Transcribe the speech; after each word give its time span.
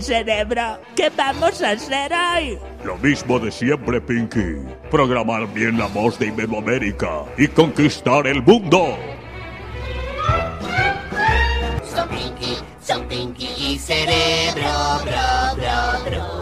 Cerebro, 0.00 0.80
¿qué 0.96 1.10
vamos 1.14 1.60
a 1.62 1.70
hacer 1.70 2.12
hoy? 2.12 2.58
Lo 2.84 2.96
mismo 2.96 3.38
de 3.38 3.52
siempre, 3.52 4.00
Pinky. 4.00 4.56
Programar 4.90 5.46
bien 5.52 5.78
la 5.78 5.86
voz 5.86 6.18
de 6.18 6.26
Iberoamérica 6.26 7.24
y 7.36 7.46
conquistar 7.48 8.26
el 8.26 8.42
mundo. 8.42 8.96
Son 11.94 12.08
Pinky, 12.08 12.56
son 12.82 13.04
Pinky 13.06 13.48
y 13.58 13.78
cerebro, 13.78 14.62
bro, 15.04 15.56
bro, 15.56 16.10
bro. 16.10 16.41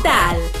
Digital. 0.03 0.60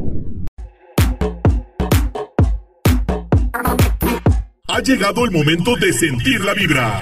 Ha 4.73 4.79
llegado 4.79 5.25
el 5.25 5.31
momento 5.31 5.75
de 5.75 5.91
sentir 5.91 6.45
la 6.45 6.53
vibra. 6.53 7.01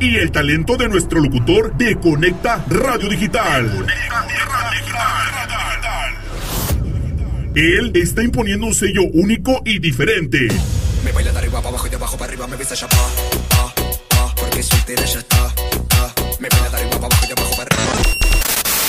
Y 0.00 0.16
el 0.16 0.32
talento 0.32 0.76
de 0.76 0.88
nuestro 0.88 1.20
locutor 1.20 1.76
de 1.76 1.94
Conecta 1.94 2.64
Radio 2.68 3.08
Digital. 3.08 3.86
Él 7.54 7.92
está 7.94 8.24
imponiendo 8.24 8.66
un 8.66 8.74
sello 8.74 9.04
único 9.12 9.62
y 9.64 9.78
diferente. 9.78 10.48
Me 11.04 11.12
baila 11.12 11.30
de 11.30 11.38
arriba 11.38 11.58
para 11.58 11.68
abajo 11.68 11.86
y 11.86 11.90
de 11.90 11.96
abajo 11.96 12.18
para 12.18 12.32
arriba 12.32 12.48
me 12.48 12.56
besa 12.56 12.74
ya 12.74 12.88
pa, 12.88 12.96
ah, 13.52 13.74
ah, 14.16 14.34
porque 14.36 14.60
soltera 14.64 15.04
ya 15.04 15.20
está, 15.20 15.54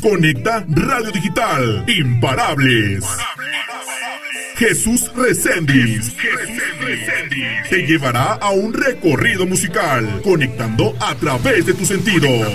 Conecta 0.00 0.64
Radio 0.66 1.10
Digital. 1.12 1.84
Imparables. 1.86 3.04
Jesús 4.56 5.12
Reséndiz. 5.14 6.16
Te 7.68 7.86
llevará 7.86 8.32
a 8.34 8.50
un 8.50 8.72
recorrido 8.72 9.46
musical, 9.46 10.22
conectando 10.24 10.96
a 11.00 11.14
través 11.16 11.66
de 11.66 11.74
tus 11.74 11.88
sentidos. 11.88 12.48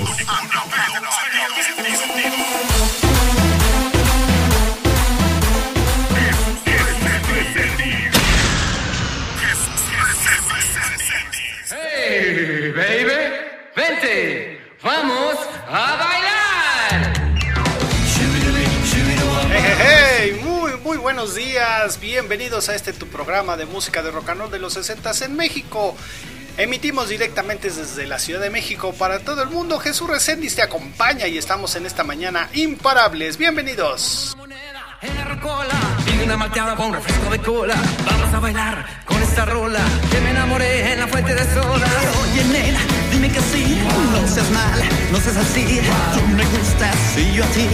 ¡Hey, 11.72 12.74
baby! 12.76 13.14
¡Vente! 13.76 14.60
¡Vamos 14.84 15.38
a 15.68 15.96
bailar! 15.98 16.25
Muy, 20.96 21.02
buenos 21.02 21.36
días. 21.36 22.00
Bienvenidos 22.00 22.70
a 22.70 22.76
este 22.76 22.94
tu 22.94 23.08
programa 23.08 23.58
de 23.58 23.66
música 23.66 24.02
de 24.02 24.12
rock 24.12 24.30
and 24.30 24.40
roll 24.40 24.52
de 24.52 24.60
los 24.60 24.76
60 24.76 25.12
en 25.26 25.36
México. 25.36 25.94
Emitimos 26.58 27.10
directamente 27.10 27.70
desde 27.70 28.08
la 28.08 28.18
Ciudad 28.18 28.40
de 28.40 28.50
México 28.50 28.94
para 28.94 29.20
todo 29.20 29.44
el 29.44 29.50
mundo. 29.50 29.78
Jesús 29.78 30.10
Reséndiz 30.10 30.56
te 30.56 30.62
acompaña 30.62 31.28
y 31.28 31.38
estamos 31.38 31.76
en 31.76 31.86
esta 31.86 32.06
mañana 32.06 32.50
imparables. 32.54 33.36
Bienvenidos. 33.36 34.38
Rocola, 35.28 35.95
una 36.24 36.38
malteada 36.38 36.76
con 36.76 36.94
refresco 36.94 37.30
de 37.30 37.40
cola. 37.40 37.76
Vamos 38.06 38.34
a 38.34 38.40
bailar 38.40 38.86
con 39.06 39.22
esta 39.22 39.46
rola. 39.46 39.80
Que 40.12 40.20
me 40.22 40.32
enamoré 40.32 40.94
en 40.94 41.00
la 41.00 41.08
fuente 41.08 41.34
de 41.34 41.44
soda. 41.54 41.88
Oye, 42.22 42.44
nena, 42.46 42.80
dime 43.12 43.30
que 43.30 43.42
sí. 43.42 43.82
No 44.12 44.28
seas 44.28 44.50
mala, 44.52 44.86
no 45.12 45.20
seas 45.20 45.38
así. 45.38 45.82
Tú 46.14 46.22
me 46.36 46.46
gustas 46.46 46.96
y 47.18 47.34
yo 47.34 47.44
a 47.44 47.48
ti. 47.48 47.68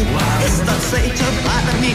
Estás 0.45 1.03
hecho 1.03 1.25
para 1.45 1.73
mí. 1.79 1.93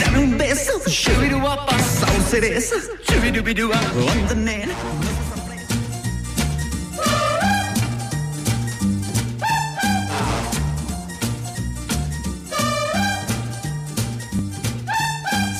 Dame 0.00 0.18
un 0.18 0.38
beso. 0.38 0.80
Shubidua-pa, 0.86 1.78
sabor 1.78 2.22
cereza. 2.30 2.76
Shubidubidua, 3.08 3.80
onda, 3.96 4.34
nena. 4.34 4.74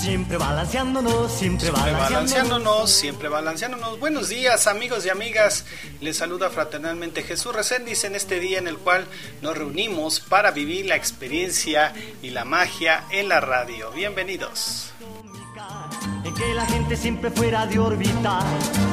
Siempre 0.02 0.36
balanceándonos, 0.36 1.30
siempre 1.30 1.66
Siempre 1.68 1.92
balanceándonos. 1.92 2.90
siempre 2.90 3.28
balanceándonos. 3.28 4.00
Buenos 4.00 4.28
días, 4.30 4.66
amigos 4.66 5.06
y 5.06 5.10
amigas. 5.10 5.64
Les 6.00 6.16
saluda 6.16 6.50
fraternalmente 6.50 7.22
Jesús 7.22 7.54
Reséndiz 7.54 8.02
en 8.02 8.16
este 8.16 8.40
día 8.40 8.58
en 8.58 8.66
el 8.66 8.78
cual 8.78 9.06
nos 9.42 9.56
reunimos 9.56 10.18
para 10.18 10.50
vivir 10.50 10.86
la 10.86 10.96
experiencia 10.96 11.92
y 12.20 12.30
la 12.30 12.44
magia 12.44 13.04
en 13.12 13.28
la 13.28 13.38
radio. 13.38 13.92
Bienvenidos. 13.92 14.90
En 16.24 16.34
que 16.34 16.52
la 16.52 16.66
gente 16.66 16.96
siempre 16.96 17.30
fuera 17.30 17.64
de 17.66 17.78
órbita, 17.78 18.40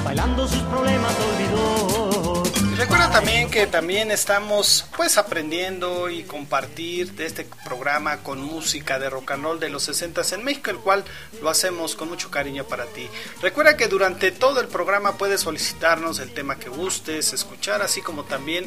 bailando 0.06 0.48
sus 0.48 0.62
problemas 0.62 1.16
olvidó. 1.34 2.49
Recuerda 2.80 3.12
también 3.12 3.52
que 3.52 3.68
también 3.68 4.10
estamos 4.10 4.86
pues 4.96 5.18
aprendiendo 5.18 6.10
y 6.10 6.24
compartir 6.24 7.12
de 7.12 7.26
este 7.26 7.46
programa 7.66 8.24
con 8.24 8.40
música 8.42 8.98
de 8.98 9.10
rock 9.10 9.32
and 9.32 9.44
roll 9.44 9.60
de 9.60 9.68
los 9.68 9.84
60 9.84 10.22
en 10.32 10.46
México, 10.46 10.72
el 10.72 10.78
cual 10.78 11.04
lo 11.42 11.50
hacemos 11.50 11.96
con 11.96 12.08
mucho 12.08 12.32
cariño 12.32 12.64
para 12.64 12.86
ti. 12.86 13.10
Recuerda 13.42 13.76
que 13.76 13.90
durante 13.90 14.32
todo 14.32 14.62
el 14.62 14.70
programa 14.70 15.18
puedes 15.18 15.42
solicitarnos 15.42 16.20
el 16.20 16.34
tema 16.34 16.58
que 16.58 16.70
gustes, 16.70 17.34
escuchar, 17.34 17.82
así 17.82 18.02
como 18.02 18.24
también 18.24 18.66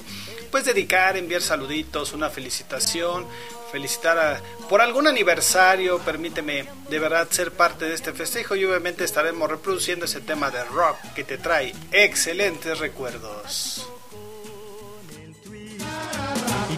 puedes 0.50 0.66
dedicar, 0.66 1.16
enviar 1.16 1.40
saluditos, 1.40 2.12
una 2.12 2.28
felicitación, 2.28 3.26
felicitar 3.72 4.18
a, 4.18 4.42
por 4.68 4.82
algún 4.82 5.06
aniversario, 5.06 6.00
permíteme 6.00 6.66
de 6.90 6.98
verdad 6.98 7.30
ser 7.30 7.50
parte 7.50 7.86
de 7.86 7.94
este 7.94 8.12
festejo 8.12 8.56
y 8.56 8.64
obviamente 8.66 9.04
estaremos 9.04 9.50
reproduciendo 9.50 10.04
ese 10.04 10.20
tema 10.20 10.50
de 10.50 10.62
rock 10.64 10.98
que 11.14 11.24
te 11.24 11.38
trae 11.38 11.74
excelentes 11.92 12.78
recuerdos. 12.78 13.88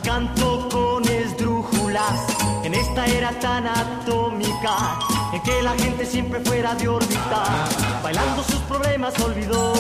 Canto 0.05 0.69
con 0.71 1.09
esdrújulas. 1.09 2.27
En 2.63 2.75
esta 2.75 3.07
era 3.07 3.31
tan 3.41 3.67
atómica 3.67 5.14
que 5.45 5.63
la 5.63 5.77
gente 5.77 6.07
siempre 6.07 6.41
fuera 6.41 6.75
de 6.75 6.89
órbita, 6.89 7.69
bailando 8.03 8.43
sus 8.45 8.61
problemas 8.63 9.19
olvidó. 9.21 9.75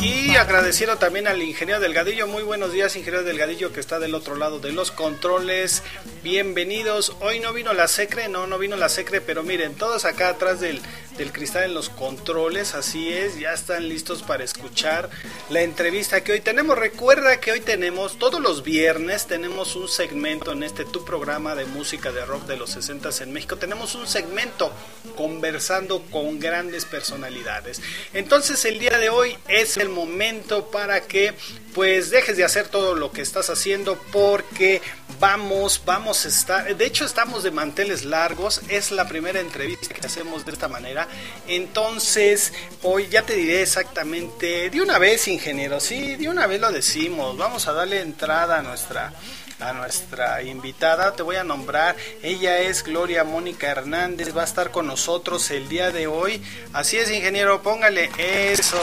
Y 0.00 0.36
agradeciendo 0.36 0.98
también 0.98 1.26
al 1.26 1.40
ingeniero 1.40 1.80
Delgadillo. 1.80 2.26
Muy 2.26 2.42
buenos 2.42 2.72
días, 2.72 2.94
ingeniero 2.94 3.24
Delgadillo, 3.24 3.72
que 3.72 3.80
está 3.80 3.98
del 3.98 4.14
otro 4.14 4.36
lado 4.36 4.58
de 4.60 4.72
los 4.72 4.90
controles. 4.90 5.82
Bienvenidos. 6.22 7.16
Hoy 7.20 7.40
no 7.40 7.54
vino 7.54 7.72
la 7.72 7.88
secre, 7.88 8.28
no, 8.28 8.46
no 8.46 8.58
vino 8.58 8.76
la 8.76 8.90
secre, 8.90 9.22
pero 9.22 9.42
miren, 9.42 9.74
todos 9.74 10.04
acá 10.04 10.28
atrás 10.28 10.60
del, 10.60 10.82
del 11.16 11.32
cristal 11.32 11.64
en 11.64 11.74
los 11.74 11.88
controles, 11.88 12.74
así 12.74 13.12
es, 13.12 13.38
ya 13.38 13.52
están 13.52 13.88
listos 13.88 14.22
para 14.22 14.44
escuchar 14.44 15.08
la 15.48 15.62
entrevista 15.62 16.22
que 16.22 16.32
hoy 16.32 16.40
tenemos. 16.40 16.76
Recuerda 16.76 17.40
que 17.40 17.52
hoy 17.52 17.60
tenemos, 17.60 18.18
todos 18.18 18.40
los 18.40 18.62
viernes, 18.62 19.26
tenemos 19.26 19.76
un 19.76 19.88
segmento 19.88 20.52
en 20.52 20.64
este 20.64 20.84
tu 20.84 21.04
programa 21.04 21.54
de 21.54 21.64
música 21.64 22.12
de 22.12 22.24
rock 22.24 22.46
de 22.46 22.56
los 22.56 22.70
60 22.70 23.08
en 23.20 23.32
México. 23.32 23.56
Tenemos 23.56 23.94
un 23.94 24.06
segmento 24.06 24.72
conversando 25.16 26.02
con 26.10 26.40
grandes 26.40 26.84
personalidades. 26.84 27.80
Entonces, 28.12 28.64
el 28.64 28.78
día 28.78 28.98
de 28.98 29.10
hoy 29.10 29.36
es 29.48 29.76
el 29.76 29.88
momento 29.88 30.70
para 30.70 31.02
que 31.02 31.34
pues 31.74 32.10
dejes 32.10 32.36
de 32.36 32.44
hacer 32.44 32.68
todo 32.68 32.94
lo 32.94 33.10
que 33.10 33.20
estás 33.20 33.50
haciendo 33.50 33.98
porque 34.12 34.80
vamos, 35.18 35.82
vamos 35.84 36.24
a 36.24 36.28
estar, 36.28 36.76
de 36.76 36.86
hecho 36.86 37.04
estamos 37.04 37.42
de 37.42 37.50
manteles 37.50 38.04
largos, 38.04 38.60
es 38.68 38.92
la 38.92 39.08
primera 39.08 39.40
entrevista 39.40 39.92
que 39.92 40.06
hacemos 40.06 40.44
de 40.44 40.52
esta 40.52 40.68
manera, 40.68 41.08
entonces 41.48 42.52
hoy 42.82 43.08
ya 43.08 43.22
te 43.22 43.34
diré 43.34 43.62
exactamente, 43.62 44.70
de 44.70 44.80
una 44.80 44.98
vez 44.98 45.26
ingeniero, 45.26 45.80
sí, 45.80 46.14
de 46.14 46.28
una 46.28 46.46
vez 46.46 46.60
lo 46.60 46.70
decimos, 46.70 47.36
vamos 47.36 47.66
a 47.66 47.72
darle 47.72 48.00
entrada 48.00 48.60
a 48.60 48.62
nuestra 48.62 49.12
a 49.60 49.72
nuestra 49.72 50.42
invitada. 50.42 51.14
Te 51.14 51.22
voy 51.22 51.36
a 51.36 51.44
nombrar. 51.44 51.96
Ella 52.22 52.58
es 52.58 52.82
Gloria 52.82 53.24
Mónica 53.24 53.68
Hernández. 53.68 54.36
Va 54.36 54.42
a 54.42 54.46
estar 54.46 54.70
con 54.70 54.86
nosotros 54.86 55.50
el 55.50 55.68
día 55.68 55.90
de 55.90 56.06
hoy. 56.06 56.42
Así 56.72 56.98
es, 56.98 57.10
ingeniero. 57.10 57.62
Póngale 57.62 58.10
eso. 58.18 58.80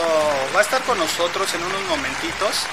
Va 0.55 0.59
a 0.59 0.63
estar 0.63 0.81
con 0.83 0.97
nosotros 0.97 1.53
en 1.53 1.63
unos 1.63 1.81
momentitos. 1.89 2.65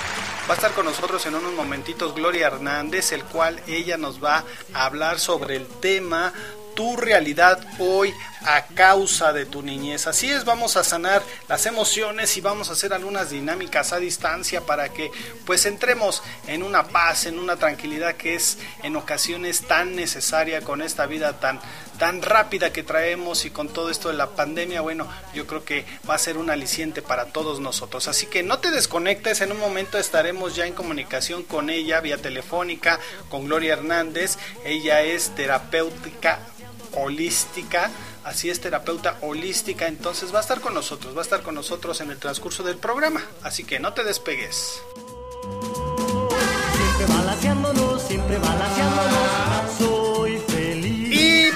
Va 0.49 0.55
a 0.55 0.57
estar 0.57 0.73
con 0.73 0.87
nosotros 0.87 1.27
en 1.27 1.35
unos 1.35 1.53
momentitos 1.53 2.15
Gloria 2.15 2.47
Hernández, 2.47 3.13
el 3.13 3.23
cual 3.23 3.61
ella 3.67 3.99
nos 3.99 4.25
va 4.25 4.45
a 4.73 4.87
hablar 4.87 5.21
sobre 5.21 5.57
el 5.57 5.67
tema 5.67 6.33
tu 6.79 6.97
realidad 6.97 7.59
hoy 7.81 8.15
a 8.43 8.65
causa 8.67 9.33
de 9.33 9.47
tu 9.47 9.63
niñez. 9.63 10.07
Así 10.07 10.31
es, 10.31 10.45
vamos 10.45 10.77
a 10.77 10.85
sanar 10.85 11.25
las 11.49 11.67
emociones 11.67 12.37
y 12.37 12.41
vamos 12.41 12.71
a 12.71 12.75
hacer 12.75 12.93
algunas 12.93 13.31
dinámicas 13.31 13.93
a 13.93 13.99
distancia 13.99 14.61
para 14.61 14.91
que 14.91 15.11
pues 15.45 15.67
entremos 15.67 16.23
en 16.47 16.63
una 16.63 16.87
paz, 16.87 17.27
en 17.27 17.41
una 17.41 17.57
tranquilidad 17.57 18.15
que 18.15 18.37
es 18.37 18.59
en 18.85 18.95
ocasiones 18.95 19.63
tan 19.63 19.97
necesaria 19.97 20.61
con 20.61 20.81
esta 20.81 21.07
vida 21.07 21.41
tan 21.41 21.59
tan 21.99 22.23
rápida 22.23 22.73
que 22.73 22.85
traemos 22.85 23.45
y 23.45 23.51
con 23.51 23.71
todo 23.71 23.91
esto 23.91 24.07
de 24.07 24.15
la 24.15 24.29
pandemia, 24.29 24.83
bueno, 24.83 25.09
yo 25.35 25.49
creo 25.49 25.65
que 25.65 25.85
va 26.09 26.15
a 26.15 26.19
ser 26.19 26.39
un 26.39 26.49
aliciente 26.49 27.03
para 27.03 27.25
todos 27.33 27.59
nosotros. 27.59 28.07
Así 28.07 28.27
que 28.27 28.45
no 28.45 28.61
te 28.61 28.71
desconectes, 28.71 29.41
en 29.41 29.51
un 29.51 29.59
momento 29.59 29.99
estaremos 29.99 30.55
ya 30.55 30.65
en 30.65 30.75
comunicación 30.75 31.43
con 31.43 31.71
ella 31.71 32.01
vía 32.01 32.19
telefónica, 32.19 33.01
con 33.29 33.47
Gloria 33.47 33.73
Hernández. 33.73 34.39
Ella 34.65 35.03
es 35.03 35.35
terapéutica 35.35 36.39
holística, 36.95 37.91
así 38.25 38.51
es 38.51 38.61
terapeuta 38.61 39.19
holística, 39.21 39.87
entonces 39.87 40.33
va 40.33 40.39
a 40.39 40.43
estar 40.43 40.61
con 40.61 40.75
nosotros, 40.75 41.15
va 41.15 41.21
a 41.21 41.23
estar 41.23 41.43
con 41.43 41.55
nosotros 41.55 42.01
en 42.01 42.11
el 42.11 42.19
transcurso 42.19 42.63
del 42.63 42.77
programa, 42.77 43.23
así 43.43 43.65
que 43.65 43.81
no 43.81 43.93
te 43.93 44.05
despegues. 44.05 44.81
Siempre 47.41 47.99
siempre 48.09 48.39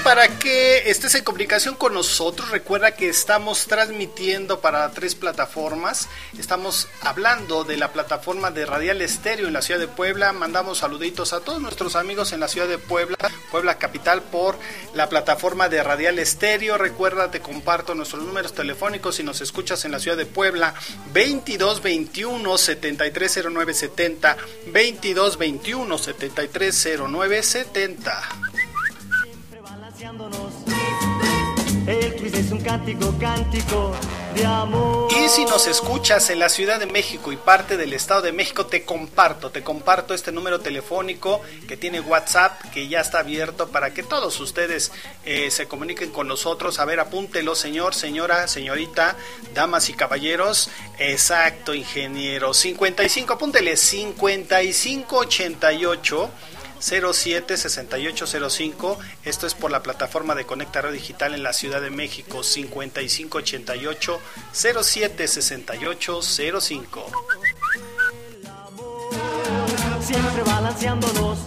para 0.03 0.27
que 0.27 0.89
estés 0.89 1.15
en 1.15 1.23
comunicación 1.23 1.75
con 1.75 1.93
nosotros, 1.93 2.51
recuerda 2.51 2.91
que 2.91 3.07
estamos 3.07 3.67
transmitiendo 3.67 4.59
para 4.59 4.91
tres 4.91 5.15
plataformas. 5.15 6.09
Estamos 6.37 6.89
hablando 7.01 7.63
de 7.63 7.77
la 7.77 7.93
plataforma 7.93 8.51
de 8.51 8.65
Radial 8.65 9.01
Estéreo 9.01 9.47
en 9.47 9.53
la 9.53 9.61
ciudad 9.61 9.79
de 9.79 9.87
Puebla. 9.87 10.33
Mandamos 10.33 10.79
saluditos 10.79 11.31
a 11.31 11.39
todos 11.39 11.61
nuestros 11.61 11.95
amigos 11.95 12.33
en 12.33 12.41
la 12.41 12.49
ciudad 12.49 12.67
de 12.67 12.77
Puebla, 12.77 13.15
Puebla 13.49 13.77
Capital, 13.77 14.21
por 14.23 14.57
la 14.93 15.07
plataforma 15.07 15.69
de 15.69 15.81
Radial 15.81 16.19
Estéreo. 16.19 16.77
Recuerda, 16.77 17.31
te 17.31 17.39
comparto 17.39 17.95
nuestros 17.95 18.23
números 18.23 18.53
telefónicos 18.53 19.15
si 19.15 19.23
nos 19.23 19.39
escuchas 19.39 19.85
en 19.85 19.93
la 19.93 19.99
ciudad 19.99 20.17
de 20.17 20.25
Puebla, 20.25 20.73
2221 21.13 22.57
730970, 22.57 24.37
2221 24.65 25.97
730970. 25.97 28.52
Es 32.25 32.51
un 32.51 32.61
cántico, 32.61 33.13
cántico 33.19 33.91
de 34.33 34.45
amor. 34.45 35.11
Y 35.11 35.27
si 35.27 35.43
nos 35.43 35.67
escuchas 35.67 36.29
en 36.29 36.39
la 36.39 36.47
Ciudad 36.47 36.79
de 36.79 36.85
México 36.85 37.33
y 37.33 37.35
parte 37.35 37.75
del 37.75 37.91
Estado 37.91 38.21
de 38.21 38.31
México, 38.31 38.65
te 38.65 38.85
comparto, 38.85 39.51
te 39.51 39.61
comparto 39.61 40.13
este 40.13 40.31
número 40.31 40.61
telefónico 40.61 41.41
que 41.67 41.75
tiene 41.75 41.99
WhatsApp, 41.99 42.61
que 42.71 42.87
ya 42.87 43.01
está 43.01 43.19
abierto 43.19 43.67
para 43.67 43.93
que 43.93 44.03
todos 44.03 44.39
ustedes 44.39 44.93
eh, 45.25 45.51
se 45.51 45.67
comuniquen 45.67 46.11
con 46.11 46.29
nosotros. 46.29 46.79
A 46.79 46.85
ver, 46.85 47.01
apúntelo, 47.01 47.55
señor, 47.55 47.93
señora, 47.93 48.47
señorita, 48.47 49.17
damas 49.53 49.89
y 49.89 49.93
caballeros. 49.93 50.69
Exacto, 50.99 51.73
ingeniero. 51.73 52.53
55, 52.53 53.33
apúntele, 53.33 53.75
5588. 53.75 56.31
076805. 56.83 58.97
Esto 59.23 59.47
es 59.47 59.55
por 59.55 59.71
la 59.71 59.81
plataforma 59.81 60.35
de 60.35 60.45
Conecta 60.45 60.81
Radio 60.81 60.97
Digital 60.97 61.33
en 61.33 61.43
la 61.43 61.53
Ciudad 61.53 61.79
de 61.81 61.89
México. 61.89 62.43
5588 62.43 64.19
076805. 64.51 67.05
Siempre 70.01 70.43
balanceándonos, 70.43 71.39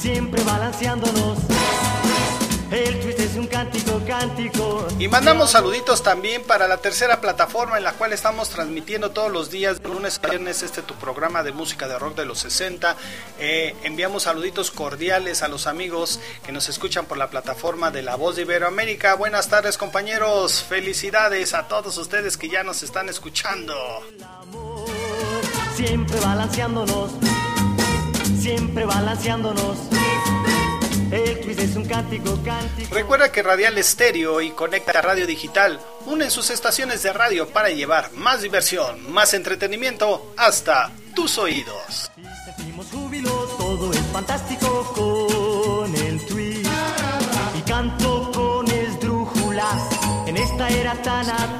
siempre 0.00 0.42
balanceándonos. 0.42 1.38
El 2.72 2.98
twist 3.00 3.20
es 3.20 3.36
un 3.36 3.46
cántico, 3.46 4.02
cántico. 4.06 4.69
Y 5.00 5.08
mandamos 5.08 5.52
saluditos 5.52 6.02
también 6.02 6.42
para 6.42 6.68
la 6.68 6.76
tercera 6.76 7.22
plataforma 7.22 7.78
en 7.78 7.84
la 7.84 7.94
cual 7.94 8.12
estamos 8.12 8.50
transmitiendo 8.50 9.12
todos 9.12 9.32
los 9.32 9.50
días, 9.50 9.80
de 9.82 9.88
lunes 9.88 10.20
a 10.22 10.28
viernes, 10.28 10.62
este 10.62 10.82
tu 10.82 10.92
programa 10.96 11.42
de 11.42 11.52
música 11.52 11.88
de 11.88 11.98
rock 11.98 12.16
de 12.16 12.26
los 12.26 12.40
60. 12.40 12.96
Eh, 13.38 13.74
enviamos 13.82 14.24
saluditos 14.24 14.70
cordiales 14.70 15.42
a 15.42 15.48
los 15.48 15.66
amigos 15.66 16.20
que 16.44 16.52
nos 16.52 16.68
escuchan 16.68 17.06
por 17.06 17.16
la 17.16 17.30
plataforma 17.30 17.90
de 17.90 18.02
La 18.02 18.16
Voz 18.16 18.36
de 18.36 18.42
Iberoamérica. 18.42 19.14
Buenas 19.14 19.48
tardes 19.48 19.78
compañeros, 19.78 20.62
felicidades 20.68 21.54
a 21.54 21.66
todos 21.66 21.96
ustedes 21.96 22.36
que 22.36 22.50
ya 22.50 22.62
nos 22.62 22.82
están 22.82 23.08
escuchando. 23.08 23.74
Siempre 25.76 26.20
balanceándonos, 26.20 27.12
siempre 28.38 28.84
balanceándonos. 28.84 29.78
Es 31.12 31.74
un 31.74 31.86
cántico, 31.86 32.38
cántico. 32.44 32.94
Recuerda 32.94 33.32
que 33.32 33.42
Radial 33.42 33.76
Estéreo 33.78 34.40
y 34.40 34.50
Conecta 34.50 35.02
Radio 35.02 35.26
Digital 35.26 35.80
unen 36.06 36.30
sus 36.30 36.50
estaciones 36.50 37.02
de 37.02 37.12
radio 37.12 37.48
para 37.48 37.70
llevar 37.70 38.12
más 38.12 38.42
diversión, 38.42 39.10
más 39.12 39.34
entretenimiento 39.34 40.32
hasta 40.36 40.92
tus 41.16 41.36
oídos. 41.38 42.12
Sentimos 42.44 42.86
júbilo, 42.92 43.30
todo 43.58 43.92
es 43.92 44.00
fantástico 44.12 44.69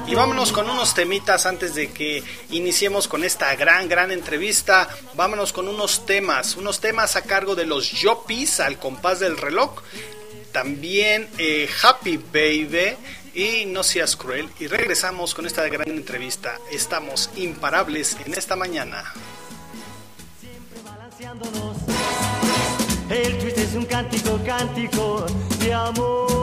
Y 0.07 0.15
vámonos 0.15 0.51
con 0.51 0.69
unos 0.69 0.93
temitas 0.93 1.45
antes 1.45 1.73
de 1.73 1.91
que 1.91 2.23
iniciemos 2.49 3.07
con 3.07 3.23
esta 3.23 3.55
gran, 3.55 3.87
gran 3.87 4.11
entrevista. 4.11 4.89
Vámonos 5.15 5.53
con 5.53 5.67
unos 5.67 6.05
temas, 6.05 6.57
unos 6.57 6.81
temas 6.81 7.15
a 7.15 7.21
cargo 7.21 7.55
de 7.55 7.65
los 7.65 7.91
Yopis 7.91 8.59
al 8.59 8.77
compás 8.77 9.19
del 9.19 9.37
reloj. 9.37 9.81
También 10.51 11.29
eh, 11.37 11.69
Happy 11.81 12.17
Baby 12.17 12.97
y 13.33 13.65
No 13.67 13.83
Seas 13.83 14.17
Cruel. 14.17 14.49
Y 14.59 14.67
regresamos 14.67 15.33
con 15.33 15.45
esta 15.45 15.65
gran 15.69 15.89
entrevista. 15.89 16.57
Estamos 16.71 17.29
imparables 17.37 18.17
en 18.25 18.33
esta 18.33 18.57
mañana. 18.57 19.13
Siempre 20.41 20.81
balanceándonos. 20.83 21.77
El 23.09 23.37
twist 23.39 23.57
es 23.57 23.73
un 23.75 23.85
cántico, 23.85 24.39
cántico 24.45 25.25
de 25.59 25.73
amor. 25.73 26.40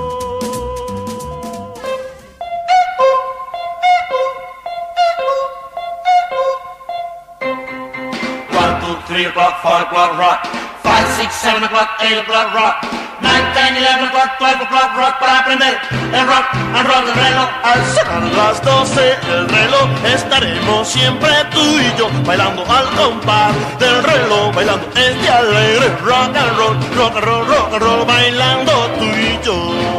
Three 9.09 9.25
o'clock, 9.25 9.63
four 9.63 9.81
o'clock, 9.81 10.19
rock. 10.21 10.45
Five, 10.85 11.09
six, 11.17 11.35
seven 11.35 11.65
o'clock, 11.65 11.97
eight 12.05 12.19
o'clock, 12.19 12.53
rock. 12.55 12.77
Nine, 13.25 13.47
ten, 13.57 13.75
eleven 13.75 14.07
o'clock, 14.07 14.39
twelve 14.39 14.61
o'clock, 14.61 14.95
rock 14.95 15.19
para 15.19 15.41
aprender 15.41 15.75
el 16.13 16.25
rock 16.29 16.47
and 16.55 16.87
roll 16.87 17.05
del 17.09 17.17
reloj. 17.17 17.49
Al 17.65 17.81
cerrar 17.87 18.23
las 18.23 18.63
doce 18.63 19.17
el 19.27 19.49
reloj 19.49 19.89
estaremos 20.05 20.87
siempre 20.87 21.31
tú 21.51 21.81
y 21.81 21.93
yo 21.99 22.09
bailando 22.25 22.63
al 22.71 22.87
compás 22.95 23.53
del 23.81 24.05
reloj, 24.05 24.55
bailando 24.55 24.87
este 24.95 25.29
alegre 25.29 25.89
rock 26.05 26.37
and 26.37 26.59
roll, 26.59 26.77
rock 26.95 27.17
and 27.17 27.25
roll, 27.25 27.45
rock 27.47 27.73
and 27.73 27.83
roll, 27.83 28.07
bailando 28.07 28.73
tú 28.99 29.05
y 29.05 29.41
yo. 29.43 29.98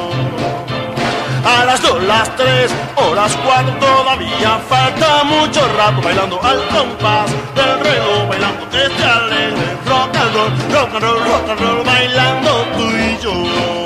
A 1.46 1.66
las 1.66 1.82
dos, 1.82 2.02
las 2.04 2.36
tres 2.36 2.72
o 2.96 3.16
las 3.16 3.36
cuatro 3.38 3.74
todavía 3.80 4.60
falta 4.68 5.24
mucho 5.24 5.62
rato 5.78 6.02
bailando 6.02 6.40
al 6.44 6.68
compás 6.68 7.32
del 7.56 7.80
reloj, 7.80 8.28
bailando 8.30 8.66
este 8.78 9.04
alegre 9.04 9.78
rock 9.86 10.16
and 10.16 10.36
roll, 10.36 10.50
rock 10.72 10.94
and 10.94 11.04
roll, 11.04 11.20
rock 11.20 11.50
and 11.50 11.60
roll, 11.62 11.86
bailando 11.86 12.52
tú 12.78 12.84
y 12.84 13.18
yo. 13.22 13.79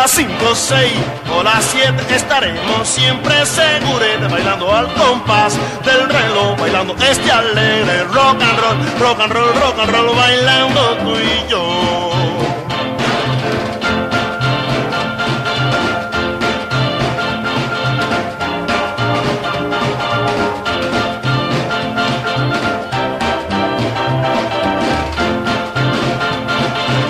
Las 0.00 0.12
5, 0.12 0.30
6 0.54 0.92
o 1.36 1.42
las 1.42 1.64
7 1.64 2.14
estaremos 2.14 2.86
siempre 2.86 3.34
seguros 3.44 4.30
bailando 4.30 4.72
al 4.72 4.86
compás 4.94 5.58
del 5.84 6.08
reloj, 6.08 6.56
bailando 6.56 6.94
este 6.94 7.32
alegre 7.32 8.04
rock 8.04 8.40
and 8.40 8.60
roll, 8.60 8.78
rock 9.00 9.20
and 9.20 9.32
roll, 9.32 9.54
rock 9.54 9.78
and 9.80 9.90
roll, 9.90 10.16
bailando 10.16 10.96
tú 10.98 11.16
y 11.16 11.50
yo. 11.50 12.12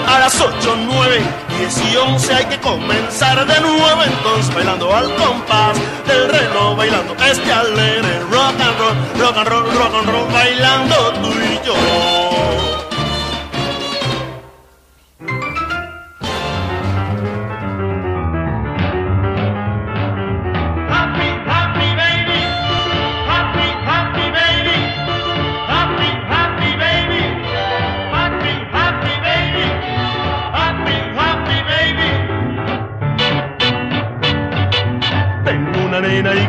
A 0.06 0.18
las 0.20 0.40
8, 0.40 0.76
9, 0.86 1.47
10 1.68 1.92
y 1.92 1.96
11 1.96 2.34
hay 2.34 2.44
que 2.46 2.58
comenzar 2.60 3.46
de 3.46 3.60
nuevo 3.60 4.02
entonces 4.02 4.54
bailando 4.54 4.94
al 4.94 5.14
compás 5.16 5.76
del 6.06 6.28
reloj, 6.30 6.76
bailando 6.78 7.14
este 7.30 7.52
alegre 7.52 8.20
rock 8.30 8.58
and 8.58 8.78
roll, 8.78 9.20
rock 9.20 9.36
and 9.36 9.48
roll, 9.48 9.64
rock 9.64 9.94
and 9.94 10.08
roll, 10.08 10.32
bailando 10.32 11.12
tú 11.20 11.28
y 11.28 11.66
yo. 11.66 12.87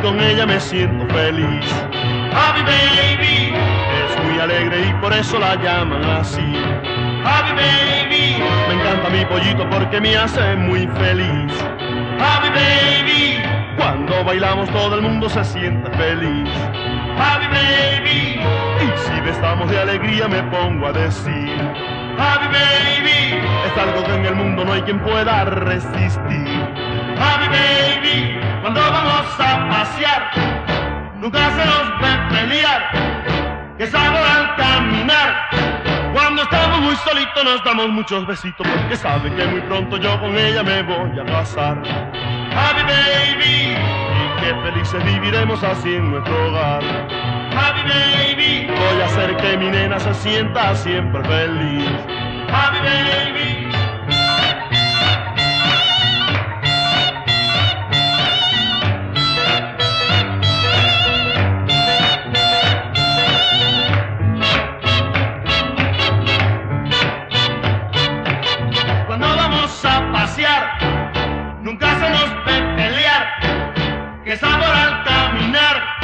Con 0.02 0.20
ella 0.20 0.46
me 0.46 0.60
siento 0.60 1.06
feliz. 1.14 1.66
Happy 2.34 2.62
baby. 2.62 3.54
Es 4.06 4.24
muy 4.24 4.40
alegre 4.40 4.88
y 4.88 4.94
por 5.02 5.14
eso 5.14 5.40
la 5.40 5.56
llaman 5.56 6.04
así. 6.04 6.42
Happy 7.26 7.52
baby. 7.52 8.44
Me 8.68 8.74
encanta 8.76 9.10
mi 9.10 9.26
pollito 9.26 9.70
porque 9.70 10.00
me 10.00 10.16
hace 10.16 10.56
muy 10.56 10.88
feliz. 10.88 11.54
Happy 12.20 12.50
baby. 12.50 13.42
Cuando 13.78 14.24
bailamos 14.24 14.70
todo 14.70 14.96
el 14.96 15.02
mundo 15.02 15.30
se 15.30 15.44
siente 15.44 15.90
feliz. 15.92 16.50
Happy 17.18 17.48
baby. 17.48 18.40
Y 18.82 18.98
si 18.98 19.30
estamos 19.30 19.70
de 19.70 19.80
alegría 19.80 20.28
me 20.28 20.44
pongo 20.44 20.88
a 20.88 20.94
decir. 20.94 21.58
Happy 22.18 22.48
baby. 22.48 23.42
Es 23.66 23.78
algo 23.78 24.04
que 24.06 24.16
en 24.16 24.26
el 24.26 24.36
mundo 24.36 24.66
no 24.66 24.74
hay 24.74 24.82
quien 24.82 25.00
pueda 25.00 25.46
resistir. 25.46 26.79
Happy 27.20 27.48
baby. 27.50 28.40
Cuando 28.62 28.80
vamos 28.80 29.40
a 29.40 29.70
pasear, 29.70 30.32
nunca 31.18 31.40
se 31.52 31.66
nos 31.66 32.00
ve 32.02 32.12
pelear. 32.30 32.82
Que 33.78 33.88
sabor 33.88 34.22
al 34.22 34.56
caminar. 34.56 35.50
Cuando 36.14 36.42
estamos 36.44 36.82
muy 36.82 36.96
solitos 36.98 37.44
nos 37.44 37.64
damos 37.64 37.90
muchos 37.90 38.26
besitos 38.26 38.68
porque 38.68 38.96
saben 38.96 39.36
que 39.36 39.46
muy 39.46 39.62
pronto 39.62 39.98
yo 39.98 40.20
con 40.20 40.38
ella 40.38 40.64
me 40.64 40.82
voy 40.84 41.20
a 41.20 41.26
casar. 41.26 41.78
Happy 42.52 42.84
baby. 42.84 43.76
Y 43.76 44.42
que 44.42 44.56
felices 44.64 45.04
viviremos 45.06 45.64
así 45.64 45.96
en 45.96 46.12
nuestro 46.12 46.48
hogar. 46.48 46.84
Happy 47.56 47.82
baby. 47.84 48.68
Voy 48.68 49.02
a 49.02 49.06
hacer 49.06 49.36
que 49.38 49.58
mi 49.58 49.70
nena 49.70 50.00
se 50.00 50.14
sienta 50.14 50.76
siempre 50.76 51.24
feliz. 51.24 51.90
Happy 52.52 52.80
baby. 52.80 53.69
Que 74.30 74.38
sabor 74.38 74.64
al 74.64 75.04
caminar. 75.06 75.98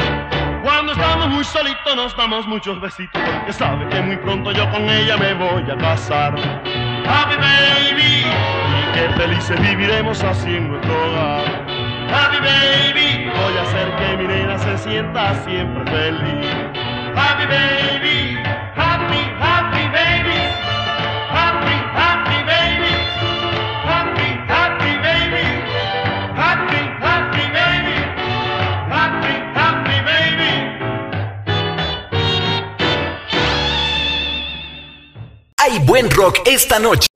Cuando 0.63 0.93
estamos 0.93 1.27
muy 1.27 1.43
solitos 1.43 1.95
nos 1.95 2.17
damos 2.17 2.47
muchos 2.47 2.81
besitos 2.81 3.21
porque 3.21 3.53
sabe 3.53 3.87
que 3.89 4.01
muy 4.01 4.17
pronto 4.17 4.51
yo 4.51 4.67
con 4.71 4.89
ella 4.89 5.15
me 5.15 5.35
voy 5.35 5.61
a 5.69 5.77
casar. 5.77 6.33
Happy 7.07 7.35
baby. 7.35 8.25
Y 8.25 8.93
que 8.93 9.09
felices 9.15 9.61
viviremos 9.61 10.23
así 10.23 10.55
en 10.55 10.71
nuestro 10.71 11.05
hogar. 11.05 11.67
Happy 12.11 12.37
baby. 12.37 13.29
Voy 13.29 13.57
a 13.59 13.61
hacer 13.61 13.95
que 13.95 14.17
mi 14.17 14.27
nena 14.27 14.57
se 14.57 14.75
sienta 14.79 15.35
siempre 15.43 15.85
feliz. 15.85 16.47
Happy 17.15 17.45
baby. 17.45 18.54
Hay 35.67 35.79
buen 35.79 36.11
rock 36.11 36.41
esta 36.45 36.77
noche. 36.77 37.07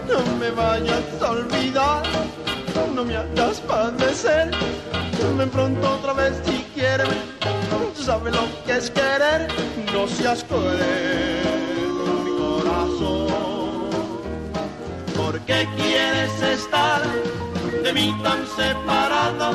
No 0.09 0.37
me 0.37 0.51
vayas 0.51 1.23
a 1.23 1.31
olvidar. 1.31 2.03
No 2.95 3.05
me 3.05 3.17
hagas 3.17 3.61
padecer. 3.61 4.51
Ven 5.39 5.51
pronto 5.51 5.91
otra 5.95 6.13
vez 6.13 6.35
si 6.45 6.65
quieres. 6.75 7.09
Tú 7.97 8.03
sabes 8.03 8.35
lo 8.35 8.43
que 8.67 8.77
es 8.77 8.91
querer. 8.91 9.49
No 9.93 10.07
seas 10.09 10.45
cruel 10.45 11.34
que 15.47 15.69
quieres 15.77 16.43
estar 16.43 17.03
de 17.83 17.93
mí 17.93 18.15
tan 18.23 18.47
separado. 18.47 19.53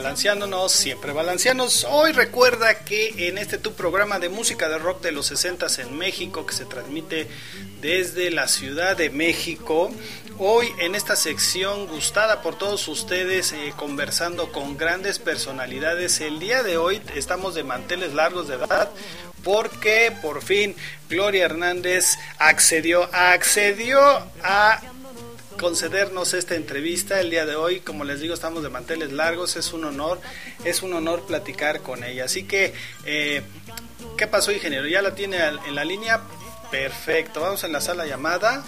Balanceándonos, 0.00 0.72
siempre 0.72 1.12
balanceándonos. 1.12 1.84
Hoy 1.84 2.12
recuerda 2.12 2.84
que 2.84 3.28
en 3.28 3.36
este 3.36 3.58
tu 3.58 3.74
programa 3.74 4.18
de 4.18 4.30
música 4.30 4.66
de 4.70 4.78
rock 4.78 5.02
de 5.02 5.12
los 5.12 5.26
60 5.26 5.66
en 5.76 5.98
México, 5.98 6.46
que 6.46 6.54
se 6.54 6.64
transmite 6.64 7.28
desde 7.82 8.30
la 8.30 8.48
Ciudad 8.48 8.96
de 8.96 9.10
México, 9.10 9.90
hoy 10.38 10.68
en 10.78 10.94
esta 10.94 11.16
sección 11.16 11.86
gustada 11.86 12.40
por 12.40 12.56
todos 12.56 12.88
ustedes, 12.88 13.52
eh, 13.52 13.74
conversando 13.76 14.50
con 14.52 14.78
grandes 14.78 15.18
personalidades, 15.18 16.22
el 16.22 16.38
día 16.38 16.62
de 16.62 16.78
hoy 16.78 17.02
estamos 17.14 17.54
de 17.54 17.64
manteles 17.64 18.14
largos 18.14 18.48
de 18.48 18.54
edad. 18.54 18.88
Porque 19.44 20.14
por 20.22 20.42
fin 20.42 20.76
Gloria 21.10 21.44
Hernández 21.44 22.16
accedió, 22.38 23.08
accedió 23.12 24.00
a 24.42 24.80
concedernos 25.60 26.32
esta 26.32 26.54
entrevista 26.54 27.20
el 27.20 27.28
día 27.28 27.44
de 27.44 27.54
hoy. 27.54 27.80
Como 27.80 28.04
les 28.04 28.20
digo, 28.20 28.32
estamos 28.32 28.62
de 28.62 28.70
manteles 28.70 29.12
largos, 29.12 29.56
es 29.56 29.74
un 29.74 29.84
honor, 29.84 30.18
es 30.64 30.82
un 30.82 30.94
honor 30.94 31.26
platicar 31.26 31.82
con 31.82 32.02
ella. 32.02 32.24
Así 32.24 32.44
que, 32.44 32.72
eh, 33.04 33.42
¿qué 34.16 34.26
pasó, 34.26 34.52
ingeniero? 34.52 34.88
¿Ya 34.88 35.02
la 35.02 35.14
tiene 35.14 35.36
en 35.38 35.74
la 35.74 35.84
línea? 35.84 36.22
Perfecto, 36.70 37.42
vamos 37.42 37.62
enlazar 37.62 37.96
la 37.96 38.06
llamada 38.06 38.64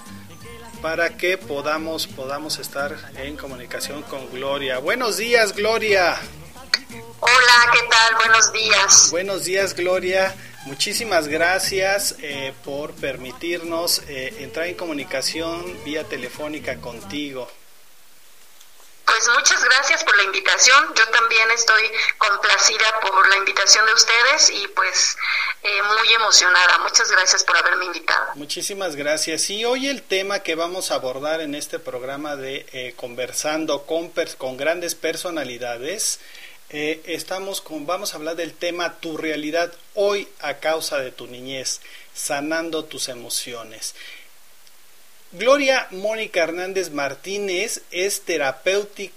para 0.83 1.17
que 1.17 1.39
podamos, 1.39 2.07
podamos 2.07 2.59
estar 2.59 2.95
en 3.17 3.37
comunicación 3.37 4.03
con 4.03 4.31
Gloria. 4.31 4.79
Buenos 4.79 5.17
días, 5.17 5.55
Gloria. 5.55 6.19
Hola, 7.25 7.71
¿qué 7.73 7.83
tal? 7.89 8.15
Buenos 8.17 8.53
días. 8.53 9.11
Buenos 9.13 9.45
días, 9.45 9.77
Gloria. 9.77 10.35
Muchísimas 10.65 11.29
gracias 11.29 12.17
eh, 12.19 12.53
por 12.65 12.95
permitirnos 12.95 14.03
eh, 14.09 14.35
entrar 14.41 14.67
en 14.67 14.75
comunicación 14.75 15.85
vía 15.85 16.03
telefónica 16.03 16.81
contigo. 16.81 17.49
Pues 19.05 19.29
muchas 19.37 19.63
gracias 19.63 20.03
por 20.03 20.17
la 20.17 20.25
invitación. 20.25 20.95
Yo 20.97 21.07
también 21.11 21.49
estoy 21.53 21.83
complacida 22.19 23.01
por 23.01 23.29
la 23.29 23.37
invitación 23.37 23.87
de 23.87 23.93
ustedes 23.93 24.51
y 24.51 24.67
pues 24.69 25.17
eh, 25.63 25.83
muy 25.83 26.13
emocionada. 26.15 26.79
Muchas 26.79 27.09
gracias 27.09 27.45
por 27.45 27.57
haberme 27.57 27.85
invitado. 27.85 28.33
Muchísimas 28.35 28.97
gracias. 28.97 29.49
Y 29.51 29.65
hoy 29.65 29.87
el 29.87 30.03
tema 30.03 30.41
que 30.41 30.57
vamos 30.57 30.91
a 30.91 30.95
abordar 30.95 31.41
en 31.41 31.55
este 31.55 31.79
programa 31.79 32.35
de 32.35 32.67
eh, 32.73 32.95
conversando 32.97 33.87
con, 33.87 34.13
con 34.39 34.57
grandes 34.57 34.97
personalidades, 34.97 36.19
eh, 36.73 37.03
estamos 37.05 37.61
con, 37.61 37.85
vamos 37.85 38.13
a 38.13 38.17
hablar 38.17 38.35
del 38.35 38.55
tema 38.55 38.99
tu 38.99 39.19
realidad 39.19 39.73
hoy 39.95 40.27
a 40.41 40.55
causa 40.55 40.99
de 40.99 41.13
tu 41.13 41.27
niñez, 41.27 41.81
sanando 42.15 42.87
tus 42.87 43.09
emociones. 43.09 43.95
Gloria 45.33 45.87
Mónica 45.91 46.43
Hernández 46.43 46.91
Martínez 46.91 47.83
es 47.91 48.23
terapeuta 48.23 49.13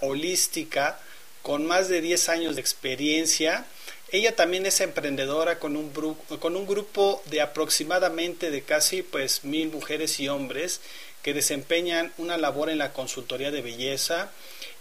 holística 0.00 1.00
con 1.42 1.66
más 1.66 1.88
de 1.88 2.00
10 2.00 2.28
años 2.28 2.54
de 2.54 2.60
experiencia. 2.60 3.64
Ella 4.12 4.36
también 4.36 4.64
es 4.64 4.80
emprendedora 4.80 5.58
con 5.58 5.76
un, 5.76 5.90
con 6.38 6.56
un 6.56 6.66
grupo 6.66 7.20
de 7.26 7.40
aproximadamente 7.40 8.52
de 8.52 8.62
casi 8.62 9.02
pues 9.02 9.42
mil 9.42 9.70
mujeres 9.70 10.20
y 10.20 10.28
hombres 10.28 10.80
que 11.22 11.34
desempeñan 11.34 12.12
una 12.18 12.36
labor 12.36 12.70
en 12.70 12.78
la 12.78 12.92
consultoría 12.92 13.50
de 13.50 13.62
belleza 13.62 14.30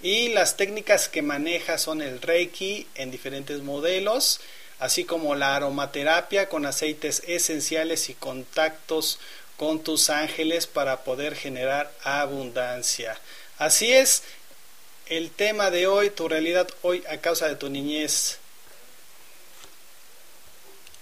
y 0.01 0.29
las 0.29 0.57
técnicas 0.57 1.09
que 1.09 1.21
maneja 1.21 1.77
son 1.77 2.01
el 2.01 2.21
Reiki 2.21 2.87
en 2.95 3.11
diferentes 3.11 3.61
modelos, 3.61 4.39
así 4.79 5.05
como 5.05 5.35
la 5.35 5.55
aromaterapia 5.55 6.49
con 6.49 6.65
aceites 6.65 7.21
esenciales 7.27 8.09
y 8.09 8.15
contactos 8.15 9.19
con 9.57 9.83
tus 9.83 10.09
ángeles 10.09 10.65
para 10.65 11.03
poder 11.03 11.35
generar 11.35 11.91
abundancia. 12.03 13.19
Así 13.59 13.93
es 13.93 14.23
el 15.05 15.29
tema 15.29 15.69
de 15.69 15.85
hoy, 15.85 16.09
tu 16.09 16.27
realidad 16.27 16.67
hoy 16.81 17.03
a 17.09 17.17
causa 17.17 17.47
de 17.47 17.55
tu 17.55 17.69
niñez. 17.69 18.39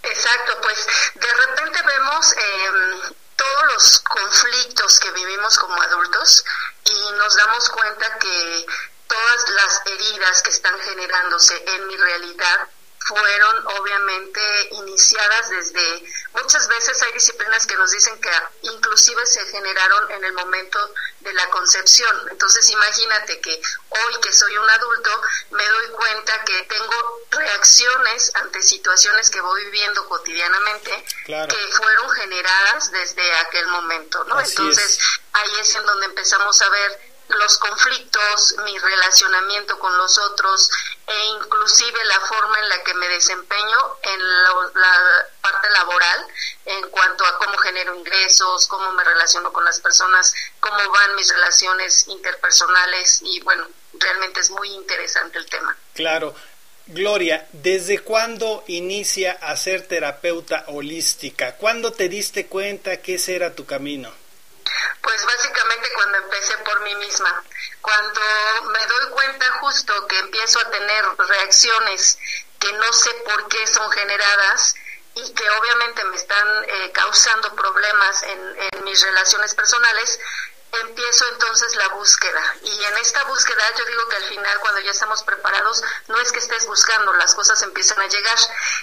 Exacto, 0.04 0.58
pues 0.62 0.88
de 1.16 1.28
repente 1.28 1.80
vemos 1.86 2.34
eh, 2.34 3.14
todos 3.36 3.74
los 3.74 4.00
conflictos 4.00 5.00
que 5.00 5.12
vivimos 5.12 5.58
como 5.58 5.82
adultos 5.82 6.44
y 6.92 7.12
nos 7.14 7.36
damos 7.36 7.70
cuenta 7.70 8.18
que 8.20 8.66
todas 9.08 9.50
las 9.50 9.82
heridas 9.86 10.42
que 10.42 10.50
están 10.50 10.80
generándose 10.80 11.64
en 11.68 11.88
mi 11.88 11.96
realidad 11.98 12.68
fueron 13.08 13.68
obviamente 13.80 14.42
iniciadas 14.72 15.50
desde 15.50 16.04
muchas 16.34 16.68
veces 16.68 17.02
hay 17.02 17.14
disciplinas 17.14 17.66
que 17.66 17.76
nos 17.76 17.92
dicen 17.92 18.20
que 18.22 18.30
inclusive 18.64 19.26
se 19.26 19.46
generaron 19.48 20.12
en 20.12 20.24
el 20.26 20.34
momento 20.34 20.94
de 21.22 21.34
la 21.34 21.50
concepción 21.50 22.28
entonces 22.30 22.70
imagínate 22.70 23.40
que 23.42 23.62
hoy 23.90 24.16
que 24.22 24.32
soy 24.34 24.56
un 24.58 24.70
adulto 24.70 25.22
me 25.52 25.66
doy 25.66 25.88
cuenta 25.92 26.44
que 26.44 26.62
tengo 26.64 27.20
reacciones 27.32 28.32
ante 28.36 28.62
situaciones 28.62 29.30
que 29.30 29.42
voy 29.42 29.64
viviendo 29.66 30.08
cotidianamente 30.08 31.06
Claro. 31.26 31.54
que 31.56 31.68
fueron 31.74 32.10
generadas 32.12 32.92
desde 32.92 33.38
aquel 33.38 33.68
momento 33.68 34.24
no 34.26 34.36
Así 34.38 34.52
entonces 34.52 34.98
es. 35.00 35.20
ahí 35.34 35.52
es 35.62 35.76
en 35.76 35.86
donde 35.86 36.06
empezamos 36.06 36.62
a 36.62 36.70
ver 36.70 37.09
los 37.30 37.58
conflictos, 37.58 38.56
mi 38.66 38.78
relacionamiento 38.78 39.78
con 39.80 39.96
los 39.98 40.18
otros 40.18 40.70
e 41.08 41.26
inclusive 41.38 42.06
la 42.06 42.20
forma 42.22 42.60
en 42.60 42.70
la 42.70 42.84
que 42.84 42.94
me 42.96 43.08
desempeño 43.10 43.78
en 44.04 44.44
lo- 44.44 44.72
la 44.74 45.26
parte 45.42 45.70
laboral 45.70 46.26
en 46.66 46.90
cuanto 46.90 47.26
a 47.26 47.38
cómo 47.38 47.58
genero 47.60 47.96
ingresos, 47.96 48.68
cómo 48.68 48.92
me 48.94 49.04
relaciono 49.04 49.54
con 49.54 49.64
las 49.66 49.80
personas, 49.80 50.34
cómo 50.60 50.78
van 50.92 51.16
mis 51.16 51.30
relaciones 51.32 52.08
interpersonales 52.08 53.22
y 53.24 53.40
bueno, 53.42 53.68
realmente 53.94 54.40
es 54.40 54.50
muy 54.52 54.70
interesante 54.70 55.38
el 55.38 55.46
tema. 55.48 55.76
Claro. 55.94 56.36
Gloria, 56.92 57.48
¿desde 57.52 58.00
cuándo 58.00 58.64
inicia 58.66 59.34
a 59.34 59.56
ser 59.56 59.88
terapeuta 59.88 60.64
holística? 60.70 61.56
¿Cuándo 61.56 61.92
te 61.94 62.10
diste 62.10 62.48
cuenta 62.48 62.98
que 62.98 63.16
ese 63.16 63.36
era 63.36 63.54
tu 63.54 63.68
camino? 63.68 64.12
Pues 65.02 65.26
básicamente 65.26 65.92
cuando 65.94 66.18
empecé 66.18 66.58
por 66.60 66.80
mí 66.82 66.96
misma, 66.96 67.44
cuando 67.82 68.22
me 68.72 68.86
doy 68.86 69.10
cuenta 69.12 69.52
justo 69.62 70.08
que 70.08 70.20
empiezo 70.20 70.60
a 70.60 70.70
tener 70.70 71.06
reacciones 71.18 72.18
que 72.60 72.74
no 72.74 72.92
sé 72.94 73.14
por 73.26 73.48
qué 73.48 73.66
son 73.68 73.90
generadas 73.92 74.76
y 75.16 75.34
que 75.34 75.50
obviamente 75.50 76.04
me 76.06 76.16
están 76.16 76.64
eh, 76.68 76.92
causando 76.94 77.56
problemas 77.56 78.24
en, 78.24 78.58
en 78.72 78.84
mis 78.84 79.02
relaciones 79.02 79.56
personales, 79.56 80.20
empiezo 80.72 81.28
entonces 81.30 81.76
la 81.76 81.88
búsqueda. 81.90 82.56
Y 82.64 82.84
en 82.84 82.98
esta 82.98 83.24
búsqueda 83.24 83.64
yo 83.78 83.86
digo 83.86 84.08
que 84.08 84.16
al 84.18 84.24
final 84.26 84.60
cuando 84.60 84.82
ya 84.82 84.92
estamos 84.92 85.24
preparados, 85.24 85.84
no 86.08 86.20
es 86.20 86.32
que 86.32 86.40
estés 86.40 86.68
buscando, 86.68 87.14
las 87.14 87.34
cosas 87.34 87.62
empiezan 87.64 88.00
a 88.02 88.08
llegar. 88.08 88.38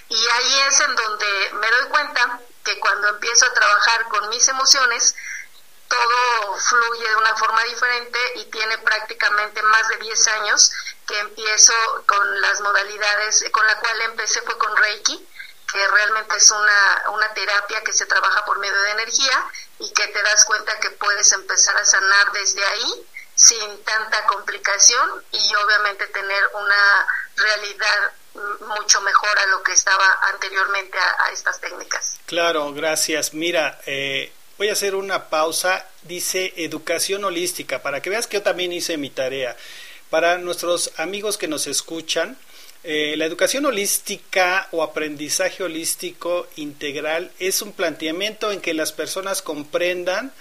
Y 0.08 0.28
ahí 0.28 0.60
es 0.68 0.80
en 0.80 0.94
donde 0.96 1.50
me 1.54 1.70
doy 1.70 1.88
cuenta 1.88 2.40
que 2.64 2.78
cuando 2.80 3.08
empiezo 3.08 3.46
a 3.46 3.54
trabajar 3.54 4.08
con 4.08 4.28
mis 4.28 4.46
emociones, 4.48 5.14
todo 5.88 6.56
fluye 6.58 7.08
de 7.08 7.16
una 7.16 7.34
forma 7.36 7.62
diferente 7.64 8.18
y 8.36 8.44
tiene 8.46 8.78
prácticamente 8.78 9.62
más 9.62 9.88
de 9.88 9.96
10 9.98 10.28
años 10.28 10.72
que 11.06 11.18
empiezo 11.18 11.72
con 12.06 12.40
las 12.40 12.60
modalidades, 12.60 13.44
con 13.52 13.66
la 13.66 13.78
cual 13.78 14.00
empecé 14.02 14.42
fue 14.42 14.58
con 14.58 14.76
Reiki, 14.76 15.28
que 15.72 15.88
realmente 15.88 16.36
es 16.36 16.50
una, 16.50 17.02
una 17.12 17.32
terapia 17.34 17.82
que 17.82 17.92
se 17.92 18.06
trabaja 18.06 18.44
por 18.44 18.58
medio 18.58 18.80
de 18.82 18.90
energía 18.92 19.46
y 19.78 19.92
que 19.92 20.06
te 20.08 20.22
das 20.22 20.44
cuenta 20.44 20.78
que 20.80 20.90
puedes 20.90 21.30
empezar 21.32 21.76
a 21.76 21.84
sanar 21.84 22.32
desde 22.32 22.64
ahí 22.64 23.06
sin 23.34 23.84
tanta 23.84 24.24
complicación 24.26 25.24
y 25.30 25.54
obviamente 25.56 26.06
tener 26.06 26.42
una 26.54 27.06
realidad 27.36 28.12
mucho 28.60 29.00
mejor 29.02 29.38
a 29.38 29.46
lo 29.46 29.62
que 29.62 29.72
estaba 29.72 30.18
anteriormente 30.22 30.98
a, 30.98 31.30
estas 31.30 31.60
técnicas. 31.60 32.18
Claro, 32.26 32.72
gracias. 32.72 33.34
Mira, 33.34 33.80
eh, 33.86 34.32
voy 34.58 34.68
a 34.68 34.72
hacer 34.72 34.94
una 34.94 35.28
pausa. 35.28 35.86
Dice 36.02 36.52
educación 36.56 37.24
holística, 37.24 37.82
para 37.82 38.00
que 38.00 38.10
veas 38.10 38.26
que 38.26 38.38
yo 38.38 38.42
también 38.42 38.72
hice 38.72 38.96
mi 38.96 39.10
tarea. 39.10 39.56
Para 40.10 40.38
nuestros 40.38 40.92
amigos 40.96 41.36
que 41.36 41.48
nos 41.48 41.66
escuchan, 41.66 42.38
eh, 42.84 43.14
la 43.16 43.24
educación 43.24 43.66
holística 43.66 44.68
o 44.70 44.84
aprendizaje 44.84 45.64
holístico 45.64 46.46
integral 46.54 47.32
es 47.40 47.60
un 47.60 47.72
planteamiento 47.72 48.52
en 48.52 48.60
que 48.60 48.74
las 48.74 48.92
personas 48.92 49.42
comprendan 49.42 50.32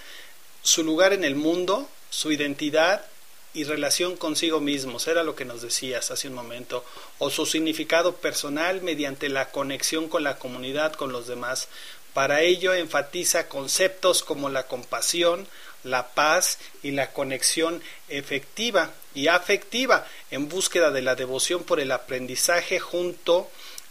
su 0.62 0.84
lugar 0.84 1.12
en 1.12 1.24
el 1.24 1.34
mundo, 1.34 1.88
su 2.10 2.30
identidad 2.30 3.04
y 3.52 3.64
relación 3.64 4.16
consigo 4.16 4.60
mismos, 4.60 5.08
era 5.08 5.24
lo 5.24 5.34
que 5.34 5.44
nos 5.44 5.62
decías 5.62 6.10
hace 6.10 6.28
un 6.28 6.34
momento, 6.34 6.84
o 7.18 7.30
su 7.30 7.46
significado 7.46 8.16
personal 8.16 8.82
mediante 8.82 9.28
la 9.28 9.50
conexión 9.50 10.08
con 10.08 10.22
la 10.22 10.38
comunidad, 10.38 10.92
con 10.92 11.10
los 11.10 11.26
demás. 11.26 11.68
Para 12.16 12.40
ello 12.40 12.72
enfatiza 12.72 13.46
conceptos 13.46 14.22
como 14.22 14.48
la 14.48 14.66
compasión, 14.66 15.46
la 15.82 16.14
paz 16.14 16.56
y 16.82 16.92
la 16.92 17.12
conexión 17.12 17.84
efectiva 18.08 18.90
y 19.12 19.28
afectiva 19.28 20.06
en 20.30 20.48
búsqueda 20.48 20.90
de 20.90 21.02
la 21.02 21.14
devoción 21.14 21.64
por 21.64 21.78
el 21.78 21.92
aprendizaje 21.92 22.80
junto 22.80 23.50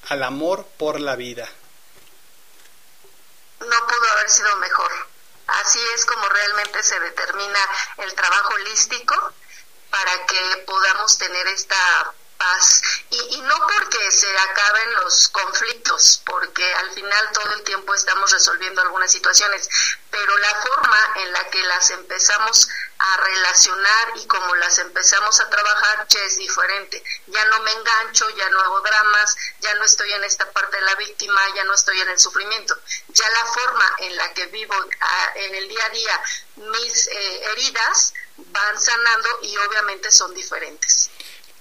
al 0.10 0.24
amor 0.24 0.66
por 0.80 1.00
la 1.00 1.16
vida. 1.16 1.48
No 3.60 3.68
pudo 3.68 4.12
haber 4.14 4.30
sido 4.32 4.56
mejor. 4.56 4.92
Así 5.46 5.80
es 5.94 6.04
como 6.08 6.28
realmente 6.28 6.82
se 6.82 7.00
determina 7.00 7.60
el 7.98 8.12
trabajo 8.16 8.56
holístico 8.56 9.34
para 9.92 10.26
que 10.26 10.64
podamos 10.66 11.16
tener 11.20 11.46
esta 11.50 12.12
paz 12.38 12.82
y, 13.10 13.18
y, 13.36 13.42
no 13.42 13.56
porque 13.56 14.12
se 14.12 14.38
acaben 14.38 14.94
los 14.94 15.30
conflictos, 15.30 16.22
porque 16.26 16.74
al 16.76 16.92
final 16.92 17.32
todo 17.34 17.54
el 17.54 17.64
tiempo 17.64 17.94
estamos 17.94 18.32
resolviendo 18.32 18.82
algunas 18.82 19.12
situaciones, 19.12 19.70
pero 20.10 20.38
la 20.38 20.56
forma 20.62 21.14
en 21.18 21.34
la 21.34 21.50
que 21.50 21.62
las 21.64 21.90
empezamos 21.92 22.70
a 22.98 23.18
relacionar 23.18 24.14
y 24.16 24.28
como 24.28 24.56
las 24.56 24.80
empezamos 24.80 25.40
a 25.40 25.50
trabajar 25.50 26.08
ya 26.08 26.22
es 26.22 26.38
diferente. 26.38 27.04
Ya 27.28 27.44
no 27.46 27.60
me 27.62 27.72
engancho, 27.72 28.30
ya 28.30 28.50
no 28.50 28.62
hago 28.62 28.82
dramas, 28.82 29.36
ya 29.60 29.74
no 29.76 29.84
estoy 29.84 30.12
en 30.14 30.24
esta 30.24 30.50
parte 30.52 30.78
de 30.78 30.84
la 30.84 30.96
víctima, 30.96 31.42
ya 31.56 31.64
no 31.66 31.74
estoy 31.74 32.00
en 32.00 32.10
el 32.10 32.20
sufrimiento. 32.20 32.80
Ya 33.10 33.30
la 33.30 33.46
forma 33.46 33.96
en 34.00 34.16
la 34.16 34.34
que 34.34 34.46
vivo 34.48 34.76
ah, 35.02 35.32
en 35.36 35.56
el 35.56 35.68
día 35.68 35.86
a 35.86 35.90
día 35.90 36.24
mis 36.56 37.08
eh, 37.08 37.44
heridas 37.52 38.14
van 38.38 38.82
sanando 38.82 39.40
y 39.42 39.58
obviamente 39.58 40.12
son 40.12 40.34
diferentes. 40.34 41.10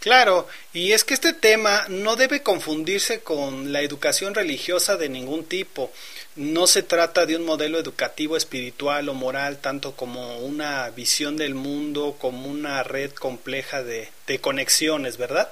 Claro, 0.04 0.46
y 0.74 0.92
es 0.92 1.02
que 1.02 1.14
este 1.14 1.32
tema 1.32 1.86
no 1.88 2.14
debe 2.14 2.42
confundirse 2.42 3.20
con 3.20 3.72
la 3.72 3.80
educación 3.80 4.34
religiosa 4.34 4.98
de 4.98 5.08
ningún 5.08 5.46
tipo. 5.46 5.90
No 6.36 6.66
se 6.66 6.82
trata 6.82 7.24
de 7.24 7.36
un 7.36 7.46
modelo 7.46 7.78
educativo 7.78 8.36
espiritual 8.36 9.08
o 9.08 9.14
moral, 9.14 9.62
tanto 9.62 9.96
como 9.96 10.40
una 10.40 10.90
visión 10.90 11.38
del 11.38 11.54
mundo, 11.54 12.16
como 12.20 12.48
una 12.48 12.82
red 12.82 13.12
compleja 13.12 13.82
de, 13.82 14.10
conexiones, 14.42 15.16
¿verdad? 15.16 15.50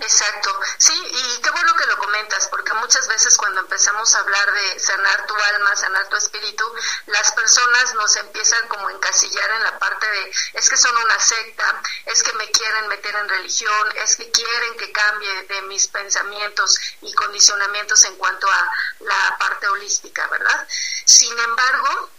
Exacto, 0.00 0.60
sí, 0.78 0.92
y 0.92 1.42
qué 1.42 1.50
bueno 1.50 1.74
que 1.74 1.86
lo 1.86 1.98
comentas, 1.98 2.46
porque 2.48 2.72
muchas 2.74 3.08
veces 3.08 3.36
cuando 3.36 3.60
empezamos 3.60 4.14
a 4.14 4.20
hablar 4.20 4.52
de 4.52 4.78
sanar 4.78 5.26
tu 5.26 5.34
alma, 5.34 5.74
sanar 5.74 6.08
tu 6.08 6.14
espíritu, 6.14 6.64
las 7.06 7.32
personas 7.32 7.94
nos 7.94 8.14
empiezan 8.14 8.68
como 8.68 8.86
a 8.86 8.92
encasillar 8.92 9.50
en 9.50 9.62
la 9.64 9.78
parte 9.80 10.08
de, 10.08 10.32
es 10.52 10.70
que 10.70 10.76
son 10.76 10.96
una 10.96 11.18
secta, 11.18 11.82
es 12.06 12.22
que 12.22 12.32
me 12.34 12.48
quieren 12.52 12.86
meter 12.86 13.12
en 13.16 13.28
religión, 13.28 13.92
es 13.96 14.14
que 14.14 14.30
quieren 14.30 14.76
que 14.76 14.92
cambie 14.92 15.42
de 15.42 15.62
mis 15.62 15.88
pensamientos 15.88 16.78
y 17.00 17.12
condicionamientos 17.14 18.04
en 18.04 18.14
cuanto 18.16 18.48
a 18.48 18.72
la 19.00 19.36
parte 19.38 19.68
holística, 19.68 20.28
¿verdad? 20.28 20.68
Sin 21.06 21.36
embargo, 21.40 22.10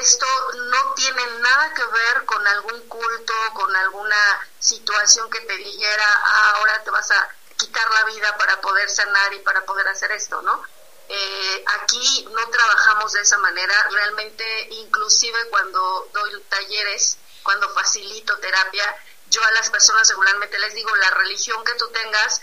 esto 0.00 0.26
no 0.54 0.94
tiene 0.94 1.26
nada 1.40 1.74
que 1.74 1.84
ver 1.84 2.24
con 2.24 2.46
algún 2.46 2.88
culto, 2.88 3.34
con 3.54 3.74
alguna 3.76 4.48
situación 4.58 5.28
que 5.30 5.40
te 5.40 5.56
dijera, 5.56 6.04
ah, 6.24 6.52
ahora 6.56 6.82
te 6.82 6.90
vas 6.90 7.10
a 7.10 7.28
quitar 7.56 7.90
la 7.90 8.04
vida 8.04 8.36
para 8.38 8.60
poder 8.60 8.88
sanar 8.88 9.34
y 9.34 9.40
para 9.40 9.64
poder 9.64 9.86
hacer 9.88 10.12
esto, 10.12 10.40
¿no? 10.42 10.62
Eh, 11.08 11.64
aquí 11.80 12.28
no 12.30 12.48
trabajamos 12.50 13.12
de 13.12 13.22
esa 13.22 13.36
manera, 13.38 13.74
realmente 13.90 14.68
inclusive 14.70 15.48
cuando 15.50 16.08
doy 16.12 16.40
talleres, 16.48 17.18
cuando 17.42 17.68
facilito 17.74 18.38
terapia, 18.38 18.96
yo 19.28 19.42
a 19.44 19.50
las 19.52 19.70
personas 19.70 20.08
regularmente 20.08 20.58
les 20.58 20.74
digo, 20.74 20.94
la 20.96 21.10
religión 21.10 21.64
que 21.64 21.74
tú 21.74 21.88
tengas 21.88 22.40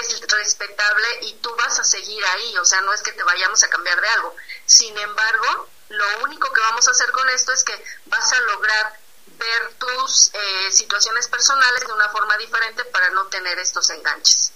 es 0.00 0.20
respetable 0.20 1.06
y 1.22 1.34
tú 1.34 1.50
vas 1.56 1.78
a 1.78 1.84
seguir 1.84 2.24
ahí, 2.24 2.56
o 2.58 2.64
sea, 2.64 2.80
no 2.82 2.92
es 2.92 3.02
que 3.02 3.12
te 3.12 3.22
vayamos 3.22 3.62
a 3.62 3.70
cambiar 3.70 4.00
de 4.00 4.08
algo. 4.08 4.34
Sin 4.66 4.96
embargo, 4.96 5.68
lo 5.88 6.04
único 6.24 6.52
que 6.52 6.60
vamos 6.60 6.86
a 6.88 6.90
hacer 6.90 7.10
con 7.12 7.28
esto 7.30 7.52
es 7.52 7.64
que 7.64 7.74
vas 8.06 8.32
a 8.32 8.40
lograr 8.40 8.98
ver 9.38 9.72
tus 9.78 10.30
eh, 10.34 10.72
situaciones 10.72 11.28
personales 11.28 11.80
de 11.86 11.92
una 11.92 12.08
forma 12.10 12.36
diferente 12.38 12.84
para 12.86 13.10
no 13.10 13.26
tener 13.26 13.58
estos 13.58 13.88
enganches. 13.90 14.52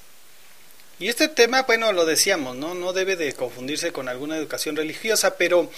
Y 0.98 1.08
este 1.08 1.28
tema, 1.28 1.62
bueno, 1.62 1.92
lo 1.92 2.04
decíamos, 2.04 2.56
¿no? 2.56 2.74
No 2.74 2.92
debe 2.92 3.16
de 3.16 3.34
confundirse 3.34 3.92
con 3.92 4.08
alguna 4.08 4.36
educación 4.36 4.76
religiosa, 4.76 5.36
pero 5.36 5.70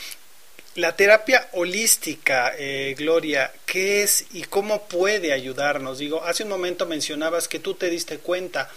la 0.74 0.96
terapia 0.96 1.48
holística, 1.52 2.52
eh, 2.58 2.94
Gloria, 2.98 3.52
¿qué 3.64 4.02
es 4.02 4.26
y 4.32 4.44
cómo 4.44 4.88
puede 4.88 5.32
ayudarnos? 5.32 5.98
Digo, 5.98 6.24
hace 6.24 6.42
un 6.42 6.48
momento 6.48 6.84
mencionabas 6.84 7.46
que 7.46 7.60
tú 7.60 7.74
te 7.74 7.90
diste 7.90 8.18
cuenta 8.18 8.70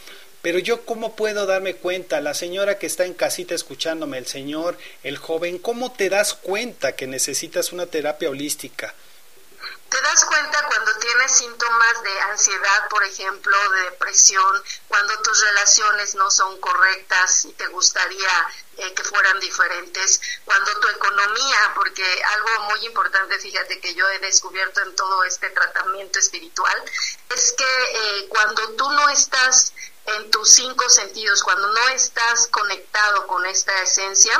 pero 0.47 0.59
yo 0.59 0.85
cómo 0.85 1.13
puedo 1.13 1.45
darme 1.45 1.75
cuenta, 1.75 2.21
la 2.21 2.33
señora 2.33 2.79
que 2.79 2.85
está 2.85 3.03
en 3.03 3.13
casita 3.15 3.53
escuchándome, 3.53 4.17
el 4.17 4.27
señor, 4.27 4.77
el 5.03 5.17
joven, 5.17 5.59
¿cómo 5.59 5.91
te 5.91 6.07
das 6.07 6.35
cuenta 6.35 6.95
que 6.95 7.05
necesitas 7.05 7.73
una 7.73 7.85
terapia 7.85 8.29
holística? 8.29 8.95
Te 9.89 10.01
das 10.01 10.23
cuenta 10.23 10.65
cuando 10.67 10.93
tienes 10.99 11.31
síntomas 11.33 12.01
de 12.01 12.21
ansiedad, 12.31 12.87
por 12.89 13.03
ejemplo, 13.03 13.57
de 13.71 13.81
depresión, 13.91 14.63
cuando 14.87 15.21
tus 15.21 15.41
relaciones 15.41 16.15
no 16.15 16.31
son 16.31 16.57
correctas 16.61 17.43
y 17.43 17.51
te 17.51 17.67
gustaría 17.67 18.47
eh, 18.77 18.93
que 18.93 19.03
fueran 19.03 19.41
diferentes, 19.41 20.21
cuando 20.45 20.79
tu 20.79 20.87
economía, 20.87 21.73
porque 21.75 22.03
algo 22.23 22.69
muy 22.69 22.85
importante, 22.85 23.37
fíjate 23.39 23.81
que 23.81 23.93
yo 23.95 24.07
he 24.11 24.19
descubierto 24.19 24.81
en 24.81 24.95
todo 24.95 25.25
este 25.25 25.49
tratamiento 25.49 26.19
espiritual, 26.19 26.83
es 27.35 27.51
que 27.51 27.63
eh, 27.63 28.27
cuando 28.29 28.75
tú 28.75 28.89
no 28.91 29.09
estás 29.09 29.73
en 30.07 30.31
tus 30.31 30.49
cinco 30.49 30.87
sentidos, 30.89 31.43
cuando 31.43 31.67
no 31.67 31.89
estás 31.89 32.47
conectado 32.47 33.27
con 33.27 33.45
esta 33.45 33.81
esencia, 33.81 34.39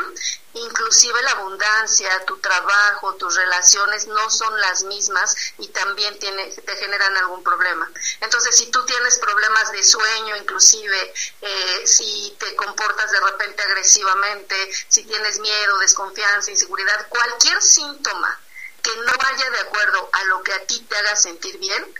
inclusive 0.54 1.22
la 1.22 1.32
abundancia, 1.32 2.24
tu 2.24 2.38
trabajo, 2.38 3.14
tus 3.16 3.34
relaciones 3.36 4.06
no 4.06 4.30
son 4.30 4.58
las 4.60 4.84
mismas 4.84 5.36
y 5.58 5.68
también 5.68 6.18
tiene, 6.18 6.50
te 6.50 6.76
generan 6.76 7.14
algún 7.18 7.42
problema. 7.44 7.90
Entonces, 8.20 8.56
si 8.56 8.70
tú 8.70 8.82
tienes 8.86 9.18
problemas 9.18 9.70
de 9.72 9.84
sueño, 9.84 10.36
inclusive 10.36 11.14
eh, 11.42 11.86
si 11.86 12.34
te 12.38 12.56
comportas 12.56 13.10
de 13.10 13.20
repente 13.20 13.62
agresivamente, 13.62 14.70
si 14.88 15.04
tienes 15.04 15.38
miedo, 15.38 15.78
desconfianza, 15.78 16.50
inseguridad, 16.50 17.08
cualquier 17.10 17.60
síntoma 17.60 18.40
que 18.82 18.96
no 18.96 19.12
vaya 19.22 19.50
de 19.50 19.58
acuerdo 19.58 20.08
a 20.12 20.24
lo 20.24 20.42
que 20.42 20.52
a 20.54 20.64
ti 20.64 20.80
te 20.88 20.96
haga 20.96 21.14
sentir 21.14 21.58
bien, 21.58 21.94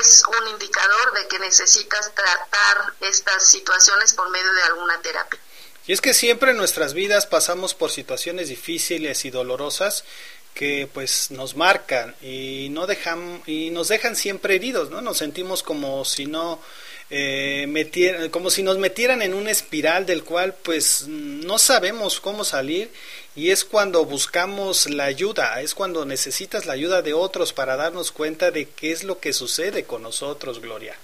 es 0.00 0.22
un 0.26 0.48
indicador 0.48 1.14
de 1.14 1.28
que 1.28 1.38
necesitas 1.38 2.12
tratar 2.14 2.94
estas 3.00 3.46
situaciones 3.46 4.14
por 4.14 4.30
medio 4.30 4.52
de 4.52 4.62
alguna 4.62 5.00
terapia. 5.00 5.40
Y 5.86 5.92
es 5.92 6.00
que 6.00 6.14
siempre 6.14 6.52
en 6.52 6.56
nuestras 6.56 6.94
vidas 6.94 7.26
pasamos 7.26 7.74
por 7.74 7.90
situaciones 7.90 8.48
difíciles 8.48 9.24
y 9.24 9.30
dolorosas 9.30 10.04
que 10.54 10.88
pues 10.92 11.30
nos 11.30 11.56
marcan 11.56 12.14
y 12.22 12.68
no 12.70 12.86
dejan 12.86 13.42
y 13.44 13.70
nos 13.70 13.88
dejan 13.88 14.14
siempre 14.16 14.54
heridos, 14.54 14.88
¿no? 14.88 15.00
Nos 15.00 15.18
sentimos 15.18 15.62
como 15.62 16.04
si 16.04 16.26
no 16.26 16.60
eh, 17.10 18.30
como 18.30 18.50
si 18.50 18.62
nos 18.62 18.78
metieran 18.78 19.20
en 19.20 19.34
una 19.34 19.50
espiral 19.50 20.06
del 20.06 20.24
cual 20.24 20.54
pues 20.54 21.06
no 21.06 21.58
sabemos 21.58 22.20
cómo 22.20 22.44
salir 22.44 22.90
y 23.36 23.50
es 23.50 23.64
cuando 23.64 24.04
buscamos 24.04 24.86
la 24.86 25.04
ayuda, 25.04 25.60
es 25.60 25.74
cuando 25.74 26.04
necesitas 26.04 26.66
la 26.66 26.74
ayuda 26.74 27.02
de 27.02 27.14
otros 27.14 27.52
para 27.52 27.76
darnos 27.76 28.12
cuenta 28.12 28.50
de 28.50 28.70
qué 28.70 28.92
es 28.92 29.02
lo 29.02 29.18
que 29.18 29.32
sucede 29.32 29.86
con 29.86 30.02
nosotros, 30.02 30.60
Gloria. 30.60 30.96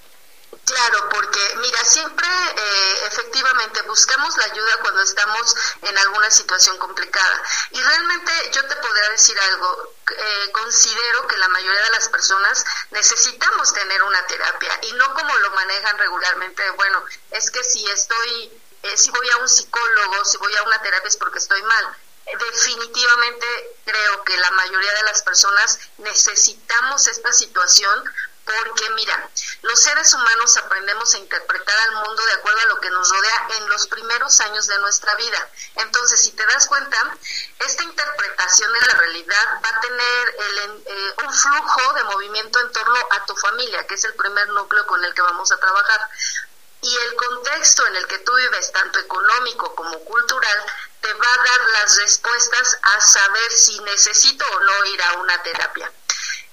Claro, 0.65 1.09
porque 1.11 1.41
mira, 1.57 1.85
siempre 1.85 2.27
eh, 2.29 3.07
efectivamente 3.07 3.83
buscamos 3.83 4.37
la 4.37 4.45
ayuda 4.45 4.77
cuando 4.81 5.03
estamos 5.03 5.57
en 5.83 5.99
alguna 5.99 6.31
situación 6.31 6.79
complicada. 6.79 7.43
Y 7.71 7.81
realmente 7.81 8.33
yo 8.53 8.65
te 8.67 8.77
podría 8.77 9.11
decir 9.11 9.39
algo, 9.39 9.95
eh, 10.17 10.51
considero 10.53 11.27
que 11.27 11.37
la 11.39 11.49
mayoría 11.49 11.83
de 11.83 11.91
las 11.91 12.09
personas 12.09 12.65
necesitamos 12.91 13.73
tener 13.75 14.03
una 14.03 14.27
terapia 14.27 14.79
y 14.83 14.93
no 14.93 15.15
como 15.15 15.37
lo 15.39 15.51
manejan 15.51 15.99
regularmente, 15.99 16.69
bueno, 16.71 17.05
es 17.31 17.51
que 17.51 17.65
si 17.65 17.85
estoy, 17.91 18.61
eh, 18.83 18.97
si 18.97 19.11
voy 19.11 19.29
a 19.31 19.37
un 19.39 19.49
psicólogo, 19.49 20.25
si 20.25 20.37
voy 20.39 20.55
a 20.57 20.63
una 20.63 20.81
terapia 20.83 21.09
es 21.09 21.17
porque 21.17 21.39
estoy 21.39 21.63
mal. 21.63 21.97
Definitivamente 22.39 23.77
creo 23.85 24.25
que 24.25 24.37
la 24.37 24.51
mayoría 24.53 24.93
de 24.95 25.03
las 25.03 25.23
personas 25.23 25.79
necesitamos 25.99 27.07
esta 27.07 27.33
situación 27.33 28.05
porque 28.45 28.91
mira, 28.91 29.31
los 29.63 29.81
seres 29.81 30.13
humanos 30.13 30.57
aprendemos 30.57 31.15
a 31.15 31.19
interpretar 31.19 31.79
al 31.79 31.93
mundo 31.93 32.23
de 32.25 32.33
acuerdo 32.33 32.61
a 32.61 32.67
lo 32.67 32.81
que 32.81 32.91
nos 32.91 33.09
rodea 33.09 33.49
en 33.59 33.69
los 33.69 33.87
primeros 33.87 34.41
años 34.41 34.67
de 34.67 34.79
nuestra 34.79 35.15
vida. 35.15 35.49
Entonces, 35.77 36.21
si 36.21 36.33
te 36.33 36.45
das 36.47 36.67
cuenta, 36.67 37.17
esta 37.59 37.83
interpretación 37.83 38.73
de 38.73 38.81
la 38.81 38.95
realidad 38.95 39.61
va 39.65 39.69
a 39.69 39.81
tener 39.81 40.37
eh, 40.39 41.15
un 41.25 41.33
flujo 41.33 41.93
de 41.95 42.05
movimiento 42.05 42.61
en 42.61 42.73
torno 42.73 42.99
a 43.11 43.25
tu 43.27 43.37
familia, 43.37 43.87
que 43.87 43.95
es 43.95 44.05
el 44.05 44.15
primer 44.15 44.49
núcleo 44.49 44.87
con 44.87 45.05
el 45.05 45.15
que 45.15 45.23
vamos 45.23 45.53
a 45.53 45.59
trabajar. 45.59 46.09
Y 46.83 46.97
el 46.97 47.15
contexto 47.15 47.87
en 47.87 47.97
el 47.97 48.07
que 48.07 48.19
tú 48.19 48.35
vives, 48.35 48.73
tanto 48.73 48.99
económico 48.99 49.75
como 49.75 49.99
cultural, 50.01 50.67
te 51.01 51.13
va 51.13 51.35
a 51.35 51.45
dar 51.45 51.61
las 51.71 51.97
respuestas 51.97 52.79
a 52.83 53.01
saber 53.01 53.53
si 53.53 53.79
necesito 53.81 54.45
o 54.45 54.61
no 54.61 54.85
ir 54.87 55.03
a 55.03 55.13
una 55.15 55.43
terapia. 55.43 55.93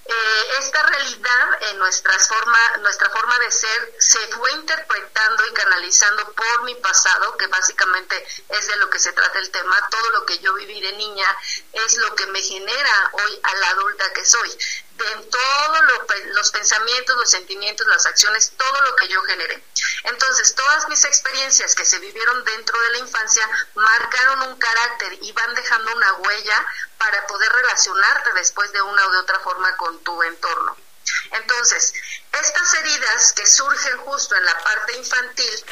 Eh, 0.10 0.48
esta 0.60 0.82
realidad 0.84 1.64
en 1.70 1.80
nuestra 1.80 2.18
forma, 2.18 2.78
nuestra 2.78 3.10
forma 3.10 3.38
de 3.40 3.52
ser 3.52 3.94
se 4.00 4.20
fue 4.28 4.50
interpretando 4.54 5.46
y 5.46 5.54
canalizando 5.54 6.32
por 6.32 6.64
mi 6.64 6.76
pasado, 6.76 7.36
que 7.36 7.48
básicamente 7.48 8.26
es 8.48 8.68
de 8.68 8.78
lo 8.78 8.90
que 8.90 9.00
se 9.00 9.12
trata 9.12 9.38
el 9.40 9.52
tema. 9.52 9.90
Todo 9.90 10.10
lo 10.12 10.26
que 10.26 10.40
yo 10.40 10.54
viví 10.54 10.80
de 10.80 10.94
niña 10.94 11.38
es 11.74 11.98
lo 11.98 12.16
que 12.16 12.26
me 12.28 12.42
genera 12.42 13.10
hoy 13.12 13.40
a 13.44 13.56
la 13.56 13.70
adulta 13.72 14.14
que 14.14 14.24
soy. 14.24 14.58
De 14.98 15.06
todos 15.06 15.82
los 16.34 16.52
pensamientos, 16.52 17.16
los 17.18 17.30
sentimientos, 17.30 17.86
las 17.88 18.06
acciones, 18.08 18.52
todo 18.58 18.82
lo 18.82 18.96
que 18.96 19.08
yo 19.08 19.22
generé. 19.24 19.64
Entonces, 20.04 20.56
todas 20.56 20.90
mis 20.90 21.04
experiencias 21.04 21.76
que 21.76 21.86
se 21.86 22.00
vivieron 22.00 22.44
dentro 22.44 22.80
de 22.82 22.90
la 22.90 22.98
infancia 23.00 23.48
marcaron 23.76 24.42
un 24.50 24.58
carácter 24.58 25.14
y 25.22 25.32
van 25.34 25.54
dejando 25.54 25.96
una 25.96 26.14
huella 26.14 26.66
para 26.98 27.28
poder 27.28 27.52
relacionarte 27.52 28.34
después 28.34 28.72
de 28.72 28.82
una 28.82 29.06
o 29.06 29.12
de 29.12 29.18
otra 29.20 29.40
forma 29.40 29.78
con 29.78 30.04
tu 30.04 30.24
entorno. 30.24 30.76
Entonces, 31.32 31.94
estas 32.32 32.74
heridas 32.74 33.34
que 33.34 33.46
surgen 33.46 33.98
justo 34.00 34.36
en 34.36 34.46
la 34.46 34.64
parte 34.64 34.98
infantil 34.98 35.66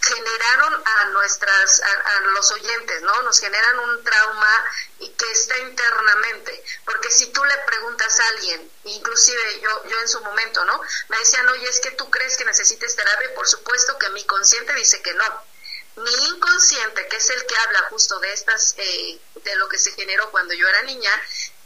generaron 0.00 0.82
a 0.84 1.04
nuestras 1.06 1.80
a, 1.82 2.20
los 2.20 2.50
oyentes 2.52 3.02
no 3.02 3.22
nos 3.22 3.40
generan 3.40 3.78
un 3.80 4.04
trauma 4.04 4.64
y 5.00 5.08
que 5.10 5.30
está 5.32 5.58
internamente. 5.58 6.64
Porque 6.84 7.10
si 7.10 7.26
tú 7.32 7.44
le 7.44 7.56
preguntas 7.58 8.20
a 8.20 8.28
alguien 8.28 8.70
inclusive 8.84 9.60
yo 9.60 9.84
yo 9.86 10.00
en 10.00 10.08
su 10.08 10.20
momento 10.20 10.64
no 10.64 10.80
me 11.08 11.18
decían 11.18 11.48
oye 11.48 11.68
es 11.68 11.80
que 11.80 11.90
tú 11.92 12.10
crees 12.10 12.36
que 12.36 12.44
necesites 12.44 12.96
terapia 12.96 13.34
por 13.34 13.46
supuesto 13.46 13.98
que 13.98 14.10
mi 14.10 14.24
consciente 14.24 14.72
dice 14.74 15.02
que 15.02 15.14
no. 15.14 15.44
Mi 15.96 16.14
inconsciente 16.28 17.08
que 17.08 17.16
es 17.16 17.30
el 17.30 17.44
que 17.46 17.56
habla 17.56 17.80
justo 17.90 18.20
de 18.20 18.32
estas 18.32 18.74
eh, 18.78 19.20
de 19.34 19.56
lo 19.56 19.68
que 19.68 19.78
se 19.78 19.92
generó 19.92 20.30
cuando 20.30 20.54
yo 20.54 20.68
era 20.68 20.82
niña 20.82 21.10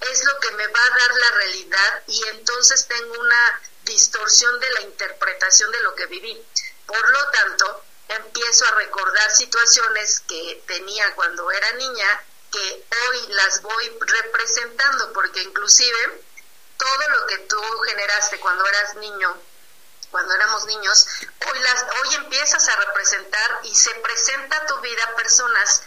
es 0.01 0.25
lo 0.25 0.41
que 0.41 0.51
me 0.53 0.67
va 0.67 0.85
a 0.85 0.99
dar 0.99 1.15
la 1.15 1.31
realidad 1.33 2.03
y 2.07 2.29
entonces 2.29 2.87
tengo 2.87 3.21
una 3.21 3.61
distorsión 3.85 4.59
de 4.61 4.71
la 4.71 4.81
interpretación 4.83 5.71
de 5.71 5.81
lo 5.81 5.95
que 5.95 6.07
viví. 6.07 6.43
Por 6.87 7.11
lo 7.11 7.31
tanto 7.31 7.85
empiezo 8.17 8.67
a 8.67 8.73
recordar 8.73 9.31
situaciones 9.31 10.21
que 10.21 10.63
tenía 10.67 11.15
cuando 11.15 11.51
era 11.51 11.73
niña 11.73 12.25
que 12.51 12.85
hoy 13.09 13.27
las 13.29 13.63
voy 13.63 13.99
representando 14.01 15.13
porque 15.13 15.43
inclusive 15.43 16.23
todo 16.77 17.09
lo 17.09 17.27
que 17.27 17.39
tú 17.39 17.61
generaste 17.87 18.39
cuando 18.41 18.67
eras 18.67 18.95
niño 18.97 19.37
cuando 20.11 20.35
éramos 20.35 20.67
niños 20.67 21.07
hoy 21.51 21.59
las 21.61 21.87
hoy 22.03 22.15
empiezas 22.17 22.69
a 22.69 22.77
representar 22.77 23.61
y 23.63 23.75
se 23.75 23.95
presenta 23.97 24.57
a 24.57 24.67
tu 24.67 24.79
vida 24.81 25.15
personas 25.17 25.83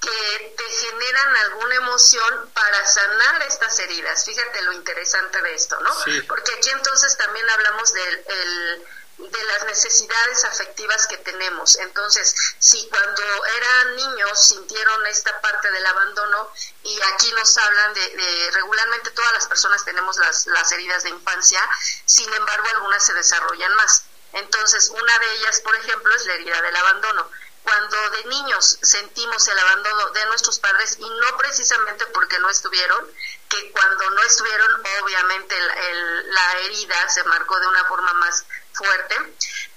que 0.00 0.54
te 0.56 0.64
generan 0.64 1.36
alguna 1.36 1.74
emoción 1.76 2.50
para 2.52 2.86
sanar 2.86 3.42
estas 3.42 3.78
heridas. 3.80 4.24
Fíjate 4.24 4.62
lo 4.62 4.72
interesante 4.72 5.40
de 5.42 5.54
esto, 5.54 5.80
¿no? 5.80 5.90
Porque 6.28 6.52
aquí 6.54 6.70
entonces 6.70 7.16
también 7.16 7.48
hablamos 7.50 7.92
del 7.92 8.24
el, 8.26 8.86
de 9.18 9.44
las 9.44 9.64
necesidades 9.64 10.44
afectivas 10.44 11.06
que 11.06 11.16
tenemos. 11.18 11.76
Entonces, 11.76 12.34
si 12.58 12.86
cuando 12.88 13.22
eran 13.56 13.96
niños 13.96 14.46
sintieron 14.46 15.06
esta 15.06 15.40
parte 15.40 15.70
del 15.70 15.86
abandono, 15.86 16.52
y 16.82 17.00
aquí 17.14 17.32
nos 17.32 17.56
hablan 17.56 17.94
de, 17.94 18.50
regularmente 18.52 19.10
todas 19.10 19.32
las 19.32 19.46
personas 19.46 19.84
tenemos 19.84 20.16
las, 20.18 20.46
las 20.46 20.70
heridas 20.72 21.02
de 21.02 21.10
infancia, 21.10 21.66
sin 22.04 22.32
embargo 22.32 22.66
algunas 22.74 23.04
se 23.04 23.14
desarrollan 23.14 23.74
más. 23.74 24.04
Entonces, 24.32 24.90
una 24.90 25.18
de 25.18 25.34
ellas, 25.36 25.60
por 25.60 25.74
ejemplo, 25.76 26.14
es 26.14 26.26
la 26.26 26.34
herida 26.34 26.60
del 26.60 26.76
abandono 26.76 27.30
cuando 27.66 28.10
de 28.10 28.24
niños 28.26 28.78
sentimos 28.80 29.48
el 29.48 29.58
abandono 29.58 30.10
de 30.10 30.26
nuestros 30.26 30.60
padres 30.60 30.98
y 31.00 31.10
no 31.10 31.36
precisamente 31.36 32.06
porque 32.06 32.38
no 32.38 32.48
estuvieron, 32.48 33.10
que 33.48 33.72
cuando 33.72 34.08
no 34.10 34.22
estuvieron 34.22 34.82
obviamente 35.02 35.56
la 35.58 36.60
herida 36.60 37.08
se 37.08 37.24
marcó 37.24 37.58
de 37.58 37.66
una 37.66 37.84
forma 37.86 38.12
más 38.14 38.44
fuerte, 38.76 39.16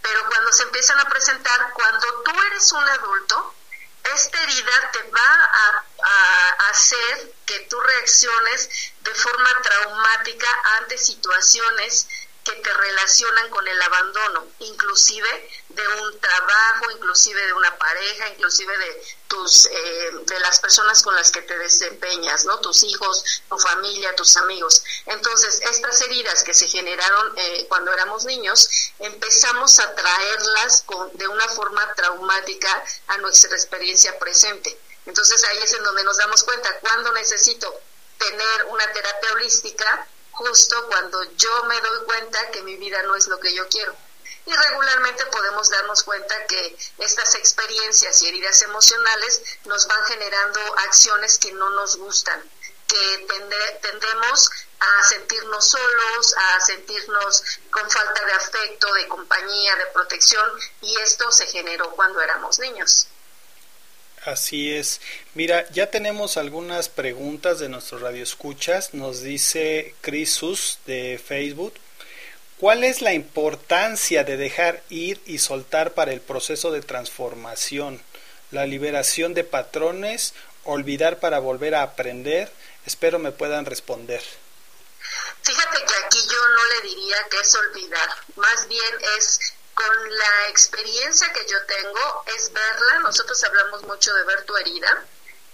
pero 0.01 0.27
cuando 0.27 0.51
se 0.51 0.63
empiezan 0.63 0.99
a 0.99 1.09
presentar, 1.09 1.73
cuando 1.73 2.21
tú 2.23 2.31
eres 2.43 2.71
un 2.71 2.83
adulto, 2.83 3.55
esta 4.15 4.41
herida 4.41 4.91
te 4.91 5.03
va 5.11 5.21
a, 5.21 5.83
a, 6.03 6.69
hacer 6.69 7.33
que 7.45 7.59
tú 7.61 7.79
reacciones 7.79 8.69
de 9.01 9.13
forma 9.13 9.61
traumática 9.61 10.47
ante 10.77 10.97
situaciones 10.97 12.07
que 12.43 12.53
te 12.53 12.73
relacionan 12.73 13.49
con 13.49 13.67
el 13.67 13.81
abandono, 13.81 14.47
inclusive 14.59 15.49
de 15.69 15.87
un 15.87 16.19
trabajo, 16.19 16.91
inclusive 16.91 17.45
de 17.45 17.53
una 17.53 17.77
pareja, 17.77 18.29
inclusive 18.29 18.77
de 18.77 19.03
tus 19.27 19.65
eh, 19.65 20.11
de 20.25 20.39
las 20.39 20.59
personas 20.59 21.03
con 21.03 21.15
las 21.15 21.31
que 21.31 21.41
te 21.41 21.57
desempeñas, 21.57 22.45
¿no? 22.45 22.59
Tus 22.59 22.83
hijos, 22.83 23.43
tu 23.47 23.57
familia, 23.57 24.15
tus 24.15 24.37
amigos. 24.37 24.83
Entonces, 25.05 25.59
estas 25.61 26.01
heridas 26.01 26.43
que 26.43 26.53
se 26.53 26.67
generaron 26.67 27.33
eh, 27.37 27.65
cuando 27.67 27.93
éramos 27.93 28.25
niños, 28.25 28.69
empezamos 28.99 29.79
a 29.79 29.93
traerlas 29.93 30.83
con, 30.85 31.15
de 31.17 31.27
una 31.27 31.47
forma 31.49 31.93
traumática 31.93 32.83
a 33.07 33.17
nuestra 33.17 33.55
experiencia 33.55 34.17
presente. 34.17 34.79
Entonces, 35.05 35.43
ahí 35.43 35.59
es 35.59 35.73
en 35.73 35.83
donde 35.83 36.03
nos 36.03 36.17
damos 36.17 36.43
cuenta 36.43 36.79
cuando 36.79 37.11
necesito 37.13 37.81
tener 38.17 38.65
una 38.65 38.91
terapia 38.91 39.33
holística 39.33 40.07
justo 40.39 40.87
cuando 40.87 41.21
yo 41.35 41.63
me 41.65 41.79
doy 41.81 42.05
cuenta 42.05 42.49
que 42.51 42.63
mi 42.63 42.77
vida 42.77 43.03
no 43.03 43.15
es 43.15 43.27
lo 43.27 43.39
que 43.41 43.53
yo 43.53 43.67
quiero. 43.67 43.93
Y 44.45 44.53
regularmente 44.53 45.25
podemos 45.25 45.69
darnos 45.69 46.03
cuenta 46.03 46.45
que 46.47 46.77
estas 46.97 47.35
experiencias 47.35 48.21
y 48.21 48.29
heridas 48.29 48.61
emocionales 48.61 49.41
nos 49.65 49.85
van 49.87 50.01
generando 50.05 50.61
acciones 50.77 51.37
que 51.39 51.51
no 51.51 51.69
nos 51.71 51.97
gustan, 51.97 52.41
que 52.87 53.27
tendemos 53.81 54.49
a 54.79 55.03
sentirnos 55.03 55.67
solos, 55.67 56.33
a 56.37 56.61
sentirnos 56.61 57.43
con 57.69 57.91
falta 57.91 58.25
de 58.25 58.31
afecto, 58.31 58.93
de 58.93 59.07
compañía, 59.09 59.75
de 59.75 59.87
protección, 59.87 60.49
y 60.81 60.97
esto 61.01 61.31
se 61.33 61.47
generó 61.47 61.91
cuando 61.91 62.21
éramos 62.21 62.59
niños. 62.59 63.07
Así 64.25 64.73
es. 64.73 64.99
Mira, 65.33 65.67
ya 65.71 65.89
tenemos 65.89 66.37
algunas 66.37 66.89
preguntas 66.89 67.59
de 67.59 67.69
nuestros 67.69 68.01
radioescuchas. 68.01 68.93
Nos 68.93 69.21
dice 69.21 69.95
Crisus 70.01 70.79
de 70.85 71.21
Facebook. 71.23 71.73
¿Cuál 72.59 72.83
es 72.83 73.01
la 73.01 73.13
importancia 73.13 74.25
de 74.25 74.35
dejar 74.35 74.83
ir 74.89 75.21
y 75.25 75.39
soltar 75.39 75.93
para 75.93 76.11
el 76.11 76.19
proceso 76.19 76.71
de 76.71 76.81
transformación? 76.81 78.01
La 78.51 78.65
liberación 78.65 79.33
de 79.33 79.45
patrones, 79.45 80.33
olvidar 80.65 81.19
para 81.19 81.39
volver 81.39 81.75
a 81.75 81.83
aprender. 81.83 82.51
Espero 82.85 83.17
me 83.19 83.31
puedan 83.31 83.65
responder. 83.65 84.21
Fíjate 85.41 85.77
que 85.77 86.05
aquí 86.05 86.19
yo 86.19 86.47
no 86.49 86.65
le 86.65 86.89
diría 86.89 87.15
que 87.31 87.39
es 87.39 87.55
olvidar, 87.55 88.09
más 88.35 88.67
bien 88.67 88.93
es 89.17 89.39
con 89.79 90.17
la 90.17 90.47
experiencia 90.49 91.31
que 91.31 91.45
yo 91.45 91.65
tengo 91.65 92.23
es 92.25 92.51
verla, 92.51 92.99
nosotros 92.99 93.41
hablamos 93.45 93.83
mucho 93.83 94.13
de 94.13 94.23
ver 94.23 94.43
tu 94.43 94.57
herida, 94.57 95.05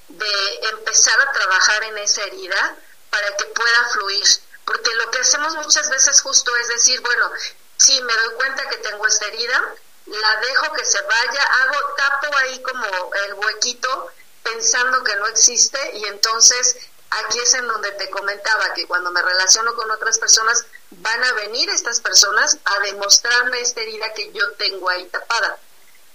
de 0.07 0.55
empezar 0.69 1.19
a 1.21 1.31
trabajar 1.31 1.83
en 1.83 1.97
esa 1.99 2.23
herida 2.23 2.75
para 3.11 3.37
que 3.37 3.45
pueda 3.45 3.89
fluir, 3.91 4.25
porque 4.65 4.93
lo 4.95 5.11
que 5.11 5.19
hacemos 5.19 5.55
muchas 5.57 5.89
veces 5.91 6.21
justo 6.21 6.55
es 6.55 6.67
decir, 6.69 7.01
bueno, 7.01 7.31
si 7.77 8.01
me 8.01 8.13
doy 8.13 8.33
cuenta 8.35 8.67
que 8.67 8.77
tengo 8.77 9.05
esta 9.05 9.27
herida, 9.27 9.75
la 10.07 10.35
dejo 10.37 10.73
que 10.73 10.85
se 10.85 11.01
vaya, 11.01 11.43
hago, 11.43 11.93
tapo 11.95 12.37
ahí 12.37 12.61
como 12.63 13.13
el 13.25 13.33
huequito 13.35 14.11
pensando 14.41 15.03
que 15.03 15.15
no 15.17 15.27
existe 15.27 15.97
y 15.97 16.05
entonces 16.05 16.77
aquí 17.11 17.39
es 17.39 17.53
en 17.53 17.67
donde 17.67 17.91
te 17.91 18.09
comentaba 18.09 18.73
que 18.73 18.87
cuando 18.87 19.11
me 19.11 19.21
relaciono 19.21 19.75
con 19.75 19.89
otras 19.91 20.17
personas, 20.17 20.65
van 20.91 21.23
a 21.23 21.33
venir 21.33 21.69
estas 21.69 21.99
personas 22.01 22.57
a 22.63 22.79
demostrarme 22.81 23.61
esta 23.61 23.81
herida 23.81 24.13
que 24.13 24.31
yo 24.31 24.51
tengo 24.53 24.89
ahí 24.89 25.05
tapada. 25.05 25.57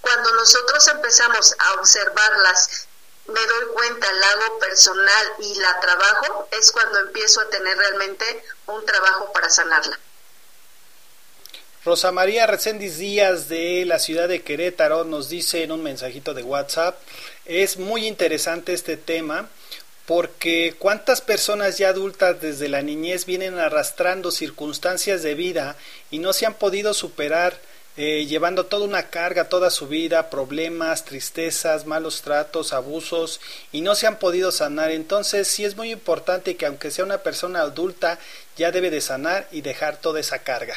Cuando 0.01 0.33
nosotros 0.35 0.87
empezamos 0.89 1.55
a 1.59 1.75
observarlas, 1.75 2.87
me 3.27 3.41
doy 3.41 3.67
cuenta, 3.75 4.13
la 4.13 4.31
hago 4.31 4.59
personal 4.59 5.27
y 5.39 5.55
la 5.61 5.81
trabajo, 5.81 6.49
es 6.53 6.73
cuando 6.73 7.01
empiezo 7.01 7.41
a 7.41 7.51
tener 7.51 7.77
realmente 7.77 8.45
un 8.67 8.85
trabajo 8.85 9.33
para 9.33 9.51
sanarla. 9.51 9.99
Rosa 11.85 12.13
María 12.13 12.47
Recendis 12.47 12.99
Díaz 12.99 13.49
de 13.49 13.85
la 13.87 13.99
ciudad 13.99 14.29
de 14.29 14.43
Querétaro 14.43 15.05
nos 15.05 15.31
dice 15.31 15.63
en 15.63 15.73
un 15.73 15.83
mensajito 15.83 16.35
de 16.35 16.43
WhatsApp, 16.43 17.01
es 17.47 17.79
muy 17.79 18.07
interesante 18.07 18.75
este 18.75 18.99
tema 18.99 19.49
porque 20.07 20.75
cuántas 20.79 21.21
personas 21.21 21.79
ya 21.79 21.89
adultas 21.91 22.41
desde 22.41 22.69
la 22.69 22.83
niñez 22.83 23.27
vienen 23.27 23.59
arrastrando 23.59 24.31
circunstancias 24.31 25.23
de 25.23 25.35
vida 25.35 25.77
y 26.11 26.19
no 26.19 26.33
se 26.33 26.47
han 26.47 26.55
podido 26.55 26.95
superar 26.95 27.59
eh, 27.97 28.25
llevando 28.27 28.67
toda 28.67 28.87
una 28.87 29.11
carga 29.11 29.49
toda 29.49 29.69
su 29.69 29.89
vida, 29.89 30.31
problemas, 30.31 31.05
tristezas, 31.05 31.87
malos 31.87 32.23
tratos, 32.23 32.73
abusos 32.73 33.41
y 33.73 33.81
no 33.81 33.95
se 33.95 34.07
han 34.07 34.19
podido 34.19 34.53
sanar. 34.53 34.91
Entonces 34.91 35.49
sí 35.49 35.65
es 35.65 35.77
muy 35.77 35.91
importante 35.91 36.57
que 36.57 36.67
aunque 36.67 36.91
sea 36.91 37.05
una 37.05 37.19
persona 37.19 37.61
adulta 37.61 38.19
ya 38.57 38.71
debe 38.71 38.91
de 38.91 39.01
sanar 39.01 39.49
y 39.51 39.63
dejar 39.63 39.97
toda 39.97 40.21
esa 40.21 40.39
carga. 40.39 40.77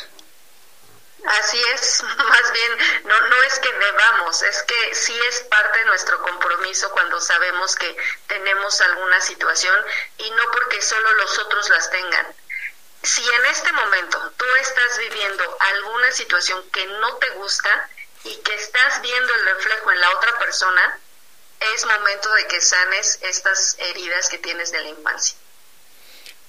Así 1.26 1.62
es, 1.74 2.04
más 2.18 2.52
bien, 2.52 2.78
no, 3.06 3.22
no 3.28 3.44
es 3.44 3.60
que 3.60 3.72
debamos, 3.72 4.42
es 4.42 4.64
que 4.64 4.96
sí 4.96 5.18
es 5.28 5.42
parte 5.44 5.80
de 5.80 5.86
nuestro 5.86 6.22
compromiso 6.22 6.92
cuando 6.92 7.20
sabemos 7.22 7.76
que 7.76 7.96
tenemos 8.28 8.82
alguna 8.82 9.22
situación 9.22 9.86
y 10.18 10.30
no 10.32 10.52
porque 10.52 10.82
solo 10.82 11.14
los 11.14 11.40
otros 11.40 11.70
las 11.70 11.90
tengan. 11.90 12.36
Si 13.04 13.22
en 13.22 13.46
este 13.48 13.72
momento 13.72 14.34
tú 14.38 14.46
estás 14.62 14.98
viviendo 14.98 15.58
alguna 15.60 16.12
situación 16.12 16.70
que 16.72 16.86
no 16.88 17.16
te 17.18 17.30
gusta 17.32 17.90
y 18.24 18.36
que 18.38 18.56
estás 18.56 19.02
viendo 19.02 19.34
el 19.34 19.46
reflejo 19.46 19.92
en 19.92 20.02
la 20.02 20.10
otra 20.12 20.40
persona, 20.40 21.00
es 21.60 21.86
momento 21.86 22.32
de 22.34 22.48
que 22.48 22.62
sanes 22.62 23.20
estas 23.22 23.76
heridas 23.80 24.30
que 24.30 24.38
tienes 24.40 24.72
de 24.72 24.82
la 24.82 24.90
infancia. 24.90 25.38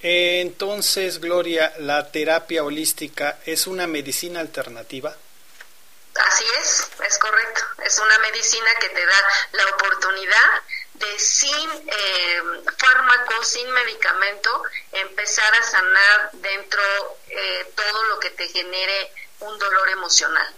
Entonces, 0.07 1.19
Gloria, 1.19 1.73
¿la 1.79 2.11
terapia 2.11 2.63
holística 2.63 3.39
es 3.43 3.65
una 3.65 3.87
medicina 3.87 4.39
alternativa? 4.39 5.09
Así 5.09 6.43
es, 6.61 6.87
es 7.07 7.17
correcto. 7.17 7.61
Es 7.83 7.97
una 7.97 8.19
medicina 8.19 8.67
que 8.79 8.89
te 8.89 9.03
da 9.03 9.21
la 9.53 9.65
oportunidad 9.65 10.61
de 10.93 11.17
sin 11.17 11.69
eh, 11.87 12.41
fármaco, 12.77 13.43
sin 13.43 13.67
medicamento, 13.71 14.61
empezar 14.91 15.51
a 15.55 15.63
sanar 15.63 16.29
dentro 16.33 16.83
eh, 17.27 17.65
todo 17.73 18.03
lo 18.03 18.19
que 18.19 18.29
te 18.29 18.47
genere 18.49 19.11
un 19.39 19.57
dolor 19.57 19.89
emocional. 19.89 20.53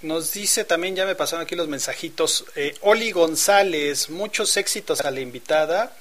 Nos 0.00 0.32
dice 0.32 0.64
también, 0.64 0.96
ya 0.96 1.06
me 1.06 1.14
pasaron 1.14 1.44
aquí 1.44 1.54
los 1.54 1.68
mensajitos, 1.68 2.46
eh, 2.56 2.76
Oli 2.80 3.12
González, 3.12 4.10
muchos 4.10 4.56
éxitos 4.56 5.02
a 5.02 5.12
la 5.12 5.20
invitada 5.20 5.96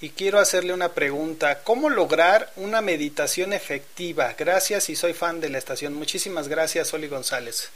y 0.00 0.10
quiero 0.10 0.38
hacerle 0.38 0.72
una 0.72 0.92
pregunta. 0.92 1.62
¿Cómo 1.62 1.90
lograr 1.90 2.50
una 2.56 2.80
meditación 2.80 3.52
efectiva? 3.52 4.34
Gracias 4.36 4.88
y 4.88 4.96
soy 4.96 5.12
fan 5.12 5.40
de 5.40 5.50
la 5.50 5.58
estación. 5.58 5.92
Muchísimas 5.94 6.48
gracias, 6.48 6.92
Oli 6.94 7.08
González. 7.08 7.70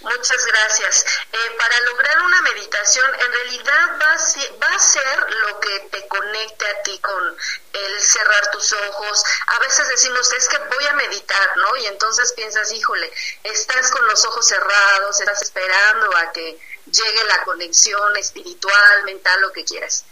Muchas 0.00 0.46
gracias. 0.46 1.04
Eh, 1.32 1.56
para 1.58 1.80
lograr 1.80 2.22
una 2.22 2.42
meditación, 2.42 3.12
en 3.14 3.32
realidad 3.32 3.98
va 4.00 4.12
a, 4.12 4.18
ser, 4.18 4.62
va 4.62 4.68
a 4.68 4.78
ser 4.78 5.30
lo 5.46 5.60
que 5.60 5.80
te 5.90 6.06
conecte 6.06 6.66
a 6.66 6.82
ti 6.82 6.98
con 7.00 7.36
el 7.72 8.00
cerrar 8.00 8.50
tus 8.52 8.72
ojos. 8.72 9.24
A 9.48 9.58
veces 9.58 9.88
decimos, 9.88 10.32
es 10.32 10.48
que 10.48 10.58
voy 10.58 10.86
a 10.86 10.92
meditar, 10.94 11.56
¿no? 11.56 11.76
Y 11.78 11.86
entonces 11.86 12.32
piensas, 12.34 12.70
híjole, 12.72 13.12
estás 13.42 13.90
con 13.90 14.06
los 14.06 14.24
ojos 14.24 14.46
cerrados, 14.46 15.20
estás 15.20 15.42
esperando 15.42 16.16
a 16.16 16.32
que 16.32 16.58
llegue 16.86 17.24
la 17.24 17.42
conexión 17.44 18.16
espiritual, 18.16 19.04
mental, 19.04 19.40
lo 19.40 19.52
que 19.52 19.64
quieras. 19.64 20.04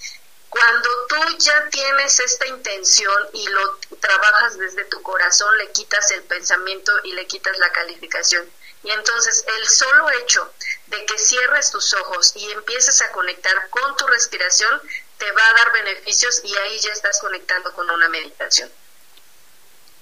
Cuando 0.51 0.89
tú 1.09 1.39
ya 1.39 1.69
tienes 1.71 2.19
esta 2.19 2.47
intención 2.49 3.29
y 3.33 3.47
lo 3.47 3.79
trabajas 4.01 4.59
desde 4.59 4.85
tu 4.87 5.01
corazón, 5.01 5.57
le 5.59 5.71
quitas 5.71 6.11
el 6.11 6.25
pensamiento 6.25 6.93
y 7.05 7.13
le 7.13 7.25
quitas 7.27 7.57
la 7.59 7.71
calificación. 7.71 8.51
Y 8.83 8.91
entonces 8.91 9.45
el 9.47 9.69
solo 9.69 10.11
hecho 10.11 10.53
de 10.89 11.05
que 11.05 11.19
cierres 11.19 11.71
tus 11.71 11.95
ojos 11.95 12.33
y 12.35 12.51
empieces 12.51 13.01
a 13.01 13.13
conectar 13.13 13.69
con 13.71 13.97
tu 13.97 14.07
respiración 14.09 14.81
te 15.19 15.31
va 15.31 15.47
a 15.51 15.53
dar 15.53 15.73
beneficios 15.73 16.43
y 16.45 16.57
ahí 16.57 16.81
ya 16.81 16.93
estás 16.93 17.21
conectando 17.21 17.73
con 17.73 17.89
una 17.89 18.09
meditación. 18.09 18.71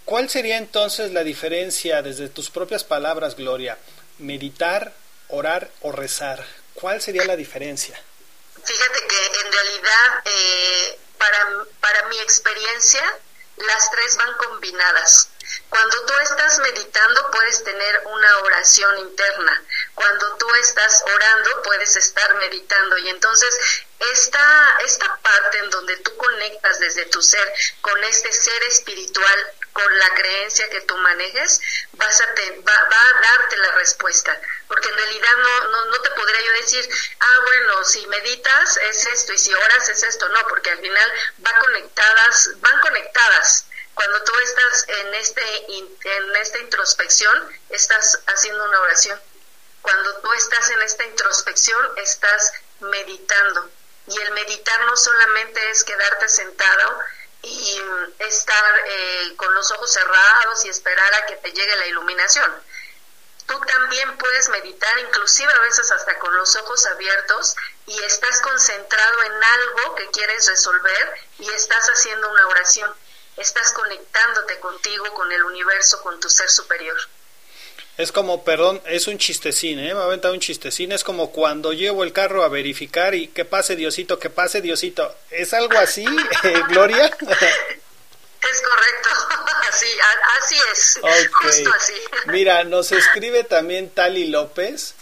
¿Cuál 0.06 0.30
sería 0.30 0.56
entonces 0.56 1.12
la 1.12 1.24
diferencia 1.24 2.00
desde 2.00 2.30
tus 2.30 2.48
propias 2.48 2.84
palabras, 2.84 3.36
Gloria? 3.36 3.76
Meditar, 4.16 4.94
orar 5.28 5.70
o 5.82 5.92
rezar. 5.92 6.46
¿Cuál 6.72 7.02
sería 7.02 7.26
la 7.26 7.36
diferencia? 7.36 8.00
Fíjate 8.64 9.06
que 9.06 9.26
en 9.40 9.52
realidad, 9.52 10.22
eh, 10.24 11.00
para, 11.18 11.64
para 11.80 12.02
mi 12.08 12.18
experiencia, 12.20 13.18
las 13.56 13.90
tres 13.90 14.16
van 14.16 14.34
combinadas. 14.34 15.30
Cuando 15.70 16.04
tú 16.04 16.14
estás 16.18 16.58
meditando 16.58 17.30
puedes 17.30 17.64
tener 17.64 18.02
una 18.06 18.38
oración 18.38 18.98
interna. 18.98 19.64
Cuando 19.94 20.36
tú 20.36 20.54
estás 20.56 21.02
orando 21.02 21.62
puedes 21.62 21.96
estar 21.96 22.34
meditando. 22.34 22.98
Y 22.98 23.08
entonces 23.08 23.58
esta, 23.98 24.78
esta 24.84 25.16
parte 25.16 25.58
en 25.58 25.70
donde 25.70 25.96
tú 25.98 26.16
conectas 26.16 26.78
desde 26.80 27.06
tu 27.06 27.22
ser 27.22 27.52
con 27.80 28.02
este 28.04 28.32
ser 28.32 28.62
espiritual, 28.64 29.52
con 29.78 29.98
la 29.98 30.14
creencia 30.14 30.68
que 30.70 30.80
tú 30.80 30.96
manejes, 30.96 31.60
vas 31.92 32.20
va, 32.20 33.00
a 33.00 33.20
darte 33.20 33.56
la 33.58 33.72
respuesta. 33.72 34.40
Porque 34.66 34.88
en 34.88 34.96
realidad 34.96 35.36
no, 35.36 35.68
no, 35.68 35.84
no 35.86 36.00
te 36.00 36.10
podría 36.10 36.40
yo 36.40 36.52
decir, 36.54 36.88
ah, 37.20 37.40
bueno, 37.46 37.84
si 37.84 38.06
meditas 38.08 38.76
es 38.76 39.06
esto 39.06 39.32
y 39.32 39.38
si 39.38 39.54
oras 39.54 39.88
es 39.88 40.02
esto. 40.02 40.28
No, 40.30 40.46
porque 40.48 40.70
al 40.70 40.78
final 40.78 41.12
va 41.46 41.58
conectadas, 41.60 42.50
van 42.60 42.80
conectadas 42.80 43.66
cuando 43.94 44.22
tú 44.24 44.32
estás 44.40 44.88
en 44.88 45.14
este 45.14 45.42
en 45.72 46.36
esta 46.36 46.58
introspección 46.58 47.60
estás 47.68 48.20
haciendo 48.28 48.64
una 48.64 48.80
oración 48.80 49.20
cuando 49.82 50.20
tú 50.20 50.32
estás 50.34 50.70
en 50.70 50.82
esta 50.82 51.04
introspección 51.04 51.84
estás 51.96 52.52
meditando 52.78 53.68
y 54.06 54.20
el 54.20 54.30
meditar 54.32 54.84
no 54.84 54.96
solamente 54.96 55.70
es 55.70 55.82
quedarte 55.82 56.28
sentado 56.28 57.00
y 57.42 57.82
estar 58.18 58.82
eh, 58.86 59.34
con 59.36 59.52
los 59.54 59.70
ojos 59.72 59.92
cerrados 59.92 60.64
y 60.64 60.68
esperar 60.68 61.14
a 61.14 61.26
que 61.26 61.36
te 61.36 61.52
llegue 61.52 61.76
la 61.76 61.86
iluminación 61.86 62.50
tú 63.46 63.58
también 63.60 64.18
puedes 64.18 64.48
meditar 64.50 64.98
inclusive 64.98 65.52
a 65.52 65.60
veces 65.60 65.90
hasta 65.90 66.18
con 66.18 66.34
los 66.36 66.54
ojos 66.56 66.84
abiertos 66.86 67.56
y 67.86 68.02
estás 68.04 68.40
concentrado 68.40 69.22
en 69.22 69.44
algo 69.44 69.94
que 69.94 70.08
quieres 70.10 70.46
resolver 70.46 71.14
y 71.38 71.48
estás 71.50 71.86
haciendo 71.86 72.30
una 72.30 72.46
oración 72.48 72.94
estás 73.38 73.72
conectándote 73.72 74.58
contigo, 74.58 75.12
con 75.14 75.30
el 75.30 75.42
universo, 75.44 76.02
con 76.02 76.18
tu 76.20 76.28
ser 76.28 76.50
superior. 76.50 76.98
Es 77.98 78.12
como, 78.12 78.44
perdón, 78.44 78.80
es 78.86 79.08
un 79.08 79.18
chistecín, 79.18 79.80
¿eh? 79.80 79.92
Me 79.92 80.00
ha 80.00 80.04
aventado 80.04 80.32
un 80.32 80.38
chistecín. 80.38 80.92
Es 80.92 81.02
como 81.02 81.32
cuando 81.32 81.72
llevo 81.72 82.04
el 82.04 82.12
carro 82.12 82.44
a 82.44 82.48
verificar 82.48 83.16
y 83.16 83.26
que 83.26 83.44
pase 83.44 83.74
Diosito, 83.74 84.20
que 84.20 84.30
pase 84.30 84.60
Diosito. 84.60 85.12
¿Es 85.32 85.52
algo 85.52 85.76
así, 85.76 86.04
eh, 86.44 86.62
Gloria? 86.68 87.06
Es 88.40 88.62
correcto, 88.62 89.08
así, 89.68 89.86
así 90.38 90.54
es, 90.72 91.00
justo 91.32 91.70
así. 91.74 91.92
Mira, 92.26 92.62
nos 92.62 92.92
escribe 92.92 93.42
también 93.42 93.90
Tali 93.90 94.28
López. 94.28 94.94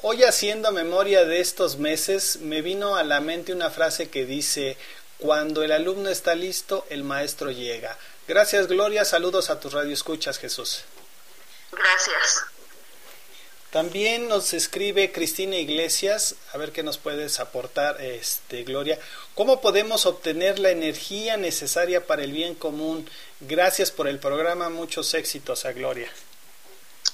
Hoy 0.00 0.24
haciendo 0.24 0.72
memoria 0.72 1.26
de 1.26 1.40
estos 1.40 1.76
meses, 1.76 2.38
me 2.40 2.62
vino 2.62 2.96
a 2.96 3.04
la 3.04 3.20
mente 3.20 3.52
una 3.52 3.68
frase 3.68 4.08
que 4.08 4.24
dice, 4.24 4.78
cuando 5.18 5.62
el 5.62 5.70
alumno 5.70 6.08
está 6.08 6.34
listo, 6.34 6.86
el 6.88 7.04
maestro 7.04 7.50
llega. 7.50 7.96
Gracias, 8.26 8.68
Gloria. 8.68 9.04
Saludos 9.04 9.50
a 9.50 9.60
tus 9.60 9.74
radioescuchas, 9.74 10.38
Jesús. 10.38 10.84
Gracias. 11.72 12.44
También 13.70 14.28
nos 14.28 14.54
escribe 14.54 15.12
Cristina 15.12 15.56
Iglesias, 15.56 16.36
a 16.54 16.58
ver 16.58 16.72
qué 16.72 16.82
nos 16.82 16.96
puedes 16.96 17.38
aportar, 17.38 18.00
este, 18.00 18.64
Gloria. 18.64 18.98
¿Cómo 19.34 19.60
podemos 19.60 20.06
obtener 20.06 20.58
la 20.58 20.70
energía 20.70 21.36
necesaria 21.36 22.06
para 22.06 22.24
el 22.24 22.32
bien 22.32 22.54
común? 22.54 23.08
Gracias 23.40 23.90
por 23.90 24.08
el 24.08 24.18
programa, 24.18 24.70
muchos 24.70 25.12
éxitos 25.12 25.66
a 25.66 25.72
Gloria. 25.72 26.10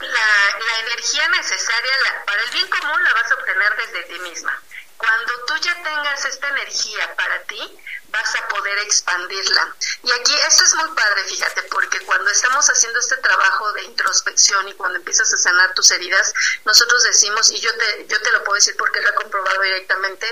La, 0.01 0.81
energía 0.87 1.29
necesaria 1.29 1.93
para 2.25 2.43
el 2.43 2.51
bien 2.51 2.69
común 2.69 3.03
la 3.03 3.12
vas 3.14 3.31
a 3.33 3.35
obtener 3.35 3.77
desde 3.77 4.03
ti 4.14 4.21
misma. 4.21 4.62
Cuando 4.97 5.33
tú 5.47 5.55
ya 5.61 5.75
tengas 5.83 6.25
esta 6.25 6.49
energía 6.49 7.14
para 7.17 7.43
ti, 7.43 7.79
vas 8.14 8.35
a 8.37 8.48
poder 8.48 8.79
expandirla. 8.79 9.74
Y 10.05 10.12
aquí 10.12 10.35
esto 10.48 10.64
es 10.64 10.74
muy 10.74 10.88
padre, 10.94 11.24
fíjate, 11.24 11.62
porque 11.64 12.01
cuando 12.01 12.30
estamos 12.30 12.64
haciendo 12.70 12.99
este 13.01 13.16
trabajo 13.16 13.72
de 13.72 13.82
introspección 13.82 14.68
y 14.68 14.74
cuando 14.74 14.99
empiezas 14.99 15.32
a 15.32 15.36
sanar 15.36 15.74
tus 15.74 15.91
heridas, 15.91 16.32
nosotros 16.64 17.03
decimos, 17.03 17.51
y 17.51 17.61
yo 17.61 17.76
te, 17.76 18.07
yo 18.07 18.20
te 18.22 18.30
lo 18.30 18.45
puedo 18.45 18.55
decir 18.55 18.76
porque 18.76 19.01
lo 19.01 19.11
he 19.11 19.14
comprobado 19.14 19.61
directamente, 19.62 20.26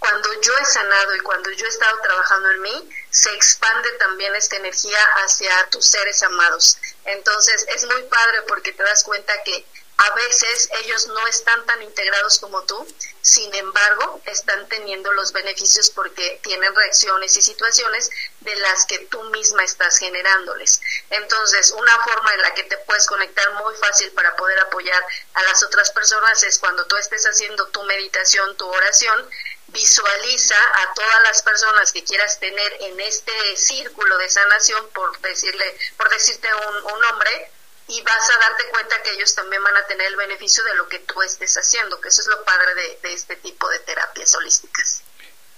cuando 0.00 0.28
yo 0.40 0.52
he 0.58 0.64
sanado 0.64 1.14
y 1.14 1.20
cuando 1.20 1.50
yo 1.52 1.64
he 1.64 1.68
estado 1.68 1.96
trabajando 2.00 2.50
en 2.50 2.60
mí, 2.60 2.90
se 3.10 3.32
expande 3.34 3.90
también 3.92 4.34
esta 4.34 4.56
energía 4.56 5.02
hacia 5.24 5.70
tus 5.70 5.86
seres 5.86 6.22
amados. 6.24 6.78
Entonces 7.04 7.64
es 7.68 7.84
muy 7.86 8.02
padre 8.04 8.42
porque 8.42 8.72
te 8.72 8.82
das 8.82 9.04
cuenta 9.04 9.42
que 9.44 9.64
a 9.98 10.14
veces 10.14 10.68
ellos 10.84 11.08
no 11.08 11.26
están 11.26 11.66
tan 11.66 11.82
integrados 11.82 12.38
como 12.38 12.62
tú, 12.62 12.86
sin 13.20 13.52
embargo, 13.52 14.20
están 14.26 14.68
teniendo 14.68 15.12
los 15.12 15.32
beneficios 15.32 15.90
porque 15.90 16.38
tienen 16.42 16.72
reacciones 16.72 17.36
y 17.36 17.42
situaciones 17.42 18.08
de 18.40 18.54
las 18.56 18.86
que 18.86 19.00
tú 19.10 19.20
misma 19.24 19.64
estás 19.64 19.98
generándoles. 19.98 20.80
Entonces, 21.10 21.72
una 21.72 21.98
forma 22.04 22.32
en 22.34 22.42
la 22.42 22.54
que 22.54 22.62
te 22.62 22.78
puedes 22.78 23.08
conectar 23.08 23.52
muy 23.54 23.74
fácil 23.74 24.12
para 24.12 24.36
poder 24.36 24.60
apoyar 24.60 25.02
a 25.34 25.42
las 25.42 25.64
otras 25.64 25.90
personas 25.90 26.44
es 26.44 26.60
cuando 26.60 26.86
tú 26.86 26.96
estés 26.96 27.24
haciendo 27.24 27.66
tu 27.68 27.82
meditación, 27.82 28.56
tu 28.56 28.68
oración, 28.68 29.28
visualiza 29.66 30.56
a 30.74 30.94
todas 30.94 31.22
las 31.24 31.42
personas 31.42 31.90
que 31.90 32.04
quieras 32.04 32.38
tener 32.38 32.76
en 32.80 33.00
este 33.00 33.56
círculo 33.56 34.16
de 34.18 34.30
sanación, 34.30 34.88
por 34.90 35.18
decirle, 35.20 35.76
por 35.96 36.08
decirte 36.08 36.48
un, 36.54 36.92
un 36.94 37.00
nombre, 37.00 37.50
y 37.88 38.02
vas 38.02 38.30
a 38.30 38.38
darte 38.38 38.64
cuenta 38.70 39.02
que 39.02 39.14
ellos 39.14 39.34
también 39.34 39.64
van 39.64 39.76
a 39.76 39.86
tener 39.86 40.06
el 40.06 40.16
beneficio 40.16 40.62
de 40.64 40.74
lo 40.76 40.88
que 40.88 40.98
tú 41.00 41.22
estés 41.22 41.54
haciendo, 41.56 42.00
que 42.00 42.08
eso 42.08 42.20
es 42.20 42.28
lo 42.28 42.44
padre 42.44 42.74
de, 43.02 43.12
este 43.14 43.36
tipo 43.36 43.68
de 43.70 43.78
terapias 43.80 44.34
holísticas. 44.34 45.02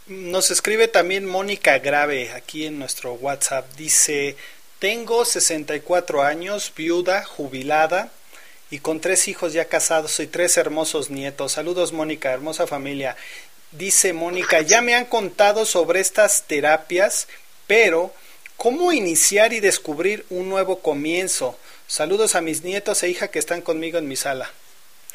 Nos 0.06 0.50
escribe 0.50 0.86
también 0.88 1.26
Mónica 1.26 1.78
Grave 1.78 2.32
aquí 2.32 2.66
en 2.66 2.78
nuestro 2.78 3.14
WhatsApp. 3.14 3.68
Dice, 3.74 4.36
tengo 4.78 5.24
64 5.24 6.22
años, 6.22 6.72
viuda, 6.74 7.24
jubilada 7.24 8.12
y 8.70 8.78
con 8.78 9.00
tres 9.00 9.26
hijos 9.26 9.52
ya 9.52 9.64
casados 9.64 10.20
y 10.20 10.28
tres 10.28 10.56
hermosos 10.56 11.10
nietos. 11.10 11.52
Saludos 11.52 11.92
Mónica, 11.92 12.30
hermosa 12.30 12.68
familia. 12.68 13.16
Dice 13.72 14.12
Mónica, 14.12 14.60
ya 14.60 14.82
me 14.82 14.94
han 14.94 15.06
contado 15.06 15.64
sobre 15.64 15.98
estas 16.00 16.44
terapias, 16.44 17.26
pero 17.66 18.12
¿cómo 18.56 18.92
iniciar 18.92 19.52
y 19.52 19.60
descubrir 19.60 20.24
un 20.30 20.48
nuevo 20.48 20.80
comienzo? 20.80 21.58
Saludos 21.90 22.36
a 22.36 22.40
mis 22.40 22.62
nietos 22.62 23.02
e 23.02 23.08
hija 23.08 23.32
que 23.32 23.40
están 23.40 23.62
conmigo 23.62 23.98
en 23.98 24.06
mi 24.06 24.14
sala. 24.14 24.48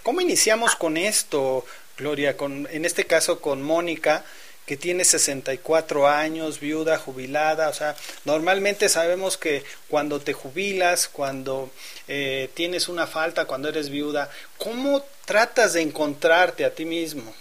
¿Cómo 0.03 0.19
iniciamos 0.19 0.75
con 0.75 0.97
esto, 0.97 1.65
Gloria? 1.97 2.35
Con, 2.35 2.67
en 2.69 2.83
este 2.83 3.05
caso 3.05 3.39
con 3.39 3.61
Mónica, 3.61 4.25
que 4.65 4.75
tiene 4.75 5.05
64 5.05 6.05
años, 6.09 6.59
viuda, 6.59 6.97
jubilada. 6.97 7.69
O 7.69 7.73
sea, 7.73 7.95
normalmente 8.25 8.89
sabemos 8.89 9.37
que 9.37 9.63
cuando 9.87 10.19
te 10.19 10.33
jubilas, 10.33 11.07
cuando 11.07 11.71
eh, 12.09 12.49
tienes 12.55 12.89
una 12.89 13.07
falta, 13.07 13.45
cuando 13.45 13.69
eres 13.69 13.87
viuda, 13.87 14.29
¿cómo 14.57 15.01
tratas 15.23 15.71
de 15.71 15.81
encontrarte 15.81 16.65
a 16.65 16.75
ti 16.75 16.83
mismo? 16.83 17.33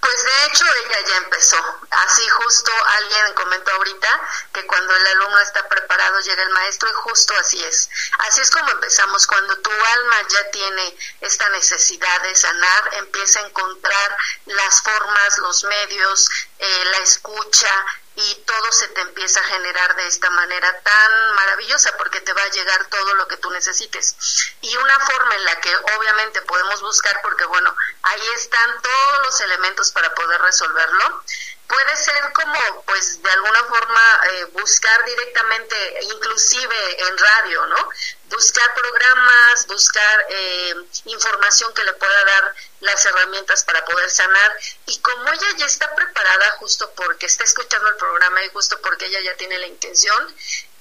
Pues 0.00 0.24
de 0.24 0.44
hecho 0.46 0.64
ella 0.66 1.00
ya 1.06 1.16
empezó. 1.18 1.80
Así 1.90 2.28
justo 2.28 2.72
alguien 2.98 3.34
comentó 3.34 3.70
ahorita 3.72 4.20
que 4.52 4.66
cuando 4.66 4.94
el 4.94 5.06
alumno 5.06 5.38
está 5.40 5.68
preparado 5.68 6.20
llega 6.20 6.42
el 6.42 6.50
maestro 6.50 6.88
y 6.88 6.92
justo 6.94 7.34
así 7.38 7.62
es. 7.62 7.88
Así 8.18 8.40
es 8.40 8.50
como 8.50 8.70
empezamos. 8.70 9.26
Cuando 9.26 9.56
tu 9.58 9.70
alma 9.70 10.16
ya 10.28 10.50
tiene 10.50 10.96
esta 11.20 11.48
necesidad 11.50 12.22
de 12.22 12.34
sanar, 12.34 12.90
empieza 12.94 13.40
a 13.40 13.46
encontrar 13.46 14.16
las 14.46 14.82
formas, 14.82 15.38
los 15.38 15.64
medios, 15.64 16.28
eh, 16.58 16.84
la 16.92 16.98
escucha, 16.98 17.86
y 18.22 18.34
todo 18.46 18.72
se 18.72 18.88
te 18.88 19.00
empieza 19.00 19.40
a 19.40 19.44
generar 19.44 19.96
de 19.96 20.06
esta 20.06 20.28
manera 20.30 20.80
tan 20.80 21.34
maravillosa 21.34 21.96
porque 21.96 22.20
te 22.20 22.32
va 22.32 22.42
a 22.42 22.50
llegar 22.50 22.86
todo 22.86 23.14
lo 23.14 23.26
que 23.28 23.36
tú 23.38 23.50
necesites. 23.50 24.16
Y 24.60 24.76
una 24.76 24.98
forma 25.00 25.34
en 25.36 25.44
la 25.44 25.60
que 25.60 25.74
obviamente 25.96 26.42
podemos 26.42 26.82
buscar, 26.82 27.20
porque 27.22 27.44
bueno, 27.46 27.74
ahí 28.02 28.28
están 28.34 28.82
todos 28.82 29.22
los 29.22 29.40
elementos 29.40 29.90
para 29.92 30.14
poder 30.14 30.40
resolverlo, 30.42 31.22
puede 31.66 31.96
ser 31.96 32.32
como 32.32 32.82
pues 32.84 33.22
de 33.22 33.30
alguna 33.30 33.64
forma 33.64 34.20
eh, 34.30 34.44
buscar 34.52 35.04
directamente 35.04 36.00
inclusive 36.02 37.06
en 37.06 37.16
radio 37.16 37.66
no 37.66 37.88
buscar 38.30 38.74
programas 38.74 39.66
buscar 39.66 40.26
eh, 40.30 40.74
información 41.06 41.72
que 41.74 41.84
le 41.84 41.92
pueda 41.94 42.24
dar 42.24 42.54
las 42.80 43.04
herramientas 43.04 43.64
para 43.64 43.84
poder 43.84 44.10
sanar 44.10 44.52
y 44.86 44.98
como 45.00 45.28
ella 45.32 45.56
ya 45.58 45.66
está 45.66 45.94
preparada 45.94 46.52
justo 46.52 46.90
porque 46.96 47.26
está 47.26 47.44
escuchando 47.44 47.88
el 47.88 47.96
programa 47.96 48.44
y 48.44 48.48
justo 48.50 48.80
porque 48.80 49.06
ella 49.06 49.20
ya 49.24 49.36
tiene 49.36 49.58
la 49.58 49.66
intención 49.66 50.34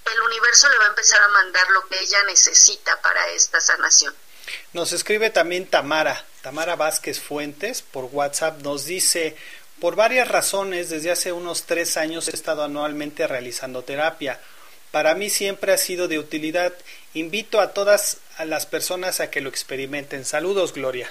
el 0.06 0.22
universo 0.22 0.70
le 0.70 0.78
va 0.78 0.86
a 0.86 0.90
empezar 0.90 1.22
a 1.22 1.28
mandar 1.28 1.70
lo 1.72 1.88
que 1.88 2.00
ella 2.00 2.24
necesita 2.24 3.02
para 3.02 3.28
esta 3.30 3.60
sanación 3.60 4.16
nos 4.74 4.92
escribe 4.94 5.30
también 5.30 5.68
Tamara 5.68 6.26
Tamara 6.42 6.76
Vázquez 6.76 7.20
Fuentes 7.20 7.82
por 7.82 8.06
WhatsApp 8.06 8.62
nos 8.62 8.86
dice 8.86 9.36
por 9.80 9.96
varias 9.96 10.28
razones, 10.28 10.90
desde 10.90 11.10
hace 11.10 11.32
unos 11.32 11.64
tres 11.64 11.96
años 11.96 12.28
he 12.28 12.36
estado 12.36 12.64
anualmente 12.64 13.26
realizando 13.28 13.82
terapia. 13.84 14.40
Para 14.92 15.16
mí 15.16 15.30
siempre 15.30 15.72
ha 15.72 15.78
sido 15.78 16.10
de 16.10 16.20
utilidad. 16.20 16.74
Invito 17.14 17.60
a 17.60 17.74
todas 17.74 18.18
las 18.40 18.66
personas 18.66 19.20
a 19.20 19.30
que 19.30 19.42
lo 19.42 19.50
experimenten. 19.50 20.26
Saludos, 20.26 20.74
Gloria. 20.74 21.10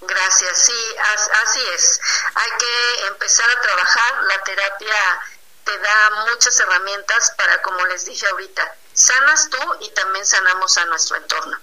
Gracias, 0.00 0.58
sí, 0.58 0.96
así 1.44 1.60
es. 1.74 2.00
Hay 2.34 2.50
que 2.58 3.06
empezar 3.08 3.48
a 3.50 3.60
trabajar. 3.60 4.24
La 4.24 4.42
terapia 4.42 5.20
te 5.64 5.78
da 5.78 6.10
muchas 6.30 6.58
herramientas 6.58 7.32
para, 7.36 7.62
como 7.62 7.84
les 7.86 8.04
dije 8.04 8.26
ahorita, 8.26 8.74
sanas 8.92 9.48
tú 9.50 9.58
y 9.80 9.90
también 9.90 10.26
sanamos 10.26 10.76
a 10.78 10.86
nuestro 10.86 11.16
entorno. 11.16 11.56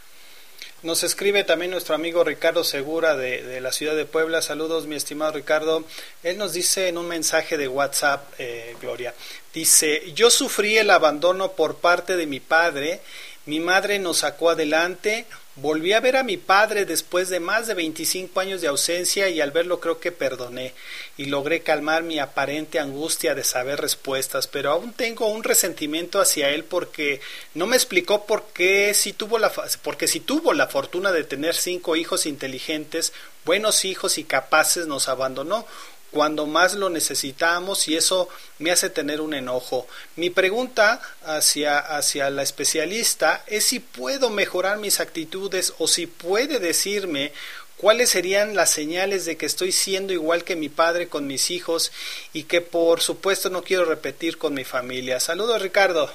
Nos 0.81 1.03
escribe 1.03 1.43
también 1.43 1.71
nuestro 1.71 1.93
amigo 1.93 2.23
Ricardo 2.23 2.63
Segura 2.63 3.17
de, 3.17 3.43
de, 3.43 3.59
la 3.59 3.73
ciudad 3.73 3.97
de 3.97 4.05
Puebla. 4.05 4.41
Saludos, 4.41 4.85
mi 4.85 4.95
estimado 4.95 5.33
Ricardo. 5.33 5.83
Él 6.23 6.37
nos 6.37 6.53
dice 6.53 6.87
en 6.87 6.97
un 6.97 7.05
mensaje 7.05 7.57
de 7.57 7.67
WhatsApp, 7.67 8.23
eh, 8.37 8.77
Gloria, 8.79 9.13
dice, 9.53 10.13
yo 10.13 10.31
sufrí 10.31 10.77
el 10.77 10.89
abandono 10.89 11.51
por 11.51 11.79
parte 11.79 12.15
de 12.15 12.27
mi 12.27 12.39
padre, 12.39 13.01
mi 13.49 13.59
madre 13.59 13.99
nos 13.99 14.19
sacó 14.19 14.51
adelante, 14.51 15.25
Volví 15.61 15.91
a 15.91 15.99
ver 15.99 16.15
a 16.15 16.23
mi 16.23 16.37
padre 16.37 16.85
después 16.85 17.27
de 17.27 17.41
más 17.41 17.67
de 17.67 17.73
25 17.73 18.39
años 18.39 18.61
de 18.61 18.69
ausencia 18.69 19.27
y 19.27 19.41
al 19.41 19.51
verlo 19.51 19.81
creo 19.81 19.99
que 19.99 20.13
perdoné 20.13 20.73
y 21.17 21.25
logré 21.25 21.63
calmar 21.63 22.01
mi 22.03 22.17
aparente 22.17 22.79
angustia 22.79 23.35
de 23.35 23.43
saber 23.43 23.81
respuestas, 23.81 24.47
pero 24.47 24.71
aún 24.71 24.93
tengo 24.93 25.27
un 25.27 25.43
resentimiento 25.43 26.21
hacia 26.21 26.49
él 26.49 26.63
porque 26.63 27.19
no 27.55 27.67
me 27.67 27.75
explicó 27.75 28.25
por 28.25 28.45
qué 28.53 28.93
si 28.93 29.11
tuvo 29.11 29.37
la 29.37 29.51
porque 29.83 30.07
si 30.07 30.21
tuvo 30.21 30.53
la 30.53 30.67
fortuna 30.67 31.11
de 31.11 31.25
tener 31.25 31.55
cinco 31.55 31.97
hijos 31.97 32.25
inteligentes, 32.25 33.11
buenos 33.43 33.83
hijos 33.83 34.17
y 34.17 34.23
capaces 34.23 34.87
nos 34.87 35.09
abandonó 35.09 35.65
cuando 36.11 36.45
más 36.45 36.73
lo 36.73 36.89
necesitamos 36.89 37.87
y 37.87 37.95
eso 37.95 38.29
me 38.57 38.71
hace 38.71 38.89
tener 38.89 39.21
un 39.21 39.33
enojo. 39.33 39.87
Mi 40.15 40.29
pregunta 40.29 41.01
hacia, 41.23 41.79
hacia 41.79 42.29
la 42.29 42.43
especialista 42.43 43.43
es 43.47 43.65
si 43.65 43.79
puedo 43.79 44.29
mejorar 44.29 44.77
mis 44.77 44.99
actitudes 44.99 45.73
o 45.77 45.87
si 45.87 46.07
puede 46.07 46.59
decirme 46.59 47.33
cuáles 47.77 48.09
serían 48.09 48.55
las 48.55 48.71
señales 48.71 49.25
de 49.25 49.37
que 49.37 49.45
estoy 49.45 49.71
siendo 49.71 50.11
igual 50.11 50.43
que 50.43 50.55
mi 50.55 50.67
padre 50.67 51.07
con 51.07 51.27
mis 51.27 51.49
hijos 51.49 51.91
y 52.33 52.43
que 52.43 52.61
por 52.61 53.01
supuesto 53.01 53.49
no 53.49 53.63
quiero 53.63 53.85
repetir 53.85 54.37
con 54.37 54.53
mi 54.53 54.65
familia. 54.65 55.19
Saludos 55.19 55.61
Ricardo. 55.61 56.13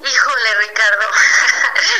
Híjole 0.00 0.54
Ricardo, 0.66 1.04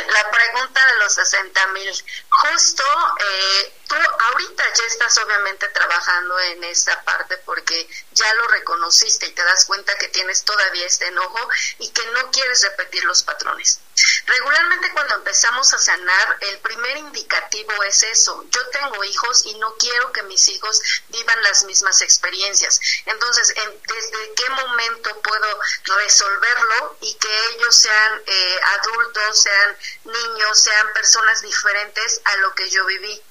la 0.13 0.31
pregunta 0.31 0.87
de 0.87 0.97
los 1.03 1.13
60 1.13 1.67
mil. 1.67 1.91
Justo 2.29 2.83
eh, 3.19 3.73
tú 3.91 3.97
ahorita 3.97 4.63
ya 4.73 4.83
estás 4.85 5.17
obviamente 5.17 5.67
trabajando 5.67 6.39
en 6.39 6.63
esta 6.63 7.03
parte 7.03 7.35
porque 7.39 7.89
ya 8.11 8.33
lo 8.35 8.47
reconociste 8.47 9.25
y 9.25 9.33
te 9.33 9.43
das 9.43 9.65
cuenta 9.65 9.97
que 9.97 10.07
tienes 10.07 10.45
todavía 10.45 10.85
este 10.85 11.07
enojo 11.07 11.49
y 11.79 11.89
que 11.91 12.05
no 12.11 12.31
quieres 12.31 12.61
repetir 12.63 13.03
los 13.03 13.23
patrones. 13.23 13.81
Regularmente 14.27 14.91
cuando 14.93 15.15
empezamos 15.15 15.73
a 15.73 15.77
sanar, 15.77 16.37
el 16.39 16.59
primer 16.59 16.97
indicativo 16.97 17.83
es 17.83 18.03
eso. 18.03 18.45
Yo 18.49 18.65
tengo 18.69 19.03
hijos 19.03 19.45
y 19.45 19.55
no 19.55 19.75
quiero 19.75 20.13
que 20.13 20.23
mis 20.23 20.47
hijos 20.47 20.81
vivan 21.09 21.43
las 21.43 21.65
mismas 21.65 22.01
experiencias. 22.01 22.79
Entonces, 23.05 23.53
¿desde 23.53 24.33
qué 24.35 24.49
momento 24.51 25.21
puedo 25.21 25.59
resolverlo 25.97 26.97
y 27.01 27.13
que 27.15 27.49
ellos 27.49 27.75
sean 27.75 28.21
eh, 28.25 28.59
adultos, 28.79 29.41
sean 29.41 29.77
niños, 30.05 30.63
sean 30.63 30.93
personas 30.93 31.41
diferentes 31.41 32.21
a 32.23 32.35
lo 32.37 32.55
que 32.55 32.69
yo 32.69 32.85
viví? 32.85 33.21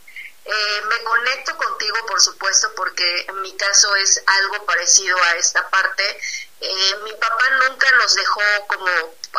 Eh, 0.53 0.83
me 0.89 1.03
conecto 1.05 1.57
contigo, 1.57 1.97
por 2.07 2.21
supuesto, 2.21 2.73
porque 2.75 3.27
en 3.29 3.41
mi 3.41 3.57
caso 3.57 3.95
es 3.95 4.21
algo 4.27 4.67
parecido 4.67 5.17
a 5.23 5.37
esta 5.37 5.71
parte. 5.71 6.21
Eh, 6.61 6.97
mi 7.05 7.13
papá 7.13 7.51
nunca 7.69 7.89
nos 7.93 8.13
dejó 8.15 8.43
como 8.67 8.87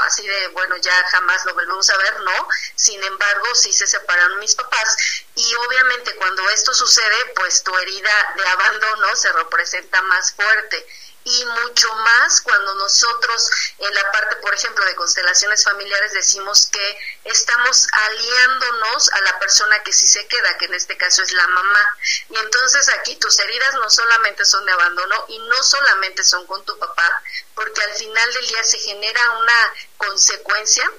así 0.05 0.26
de, 0.26 0.47
bueno, 0.49 0.78
ya 0.78 0.93
jamás 1.09 1.43
lo 1.45 1.53
volvemos 1.53 1.89
a 1.89 1.97
ver, 1.97 2.22
no. 2.22 2.47
Sin 2.76 3.03
embargo, 3.03 3.53
sí 3.55 3.74
se 3.74 3.88
separaron 3.88 4.39
mis 4.39 4.55
papás. 4.55 5.26
Y 5.36 5.55
obviamente 5.55 6.16
cuando 6.16 6.49
esto 6.51 6.74
sucede, 6.74 7.26
pues 7.36 7.62
tu 7.62 7.78
herida 7.78 8.34
de 8.38 8.47
abandono 8.47 9.14
se 9.18 9.34
representa 9.34 10.01
más 10.03 10.32
fuerte 10.34 10.88
y 11.24 11.45
mucho 11.45 11.93
más 11.93 12.41
cuando 12.41 12.74
nosotros 12.76 13.49
en 13.78 13.93
la 13.93 14.11
parte, 14.11 14.38
por 14.38 14.53
ejemplo, 14.53 14.84
de 14.86 14.95
constelaciones 14.95 15.63
familiares 15.63 16.13
decimos 16.13 16.67
que 16.72 16.99
estamos 17.26 17.88
aliándonos 17.91 19.09
a 19.11 19.22
la 19.22 19.39
persona 19.39 19.84
que 19.84 19.93
sí 19.93 20.07
se 20.07 20.26
queda, 20.28 20.57
que 20.57 20.65
en 20.65 20.74
este 20.74 20.97
caso 20.97 21.22
es 21.22 21.32
la 21.32 21.47
mamá. 21.47 21.97
Y 22.30 22.38
entonces 22.38 22.89
aquí 22.89 23.15
tus 23.17 23.39
heridas 23.39 23.76
no 23.76 23.89
solamente 23.89 24.45
son 24.45 24.65
de 24.65 24.72
abandono 24.72 25.26
y 25.28 25.39
no 25.39 25.63
solamente 25.63 26.24
son 26.24 26.45
con 26.47 26.65
tu 26.65 26.78
papá, 26.80 27.22
porque 27.53 27.82
al 27.82 27.93
final 27.93 28.34
del 28.34 28.47
día 28.47 28.63
se 28.63 28.80
genera 28.80 29.32
una 29.39 29.74
consecuencia 29.97 30.91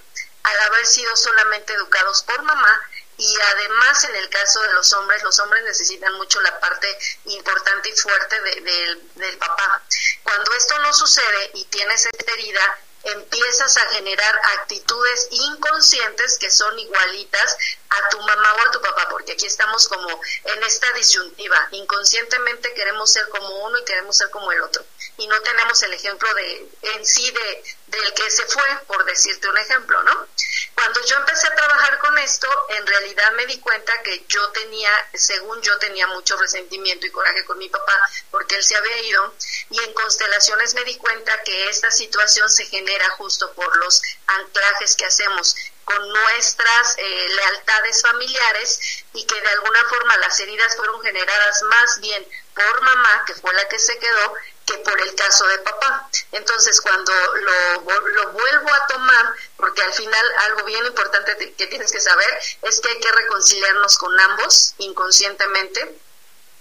al 0.45 0.61
haber 0.61 0.87
sido 0.87 1.17
solamente 1.17 1.73
educados 1.73 2.23
por 2.25 2.43
mamá 2.43 2.81
y 3.19 3.37
además 3.41 4.05
en 4.05 4.17
el 4.17 4.29
caso 4.29 4.61
de 4.63 4.73
los 4.75 4.93
hombres, 4.95 5.23
los 5.23 5.39
hombres 5.39 5.63
necesitan 5.65 6.13
mucho 6.15 6.41
la 6.41 6.59
parte 6.61 6.99
importante 7.25 7.89
y 7.89 7.97
fuerte 7.97 8.41
del 8.41 9.39
papá. 9.39 9.83
Cuando 10.23 10.53
esto 10.55 10.79
no 10.81 10.93
sucede 10.93 11.51
y 11.55 11.65
tienes 11.67 12.07
esta 12.07 12.33
herida, 12.33 12.79
empiezas 13.05 13.77
a 13.77 13.87
generar 13.89 14.41
actitudes 14.59 15.29
inconscientes 15.31 16.39
que 16.39 16.51
son 16.51 16.79
igualitas 16.79 17.57
a 17.93 18.09
tu 18.09 18.19
mamá 18.21 18.55
o 18.55 18.69
a 18.69 18.71
tu 18.71 18.81
papá, 18.81 19.09
porque 19.11 19.33
aquí 19.33 19.47
estamos 19.47 19.89
como 19.89 20.21
en 20.45 20.63
esta 20.63 20.91
disyuntiva. 20.93 21.69
Inconscientemente 21.73 22.73
queremos 22.75 23.13
ser 23.13 23.29
como 23.29 23.49
uno 23.65 23.79
y 23.79 23.85
queremos 23.85 24.17
ser 24.17 24.31
como 24.31 24.51
el 24.53 24.61
otro. 24.63 24.85
Y 25.19 25.27
no 25.27 25.41
tenemos 25.43 25.83
el 25.83 25.93
ejemplo 25.93 26.33
de 26.35 26.69
en 26.83 27.07
sí 27.07 27.31
de, 27.31 27.65
del 27.89 28.15
que 28.15 28.31
se 28.31 28.47
fue, 28.47 28.79
por 28.87 29.05
decirte 29.05 29.49
un 29.49 29.59
ejemplo, 29.59 30.03
¿no? 30.03 30.29
Cuando 30.75 31.05
yo 31.05 31.17
empecé 31.17 31.47
a 31.47 31.55
trabajar 31.55 31.99
con 31.99 32.17
esto, 32.19 32.49
en 32.71 32.87
realidad 32.87 33.33
me 33.33 33.47
di 33.47 33.59
cuenta 33.61 34.03
que 34.03 34.25
yo 34.27 34.49
tenía, 34.51 34.91
según 35.15 35.61
yo 35.61 35.79
tenía 35.79 36.07
mucho 36.09 36.37
resentimiento 36.37 37.07
y 37.07 37.11
coraje 37.11 37.45
con 37.45 37.59
mi 37.59 37.69
papá, 37.69 37.95
porque 38.31 38.57
él 38.57 38.65
se 38.65 38.77
había 38.77 39.03
ido, 39.03 39.35
y 39.71 39.79
en 39.81 39.93
constelaciones 39.93 40.75
me 40.75 40.85
di 40.85 40.97
cuenta 40.97 41.43
que 41.43 41.69
esta 41.69 41.91
situación 41.91 42.49
se 42.49 42.65
genera 42.67 43.11
justo 43.11 43.53
por 43.53 43.77
los 43.77 44.01
anclajes 44.27 44.97
que 44.97 45.05
hacemos 45.05 45.57
con 45.85 46.09
nuestras 46.09 46.97
eh, 46.99 47.29
lealtades 47.29 48.03
familiares 48.03 49.05
y 49.13 49.25
que 49.25 49.41
de 49.41 49.49
alguna 49.49 49.85
forma 49.85 50.17
las 50.19 50.39
heridas 50.41 50.77
fueron 50.77 51.01
generadas 51.03 51.63
más 51.63 52.01
bien 52.01 52.27
por 52.55 52.83
mamá, 52.83 53.25
que 53.27 53.35
fue 53.35 53.53
la 53.55 53.69
que 53.69 53.79
se 53.79 53.99
quedó, 53.99 54.35
que 54.67 54.79
por 54.79 55.01
el 55.01 55.15
caso 55.15 55.47
de 55.47 55.59
papá. 55.59 56.09
Entonces, 56.33 56.81
cuando 56.81 57.13
lo, 57.35 58.01
lo, 58.01 58.33
vuelvo 58.33 58.75
a 58.75 58.87
tomar, 58.87 59.35
porque 59.57 59.83
al 59.83 59.93
final 59.93 60.33
algo 60.39 60.65
bien 60.65 60.85
importante 60.87 61.55
que 61.57 61.67
tienes 61.67 61.91
que 61.91 62.01
saber 62.01 62.39
es 62.63 62.81
que 62.81 62.89
hay 62.89 63.01
que 63.01 63.13
reconciliarnos 63.13 63.99
con 63.99 64.19
ambos 64.21 64.75
inconscientemente 64.79 65.99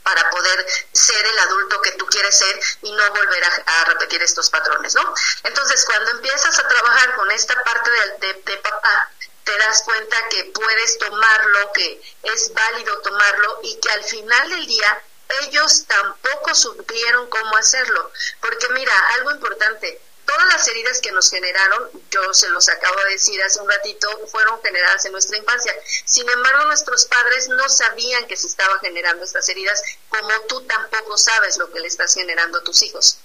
para 0.04 0.30
poder 0.30 0.66
ser 0.91 1.26
el 1.26 1.39
adulto 1.39 1.82
que 1.82 1.91
tú 1.93 2.06
quieres 2.08 2.38
ser 2.38 2.60
y 2.82 2.91
no 2.91 3.10
volver 3.12 3.43
a, 3.43 3.84
repetir 3.86 4.22
estos 4.24 4.49
patrones, 4.49 4.95
¿no? 4.95 5.14
Entonces, 5.43 5.86
cuando 5.86 6.12
empiezas 6.12 6.58
a 6.60 6.68
trabajar 6.68 7.16
con 7.16 7.30
esta 7.32 7.62
parte 7.64 7.91
de, 8.20 8.34
de 8.34 8.58
papá, 8.58 9.12
te 9.43 9.58
das 9.58 9.82
cuenta 9.84 10.30
que 10.30 10.45
puedes 10.45 10.97
tomarlo, 10.97 11.72
que 11.74 12.02
es 12.24 12.54
válido 12.54 12.99
tomarlo 13.02 13.60
y 13.64 13.80
que 13.80 13.91
al 13.91 14.04
final 14.04 14.49
del 14.49 14.68
día 14.68 15.04
ellos 15.43 15.86
tampoco 15.88 16.54
supieron 16.56 17.30
cómo 17.30 17.58
hacerlo. 17.58 18.12
Porque 18.39 18.70
mira, 18.70 18.93
algo 19.14 19.32
importante, 19.32 20.02
todas 20.26 20.48
las 20.48 20.68
heridas 20.68 21.00
que 21.00 21.12
nos 21.12 21.30
generaron, 21.30 21.90
yo 22.10 22.34
se 22.34 22.50
los 22.50 22.68
acabo 22.70 22.96
de 23.06 23.12
decir 23.12 23.42
hace 23.42 23.60
un 23.60 23.70
ratito, 23.70 24.28
fueron 24.28 24.62
generadas 24.62 25.06
en 25.06 25.12
nuestra 25.12 25.38
infancia. 25.38 25.74
Sin 26.06 26.30
embargo, 26.30 26.66
nuestros 26.66 27.06
padres 27.06 27.50
no 27.50 27.68
sabían 27.70 28.28
que 28.28 28.38
se 28.38 28.48
estaban 28.48 28.80
generando 28.80 29.24
estas 29.24 29.48
heridas, 29.50 29.82
como 30.10 30.30
tú 30.48 30.62
tampoco 30.62 31.18
sabes 31.18 31.58
lo 31.58 31.72
que 31.72 31.80
le 31.80 31.88
estás 31.88 32.14
generando 32.14 32.60
a 32.60 32.64
tus 32.64 32.82
hijos. 32.82 33.20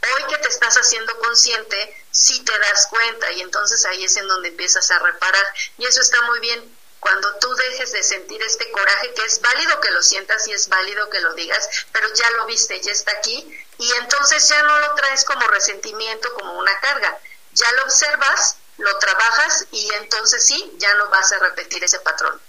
Hoy 0.00 0.24
que 0.30 0.38
te 0.38 0.48
estás 0.48 0.76
haciendo 0.76 1.16
consciente, 1.18 2.04
sí 2.10 2.44
te 2.44 2.58
das 2.58 2.86
cuenta 2.86 3.32
y 3.32 3.40
entonces 3.40 3.84
ahí 3.84 4.04
es 4.04 4.16
en 4.16 4.28
donde 4.28 4.48
empiezas 4.48 4.90
a 4.90 4.98
reparar. 5.00 5.44
Y 5.76 5.86
eso 5.86 6.00
está 6.00 6.22
muy 6.22 6.38
bien 6.40 6.77
cuando 7.00 7.34
tú 7.36 7.54
dejes 7.54 7.92
de 7.92 8.02
sentir 8.02 8.42
este 8.42 8.70
coraje, 8.70 9.14
que 9.14 9.24
es 9.24 9.40
válido 9.40 9.80
que 9.80 9.90
lo 9.90 10.02
sientas 10.02 10.46
y 10.48 10.52
es 10.52 10.68
válido 10.68 11.08
que 11.10 11.20
lo 11.20 11.34
digas, 11.34 11.68
pero 11.92 12.12
ya 12.14 12.30
lo 12.30 12.46
viste, 12.46 12.80
ya 12.80 12.92
está 12.92 13.12
aquí, 13.12 13.46
y 13.78 13.92
entonces 14.00 14.48
ya 14.48 14.62
no 14.62 14.78
lo 14.80 14.94
traes 14.94 15.24
como 15.24 15.46
resentimiento, 15.48 16.32
como 16.34 16.58
una 16.58 16.78
carga, 16.80 17.18
ya 17.52 17.70
lo 17.72 17.84
observas, 17.84 18.56
lo 18.78 18.98
trabajas 18.98 19.66
y 19.72 19.88
entonces 19.94 20.44
sí, 20.44 20.72
ya 20.78 20.94
no 20.94 21.08
vas 21.08 21.32
a 21.32 21.38
repetir 21.38 21.82
ese 21.82 21.98
patrón. 22.00 22.40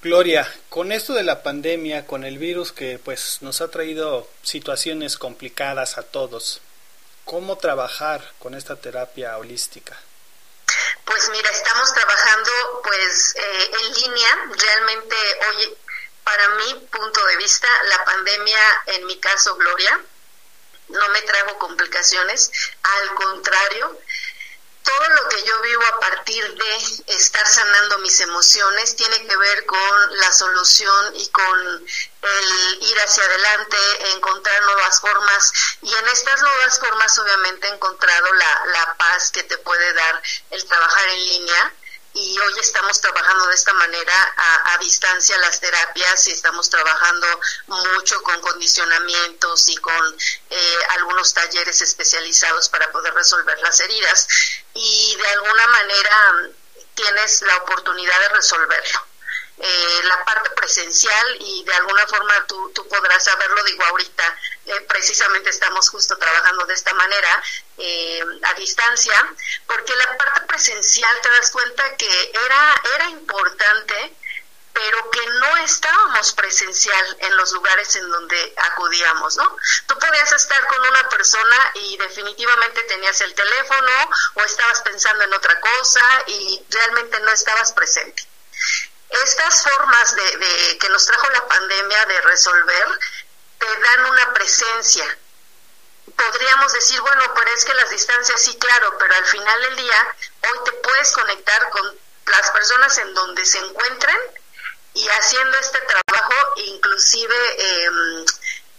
Gloria, 0.00 0.48
con 0.68 0.92
esto 0.92 1.12
de 1.12 1.24
la 1.24 1.42
pandemia, 1.42 2.06
con 2.06 2.22
el 2.24 2.38
virus 2.38 2.70
que 2.70 3.00
pues 3.00 3.38
nos 3.40 3.60
ha 3.60 3.68
traído 3.68 4.28
situaciones 4.42 5.18
complicadas 5.18 5.98
a 5.98 6.02
todos, 6.02 6.60
¿cómo 7.24 7.58
trabajar 7.58 8.32
con 8.38 8.54
esta 8.54 8.76
terapia 8.76 9.36
holística? 9.38 9.98
Pues 11.08 11.26
mira, 11.30 11.48
estamos 11.48 11.90
trabajando 11.94 12.82
pues 12.84 13.34
eh, 13.34 13.70
en 13.80 13.94
línea. 13.94 14.44
Realmente 14.50 15.16
hoy, 15.48 15.74
para 16.22 16.48
mi 16.50 16.74
punto 16.92 17.26
de 17.28 17.36
vista, 17.38 17.66
la 17.84 18.04
pandemia, 18.04 18.82
en 18.88 19.06
mi 19.06 19.18
caso, 19.18 19.56
Gloria, 19.56 20.02
no 20.88 21.08
me 21.08 21.22
trajo 21.22 21.58
complicaciones. 21.58 22.50
Al 22.82 23.14
contrario, 23.14 23.98
todo 24.82 25.08
lo 25.10 25.28
que 25.28 25.42
yo 25.44 25.60
vivo 25.60 25.82
a 25.86 26.00
partir 26.00 26.54
de 26.54 26.76
estar 27.14 27.46
sanando 27.46 27.98
mis 27.98 28.20
emociones 28.20 28.96
tiene 28.96 29.26
que 29.26 29.36
ver 29.36 29.66
con 29.66 30.16
la 30.18 30.32
solución 30.32 31.16
y 31.16 31.28
con 31.28 31.86
el 32.22 32.82
ir 32.82 33.00
hacia 33.00 33.24
adelante, 33.24 33.76
encontrar 34.14 34.62
nuevas 34.62 35.00
formas. 35.00 35.52
Y 35.82 35.94
en 35.94 36.08
estas 36.08 36.40
nuevas 36.40 36.78
formas 36.78 37.18
obviamente 37.18 37.68
he 37.68 37.74
encontrado 37.74 38.32
la, 38.34 38.66
la 38.66 38.94
paz 38.96 39.30
que 39.30 39.42
te 39.44 39.58
puede 39.58 39.92
dar 39.92 40.22
el 40.50 40.64
trabajar 40.66 41.08
en 41.08 41.26
línea 41.26 41.74
y 42.20 42.38
hoy 42.38 42.54
estamos 42.60 43.00
trabajando 43.00 43.46
de 43.46 43.54
esta 43.54 43.72
manera 43.74 44.34
a, 44.36 44.78
distancia 44.78 45.36
las 45.38 45.60
terapias 45.60 46.26
y 46.26 46.32
estamos 46.32 46.68
trabajando 46.68 47.26
mucho 47.66 48.22
con 48.22 48.40
condicionamientos 48.40 49.68
y 49.68 49.76
con 49.76 50.16
eh, 50.50 50.78
algunos 50.90 51.32
talleres 51.34 51.80
especializados 51.80 52.68
para 52.68 52.90
poder 52.90 53.14
resolver 53.14 53.58
las 53.60 53.78
heridas 53.80 54.26
y 54.74 55.16
de 55.16 55.28
alguna 55.28 55.66
manera 55.68 56.50
tienes 56.94 57.42
la 57.42 57.56
oportunidad 57.58 58.18
de 58.20 58.28
resolverlo. 58.30 59.06
Eh, 59.60 60.00
la 60.04 60.24
parte 60.24 60.50
presencial 60.50 61.36
y 61.40 61.64
de 61.64 61.74
alguna 61.74 62.06
forma 62.06 62.46
tú, 62.46 62.70
tú 62.72 62.86
podrás 62.86 63.24
saberlo, 63.24 63.64
digo 63.64 63.84
ahorita, 63.86 64.38
eh, 64.66 64.80
precisamente 64.82 65.50
estamos 65.50 65.88
justo 65.90 66.16
trabajando 66.16 66.64
de 66.66 66.74
esta 66.74 66.94
manera, 66.94 67.42
eh, 67.78 68.24
a 68.42 68.54
distancia, 68.54 69.34
porque 69.66 69.96
la 69.96 70.16
parte 70.16 70.42
presencial 70.42 71.20
te 71.22 71.30
das 71.30 71.50
cuenta 71.50 71.96
que 71.96 72.30
era, 72.32 72.82
era 72.94 73.10
importante, 73.10 74.14
pero 74.72 75.10
que 75.10 75.26
no 75.26 75.56
estábamos 75.56 76.32
presencial 76.34 77.16
en 77.18 77.36
los 77.36 77.50
lugares 77.50 77.96
en 77.96 78.08
donde 78.08 78.54
acudíamos, 78.58 79.36
¿no? 79.36 79.56
Tú 79.88 79.98
podías 79.98 80.30
estar 80.30 80.66
con 80.68 80.86
una 80.86 81.08
persona 81.08 81.72
y 81.74 81.96
definitivamente 81.96 82.84
tenías 82.84 83.20
el 83.22 83.34
teléfono 83.34 83.90
o 84.34 84.40
estabas 84.42 84.80
pensando 84.82 85.24
en 85.24 85.34
otra 85.34 85.58
cosa 85.58 86.22
y 86.28 86.64
realmente 86.70 87.18
no 87.20 87.32
estabas 87.32 87.72
presente. 87.72 88.27
Estas 89.10 89.62
formas 89.62 90.14
de, 90.14 90.78
que 90.78 90.88
nos 90.90 91.06
trajo 91.06 91.28
la 91.30 91.46
pandemia 91.46 92.06
de 92.06 92.20
resolver 92.22 92.98
te 93.58 93.80
dan 93.80 94.06
una 94.06 94.34
presencia. 94.34 95.18
Podríamos 96.16 96.72
decir, 96.72 97.00
bueno, 97.00 97.34
pero 97.34 97.50
es 97.52 97.64
que 97.64 97.74
las 97.74 97.90
distancias 97.90 98.42
sí, 98.42 98.56
claro, 98.58 98.96
pero 98.98 99.14
al 99.14 99.24
final 99.24 99.62
del 99.62 99.76
día, 99.76 100.16
hoy 100.50 100.58
te 100.64 100.72
puedes 100.72 101.12
conectar 101.12 101.70
con 101.70 101.98
las 102.26 102.50
personas 102.50 102.98
en 102.98 103.14
donde 103.14 103.44
se 103.44 103.58
encuentren 103.58 104.18
y 104.94 105.08
haciendo 105.08 105.56
este 105.58 105.80
trabajo, 105.80 106.34
inclusive 106.56 107.36
eh, 107.58 107.90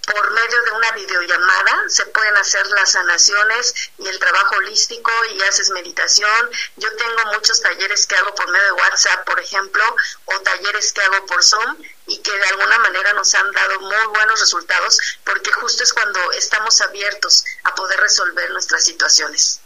por 0.09 0.31
medio 0.31 0.63
de 0.63 0.71
una 0.71 0.91
videollamada 0.93 1.83
se 1.87 2.05
pueden 2.07 2.35
hacer 2.37 2.65
las 2.67 2.91
sanaciones 2.91 3.75
y 3.99 4.07
el 4.07 4.17
trabajo 4.17 4.55
holístico 4.55 5.11
y 5.35 5.41
haces 5.43 5.69
meditación. 5.69 6.49
Yo 6.77 6.89
tengo 6.95 7.33
muchos 7.33 7.61
talleres 7.61 8.07
que 8.07 8.15
hago 8.15 8.33
por 8.33 8.49
medio 8.49 8.65
de 8.65 8.71
WhatsApp, 8.71 9.25
por 9.25 9.39
ejemplo, 9.39 9.83
o 10.25 10.39
talleres 10.41 10.93
que 10.93 11.01
hago 11.01 11.25
por 11.27 11.43
Zoom 11.43 11.77
y 12.07 12.17
que 12.19 12.31
de 12.31 12.45
alguna 12.45 12.79
manera 12.79 13.13
nos 13.13 13.33
han 13.35 13.51
dado 13.51 13.79
muy 13.81 14.07
buenos 14.15 14.39
resultados 14.39 14.97
porque 15.23 15.51
justo 15.51 15.83
es 15.83 15.93
cuando 15.93 16.31
estamos 16.31 16.81
abiertos 16.81 17.45
a 17.63 17.75
poder 17.75 17.99
resolver 17.99 18.49
nuestras 18.51 18.83
situaciones. 18.83 19.61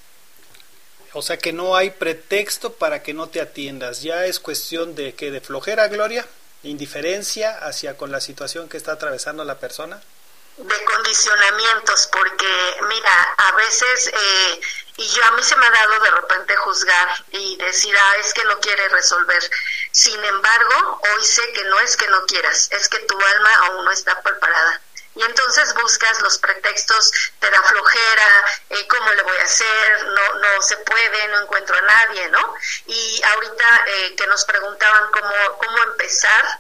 O 1.14 1.22
sea 1.22 1.38
que 1.38 1.54
no 1.54 1.76
hay 1.76 1.92
pretexto 1.92 2.74
para 2.74 3.02
que 3.02 3.14
no 3.14 3.30
te 3.30 3.40
atiendas. 3.40 4.02
Ya 4.02 4.26
es 4.26 4.40
cuestión 4.40 4.96
de 4.96 5.14
que 5.14 5.32
de 5.32 5.42
flojera, 5.42 5.88
Gloria, 5.88 6.28
indiferencia 6.64 7.60
hacia 7.60 7.96
con 7.96 8.12
la 8.12 8.20
situación 8.20 8.68
que 8.68 8.78
está 8.78 8.94
atravesando 8.94 9.46
la 9.46 9.60
persona 9.60 10.02
de 10.58 10.84
condicionamientos, 10.86 12.08
porque 12.12 12.78
mira, 12.88 13.36
a 13.38 13.52
veces, 13.54 14.08
eh, 14.14 14.62
y 14.98 15.08
yo 15.10 15.26
a 15.26 15.32
mí 15.32 15.44
se 15.44 15.56
me 15.56 15.66
ha 15.66 15.72
dado 15.72 16.00
de 16.00 16.12
repente 16.12 16.56
juzgar 16.58 17.26
y 17.32 17.58
decir, 17.58 17.96
ah, 17.98 18.16
es 18.20 18.34
que 18.34 18.44
no 18.46 18.60
quiere 18.60 18.88
resolver. 18.90 19.50
Sin 19.92 20.24
embargo, 20.24 21.02
hoy 21.16 21.26
sé 21.26 21.52
que 21.54 21.64
no 21.66 21.80
es 21.80 21.98
que 21.98 22.08
no 22.08 22.26
quieras, 22.26 22.70
es 22.72 22.88
que 22.90 23.00
tu 23.00 23.20
alma 23.20 23.56
aún 23.68 23.86
no 23.86 23.92
está 23.92 24.22
preparada. 24.22 24.82
Y 25.16 25.22
entonces 25.22 25.74
buscas 25.76 26.22
los 26.22 26.40
pretextos, 26.40 27.12
te 27.40 27.50
da 27.50 27.62
flojera, 27.62 28.46
eh, 28.70 28.88
¿cómo 28.88 29.12
le 29.12 29.22
voy 29.22 29.38
a 29.38 29.44
hacer? 29.44 30.06
No, 30.06 30.34
no 30.40 30.62
se 30.62 30.78
puede, 30.78 31.28
no 31.28 31.42
encuentro 31.42 31.76
a 31.78 31.82
nadie, 31.82 32.30
¿no? 32.30 32.56
Y 32.88 33.22
ahorita 33.24 33.86
eh, 33.88 34.16
que 34.16 34.28
nos 34.28 34.44
preguntaban 34.46 35.12
cómo, 35.12 35.58
cómo 35.60 35.78
empezar, 35.84 36.60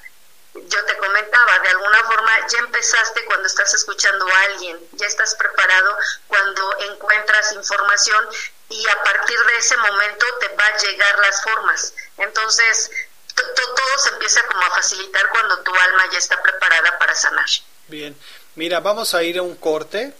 yo 0.53 0.85
te 0.85 0.97
comentaba, 0.97 1.59
de 1.59 1.69
alguna 1.69 2.03
forma 2.03 2.47
ya 2.47 2.59
empezaste 2.59 3.25
cuando 3.25 3.47
estás 3.47 3.73
escuchando 3.73 4.27
a 4.27 4.41
alguien, 4.51 4.79
ya 4.93 5.07
estás 5.07 5.35
preparado 5.35 5.97
cuando 6.27 6.79
encuentras 6.91 7.53
información 7.53 8.27
y 8.69 8.87
a 8.87 9.03
partir 9.03 9.37
de 9.39 9.57
ese 9.57 9.77
momento 9.77 10.25
te 10.39 10.47
va 10.49 10.65
a 10.65 10.77
llegar 10.77 11.19
las 11.19 11.41
formas. 11.41 11.93
Entonces, 12.17 12.91
todo 13.35 13.99
se 13.99 14.09
empieza 14.09 14.45
como 14.45 14.61
a 14.61 14.69
facilitar 14.71 15.29
cuando 15.29 15.59
tu 15.59 15.71
alma 15.71 16.03
ya 16.11 16.17
está 16.17 16.41
preparada 16.41 16.97
para 16.99 17.15
sanar. 17.15 17.45
Bien, 17.87 18.15
mira, 18.55 18.79
vamos 18.79 19.13
a 19.13 19.23
ir 19.23 19.39
a 19.39 19.41
un 19.41 19.55
corte 19.55 20.13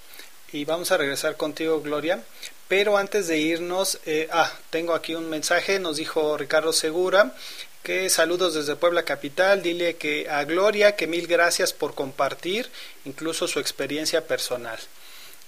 y 0.52 0.66
vamos 0.66 0.92
a 0.92 0.98
regresar 0.98 1.38
contigo, 1.38 1.82
Gloria. 1.82 2.24
Pero 2.68 2.98
antes 2.98 3.28
de 3.28 3.38
irnos, 3.38 4.00
eh, 4.06 4.28
ah, 4.32 4.52
tengo 4.70 4.96
aquí 4.96 5.14
un 5.16 5.30
mensaje, 5.30 5.80
nos 5.80 5.98
dijo 5.98 6.38
Ricardo 6.38 6.74
Segura, 6.74 7.36
que 7.84 8.10
saludos 8.10 8.54
desde 8.54 8.78
Puebla 8.78 9.04
Capital, 9.04 9.62
dile 9.62 9.98
que 9.98 10.30
a 10.30 10.46
Gloria 10.46 10.96
que 10.96 11.06
mil 11.06 11.28
gracias 11.28 11.74
por 11.74 11.94
compartir 11.94 12.70
incluso 13.04 13.46
su 13.48 13.60
experiencia 13.60 14.26
personal. 14.26 14.80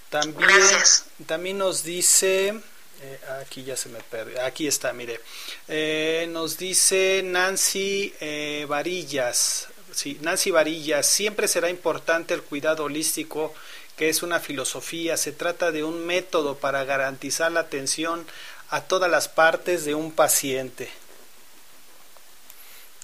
También, 0.09 0.49
también 1.25 1.57
nos 1.57 1.83
dice, 1.83 2.49
eh, 3.01 3.19
aquí 3.41 3.63
ya 3.63 3.77
se 3.77 3.88
me 3.88 3.99
perdió, 3.99 4.41
aquí 4.43 4.67
está, 4.67 4.91
mire, 4.91 5.21
eh, 5.69 6.27
nos 6.29 6.57
dice 6.57 7.21
Nancy 7.23 8.13
eh, 8.19 8.65
Varillas, 8.67 9.69
sí, 9.93 10.17
Nancy 10.21 10.51
Varillas, 10.51 11.07
siempre 11.07 11.47
será 11.47 11.69
importante 11.69 12.33
el 12.33 12.43
cuidado 12.43 12.83
holístico 12.83 13.53
que 13.95 14.09
es 14.09 14.23
una 14.23 14.41
filosofía, 14.41 15.15
se 15.15 15.31
trata 15.31 15.71
de 15.71 15.86
un 15.86 16.05
método 16.05 16.57
para 16.57 16.83
garantizar 16.83 17.49
la 17.53 17.61
atención 17.61 18.27
a 18.69 18.81
todas 18.81 19.09
las 19.09 19.29
partes 19.29 19.86
de 19.86 19.95
un 19.95 20.11
paciente. 20.11 20.89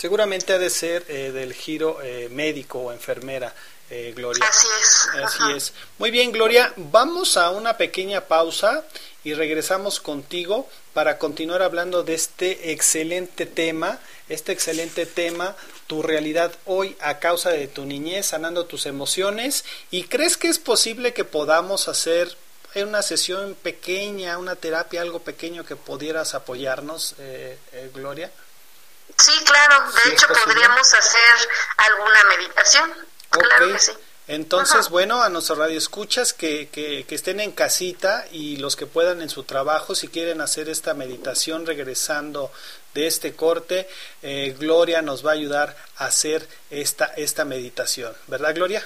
Seguramente 0.01 0.53
ha 0.53 0.57
de 0.57 0.71
ser 0.71 1.05
eh, 1.09 1.31
del 1.31 1.53
giro 1.53 2.01
eh, 2.01 2.27
médico 2.31 2.79
o 2.79 2.91
enfermera, 2.91 3.53
eh, 3.87 4.13
Gloria. 4.15 4.43
Así 4.43 4.67
es. 4.81 5.09
Así 5.23 5.43
es. 5.55 5.73
Muy 5.99 6.09
bien, 6.09 6.31
Gloria, 6.31 6.73
vamos 6.75 7.37
a 7.37 7.51
una 7.51 7.77
pequeña 7.77 8.21
pausa 8.21 8.83
y 9.23 9.35
regresamos 9.35 9.99
contigo 9.99 10.67
para 10.95 11.19
continuar 11.19 11.61
hablando 11.61 12.01
de 12.01 12.15
este 12.15 12.71
excelente 12.71 13.45
tema, 13.45 13.99
este 14.27 14.53
excelente 14.53 15.05
tema, 15.05 15.55
tu 15.85 16.01
realidad 16.01 16.51
hoy 16.65 16.97
a 16.99 17.19
causa 17.19 17.51
de 17.51 17.67
tu 17.67 17.85
niñez, 17.85 18.25
sanando 18.25 18.65
tus 18.65 18.87
emociones. 18.87 19.65
¿Y 19.91 20.05
crees 20.05 20.35
que 20.35 20.47
es 20.47 20.57
posible 20.57 21.13
que 21.13 21.25
podamos 21.25 21.87
hacer 21.87 22.35
una 22.73 23.03
sesión 23.03 23.55
pequeña, 23.61 24.39
una 24.39 24.55
terapia, 24.55 25.03
algo 25.03 25.19
pequeño 25.19 25.63
que 25.63 25.75
pudieras 25.75 26.33
apoyarnos, 26.33 27.13
Gloria? 27.93 28.31
Sí, 29.22 29.32
claro. 29.45 29.91
De 30.03 30.11
hecho, 30.11 30.28
podríamos 30.28 30.93
hacer 30.93 31.49
alguna 31.78 32.24
meditación. 32.38 32.93
Claro 33.30 33.74
que 33.74 33.80
sí. 33.80 33.91
Entonces, 34.28 34.89
bueno, 34.89 35.22
a 35.22 35.30
nuestros 35.30 35.57
radioescuchas 35.57 36.32
que, 36.32 36.69
que, 36.69 37.05
que 37.05 37.15
estén 37.15 37.39
en 37.39 37.51
casita 37.51 38.26
y 38.32 38.57
los 38.57 38.76
que 38.76 38.86
puedan 38.86 39.22
en 39.22 39.30
su 39.30 39.43
trabajo, 39.43 39.93
si 39.93 40.07
quieren 40.07 40.39
hacer 40.39 40.69
esta 40.69 40.93
meditación 40.93 41.65
regresando 41.65 42.51
de 42.93 43.07
este 43.07 43.36
corte, 43.36 43.89
eh, 44.22 44.55
Gloria 44.57 45.01
nos 45.01 45.26
va 45.26 45.32
a 45.32 45.34
ayudar 45.34 45.76
a 45.97 46.05
hacer 46.05 46.47
esta, 46.69 47.05
esta 47.17 47.45
meditación. 47.45 48.15
¿Verdad, 48.28 48.55
Gloria? 48.55 48.86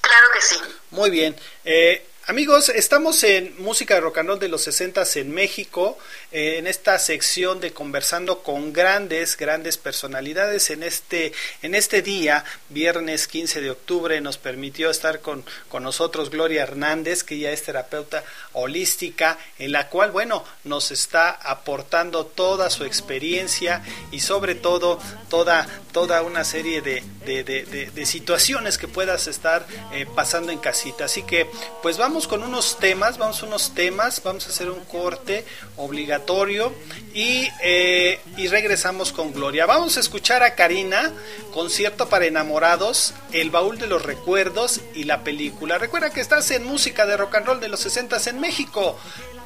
Claro 0.00 0.26
que 0.32 0.42
sí. 0.42 0.56
Muy 0.90 1.10
bien. 1.10 1.38
Eh, 1.64 2.06
Amigos, 2.28 2.70
estamos 2.70 3.22
en 3.22 3.54
Música 3.62 4.00
Rock 4.00 4.18
and 4.18 4.28
Roll 4.28 4.40
de 4.40 4.48
los 4.48 4.62
60 4.62 5.04
en 5.14 5.32
México, 5.32 5.96
eh, 6.32 6.56
en 6.58 6.66
esta 6.66 6.98
sección 6.98 7.60
de 7.60 7.72
conversando 7.72 8.42
con 8.42 8.72
grandes, 8.72 9.36
grandes 9.36 9.78
personalidades. 9.78 10.70
En 10.70 10.82
este, 10.82 11.32
en 11.62 11.76
este 11.76 12.02
día, 12.02 12.44
viernes 12.68 13.28
15 13.28 13.60
de 13.60 13.70
octubre, 13.70 14.20
nos 14.20 14.38
permitió 14.38 14.90
estar 14.90 15.20
con, 15.20 15.44
con 15.68 15.84
nosotros 15.84 16.30
Gloria 16.30 16.64
Hernández, 16.64 17.22
que 17.22 17.38
ya 17.38 17.52
es 17.52 17.62
terapeuta 17.62 18.24
holística, 18.54 19.38
en 19.60 19.70
la 19.70 19.88
cual, 19.88 20.10
bueno, 20.10 20.44
nos 20.64 20.90
está 20.90 21.30
aportando 21.30 22.26
toda 22.26 22.70
su 22.70 22.82
experiencia 22.82 23.84
y 24.10 24.18
sobre 24.18 24.56
todo 24.56 24.98
toda, 25.30 25.68
toda 25.92 26.22
una 26.22 26.42
serie 26.42 26.82
de, 26.82 27.04
de, 27.24 27.44
de, 27.44 27.64
de 27.64 28.06
situaciones 28.06 28.78
que 28.78 28.88
puedas 28.88 29.28
estar 29.28 29.64
eh, 29.92 30.06
pasando 30.12 30.50
en 30.50 30.58
casita. 30.58 31.04
Así 31.04 31.22
que, 31.22 31.48
pues 31.82 31.96
vamos 31.96 32.15
con 32.24 32.42
unos 32.42 32.78
temas, 32.78 33.18
vamos 33.18 33.42
a 33.42 33.46
unos 33.46 33.74
temas, 33.74 34.22
vamos 34.22 34.46
a 34.46 34.48
hacer 34.48 34.70
un 34.70 34.82
corte 34.86 35.44
obligatorio 35.76 36.72
y, 37.12 37.46
eh, 37.62 38.18
y 38.38 38.48
regresamos 38.48 39.12
con 39.12 39.34
Gloria. 39.34 39.66
Vamos 39.66 39.98
a 39.98 40.00
escuchar 40.00 40.42
a 40.42 40.54
Karina, 40.54 41.12
concierto 41.52 42.08
para 42.08 42.24
enamorados, 42.24 43.12
El 43.32 43.50
baúl 43.50 43.76
de 43.78 43.86
los 43.86 44.02
recuerdos 44.02 44.80
y 44.94 45.04
la 45.04 45.24
película. 45.24 45.76
Recuerda 45.76 46.08
que 46.08 46.22
estás 46.22 46.50
en 46.52 46.64
música 46.64 47.04
de 47.04 47.18
rock 47.18 47.34
and 47.34 47.46
roll 47.46 47.60
de 47.60 47.68
los 47.68 47.80
60 47.80 48.16
en 48.30 48.40
México. 48.40 48.96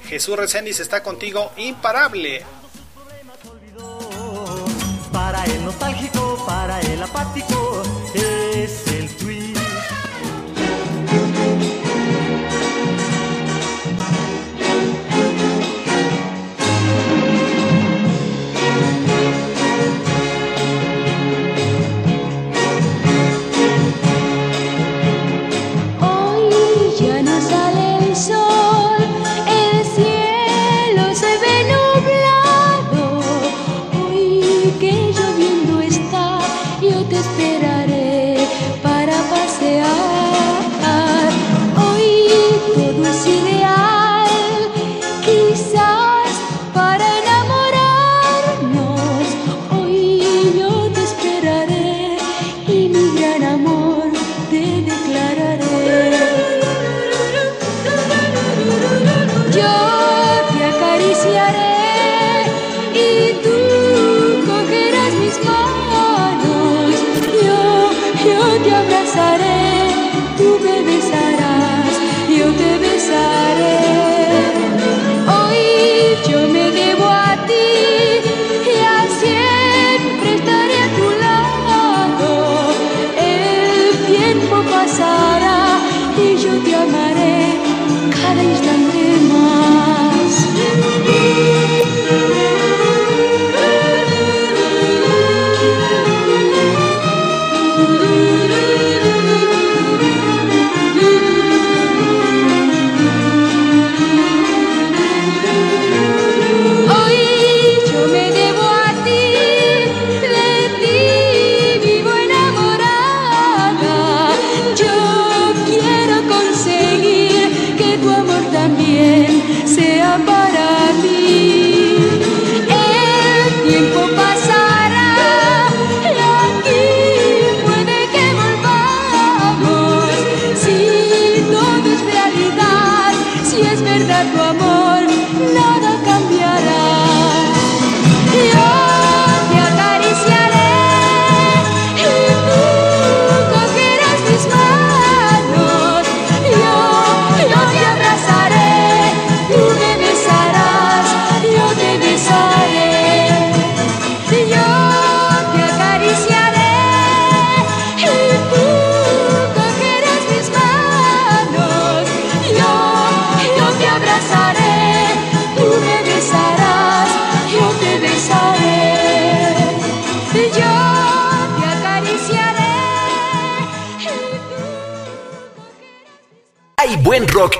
Jesús 0.06 0.36
Reséndiz 0.36 0.78
está 0.78 1.02
contigo, 1.02 1.50
imparable. 1.56 2.44
Para 5.12 5.44
el 5.44 5.64
nostálgico, 5.64 6.44
para 6.46 6.80
el 6.80 7.02
apático, 7.02 7.59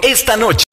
esta 0.02 0.36
noche. 0.36 0.69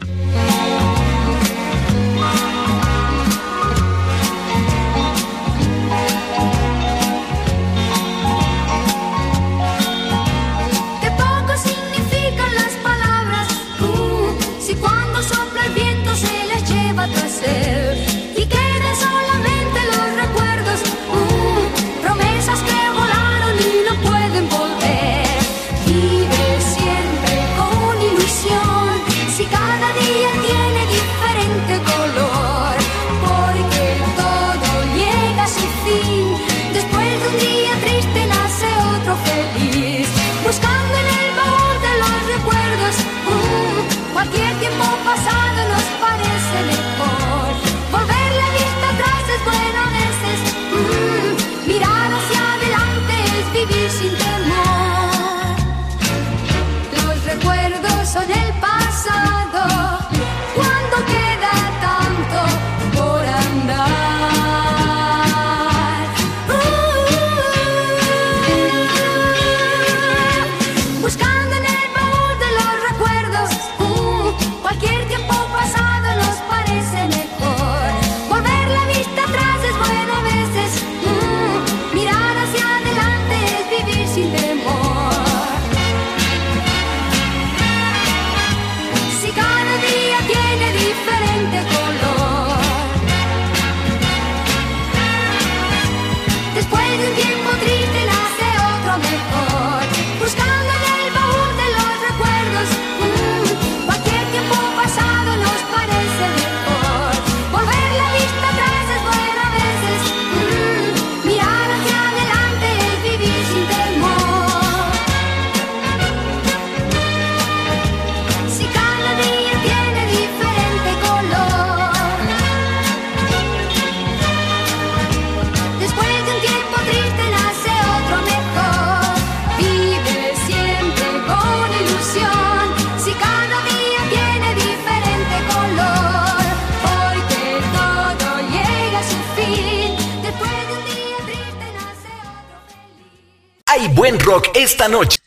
noche. 144.90 145.20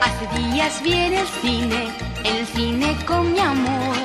Hace 0.00 0.38
días 0.38 0.82
vi 0.82 0.92
en 0.92 1.14
el 1.14 1.26
cine, 1.26 1.92
el 2.24 2.46
cine 2.46 2.96
con 3.06 3.32
mi 3.32 3.38
amor, 3.38 3.96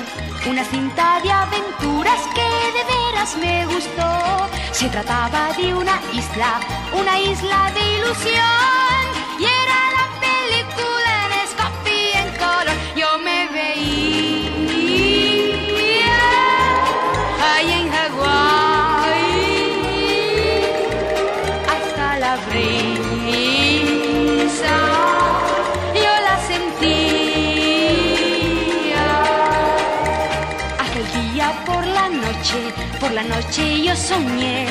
una 0.47 0.63
cinta 0.65 1.19
de 1.23 1.31
aventuras 1.31 2.21
que 2.35 2.47
de 2.75 2.83
veras 2.93 3.37
me 3.37 3.65
gustó. 3.65 4.49
Se 4.71 4.89
trataba 4.89 5.53
de 5.53 5.73
una 5.73 5.99
isla, 6.13 6.59
una 6.93 7.19
isla 7.19 7.71
de 7.73 7.97
ilusión 7.97 8.74
noche 33.45 33.83
yo 33.83 33.95
soñé 33.95 34.67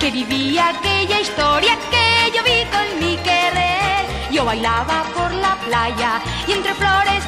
que 0.00 0.10
vivía 0.10 0.68
aquella 0.68 1.20
historia 1.20 1.76
que 1.90 2.32
yo 2.34 2.42
vi 2.42 2.64
con 2.74 2.86
mi 3.00 3.16
querer. 3.18 4.04
Yo 4.30 4.44
bailaba 4.44 5.04
por 5.14 5.32
la 5.32 5.56
playa 5.66 6.20
y 6.46 6.52
entre 6.52 6.74
flores 6.74 7.22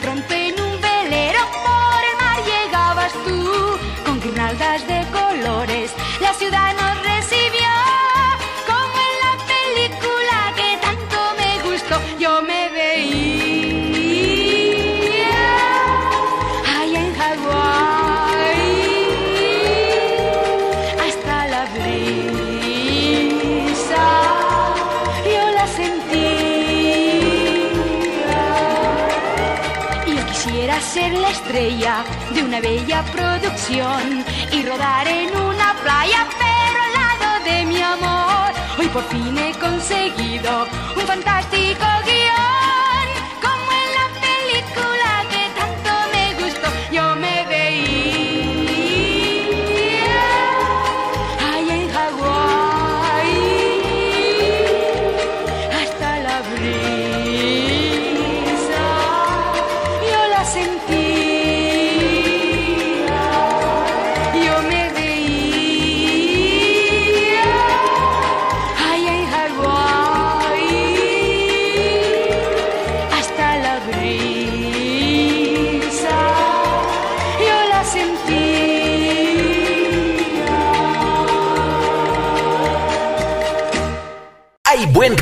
trompeta. 0.00 0.39
de 31.70 32.42
una 32.42 32.60
bella 32.60 33.04
producción 33.12 34.24
y 34.50 34.62
rodar 34.64 35.06
en 35.06 35.28
una 35.36 35.72
playa 35.80 36.26
pero 36.36 36.82
al 36.82 36.92
lado 37.00 37.44
de 37.44 37.64
mi 37.64 37.80
amor. 37.80 38.52
Hoy 38.76 38.88
por 38.88 39.04
fin 39.04 39.38
he 39.38 39.52
conseguido 39.52 40.66
un 40.96 41.02
fantástico 41.06 41.59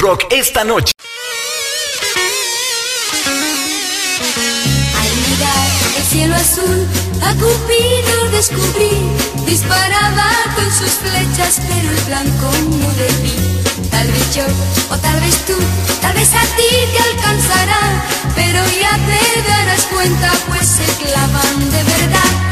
rock 0.09 0.25
esta 0.31 0.65
noche. 0.65 0.93
Al 5.01 5.11
mirar 5.29 5.69
el 5.99 6.03
cielo 6.05 6.35
azul, 6.35 6.87
a 7.21 7.35
Cupido 7.35 8.31
descubrí. 8.31 8.95
Disparaba 9.45 10.31
con 10.57 10.65
sus 10.73 10.93
flechas, 11.05 11.61
pero 11.69 11.91
el 11.91 12.01
blanco 12.07 12.47
no 12.81 12.89
vi. 13.23 13.37
Tal 13.91 14.07
vez 14.11 14.35
yo, 14.35 14.45
o 14.91 14.97
tal 14.97 15.21
vez 15.21 15.37
tú, 15.47 15.57
tal 16.01 16.15
vez 16.15 16.31
a 16.33 16.45
ti 16.57 16.71
te 16.93 17.01
alcanzará. 17.11 17.83
Pero 18.35 18.61
ya 18.81 18.95
te 19.09 19.43
darás 19.47 19.85
cuenta, 19.93 20.33
pues 20.49 20.67
se 20.67 20.87
clavan 21.05 21.71
de 21.71 21.83
verdad. 21.85 22.48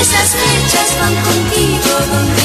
Esas 0.00 0.36
flechas 0.36 0.98
van 0.98 1.14
contigo 1.22 1.90
donde 2.10 2.35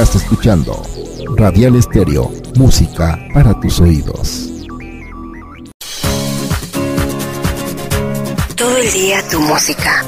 Estás 0.00 0.22
escuchando 0.22 0.82
Radial 1.36 1.76
Estéreo, 1.76 2.32
música 2.56 3.18
para 3.34 3.52
tus 3.60 3.80
oídos. 3.80 4.48
Todo 8.56 8.78
el 8.78 8.90
día 8.94 9.22
tu 9.28 9.40
música. 9.40 10.02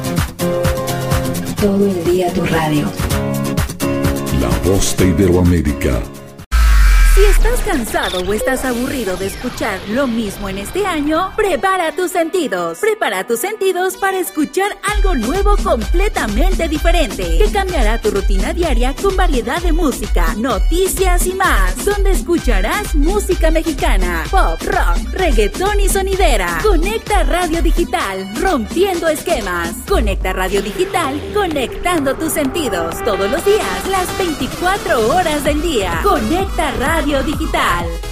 Todo 1.61 1.87
el 1.87 2.05
día 2.05 2.33
tu 2.33 2.43
radio. 2.47 2.91
La 4.41 4.49
voz 4.67 4.97
de 4.97 5.09
Iberoamérica. 5.09 6.01
Si 7.15 7.23
estás 7.25 7.61
cansado 7.61 8.21
o 8.21 8.33
estás 8.33 8.65
aburrido 8.65 9.19
de 9.19 9.27
escuchar 9.27 9.79
lo 9.91 10.07
mismo 10.07 10.49
en 10.49 10.57
este 10.57 10.87
año, 10.87 11.31
prepara 11.37 11.93
tus 11.93 12.11
sentidos. 12.11 12.79
Prepara 12.79 13.27
tus 13.27 13.41
sentidos 13.41 13.99
para 13.99 14.19
escuchar 14.19 14.75
algo 15.03 15.15
nuevo 15.17 15.57
completamente 15.57 16.69
diferente, 16.69 17.39
que 17.39 17.51
cambiará 17.51 18.01
tu 18.01 18.11
rutina 18.11 18.53
diaria 18.53 18.95
con 18.95 19.17
variedad 19.17 19.61
de 19.61 19.73
música, 19.73 20.35
noticias 20.37 21.27
y 21.27 21.35
más, 21.35 21.85
donde 21.85 22.13
escucharás 22.13 22.95
música 22.95 23.51
mexicana, 23.51 24.25
pop, 24.31 24.61
rock, 24.63 25.13
reggaetón 25.13 25.81
y 25.81 25.89
sonidera. 25.89 26.61
Conecta 26.63 27.25
Radio 27.25 27.63
Digital, 27.63 28.33
rompiendo 28.41 29.09
esquemas. 29.09 29.75
Conecta 29.89 30.33
Radio 30.33 30.63
Digital, 30.63 31.21
conectando 31.35 32.15
tus 32.15 32.33
sentidos. 32.33 32.95
Todos 33.05 33.31
los 33.31 33.45
días, 33.45 33.89
las 33.91 34.07
24 34.19 35.17
horas 35.17 35.43
del 35.43 35.63
día. 35.63 36.01
Conecta 36.05 36.71
Radio 36.73 37.23
Digital. 37.25 38.12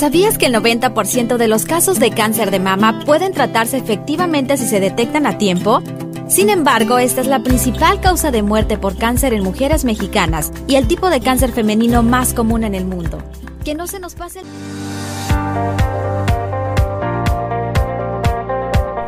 ¿Sabías 0.00 0.38
que 0.38 0.46
el 0.46 0.54
90% 0.54 1.36
de 1.36 1.46
los 1.46 1.66
casos 1.66 2.00
de 2.00 2.10
cáncer 2.10 2.50
de 2.50 2.58
mama 2.58 3.04
pueden 3.04 3.34
tratarse 3.34 3.76
efectivamente 3.76 4.56
si 4.56 4.66
se 4.66 4.80
detectan 4.80 5.26
a 5.26 5.36
tiempo? 5.36 5.82
Sin 6.26 6.48
embargo, 6.48 6.98
esta 6.98 7.20
es 7.20 7.26
la 7.26 7.42
principal 7.42 8.00
causa 8.00 8.30
de 8.30 8.42
muerte 8.42 8.78
por 8.78 8.96
cáncer 8.96 9.34
en 9.34 9.44
mujeres 9.44 9.84
mexicanas 9.84 10.52
y 10.66 10.76
el 10.76 10.88
tipo 10.88 11.10
de 11.10 11.20
cáncer 11.20 11.52
femenino 11.52 12.02
más 12.02 12.32
común 12.32 12.64
en 12.64 12.74
el 12.74 12.86
mundo. 12.86 13.18
Que 13.62 13.74
no 13.74 13.86
se 13.86 14.00
nos 14.00 14.14
pase 14.14 14.40
el... 14.40 15.89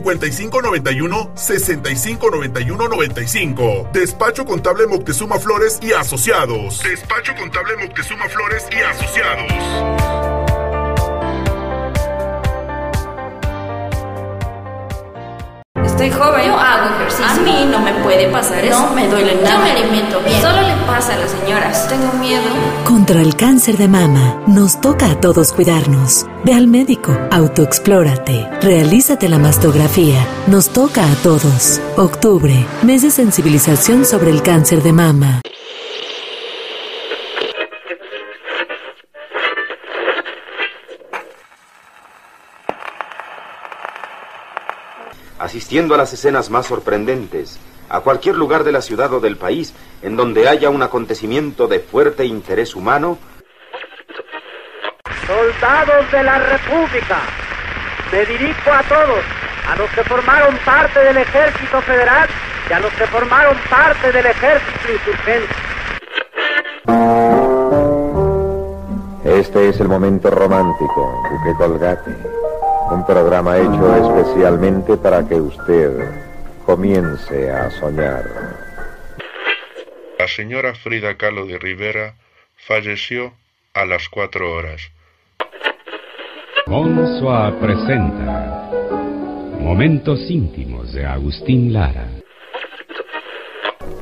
5591 0.00 1.32
6591 1.34 2.88
95. 2.88 3.90
Despacho 3.92 4.44
Contable 4.44 4.86
Moctezuma 4.86 5.38
Flores 5.38 5.78
y 5.82 5.92
Asociados. 5.92 6.82
Despacho 6.82 7.34
Contable 7.34 7.76
Moctezuma 7.76 8.28
Flores 8.28 8.66
y 8.70 8.76
Asociados. 8.76 10.41
Estoy 16.02 16.20
joven. 16.20 16.46
Yo 16.46 16.58
hago 16.58 16.94
ejercicio. 16.96 17.26
A 17.26 17.34
mí 17.44 17.68
no 17.70 17.78
me 17.78 17.92
puede 18.02 18.28
pasar 18.28 18.64
eso. 18.64 18.80
No 18.80 18.90
me 18.92 19.06
duele 19.06 19.36
nada. 19.36 19.50
Yo 19.50 19.62
me 19.62 19.70
alimento 19.70 20.20
bien. 20.24 20.40
Solo 20.40 20.62
le 20.62 20.74
pasa 20.84 21.14
a 21.14 21.18
las 21.18 21.30
señoras. 21.30 21.88
Tengo 21.88 22.12
miedo. 22.14 22.42
Contra 22.84 23.20
el 23.20 23.36
cáncer 23.36 23.76
de 23.76 23.86
mama, 23.86 24.42
nos 24.48 24.80
toca 24.80 25.10
a 25.12 25.20
todos 25.20 25.52
cuidarnos. 25.52 26.26
Ve 26.44 26.54
al 26.54 26.66
médico, 26.66 27.16
autoexplórate, 27.30 28.48
realízate 28.60 29.28
la 29.28 29.38
mastografía. 29.38 30.26
Nos 30.48 30.70
toca 30.70 31.04
a 31.04 31.14
todos. 31.22 31.80
Octubre, 31.96 32.66
mes 32.82 33.02
de 33.02 33.12
sensibilización 33.12 34.04
sobre 34.04 34.30
el 34.30 34.42
cáncer 34.42 34.82
de 34.82 34.92
mama. 34.92 35.40
Asistiendo 45.42 45.94
a 45.94 45.98
las 45.98 46.12
escenas 46.12 46.50
más 46.50 46.66
sorprendentes, 46.66 47.58
a 47.88 47.98
cualquier 48.00 48.36
lugar 48.36 48.62
de 48.62 48.70
la 48.70 48.80
ciudad 48.80 49.12
o 49.12 49.18
del 49.18 49.36
país 49.36 49.74
en 50.00 50.16
donde 50.16 50.48
haya 50.48 50.70
un 50.70 50.82
acontecimiento 50.82 51.66
de 51.66 51.80
fuerte 51.80 52.24
interés 52.24 52.76
humano, 52.76 53.18
Soldados 55.26 56.12
de 56.12 56.22
la 56.22 56.38
República, 56.38 57.18
me 58.12 58.24
dirijo 58.24 58.72
a 58.72 58.82
todos, 58.84 59.24
a 59.68 59.76
los 59.76 59.90
que 59.90 60.04
formaron 60.04 60.56
parte 60.64 61.00
del 61.00 61.16
Ejército 61.16 61.80
Federal 61.82 62.28
y 62.70 62.72
a 62.72 62.80
los 62.80 62.92
que 62.92 63.06
formaron 63.08 63.56
parte 63.68 64.12
del 64.12 64.26
Ejército 64.26 64.92
Insurgente. 64.92 65.54
Este 69.24 69.68
es 69.70 69.80
el 69.80 69.88
momento 69.88 70.30
romántico, 70.30 71.20
Duque 71.30 71.56
Colgate. 71.58 72.41
Un 72.90 73.06
programa 73.06 73.56
hecho 73.58 73.96
especialmente 73.96 74.96
para 74.96 75.26
que 75.26 75.34
usted 75.34 76.10
comience 76.66 77.50
a 77.50 77.70
soñar. 77.70 78.24
La 80.18 80.28
señora 80.28 80.74
Frida 80.74 81.16
Kahlo 81.16 81.46
de 81.46 81.58
Rivera 81.58 82.14
falleció 82.66 83.32
a 83.74 83.84
las 83.84 84.08
cuatro 84.08 84.52
horas. 84.52 84.80
Monsoa 86.66 87.58
presenta 87.60 88.70
Momentos 89.60 90.30
íntimos 90.30 90.92
de 90.92 91.06
Agustín 91.06 91.72
Lara. 91.72 92.06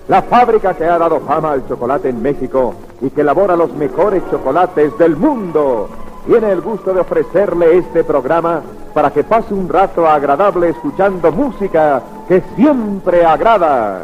La 0.08 0.22
fábrica 0.22 0.74
que 0.74 0.84
ha 0.84 0.98
dado 0.98 1.20
fama 1.20 1.52
al 1.52 1.68
chocolate 1.68 2.08
en 2.08 2.20
México 2.20 2.74
y 3.00 3.10
que 3.10 3.20
elabora 3.20 3.54
los 3.54 3.72
mejores 3.74 4.22
chocolates 4.30 4.96
del 4.98 5.16
mundo 5.16 5.88
tiene 6.26 6.50
el 6.52 6.60
gusto 6.60 6.92
de 6.92 7.00
ofrecerle 7.00 7.78
este 7.78 8.04
programa 8.04 8.62
para 8.94 9.10
que 9.10 9.24
pase 9.24 9.54
un 9.54 9.68
rato 9.68 10.06
agradable 10.06 10.70
escuchando 10.70 11.30
música 11.32 12.02
que 12.28 12.42
siempre 12.56 13.24
agrada. 13.24 14.02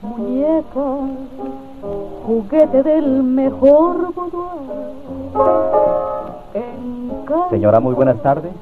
Muñeca, 0.00 0.80
juguete 2.26 2.82
del 2.82 3.22
mejor 3.22 4.12
Señora, 7.50 7.80
muy 7.80 7.94
buenas 7.94 8.20
tardes. 8.22 8.52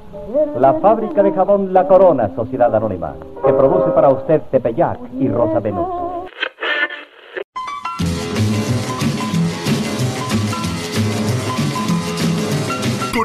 La 0.57 0.75
fábrica 0.75 1.23
de 1.23 1.33
jabón 1.33 1.73
La 1.73 1.89
Corona, 1.89 2.31
Sociedad 2.37 2.75
Anónima, 2.75 3.15
que 3.45 3.53
produce 3.53 3.91
para 3.91 4.11
usted 4.11 4.43
Tepeyac 4.51 4.99
y 5.19 5.29
Rosa 5.29 5.59
Venus. 5.59 6.10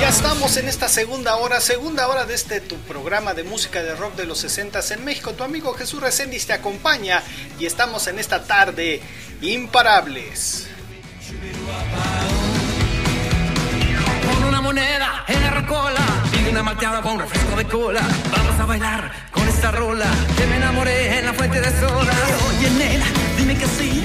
Ya 0.00 0.08
estamos 0.08 0.56
en 0.56 0.66
esta 0.66 0.88
segunda 0.88 1.36
hora, 1.36 1.60
segunda 1.60 2.08
hora 2.08 2.24
de 2.24 2.34
este 2.34 2.62
tu 2.62 2.76
programa 2.76 3.34
de 3.34 3.44
música 3.44 3.82
de 3.82 3.94
rock 3.94 4.16
de 4.16 4.24
los 4.24 4.38
60 4.38 4.80
en 4.94 5.04
México. 5.04 5.34
Tu 5.34 5.44
amigo 5.44 5.74
Jesús 5.74 6.00
Reséndiz 6.00 6.46
te 6.46 6.54
acompaña 6.54 7.22
y 7.58 7.66
estamos 7.66 8.06
en 8.06 8.18
esta 8.18 8.42
tarde 8.44 9.02
imparables. 9.42 10.68
Con 14.26 14.44
una 14.44 14.62
moneda 14.62 15.26
en 15.28 15.42
la 15.42 15.50
rocola 15.50 16.00
y 16.32 16.48
una 16.48 16.62
malteada 16.62 17.02
con 17.02 17.18
refresco 17.18 17.56
de 17.56 17.66
cola. 17.66 18.00
Vamos 18.32 18.58
a 18.58 18.64
bailar 18.64 19.12
con 19.30 19.46
esta 19.46 19.70
rola 19.70 20.06
que 20.34 20.46
me 20.46 20.56
enamoré 20.56 21.18
en 21.18 21.26
la 21.26 21.34
fuente 21.34 21.60
de 21.60 21.78
soda. 21.78 22.14
Oye, 22.48 22.70
nena, 22.70 23.06
dime 23.36 23.54
que 23.54 23.66
sí. 23.66 24.02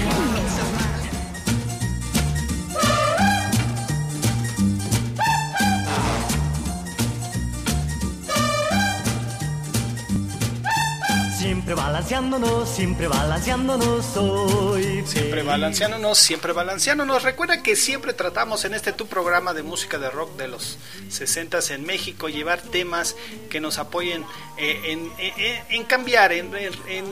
Siempre 11.76 11.92
balanceándonos, 11.92 12.70
siempre 12.70 13.08
balanceándonos 13.10 14.16
hoy. 14.18 15.04
Siempre 15.06 15.44
balanceándonos, 15.44 16.18
siempre 16.18 16.54
balanceándonos. 16.54 17.24
Recuerda 17.24 17.62
que 17.62 17.76
siempre 17.76 18.14
tratamos 18.14 18.64
en 18.64 18.74
este 18.76 18.94
tu 18.94 19.08
programa 19.08 19.54
de 19.54 19.62
música 19.62 20.00
de 20.00 20.10
rock 20.10 20.38
de 20.38 20.48
los 20.48 20.78
60 21.10 21.60
en 21.72 21.86
México 21.86 22.30
llevar 22.30 22.62
temas 22.62 23.18
que 23.50 23.60
nos 23.60 23.78
apoyen 23.78 24.24
eh, 24.58 24.80
en, 24.86 25.12
en- 25.18 25.64
en 25.70 25.84
cambiar, 25.84 26.32
en, 26.32 26.56
en- 26.56 26.74
en 26.88 27.06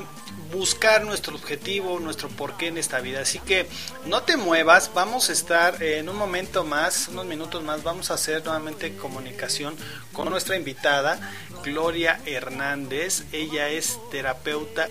buscar 0.54 1.04
nuestro 1.04 1.36
objetivo, 1.36 2.00
nuestro 2.00 2.30
porqué 2.30 2.68
en 2.68 2.78
esta 2.78 3.02
vida. 3.02 3.22
Así 3.22 3.40
que 3.40 3.68
no 4.06 4.24
te 4.24 4.38
muevas, 4.38 4.92
vamos 4.94 5.30
a 5.30 5.34
estar 5.34 5.82
eh, 5.82 5.98
en 5.98 6.08
un 6.08 6.16
momento 6.16 6.64
más, 6.64 7.10
unos 7.10 7.26
minutos 7.26 7.64
más, 7.64 7.84
vamos 7.84 8.12
a 8.12 8.14
hacer 8.14 8.46
nuevamente 8.46 8.96
comunicación 8.96 9.76
con 10.14 10.30
nuestra 10.30 10.56
invitada, 10.56 11.20
Gloria 11.64 12.22
Hernández. 12.26 13.24
Ella 13.32 13.70
es 13.70 14.00
terapeuta 14.12 14.88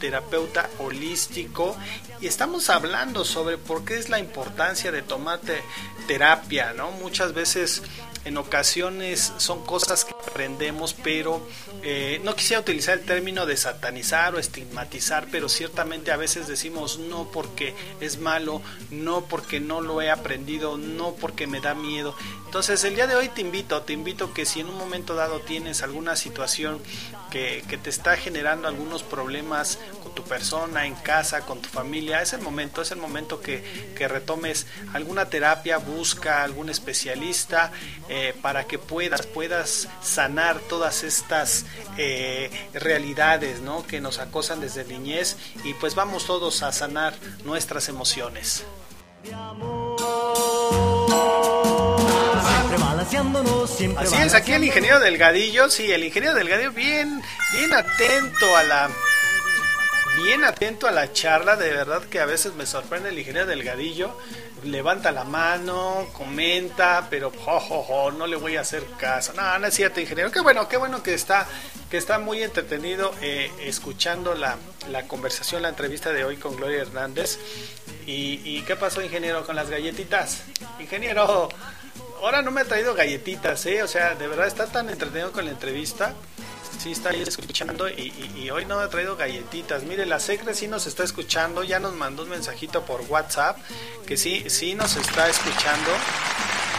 terapeuta 0.00 0.68
holístico 0.80 1.76
y 2.20 2.26
estamos 2.26 2.68
hablando 2.68 3.24
sobre 3.24 3.56
por 3.56 3.86
qué 3.86 3.96
es 3.96 4.10
la 4.10 4.18
importancia 4.18 4.92
de 4.92 5.00
tomarte 5.00 5.62
terapia, 6.06 6.74
¿no? 6.74 6.90
Muchas 6.90 7.32
veces 7.32 7.82
en 8.24 8.36
ocasiones 8.38 9.32
son 9.36 9.64
cosas 9.64 10.04
que 10.04 10.12
aprendemos, 10.12 10.94
pero 10.94 11.46
eh, 11.82 12.20
no 12.24 12.34
quisiera 12.34 12.60
utilizar 12.60 12.98
el 12.98 13.04
término 13.04 13.44
de 13.44 13.56
satanizar 13.56 14.34
o 14.34 14.38
estigmatizar, 14.38 15.26
pero 15.30 15.48
ciertamente 15.48 16.10
a 16.10 16.16
veces 16.16 16.46
decimos 16.46 16.98
no 16.98 17.28
porque 17.30 17.74
es 18.00 18.18
malo, 18.18 18.62
no 18.90 19.26
porque 19.26 19.60
no 19.60 19.80
lo 19.80 20.00
he 20.00 20.10
aprendido, 20.10 20.78
no 20.78 21.14
porque 21.14 21.46
me 21.46 21.60
da 21.60 21.74
miedo. 21.74 22.16
Entonces 22.46 22.82
el 22.84 22.94
día 22.94 23.06
de 23.06 23.16
hoy 23.16 23.28
te 23.28 23.42
invito, 23.42 23.82
te 23.82 23.92
invito 23.92 24.32
que 24.32 24.46
si 24.46 24.60
en 24.60 24.68
un 24.68 24.78
momento 24.78 25.14
dado 25.14 25.40
tienes 25.40 25.82
alguna 25.82 26.16
situación 26.16 26.80
que, 27.30 27.64
que 27.68 27.76
te 27.76 27.90
está 27.90 28.16
generando 28.16 28.68
algunos 28.68 29.02
problemas 29.02 29.78
con 30.02 30.14
tu 30.14 30.22
persona, 30.22 30.86
en 30.86 30.94
casa, 30.94 31.40
con 31.42 31.60
tu 31.60 31.68
familia, 31.68 32.22
es 32.22 32.32
el 32.32 32.40
momento, 32.40 32.80
es 32.80 32.92
el 32.92 32.98
momento 32.98 33.40
que, 33.40 33.92
que 33.96 34.08
retomes 34.08 34.66
alguna 34.92 35.28
terapia, 35.28 35.78
busca 35.78 36.42
algún 36.42 36.70
especialista 36.70 37.72
para 38.42 38.64
que 38.64 38.78
puedas, 38.78 39.26
puedas 39.26 39.88
sanar 40.02 40.58
todas 40.60 41.02
estas 41.02 41.66
eh, 41.96 42.50
realidades 42.72 43.60
¿no? 43.60 43.86
que 43.86 44.00
nos 44.00 44.18
acosan 44.18 44.60
desde 44.60 44.84
niñez 44.84 45.36
y 45.64 45.74
pues 45.74 45.94
vamos 45.94 46.26
todos 46.26 46.62
a 46.62 46.72
sanar 46.72 47.14
nuestras 47.44 47.88
emociones. 47.88 48.64
Así 53.96 54.16
es, 54.16 54.34
aquí 54.34 54.52
el 54.52 54.64
ingeniero 54.64 55.00
Delgadillo, 55.00 55.68
sí, 55.68 55.90
el 55.90 56.04
ingeniero 56.04 56.34
Delgadillo 56.34 56.72
bien, 56.72 57.22
bien 57.52 57.72
atento 57.72 58.56
a 58.56 58.62
la 58.62 58.90
bien 60.22 60.44
atento 60.44 60.86
a 60.86 60.92
la 60.92 61.12
charla, 61.12 61.56
de 61.56 61.70
verdad 61.70 62.02
que 62.04 62.20
a 62.20 62.26
veces 62.26 62.54
me 62.54 62.66
sorprende 62.66 63.08
el 63.08 63.18
ingeniero 63.18 63.46
Delgadillo, 63.46 64.16
levanta 64.64 65.12
la 65.12 65.24
mano, 65.24 66.06
comenta, 66.12 67.08
pero 67.10 67.30
jo, 67.30 68.10
no 68.12 68.26
le 68.26 68.36
voy 68.36 68.56
a 68.56 68.60
hacer 68.60 68.84
caso. 68.98 69.32
No, 69.34 69.58
no 69.58 69.66
es 69.66 69.74
cierto, 69.74 70.00
ingeniero. 70.00 70.30
Qué 70.30 70.40
bueno, 70.40 70.68
qué 70.68 70.76
bueno 70.76 71.02
que 71.02 71.14
está, 71.14 71.46
que 71.90 71.96
está 71.96 72.18
muy 72.18 72.42
entretenido 72.42 73.12
eh, 73.20 73.50
escuchando 73.60 74.34
la, 74.34 74.56
la, 74.90 75.06
conversación, 75.06 75.62
la 75.62 75.68
entrevista 75.68 76.12
de 76.12 76.24
hoy 76.24 76.36
con 76.36 76.56
Gloria 76.56 76.82
Hernández. 76.82 77.38
¿Y, 78.06 78.40
¿Y 78.44 78.62
qué 78.62 78.76
pasó, 78.76 79.02
ingeniero, 79.02 79.44
con 79.44 79.56
las 79.56 79.68
galletitas? 79.68 80.42
Ingeniero, 80.78 81.48
ahora 82.20 82.42
no 82.42 82.50
me 82.50 82.62
ha 82.62 82.64
traído 82.64 82.94
galletitas, 82.94 83.66
¿eh? 83.66 83.82
O 83.82 83.88
sea, 83.88 84.14
de 84.14 84.26
verdad 84.26 84.46
está 84.46 84.66
tan 84.66 84.88
entretenido 84.88 85.32
con 85.32 85.44
la 85.44 85.50
entrevista 85.50 86.14
sí 86.78 86.92
está 86.92 87.10
ahí 87.10 87.22
escuchando 87.22 87.88
y, 87.88 88.50
hoy 88.50 88.64
no 88.66 88.78
ha 88.78 88.88
traído 88.88 89.16
galletitas. 89.16 89.82
Mire, 89.84 90.06
la 90.06 90.20
Secre 90.20 90.54
sí 90.54 90.68
nos 90.68 90.86
está 90.86 91.04
escuchando, 91.04 91.62
ya 91.62 91.80
nos 91.80 91.94
mandó 91.94 92.24
un 92.24 92.30
mensajito 92.30 92.84
por 92.84 93.02
WhatsApp 93.02 93.58
que 94.06 94.16
sí, 94.16 94.44
sí 94.48 94.74
nos 94.74 94.96
está 94.96 95.28
escuchando. 95.28 95.90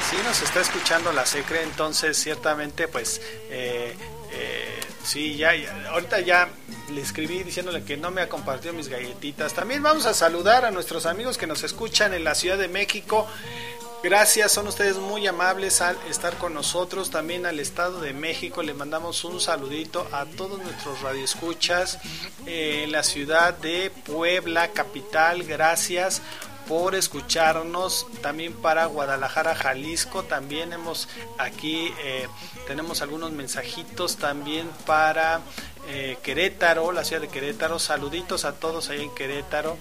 Sí 0.09 0.17
nos 0.23 0.41
está 0.43 0.61
escuchando 0.61 1.11
la 1.11 1.25
Secre, 1.25 1.63
entonces 1.63 2.15
ciertamente 2.15 2.87
pues 2.87 3.21
eh, 3.49 3.95
eh, 4.31 4.79
sí, 5.03 5.35
ya, 5.35 5.55
ya, 5.55 5.89
ahorita 5.89 6.19
ya 6.19 6.49
le 6.91 7.01
escribí 7.01 7.43
diciéndole 7.43 7.83
que 7.83 7.97
no 7.97 8.11
me 8.11 8.21
ha 8.21 8.29
compartido 8.29 8.73
mis 8.73 8.87
galletitas. 8.87 9.53
También 9.53 9.81
vamos 9.81 10.05
a 10.05 10.13
saludar 10.13 10.65
a 10.65 10.71
nuestros 10.71 11.05
amigos 11.05 11.37
que 11.37 11.47
nos 11.47 11.63
escuchan 11.63 12.13
en 12.13 12.23
la 12.23 12.35
Ciudad 12.35 12.57
de 12.57 12.67
México. 12.67 13.27
Gracias, 14.05 14.51
son 14.51 14.67
ustedes 14.67 14.97
muy 14.97 15.25
amables 15.25 15.81
al 15.81 15.97
estar 16.07 16.37
con 16.37 16.53
nosotros. 16.53 17.09
También 17.09 17.47
al 17.47 17.59
Estado 17.59 18.01
de 18.01 18.13
México 18.13 18.61
le 18.61 18.75
mandamos 18.75 19.23
un 19.23 19.41
saludito 19.41 20.07
a 20.11 20.27
todos 20.27 20.61
nuestros 20.61 21.01
radioescuchas 21.01 21.97
en 22.45 22.91
la 22.91 23.01
ciudad 23.01 23.55
de 23.55 23.91
Puebla, 24.05 24.67
capital. 24.73 25.41
Gracias 25.41 26.21
por 26.67 26.93
escucharnos 26.93 28.05
también 28.21 28.53
para 28.53 28.85
Guadalajara, 28.85 29.55
Jalisco. 29.55 30.21
También 30.21 30.71
hemos 30.71 31.09
aquí 31.39 31.91
eh, 32.03 32.27
tenemos 32.67 33.01
algunos 33.01 33.31
mensajitos 33.31 34.17
también 34.17 34.69
para 34.85 35.41
eh, 35.87 36.17
Querétaro, 36.21 36.91
la 36.91 37.03
ciudad 37.03 37.23
de 37.23 37.27
Querétaro. 37.27 37.79
Saluditos 37.79 38.45
a 38.45 38.53
todos 38.53 38.89
ahí 38.89 39.01
en 39.01 39.15
Querétaro. 39.15 39.77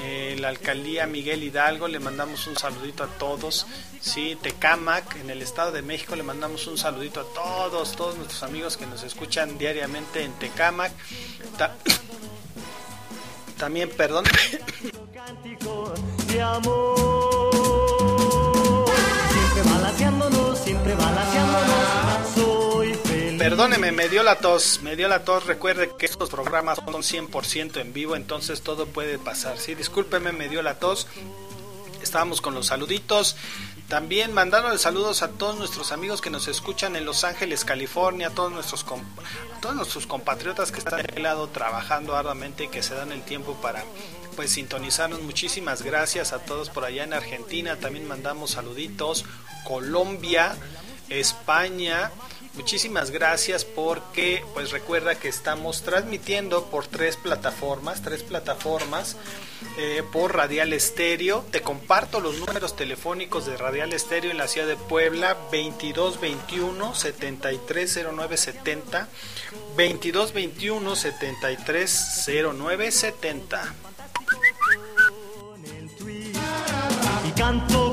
Eh, 0.00 0.36
la 0.38 0.48
alcaldía 0.48 1.06
Miguel 1.06 1.42
Hidalgo, 1.42 1.88
le 1.88 1.98
mandamos 1.98 2.46
un 2.46 2.56
saludito 2.56 3.02
a 3.02 3.06
todos. 3.06 3.66
Sí, 4.00 4.38
Tecamac, 4.40 5.16
en 5.16 5.28
el 5.28 5.42
Estado 5.42 5.72
de 5.72 5.82
México, 5.82 6.14
le 6.14 6.22
mandamos 6.22 6.66
un 6.68 6.78
saludito 6.78 7.20
a 7.20 7.24
todos, 7.34 7.96
todos 7.96 8.16
nuestros 8.16 8.44
amigos 8.44 8.76
que 8.76 8.86
nos 8.86 9.02
escuchan 9.02 9.58
diariamente 9.58 10.22
en 10.22 10.32
Tecamac. 10.34 10.92
también, 13.58 13.90
perdón. 13.90 14.24
siempre 20.64 20.94
Perdóneme, 23.48 23.92
me 23.92 24.10
dio 24.10 24.22
la 24.22 24.36
tos, 24.36 24.80
me 24.82 24.94
dio 24.94 25.08
la 25.08 25.24
tos. 25.24 25.46
Recuerde 25.46 25.90
que 25.98 26.04
estos 26.04 26.28
programas 26.28 26.76
son 26.84 27.02
100% 27.02 27.80
en 27.80 27.94
vivo, 27.94 28.14
entonces 28.14 28.60
todo 28.60 28.84
puede 28.84 29.18
pasar. 29.18 29.56
Sí, 29.56 29.74
discúlpeme, 29.74 30.32
me 30.32 30.50
dio 30.50 30.60
la 30.60 30.78
tos. 30.78 31.06
Estábamos 32.02 32.42
con 32.42 32.52
los 32.52 32.66
saluditos. 32.66 33.36
También 33.88 34.34
mandando 34.34 34.76
saludos 34.76 35.22
a 35.22 35.28
todos 35.30 35.56
nuestros 35.56 35.92
amigos 35.92 36.20
que 36.20 36.28
nos 36.28 36.46
escuchan 36.46 36.94
en 36.94 37.06
Los 37.06 37.24
Ángeles, 37.24 37.64
California, 37.64 38.26
a 38.26 38.30
todos 38.32 38.52
nuestros, 38.52 38.84
todos 39.62 39.74
nuestros 39.74 40.06
compatriotas 40.06 40.70
que 40.70 40.80
están 40.80 40.98
de 40.98 41.04
aquel 41.04 41.22
lado 41.22 41.48
trabajando 41.48 42.16
arduamente 42.16 42.64
y 42.64 42.68
que 42.68 42.82
se 42.82 42.94
dan 42.94 43.12
el 43.12 43.22
tiempo 43.22 43.54
para 43.62 43.82
pues 44.36 44.52
sintonizarnos. 44.52 45.22
Muchísimas 45.22 45.80
gracias 45.80 46.34
a 46.34 46.40
todos 46.40 46.68
por 46.68 46.84
allá 46.84 47.04
en 47.04 47.14
Argentina. 47.14 47.76
También 47.76 48.06
mandamos 48.06 48.50
saluditos. 48.50 49.24
Colombia, 49.64 50.54
España, 51.08 52.10
Muchísimas 52.54 53.10
gracias 53.10 53.64
porque 53.64 54.44
pues 54.52 54.70
recuerda 54.72 55.14
que 55.14 55.28
estamos 55.28 55.82
transmitiendo 55.82 56.66
por 56.66 56.86
tres 56.86 57.16
plataformas, 57.16 58.02
tres 58.02 58.22
plataformas 58.24 59.16
eh, 59.78 60.02
por 60.12 60.34
Radial 60.34 60.72
Estéreo. 60.72 61.44
Te 61.50 61.60
comparto 61.62 62.18
los 62.20 62.38
números 62.38 62.74
telefónicos 62.74 63.46
de 63.46 63.56
Radial 63.56 63.92
Estéreo 63.92 64.32
en 64.32 64.38
la 64.38 64.48
ciudad 64.48 64.66
de 64.66 64.76
Puebla 64.76 65.34
2221 65.52 66.94
730970 66.94 69.08
2221 69.76 70.96
730970. 70.96 73.74
Y 77.24 77.30
canto 77.32 77.87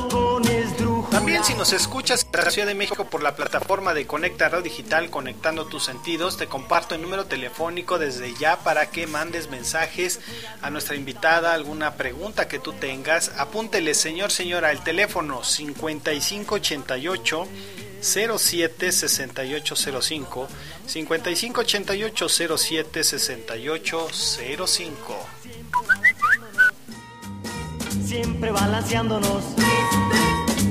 nos 1.57 1.73
escuchas 1.73 2.27
en 2.33 2.43
la 2.43 2.51
Ciudad 2.51 2.67
de 2.67 2.75
México 2.75 3.05
por 3.05 3.23
la 3.23 3.35
plataforma 3.35 3.93
de 3.93 4.05
Conecta 4.05 4.49
Radio 4.49 4.63
Digital 4.63 5.09
Conectando 5.09 5.65
tus 5.65 5.85
sentidos, 5.85 6.37
te 6.37 6.47
comparto 6.47 6.95
el 6.95 7.01
número 7.01 7.25
telefónico 7.25 7.97
desde 7.97 8.33
ya 8.35 8.59
para 8.59 8.89
que 8.89 9.07
mandes 9.07 9.49
mensajes 9.49 10.19
a 10.61 10.69
nuestra 10.69 10.95
invitada, 10.95 11.53
alguna 11.53 11.95
pregunta 11.95 12.47
que 12.47 12.59
tú 12.59 12.73
tengas. 12.73 13.31
Apúntele, 13.37 13.93
señor, 13.93 14.31
señora, 14.31 14.71
el 14.71 14.83
teléfono 14.83 15.43
5588 15.43 17.47
07 18.01 18.91
6805 18.91 20.47
5588 20.87 22.29
07 22.57 23.03
6805 23.03 25.25
Siempre 28.05 28.51
balanceándonos 28.51 29.43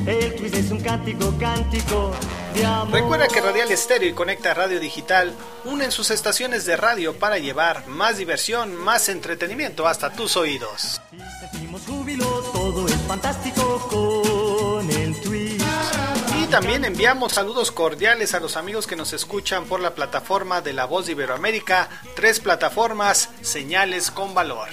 el 0.07 0.35
twist 0.37 0.55
es 0.55 0.71
un 0.71 0.81
cántico, 0.81 1.35
cántico 1.39 2.13
de 2.55 2.65
amor. 2.65 2.93
Recuerda 2.93 3.29
que 3.29 3.41
Radial 3.41 3.71
Estéreo 3.71 4.09
y 4.09 4.13
Conecta 4.13 4.55
Radio 4.55 4.81
Digital 4.81 5.35
unen 5.65 5.91
sus 5.91 6.11
estaciones 6.11 6.65
de 6.67 6.77
radio 6.77 7.19
para 7.19 7.39
llevar 7.39 7.87
más 7.87 8.19
diversión, 8.19 8.77
más 8.77 9.09
entretenimiento 9.09 9.87
hasta 9.87 10.13
tus 10.13 10.37
oídos. 10.37 11.01
sentimos 11.41 11.83
júbilo, 11.87 12.27
todo 12.53 12.87
es 12.87 12.97
fantástico 13.07 13.89
con 13.91 14.91
el. 14.91 15.15
Y 16.45 16.47
también 16.49 16.85
enviamos 16.85 17.33
saludos 17.33 17.71
cordiales 17.71 18.35
a 18.35 18.41
los 18.41 18.59
amigos 18.59 18.87
que 18.87 18.97
nos 18.97 19.15
escuchan 19.15 19.65
por 19.65 19.81
la 19.81 19.95
plataforma 19.95 20.61
de 20.61 20.75
La 20.75 20.85
Voz 20.85 21.07
de 21.07 21.13
Iberoamérica, 21.13 21.89
tres 22.15 22.39
plataformas, 22.39 23.31
señales 23.41 24.11
con 24.11 24.35
valor. 24.35 24.69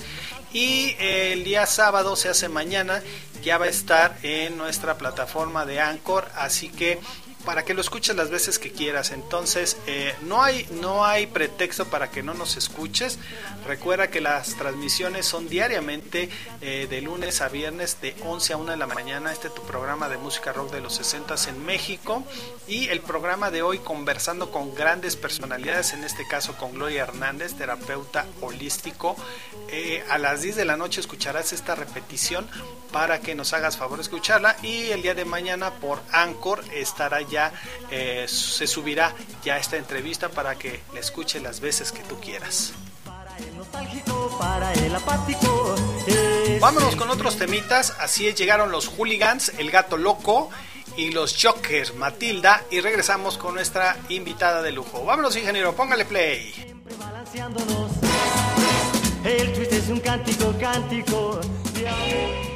Y 0.52 0.94
el 0.98 1.44
día 1.44 1.66
sábado 1.66 2.16
se 2.16 2.28
hace 2.28 2.48
mañana, 2.48 3.02
ya 3.42 3.58
va 3.58 3.66
a 3.66 3.68
estar 3.68 4.16
en 4.22 4.56
nuestra 4.56 4.96
plataforma 4.96 5.66
de 5.66 5.80
Anchor, 5.80 6.23
así 6.36 6.68
que 6.68 7.00
para 7.44 7.64
que 7.64 7.74
lo 7.74 7.80
escuches 7.80 8.16
las 8.16 8.30
veces 8.30 8.58
que 8.58 8.72
quieras. 8.72 9.10
Entonces, 9.10 9.76
eh, 9.86 10.14
no, 10.22 10.42
hay, 10.42 10.66
no 10.80 11.04
hay 11.04 11.26
pretexto 11.26 11.86
para 11.86 12.10
que 12.10 12.22
no 12.22 12.34
nos 12.34 12.56
escuches. 12.56 13.18
Recuerda 13.66 14.08
que 14.08 14.20
las 14.20 14.54
transmisiones 14.56 15.26
son 15.26 15.48
diariamente 15.48 16.28
eh, 16.60 16.86
de 16.88 17.00
lunes 17.00 17.40
a 17.40 17.48
viernes 17.48 18.00
de 18.00 18.14
11 18.24 18.52
a 18.52 18.56
1 18.56 18.70
de 18.72 18.76
la 18.76 18.86
mañana. 18.86 19.32
Este 19.32 19.48
es 19.48 19.54
tu 19.54 19.62
programa 19.62 20.08
de 20.08 20.16
música 20.16 20.52
rock 20.52 20.72
de 20.72 20.80
los 20.80 20.94
60 20.94 21.34
en 21.48 21.64
México. 21.64 22.22
Y 22.68 22.88
el 22.88 23.00
programa 23.00 23.50
de 23.50 23.62
hoy 23.62 23.78
conversando 23.78 24.50
con 24.50 24.74
grandes 24.74 25.16
personalidades, 25.16 25.92
en 25.92 26.04
este 26.04 26.26
caso 26.26 26.56
con 26.56 26.72
Gloria 26.72 27.02
Hernández, 27.02 27.54
terapeuta 27.54 28.26
holístico. 28.40 29.16
Eh, 29.68 30.04
a 30.08 30.18
las 30.18 30.42
10 30.42 30.56
de 30.56 30.64
la 30.64 30.76
noche 30.76 31.00
escucharás 31.00 31.52
esta 31.52 31.74
repetición 31.74 32.48
para 32.92 33.20
que 33.20 33.34
nos 33.34 33.52
hagas 33.52 33.76
favor 33.76 34.00
escucharla. 34.00 34.56
Y 34.62 34.90
el 34.90 35.02
día 35.02 35.14
de 35.14 35.24
mañana 35.24 35.72
por 35.72 36.00
Anchor 36.12 36.62
estará 36.72 37.20
ya 37.22 37.33
eh, 37.90 38.26
se 38.28 38.66
subirá 38.66 39.14
ya 39.44 39.58
esta 39.58 39.76
entrevista 39.76 40.28
para 40.28 40.56
que 40.56 40.80
la 40.92 41.00
escuche 41.00 41.40
las 41.40 41.60
veces 41.60 41.92
que 41.92 42.02
tú 42.02 42.18
quieras. 42.20 42.72
Vámonos 46.60 46.96
con 46.96 47.10
otros 47.10 47.36
temitas, 47.36 47.94
así 47.98 48.28
es, 48.28 48.36
llegaron 48.36 48.70
los 48.70 48.88
hooligans, 48.88 49.52
el 49.58 49.70
gato 49.70 49.96
loco 49.96 50.50
y 50.96 51.10
los 51.10 51.36
Jokers, 51.40 51.94
Matilda, 51.96 52.62
y 52.70 52.80
regresamos 52.80 53.36
con 53.36 53.54
nuestra 53.54 53.96
invitada 54.08 54.62
de 54.62 54.72
lujo. 54.72 55.04
Vámonos, 55.04 55.36
ingeniero, 55.36 55.74
póngale 55.74 56.04
play. 56.04 56.54
El 59.24 59.52
twist 59.54 59.72
es 59.72 59.88
un 59.88 60.00
cántico, 60.00 60.54
cántico 60.60 61.40
le 61.74 62.53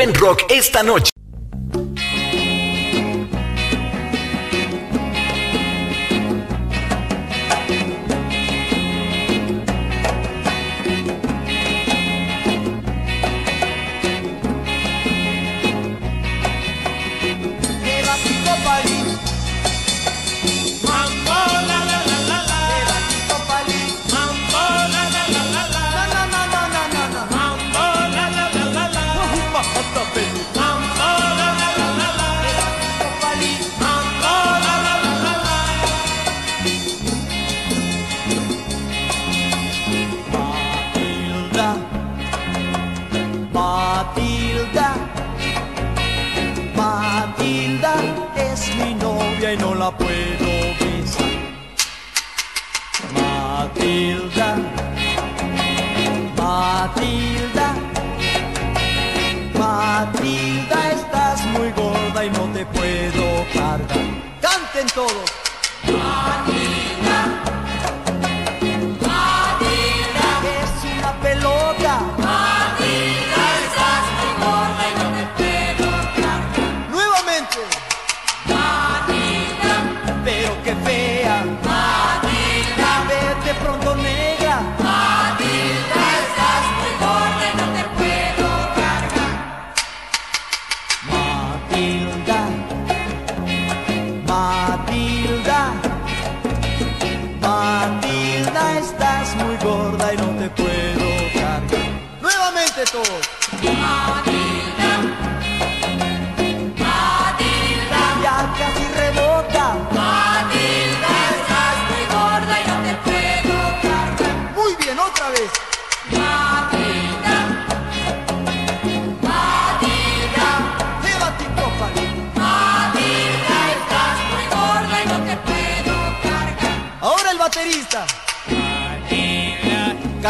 buen 0.00 0.14
rock 0.14 0.46
esta 0.48 0.82
noche. 0.82 1.09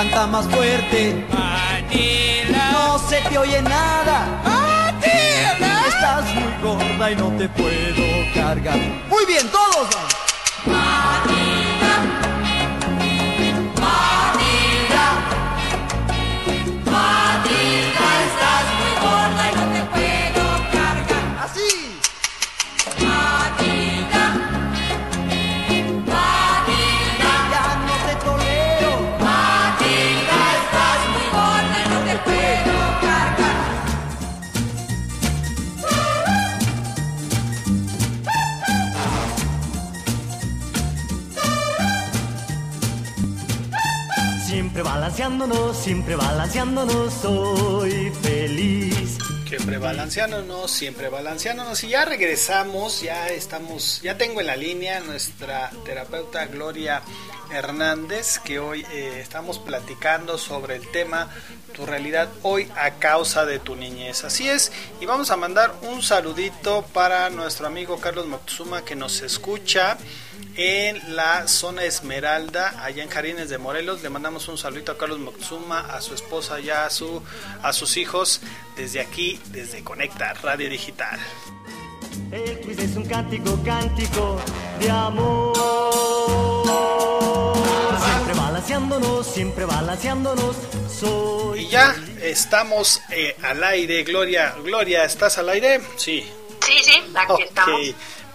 Canta 0.01 0.27
más 0.27 0.47
fuerte. 0.49 1.27
No 2.73 2.99
se 3.01 3.21
te 3.29 3.37
oye 3.37 3.61
nada. 3.61 4.97
Estás 5.87 6.25
muy 6.37 6.63
gorda 6.63 7.11
y 7.11 7.17
no 7.17 7.29
te 7.37 7.47
puedo 7.51 8.35
cargar. 8.35 8.79
Muy 9.11 9.27
bien, 9.27 9.47
todos. 9.51 9.89
Siempre 45.73 46.17
balanceándonos, 46.17 47.15
soy 47.15 48.13
feliz. 48.23 49.17
Siempre 49.49 49.79
balanceándonos, 49.79 50.71
siempre 50.71 51.09
balanceándonos. 51.09 51.83
Y 51.83 51.89
ya 51.89 52.05
regresamos, 52.05 53.01
ya 53.01 53.27
estamos, 53.29 54.03
ya 54.03 54.19
tengo 54.19 54.41
en 54.41 54.49
la 54.49 54.57
línea 54.57 55.01
nuestra 55.01 55.71
terapeuta 55.85 56.45
Gloria 56.45 57.01
Hernández, 57.51 58.39
que 58.39 58.59
hoy 58.59 58.85
eh, 58.93 59.21
estamos 59.23 59.59
platicando 59.59 60.37
sobre 60.37 60.77
el 60.77 60.87
tema 60.89 61.31
Tu 61.73 61.87
realidad 61.87 62.29
hoy 62.43 62.71
a 62.77 62.91
causa 62.99 63.47
de 63.47 63.59
tu 63.59 63.77
niñez. 63.77 64.25
Así 64.25 64.47
es, 64.47 64.71
y 65.01 65.07
vamos 65.07 65.31
a 65.31 65.37
mandar 65.37 65.75
un 65.83 66.03
saludito 66.03 66.85
para 66.93 67.31
nuestro 67.31 67.67
amigo 67.67 67.99
Carlos 67.99 68.27
Moctezuma 68.27 68.85
que 68.85 68.95
nos 68.95 69.23
escucha 69.23 69.97
en 70.57 71.17
la 71.17 71.49
zona 71.49 71.85
Esmeralda, 71.85 72.83
allá 72.83 73.03
en 73.03 73.09
Jarines 73.09 73.49
de 73.49 73.59
Morelos. 73.59 74.03
Le 74.03 74.11
mandamos 74.11 74.49
un 74.49 74.59
saludito 74.59 74.93
a 74.93 74.99
Carlos 74.99 75.19
Moctezuma, 75.19 75.81
a 75.81 76.01
su 76.01 76.15
esposa 76.15 76.61
y 76.61 76.71
a, 76.71 76.89
su, 76.91 77.23
a 77.63 77.73
sus 77.73 77.97
hijos 77.97 78.41
desde 78.77 79.01
aquí, 79.01 79.41
desde 79.49 79.83
Conecta 79.83 80.35
Radio 80.35 80.69
Digital. 80.69 81.19
El 82.31 82.61
quiz 82.61 82.79
es 82.79 82.97
un 82.97 83.05
cántico, 83.07 83.59
cántico 83.65 84.41
de 84.79 84.91
amor. 84.91 85.57
Siempre 87.99 88.35
balanceándonos, 88.35 89.27
siempre 89.27 89.65
balanceándonos, 89.65 90.57
soy. 91.01 91.61
Y 91.61 91.69
ya 91.69 91.95
estamos 92.23 93.01
eh, 93.11 93.37
al 93.43 93.63
aire, 93.65 94.05
Gloria. 94.05 94.55
Gloria, 94.63 95.05
¿estás 95.05 95.39
al 95.39 95.49
aire? 95.49 95.81
Sí. 95.97 96.25
Sí, 96.65 96.75
sí, 96.85 97.03
aquí 97.15 97.43
estamos. 97.43 97.81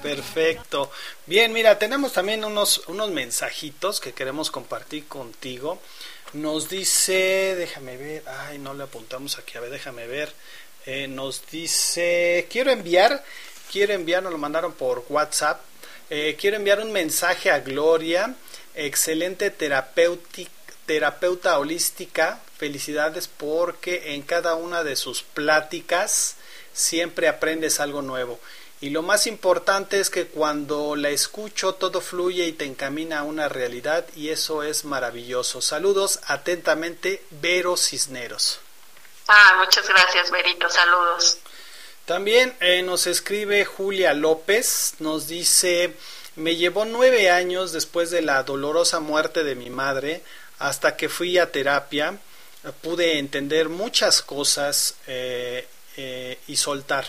Perfecto. 0.02 0.92
Bien, 1.26 1.52
mira, 1.54 1.80
tenemos 1.80 2.14
también 2.14 2.46
unos, 2.46 2.84
unos 2.88 3.10
mensajitos 3.12 4.00
que 4.00 4.14
queremos 4.14 4.52
compartir 4.52 5.08
contigo. 5.08 5.80
Nos 6.34 6.70
dice, 6.70 7.56
déjame 7.56 7.98
ver, 7.98 8.24
ay, 8.28 8.58
no 8.58 8.74
le 8.74 8.84
apuntamos 8.84 9.38
aquí, 9.38 9.58
a 9.58 9.62
ver, 9.62 9.72
déjame 9.72 10.08
ver. 10.08 10.34
Eh, 10.86 11.08
nos 11.08 11.48
dice, 11.50 12.48
quiero 12.50 12.72
enviar, 12.72 13.24
quiero 13.72 13.94
enviar, 13.94 14.22
nos 14.22 14.32
lo 14.32 14.38
mandaron 14.38 14.74
por 14.74 15.06
WhatsApp. 15.10 15.62
Eh, 16.10 16.36
quiero 16.40 16.58
enviar 16.58 16.80
un 16.80 16.92
mensaje 16.92 17.50
a 17.50 17.62
Gloria, 17.62 18.36
excelente 18.76 19.50
terapeuta 19.50 21.58
holística, 21.58 22.40
felicidades 22.58 23.28
porque 23.28 24.14
en 24.14 24.22
cada 24.22 24.56
una 24.56 24.84
de 24.84 24.96
sus 24.96 25.24
pláticas 25.24 26.36
siempre 26.74 27.28
aprendes 27.28 27.80
algo 27.80 28.02
nuevo. 28.02 28.40
Y 28.82 28.90
lo 28.90 29.02
más 29.02 29.26
importante 29.26 30.00
es 30.00 30.10
que 30.10 30.28
cuando 30.28 30.96
la 30.96 31.10
escucho 31.10 31.76
todo 31.76 32.02
fluye 32.02 32.46
y 32.46 32.52
te 32.52 32.66
encamina 32.66 33.20
a 33.20 33.24
una 33.24 33.48
realidad 33.48 34.06
y 34.16 34.30
eso 34.30 34.64
es 34.64 34.84
maravilloso. 34.84 35.62
Saludos 35.62 36.20
atentamente, 36.28 37.24
Vero 37.32 37.78
Cisneros. 37.78 38.60
Ah, 39.28 39.56
muchas 39.58 39.88
gracias, 39.88 40.30
Berito. 40.30 40.70
Saludos. 40.70 41.38
También 42.06 42.56
eh, 42.60 42.84
nos 42.84 43.08
escribe 43.08 43.66
Julia 43.66 44.14
López, 44.14 44.96
nos 45.00 45.28
dice, 45.28 45.96
me 46.36 46.56
llevó 46.56 46.86
nueve 46.86 47.32
años 47.32 47.72
después 47.72 48.12
de 48.12 48.22
la 48.22 48.44
dolorosa 48.44 49.00
muerte 49.00 49.44
de 49.44 49.56
mi 49.56 49.72
madre, 49.72 50.22
hasta 50.60 50.96
que 50.98 51.10
fui 51.10 51.40
a 51.40 51.52
terapia, 51.52 52.20
pude 52.82 53.18
entender 53.18 53.70
muchas 53.70 54.22
cosas 54.22 54.96
eh, 55.08 55.68
eh, 55.98 56.38
y 56.48 56.58
soltar. 56.58 57.06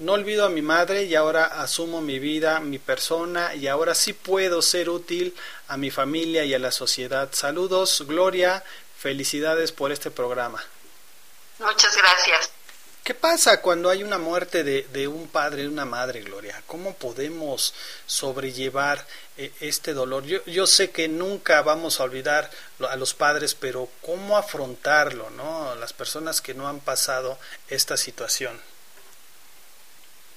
No 0.00 0.14
olvido 0.14 0.46
a 0.46 0.48
mi 0.48 0.62
madre 0.62 1.04
y 1.04 1.14
ahora 1.14 1.44
asumo 1.44 2.00
mi 2.00 2.18
vida, 2.18 2.58
mi 2.60 2.78
persona 2.78 3.54
y 3.54 3.66
ahora 3.66 3.94
sí 3.94 4.14
puedo 4.14 4.62
ser 4.62 4.88
útil 4.88 5.34
a 5.68 5.76
mi 5.76 5.90
familia 5.90 6.42
y 6.46 6.54
a 6.54 6.58
la 6.58 6.72
sociedad. 6.72 7.28
Saludos, 7.32 8.04
Gloria, 8.06 8.64
felicidades 8.98 9.72
por 9.72 9.92
este 9.92 10.10
programa. 10.10 10.64
Muchas 11.58 11.94
gracias. 11.94 12.50
¿Qué 13.04 13.12
pasa 13.12 13.60
cuando 13.60 13.90
hay 13.90 14.02
una 14.02 14.16
muerte 14.16 14.64
de, 14.64 14.88
de 14.90 15.06
un 15.06 15.28
padre, 15.28 15.62
de 15.62 15.68
una 15.68 15.84
madre, 15.84 16.22
Gloria? 16.22 16.62
¿Cómo 16.66 16.94
podemos 16.94 17.74
sobrellevar 18.06 19.06
eh, 19.36 19.52
este 19.60 19.92
dolor? 19.92 20.24
Yo, 20.24 20.42
yo 20.46 20.66
sé 20.66 20.90
que 20.90 21.08
nunca 21.08 21.60
vamos 21.60 22.00
a 22.00 22.04
olvidar 22.04 22.50
a 22.88 22.96
los 22.96 23.12
padres, 23.12 23.54
pero 23.54 23.90
¿cómo 24.00 24.38
afrontarlo, 24.38 25.28
no? 25.28 25.74
Las 25.74 25.92
personas 25.92 26.40
que 26.40 26.54
no 26.54 26.68
han 26.68 26.80
pasado 26.80 27.38
esta 27.68 27.98
situación. 27.98 28.58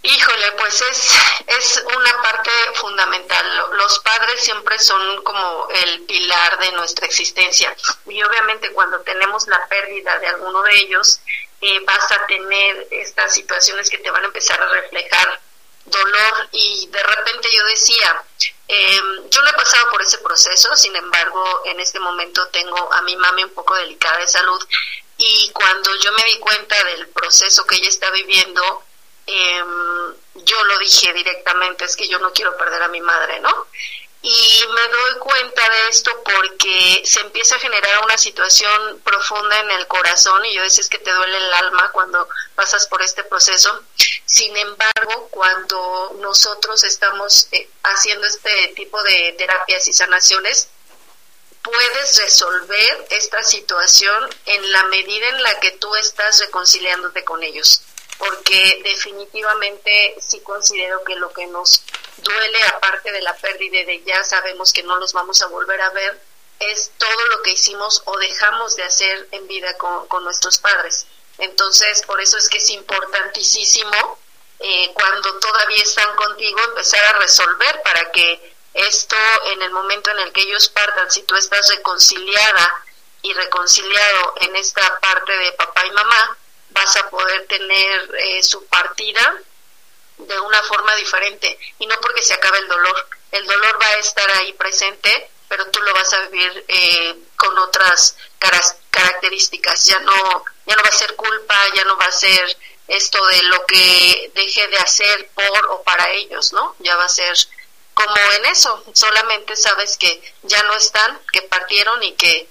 Híjole, 0.05 0.51
pues 0.53 0.81
es, 0.81 1.11
es 1.47 1.83
una 1.95 2.21
parte 2.21 2.51
fundamental. 2.75 3.55
Lo- 3.57 3.73
Los 3.75 3.99
padres 3.99 4.43
siempre 4.43 4.77
son 4.79 5.23
como 5.23 5.67
el 5.69 6.01
pilar 6.03 6.59
de 6.59 6.71
nuestra 6.73 7.05
existencia. 7.07 7.73
Y 8.07 8.21
obviamente 8.21 8.71
cuando 8.73 8.99
tenemos 9.01 9.47
la 9.47 9.65
pérdida 9.67 10.19
de 10.19 10.27
alguno 10.27 10.61
de 10.63 10.75
ellos, 10.75 11.21
eh, 11.61 11.79
vas 11.85 12.11
a 12.11 12.25
tener 12.27 12.87
estas 12.91 13.33
situaciones 13.33 13.89
que 13.89 13.97
te 13.99 14.11
van 14.11 14.23
a 14.23 14.27
empezar 14.27 14.61
a 14.61 14.67
reflejar 14.67 15.39
dolor 15.85 16.49
y 16.51 16.87
de 16.91 17.03
repente 17.03 17.47
yo 17.53 17.65
decía, 17.65 18.23
eh, 18.67 18.99
yo 19.29 19.41
no 19.41 19.49
he 19.49 19.53
pasado 19.53 19.89
por 19.89 20.01
ese 20.01 20.17
proceso, 20.17 20.75
sin 20.75 20.95
embargo 20.95 21.61
en 21.65 21.79
este 21.79 21.99
momento 21.99 22.45
tengo 22.49 22.91
a 22.93 23.01
mi 23.01 23.15
mami 23.17 23.43
un 23.45 23.53
poco 23.53 23.75
delicada 23.75 24.17
de 24.17 24.27
salud 24.27 24.65
y 25.17 25.49
cuando 25.53 25.93
yo 25.97 26.11
me 26.13 26.23
di 26.25 26.39
cuenta 26.39 26.81
del 26.85 27.07
proceso 27.09 27.65
que 27.65 27.75
ella 27.75 27.89
está 27.89 28.09
viviendo, 28.11 28.83
eh, 29.27 29.63
yo 30.35 30.63
lo 30.63 30.77
dije 30.79 31.13
directamente, 31.13 31.85
es 31.85 31.95
que 31.95 32.07
yo 32.07 32.19
no 32.19 32.31
quiero 32.31 32.57
perder 32.57 32.81
a 32.83 32.87
mi 32.87 33.01
madre, 33.01 33.39
¿no? 33.39 33.67
Y 34.25 34.65
me 34.73 34.87
doy 34.87 35.19
cuenta 35.19 35.69
de 35.69 35.89
esto 35.89 36.23
porque 36.23 37.01
se 37.03 37.19
empieza 37.19 37.57
a 37.57 37.59
generar 37.59 38.05
una 38.05 38.17
situación 38.17 39.01
profunda 39.03 39.59
en 39.59 39.71
el 39.71 39.85
corazón 39.87 40.45
y 40.45 40.53
yo 40.55 40.61
decía 40.61 40.85
que 40.89 40.99
te 40.99 41.11
duele 41.11 41.37
el 41.37 41.53
alma 41.55 41.91
cuando 41.91 42.29
pasas 42.55 42.87
por 42.87 43.01
este 43.01 43.25
proceso. 43.25 43.83
Sin 44.25 44.55
embargo, 44.55 45.27
cuando 45.29 46.15
nosotros 46.19 46.85
estamos 46.85 47.49
eh, 47.51 47.69
haciendo 47.83 48.25
este 48.25 48.69
tipo 48.77 49.03
de 49.03 49.35
terapias 49.37 49.89
y 49.89 49.93
sanaciones, 49.93 50.69
puedes 51.61 52.17
resolver 52.17 53.07
esta 53.09 53.43
situación 53.43 54.29
en 54.45 54.71
la 54.71 54.83
medida 54.83 55.27
en 55.29 55.43
la 55.43 55.59
que 55.59 55.71
tú 55.71 55.93
estás 55.95 56.39
reconciliándote 56.39 57.25
con 57.25 57.43
ellos. 57.43 57.81
Porque 58.25 58.81
definitivamente 58.83 60.15
sí 60.19 60.39
considero 60.41 61.03
que 61.03 61.15
lo 61.15 61.33
que 61.33 61.45
nos 61.47 61.83
duele, 62.17 62.63
aparte 62.67 63.11
de 63.11 63.21
la 63.21 63.35
pérdida 63.35 63.83
de 63.85 64.01
ya 64.03 64.23
sabemos 64.23 64.71
que 64.71 64.83
no 64.83 64.97
los 64.97 65.13
vamos 65.13 65.41
a 65.41 65.47
volver 65.47 65.81
a 65.81 65.89
ver, 65.89 66.21
es 66.59 66.91
todo 66.97 67.27
lo 67.27 67.41
que 67.41 67.51
hicimos 67.51 68.01
o 68.05 68.17
dejamos 68.17 68.75
de 68.75 68.83
hacer 68.83 69.27
en 69.31 69.47
vida 69.47 69.77
con, 69.77 70.07
con 70.07 70.23
nuestros 70.23 70.57
padres. 70.59 71.05
Entonces, 71.37 72.01
por 72.03 72.21
eso 72.21 72.37
es 72.37 72.47
que 72.47 72.57
es 72.57 72.69
importantísimo 72.69 74.19
eh, 74.59 74.91
cuando 74.93 75.39
todavía 75.39 75.83
están 75.83 76.15
contigo 76.15 76.59
empezar 76.69 77.03
a 77.03 77.19
resolver 77.19 77.81
para 77.83 78.11
que 78.11 78.53
esto 78.73 79.17
en 79.51 79.61
el 79.61 79.71
momento 79.71 80.11
en 80.11 80.19
el 80.19 80.31
que 80.31 80.41
ellos 80.41 80.69
partan, 80.69 81.11
si 81.11 81.23
tú 81.23 81.35
estás 81.35 81.67
reconciliada 81.69 82.85
y 83.21 83.33
reconciliado 83.33 84.33
en 84.41 84.55
esta 84.55 84.99
parte 84.99 85.33
de 85.37 85.51
papá 85.53 85.85
y 85.85 85.91
mamá, 85.91 86.37
vas 86.73 86.95
a 86.97 87.09
poder 87.09 87.47
tener 87.47 88.15
eh, 88.15 88.43
su 88.43 88.65
partida 88.65 89.41
de 90.17 90.39
una 90.39 90.61
forma 90.63 90.95
diferente 90.95 91.57
y 91.79 91.87
no 91.87 91.99
porque 92.01 92.21
se 92.21 92.33
acabe 92.33 92.59
el 92.59 92.67
dolor. 92.67 93.07
El 93.31 93.45
dolor 93.45 93.81
va 93.81 93.87
a 93.87 93.99
estar 93.99 94.29
ahí 94.35 94.53
presente, 94.53 95.29
pero 95.47 95.65
tú 95.67 95.81
lo 95.81 95.93
vas 95.93 96.13
a 96.13 96.27
vivir 96.27 96.65
eh, 96.67 97.15
con 97.35 97.57
otras 97.59 98.15
caras- 98.39 98.77
características. 98.89 99.85
Ya 99.85 99.99
no, 99.99 100.45
ya 100.65 100.75
no 100.75 100.83
va 100.83 100.89
a 100.89 100.93
ser 100.93 101.15
culpa, 101.15 101.55
ya 101.73 101.83
no 101.85 101.97
va 101.97 102.05
a 102.05 102.11
ser 102.11 102.57
esto 102.87 103.25
de 103.27 103.43
lo 103.43 103.65
que 103.65 104.31
deje 104.35 104.67
de 104.67 104.77
hacer 104.77 105.29
por 105.33 105.65
o 105.67 105.83
para 105.83 106.09
ellos, 106.11 106.53
¿no? 106.53 106.75
Ya 106.79 106.95
va 106.95 107.05
a 107.05 107.09
ser 107.09 107.35
como 107.93 108.15
en 108.37 108.45
eso, 108.45 108.83
solamente 108.93 109.55
sabes 109.55 109.97
que 109.97 110.33
ya 110.43 110.63
no 110.63 110.73
están, 110.73 111.19
que 111.31 111.43
partieron 111.43 112.01
y 112.01 112.13
que 112.13 112.47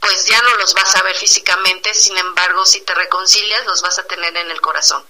pues 0.00 0.26
ya 0.26 0.40
no 0.42 0.56
los 0.56 0.74
vas 0.74 0.96
a 0.96 1.02
ver 1.02 1.14
físicamente, 1.14 1.92
sin 1.94 2.16
embargo, 2.16 2.64
si 2.64 2.80
te 2.80 2.94
reconcilias, 2.94 3.64
los 3.66 3.82
vas 3.82 3.98
a 3.98 4.04
tener 4.04 4.34
en 4.36 4.50
el 4.50 4.60
corazón. 4.60 5.04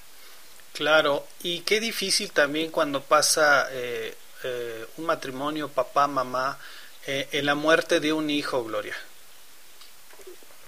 Claro, 0.72 1.26
y 1.42 1.60
qué 1.60 1.80
difícil 1.80 2.32
también 2.32 2.70
cuando 2.70 3.02
pasa 3.02 3.68
eh, 3.70 4.16
eh, 4.42 4.86
un 4.96 5.06
matrimonio, 5.06 5.68
papá, 5.68 6.06
mamá, 6.06 6.58
eh, 7.06 7.28
en 7.32 7.46
la 7.46 7.54
muerte 7.54 8.00
de 8.00 8.12
un 8.12 8.30
hijo, 8.30 8.64
Gloria. 8.64 8.96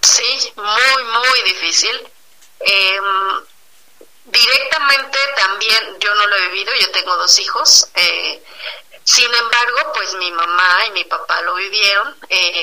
Sí, 0.03 0.53
muy, 0.57 1.05
muy 1.05 1.43
difícil. 1.45 2.09
Em, 2.61 3.45
directamente 4.27 5.19
también 5.37 5.99
yo 5.99 6.15
no 6.15 6.27
lo 6.27 6.37
he 6.37 6.49
vivido, 6.49 6.73
yo 6.81 6.91
tengo 6.91 7.17
dos 7.17 7.39
hijos. 7.39 7.89
Sin 9.05 9.35
embargo, 9.35 9.93
pues 9.95 10.15
mi 10.15 10.31
mamá 10.33 10.87
y 10.87 10.91
mi 10.93 11.05
papá 11.05 11.41
lo 11.43 11.55
vivieron 11.55 12.17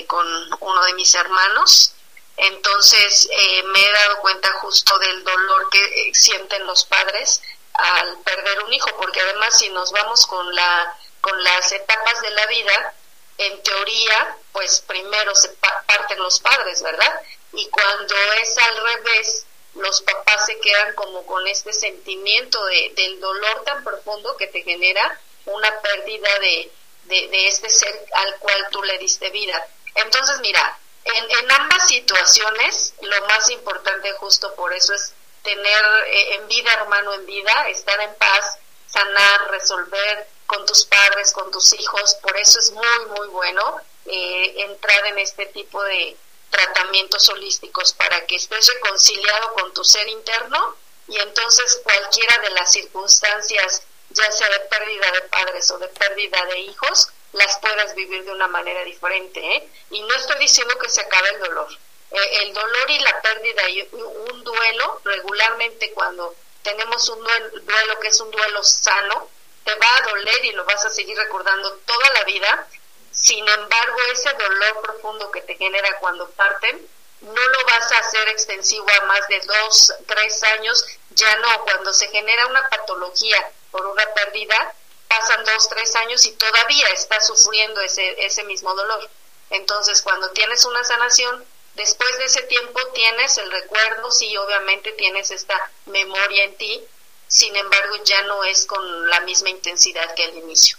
con 0.08 0.28
uno 0.62 0.84
de 0.86 0.94
mis 0.94 1.14
hermanos. 1.16 1.94
Entonces 2.38 3.30
me 3.66 3.84
he 3.84 3.92
dado 3.92 4.20
cuenta 4.20 4.52
justo 4.54 4.98
del 5.00 5.24
dolor 5.24 5.70
que 5.70 6.12
sienten 6.14 6.66
los 6.66 6.86
padres 6.86 7.42
al 7.74 8.18
perder 8.20 8.64
un 8.64 8.74
hijo, 8.74 8.90
porque 8.98 9.22
además 9.22 9.58
si 9.58 9.70
nos 9.70 9.92
vamos 9.92 10.26
con 10.26 10.54
la 10.56 10.98
con 11.22 11.44
las 11.44 11.72
etapas 11.72 12.22
de 12.22 12.30
la 12.32 12.46
vida, 12.48 12.94
en 13.38 13.64
teoría, 13.64 14.38
pues 14.52 14.84
primero 14.88 15.34
se 15.36 15.50
parten 15.50 16.20
los 16.20 16.40
padres, 16.40 16.82
¿verdad? 16.82 17.22
Y 17.54 17.68
cuando 17.70 18.16
es 18.42 18.58
al 18.58 18.78
revés, 18.84 19.46
los 19.76 20.02
papás 20.02 20.46
se 20.46 20.60
quedan 20.60 20.94
como 20.96 21.26
con 21.26 21.46
este 21.48 21.74
sentimiento 21.74 22.64
de, 22.66 22.94
del 22.96 23.20
dolor 23.20 23.64
tan 23.64 23.84
profundo 23.84 24.36
que 24.38 24.48
te 24.48 24.62
genera 24.64 25.20
una 25.54 25.80
pérdida 25.82 26.40
de, 26.40 26.72
de, 27.06 27.48
este 27.48 27.70
ser 27.70 28.06
al 28.14 28.38
cual 28.40 28.68
tú 28.72 28.84
le 28.84 28.98
diste 28.98 29.30
vida. 29.30 29.68
Entonces, 29.96 30.40
mira, 30.42 30.80
en, 31.04 31.32
en 31.32 31.52
ambas 31.52 31.88
situaciones, 31.88 32.94
lo 33.02 33.28
más 33.28 33.50
importante 33.50 34.12
justo 34.14 34.54
por 34.56 34.74
eso 34.74 34.94
es 34.94 35.14
tener 35.44 35.86
eh, 36.08 36.36
en 36.36 36.48
vida, 36.48 36.74
hermano, 36.74 37.14
en 37.14 37.26
vida, 37.26 37.70
estar 37.70 38.00
en 38.02 38.14
paz, 38.16 38.58
sanar, 38.88 39.52
resolver 39.52 40.28
con 40.46 40.66
tus 40.66 40.86
padres, 40.86 41.32
con 41.32 41.52
tus 41.52 41.74
hijos. 41.74 42.16
Por 42.22 42.36
eso 42.38 42.60
es 42.60 42.72
muy, 42.72 43.06
muy 43.18 43.28
bueno 43.28 43.82
eh, 44.06 44.64
entrar 44.64 45.06
en 45.08 45.20
este 45.20 45.46
tipo 45.48 45.82
de 45.84 46.18
tratamientos 46.50 47.30
holísticos 47.30 47.94
para 47.94 48.26
que 48.26 48.36
estés 48.36 48.68
reconciliado 48.74 49.54
con 49.54 49.74
tu 49.74 49.84
ser 49.84 50.08
interno 50.08 50.76
y 51.08 51.18
entonces 51.18 51.82
cualquiera 51.84 52.38
de 52.40 52.50
las 52.52 52.72
circunstancias, 52.72 53.84
ya 54.12 54.32
sea 54.32 54.50
de 54.50 54.60
pérdida 54.62 55.12
de 55.12 55.22
padres 55.24 55.70
o 55.72 55.78
de 55.78 55.88
pérdida 55.88 56.46
de 56.46 56.60
hijos, 56.60 57.10
las 57.34 57.60
puedas 57.60 57.94
vivir 57.96 58.24
de 58.24 58.32
una 58.32 58.48
manera 58.48 58.84
diferente. 58.84 59.40
¿eh? 59.40 59.70
Y 59.92 60.02
no 60.02 60.14
estoy 60.16 60.40
diciendo 60.40 60.78
que 60.80 60.90
se 60.90 61.02
acabe 61.02 61.30
el 61.30 61.40
dolor 61.40 61.70
eh, 62.12 62.44
el 62.44 62.54
dolor 62.54 62.90
y 62.90 63.00
la 63.00 63.22
pérdida 63.22 63.70
y 63.70 63.88
un 63.92 64.44
duelo, 64.44 65.02
regularmente 65.04 65.92
cuando 65.92 66.36
tenemos 66.64 67.08
un 67.10 67.24
duelo, 67.24 68.00
que 68.00 68.08
es 68.08 68.20
un 68.20 68.32
duelo 68.32 68.64
sano, 68.64 69.30
te 69.64 69.76
va 69.76 69.98
a 69.98 70.10
doler 70.10 70.46
y 70.46 70.52
lo 70.54 70.66
vas 70.66 70.84
a 70.86 70.90
seguir 70.90 71.18
recordando 71.18 71.72
toda 71.86 72.10
la 72.12 72.24
vida. 72.24 72.68
Sin 73.12 73.48
embargo, 73.48 73.98
ese 74.12 74.34
dolor 74.34 74.82
profundo 74.82 75.30
que 75.32 75.42
te 75.42 75.56
genera 75.56 76.00
cuando 76.00 76.30
parten, 76.32 76.88
no 77.22 77.48
lo 77.48 77.66
vas 77.66 77.92
a 77.92 78.00
hacer 78.00 78.28
extensivo 78.30 78.88
a 79.02 79.06
más 79.06 79.28
de 79.28 79.40
dos, 79.42 79.94
tres 80.08 80.44
años, 80.44 80.86
ya 81.12 81.36
no, 81.38 81.64
cuando 81.64 81.94
se 81.94 82.08
genera 82.08 82.48
una 82.48 82.68
patología 82.70 83.52
por 83.72 83.86
una 83.86 84.06
pérdida, 84.14 84.74
pasan 85.08 85.44
dos, 85.46 85.70
tres 85.70 85.96
años 85.96 86.26
y 86.26 86.32
todavía 86.34 86.88
estás 86.90 87.28
sufriendo 87.28 87.82
ese, 87.82 88.26
ese 88.26 88.44
mismo 88.44 88.74
dolor. 88.76 89.10
Entonces, 89.50 90.02
cuando 90.02 90.30
tienes 90.32 90.66
una 90.66 90.84
sanación, 90.84 91.46
Después 91.80 92.18
de 92.18 92.26
ese 92.26 92.42
tiempo 92.44 92.78
tienes 92.94 93.38
el 93.38 93.50
recuerdo, 93.50 94.12
sí, 94.12 94.36
obviamente 94.36 94.92
tienes 94.94 95.32
esta 95.32 95.72
memoria 95.86 96.44
en 96.44 96.58
ti, 96.58 96.82
sin 97.28 97.56
embargo 97.56 97.96
ya 98.04 98.22
no 98.24 98.44
es 98.44 98.66
con 98.66 99.10
la 99.10 99.22
misma 99.22 99.50
intensidad 99.50 100.14
que 100.14 100.26
al 100.26 100.38
inicio. 100.38 100.78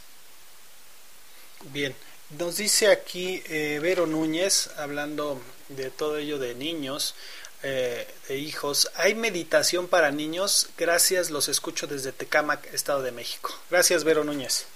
Bien, 1.62 1.96
nos 2.30 2.58
dice 2.58 2.88
aquí 2.88 3.42
eh, 3.46 3.78
Vero 3.80 4.06
Núñez, 4.06 4.68
hablando 4.76 5.40
de 5.68 5.90
todo 5.90 6.18
ello 6.18 6.38
de 6.38 6.54
niños, 6.54 7.14
eh, 7.62 8.06
de 8.28 8.36
hijos, 8.36 8.90
¿hay 8.96 9.14
meditación 9.14 9.88
para 9.88 10.10
niños? 10.10 10.68
Gracias, 10.78 11.30
los 11.30 11.48
escucho 11.48 11.86
desde 11.86 12.12
Tecámac, 12.12 12.72
Estado 12.72 13.02
de 13.02 13.12
México. 13.12 13.52
Gracias, 13.70 14.04
Vero 14.04 14.24
Núñez. 14.24 14.66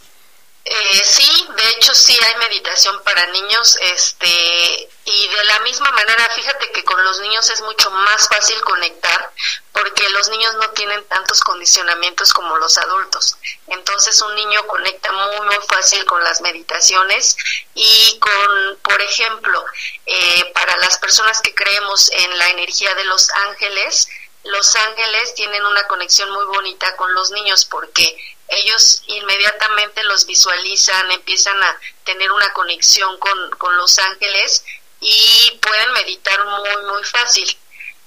Eh, 0.66 1.02
sí, 1.04 1.46
de 1.56 1.68
hecho 1.70 1.94
sí 1.94 2.18
hay 2.22 2.36
meditación 2.36 2.98
para 3.02 3.26
niños, 3.26 3.76
este, 3.82 4.88
y 5.04 5.28
de 5.28 5.44
la 5.44 5.58
misma 5.60 5.90
manera, 5.92 6.26
fíjate 6.34 6.72
que 6.72 6.82
con 6.84 7.04
los 7.04 7.20
niños 7.20 7.50
es 7.50 7.60
mucho 7.60 7.90
más 7.90 8.26
fácil 8.28 8.58
conectar, 8.62 9.30
porque 9.72 10.08
los 10.08 10.30
niños 10.30 10.54
no 10.54 10.70
tienen 10.70 11.04
tantos 11.04 11.40
condicionamientos 11.40 12.32
como 12.32 12.56
los 12.56 12.78
adultos. 12.78 13.36
Entonces 13.66 14.18
un 14.22 14.34
niño 14.36 14.66
conecta 14.66 15.12
muy, 15.12 15.46
muy 15.46 15.58
fácil 15.68 16.02
con 16.06 16.24
las 16.24 16.40
meditaciones 16.40 17.36
y 17.74 18.18
con, 18.18 18.78
por 18.80 19.02
ejemplo, 19.02 19.62
eh, 20.06 20.50
para 20.54 20.78
las 20.78 20.96
personas 20.96 21.42
que 21.42 21.54
creemos 21.54 22.10
en 22.10 22.38
la 22.38 22.48
energía 22.48 22.94
de 22.94 23.04
los 23.04 23.30
ángeles, 23.48 24.08
los 24.44 24.76
ángeles 24.76 25.34
tienen 25.34 25.64
una 25.64 25.86
conexión 25.86 26.30
muy 26.30 26.44
bonita 26.46 26.96
con 26.96 27.12
los 27.14 27.30
niños 27.32 27.64
porque 27.66 28.16
ellos 28.56 29.02
inmediatamente 29.06 30.02
los 30.04 30.26
visualizan, 30.26 31.10
empiezan 31.10 31.60
a 31.62 31.78
tener 32.04 32.30
una 32.32 32.52
conexión 32.52 33.18
con, 33.18 33.50
con 33.52 33.76
los 33.76 33.98
ángeles 33.98 34.64
y 35.00 35.58
pueden 35.62 35.92
meditar 35.92 36.44
muy, 36.44 36.82
muy 36.86 37.04
fácil. 37.04 37.58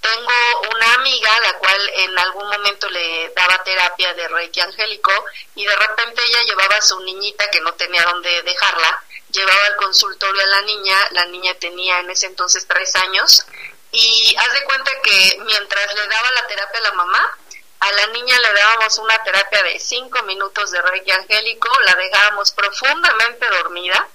Tengo 0.02 0.72
una 0.74 0.94
amiga 0.94 1.40
la 1.42 1.54
cual 1.58 1.90
en 1.96 2.20
algún 2.20 2.48
momento 2.48 2.90
le 2.90 3.30
daba 3.36 3.64
terapia 3.64 4.14
de 4.14 4.28
Reiki 4.28 4.62
angélico 4.62 5.12
y 5.56 5.66
de 5.66 5.76
repente 5.76 6.22
ella 6.24 6.44
llevaba 6.44 6.76
a 6.76 6.82
su 6.82 7.00
niñita 7.02 7.50
que 7.50 7.62
no 7.62 7.74
tenía 7.74 8.04
dónde 8.04 8.44
dejarla, 8.44 9.04
llevaba 9.32 9.66
al 9.66 9.76
consultorio 9.76 10.42
a 10.42 10.46
la 10.46 10.62
niña, 10.62 11.08
la 11.12 11.26
niña 11.26 11.54
tenía 11.56 12.00
en 12.00 12.10
ese 12.10 12.28
entonces 12.28 12.66
tres 12.68 12.96
años 12.96 13.46
y 13.92 14.36
haz 14.38 14.54
de 14.54 14.64
cuenta 14.66 14.92
que 15.02 15.40
mientras 15.46 15.94
le 15.94 16.08
daba 16.08 16.32
la 16.32 16.48
terapia 16.48 16.80
a 16.80 16.84
la 16.84 16.92
mamá, 16.94 17.38
a 17.80 17.92
la 17.92 18.08
niña 18.08 18.40
le 18.40 18.54
dábamos 18.54 18.98
una 18.98 19.22
terapia 19.24 19.64
de 19.64 19.80
cinco 19.80 20.24
minutos 20.24 20.72
de 20.72 20.82
reiki 20.82 21.12
angélico, 21.12 21.70
la 21.86 21.96
dejábamos 21.96 22.52
profundamente 22.52 23.48
dormida 23.48 24.08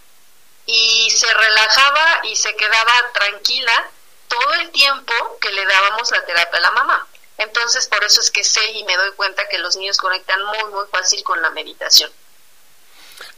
y 0.67 1.11
se 1.11 1.33
relajaba 1.33 2.21
y 2.25 2.37
se 2.37 2.55
quedaba 2.57 3.13
tranquila 3.13 3.91
todo 4.29 4.55
el 4.55 4.71
tiempo 4.71 5.13
que 5.41 5.53
le 5.53 5.65
dábamos 5.65 6.11
la 6.11 6.25
terapia 6.25 6.59
a 6.59 6.63
la 6.63 6.71
mamá. 6.73 7.07
Entonces, 7.39 7.87
por 7.87 8.03
eso 8.05 8.21
es 8.21 8.31
que 8.31 8.45
sé 8.45 8.65
y 8.73 8.85
me 8.85 8.97
doy 8.97 9.13
cuenta 9.13 9.49
que 9.49 9.59
los 9.59 9.77
niños 9.77 9.97
conectan 9.97 10.43
muy, 10.45 10.73
muy 10.73 10.87
fácil 10.91 11.23
con 11.23 11.41
la 11.43 11.51
meditación. 11.51 12.11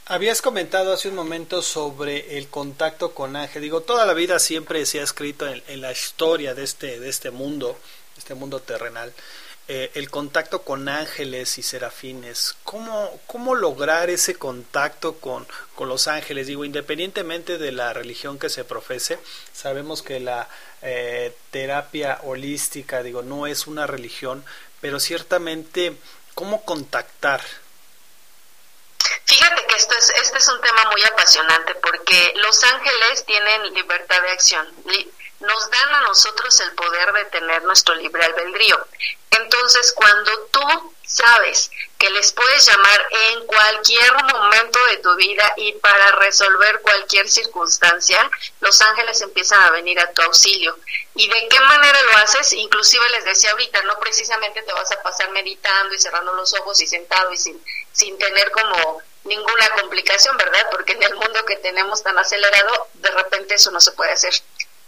Habías 0.07 0.41
comentado 0.41 0.93
hace 0.93 1.09
un 1.09 1.15
momento 1.15 1.61
sobre 1.61 2.37
el 2.37 2.49
contacto 2.49 3.13
con 3.13 3.35
ángel. 3.35 3.61
Digo, 3.61 3.81
toda 3.81 4.05
la 4.05 4.13
vida 4.13 4.37
siempre 4.39 4.85
se 4.85 4.99
ha 4.99 5.03
escrito 5.03 5.47
en, 5.47 5.63
en 5.67 5.81
la 5.81 5.91
historia 5.91 6.53
de 6.53 6.63
este, 6.63 6.99
de 6.99 7.09
este 7.09 7.31
mundo, 7.31 7.77
este 8.17 8.35
mundo 8.35 8.59
terrenal, 8.59 9.13
eh, 9.67 9.89
el 9.95 10.11
contacto 10.11 10.61
con 10.61 10.87
ángeles 10.87 11.57
y 11.57 11.63
serafines, 11.63 12.55
¿cómo, 12.63 13.19
cómo 13.25 13.55
lograr 13.55 14.11
ese 14.11 14.35
contacto 14.35 15.17
con, 15.17 15.47
con, 15.73 15.89
los 15.89 16.07
ángeles? 16.07 16.45
Digo, 16.45 16.65
independientemente 16.65 17.57
de 17.57 17.71
la 17.71 17.91
religión 17.91 18.37
que 18.37 18.49
se 18.49 18.63
profese, 18.63 19.17
sabemos 19.53 20.03
que 20.03 20.19
la 20.19 20.47
eh, 20.83 21.35
terapia 21.49 22.19
holística, 22.23 23.01
digo, 23.01 23.23
no 23.23 23.47
es 23.47 23.65
una 23.65 23.87
religión, 23.87 24.45
pero 24.81 24.99
ciertamente, 24.99 25.97
¿cómo 26.35 26.63
contactar? 26.63 27.41
Fíjate 29.25 29.65
que 29.67 29.75
esto 29.77 29.95
es, 29.97 30.13
este 30.21 30.37
es 30.37 30.47
un 30.47 30.61
tema 30.61 30.91
muy 30.91 31.03
apasionante 31.05 31.73
porque 31.81 32.33
los 32.35 32.63
ángeles 32.63 33.25
tienen 33.25 33.73
libertad 33.73 34.21
de 34.21 34.29
acción 34.29 34.67
nos 35.39 35.69
dan 35.69 35.95
a 35.95 36.01
nosotros 36.01 36.59
el 36.61 36.73
poder 36.73 37.13
de 37.13 37.25
tener 37.25 37.63
nuestro 37.63 37.95
libre 37.95 38.23
albedrío. 38.23 38.87
Entonces, 39.31 39.93
cuando 39.93 40.31
tú 40.51 40.93
sabes 41.05 41.69
que 41.97 42.09
les 42.09 42.31
puedes 42.31 42.65
llamar 42.65 43.05
en 43.11 43.45
cualquier 43.45 44.13
momento 44.23 44.79
de 44.85 44.97
tu 44.97 45.15
vida 45.15 45.53
y 45.57 45.73
para 45.73 46.11
resolver 46.13 46.81
cualquier 46.81 47.29
circunstancia, 47.29 48.29
los 48.61 48.81
ángeles 48.81 49.21
empiezan 49.21 49.61
a 49.61 49.71
venir 49.71 49.99
a 49.99 50.11
tu 50.11 50.21
auxilio. 50.21 50.77
¿Y 51.15 51.27
de 51.27 51.47
qué 51.49 51.59
manera 51.59 52.01
lo 52.03 52.17
haces? 52.17 52.53
Inclusive 52.53 53.09
les 53.09 53.25
decía 53.25 53.51
ahorita, 53.51 53.81
no 53.83 53.99
precisamente 53.99 54.63
te 54.63 54.73
vas 54.73 54.91
a 54.91 55.01
pasar 55.01 55.29
meditando 55.31 55.93
y 55.93 55.99
cerrando 55.99 56.33
los 56.33 56.53
ojos 56.53 56.79
y 56.81 56.87
sentado 56.87 57.31
y 57.31 57.37
sin, 57.37 57.63
sin 57.91 58.17
tener 58.17 58.51
como 58.51 59.01
ninguna 59.25 59.69
complicación, 59.79 60.37
¿verdad? 60.37 60.67
Porque 60.71 60.93
en 60.93 61.03
el 61.03 61.15
mundo 61.15 61.45
que 61.45 61.57
tenemos 61.57 62.01
tan 62.03 62.17
acelerado, 62.17 62.87
de 62.93 63.11
repente 63.11 63.55
eso 63.55 63.71
no 63.71 63.81
se 63.81 63.91
puede 63.91 64.11
hacer. 64.11 64.33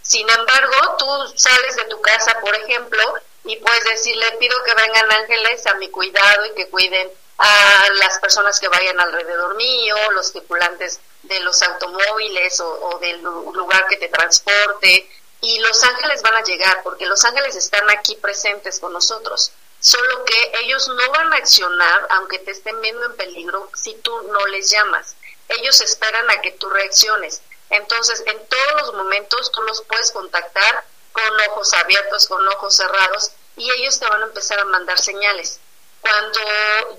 Sin 0.08 0.28
embargo, 0.30 0.96
tú 0.98 1.06
sales 1.36 1.76
de 1.76 1.84
tu 1.86 2.00
casa, 2.00 2.40
por 2.40 2.56
ejemplo, 2.56 3.04
y 3.44 3.58
puedes 3.58 3.84
decirle, 3.84 4.32
pido 4.40 4.56
que 4.64 4.74
vengan 4.74 5.12
ángeles 5.12 5.68
a 5.68 5.74
mi 5.74 5.90
cuidado 5.90 6.46
y 6.46 6.56
que 6.56 6.70
cuiden 6.70 7.12
a 7.38 7.88
las 7.96 8.18
personas 8.20 8.58
que 8.62 8.70
vayan 8.70 8.98
alrededor 9.02 9.56
mío, 9.58 9.96
los 10.12 10.32
tripulantes 10.32 11.02
de 11.24 11.42
los 11.42 11.62
automóviles 11.62 12.58
o, 12.62 12.98
del 13.02 13.22
lugar 13.22 13.86
que 13.90 13.98
te 13.98 14.08
transporte, 14.08 15.10
y 15.42 15.60
los 15.60 15.84
ángeles 15.84 16.22
van 16.22 16.36
a 16.36 16.44
llegar 16.44 16.84
porque 16.84 17.06
los 17.06 17.26
ángeles 17.26 17.58
están 17.58 17.90
aquí 17.90 18.16
presentes 18.16 18.80
con 18.80 18.94
nosotros. 18.94 19.52
Solo 19.82 20.24
que 20.24 20.52
ellos 20.62 20.88
no 20.88 21.12
van 21.12 21.34
a 21.34 21.36
accionar 21.36 22.08
aunque 22.12 22.40
te 22.40 22.52
estén 22.52 22.80
viendo 22.80 23.06
en 23.08 23.16
peligro 23.18 23.70
si 23.76 23.94
tú 23.96 24.22
no 24.32 24.48
les 24.48 24.70
llamas. 24.70 25.18
Ellos 25.50 25.82
esperan 25.82 26.30
a 26.30 26.40
que 26.40 26.52
tú 26.54 26.70
reacciones. 26.70 27.42
Entonces, 27.70 28.24
en 28.26 28.48
todos 28.48 28.82
los 28.82 28.94
momentos 28.94 29.52
tú 29.52 29.62
los 29.64 29.82
puedes 29.84 30.12
contactar 30.12 30.86
con 31.12 31.42
ojos 31.50 31.74
abiertos, 31.74 32.28
con 32.28 32.48
ojos 32.48 32.76
cerrados, 32.76 33.32
y 33.56 33.70
ellos 33.72 34.00
te 34.00 34.08
van 34.08 34.22
a 34.22 34.28
empezar 34.28 34.60
a 34.60 34.66
mandar 34.66 35.00
señales. 35.00 35.60
Cuando 36.02 36.40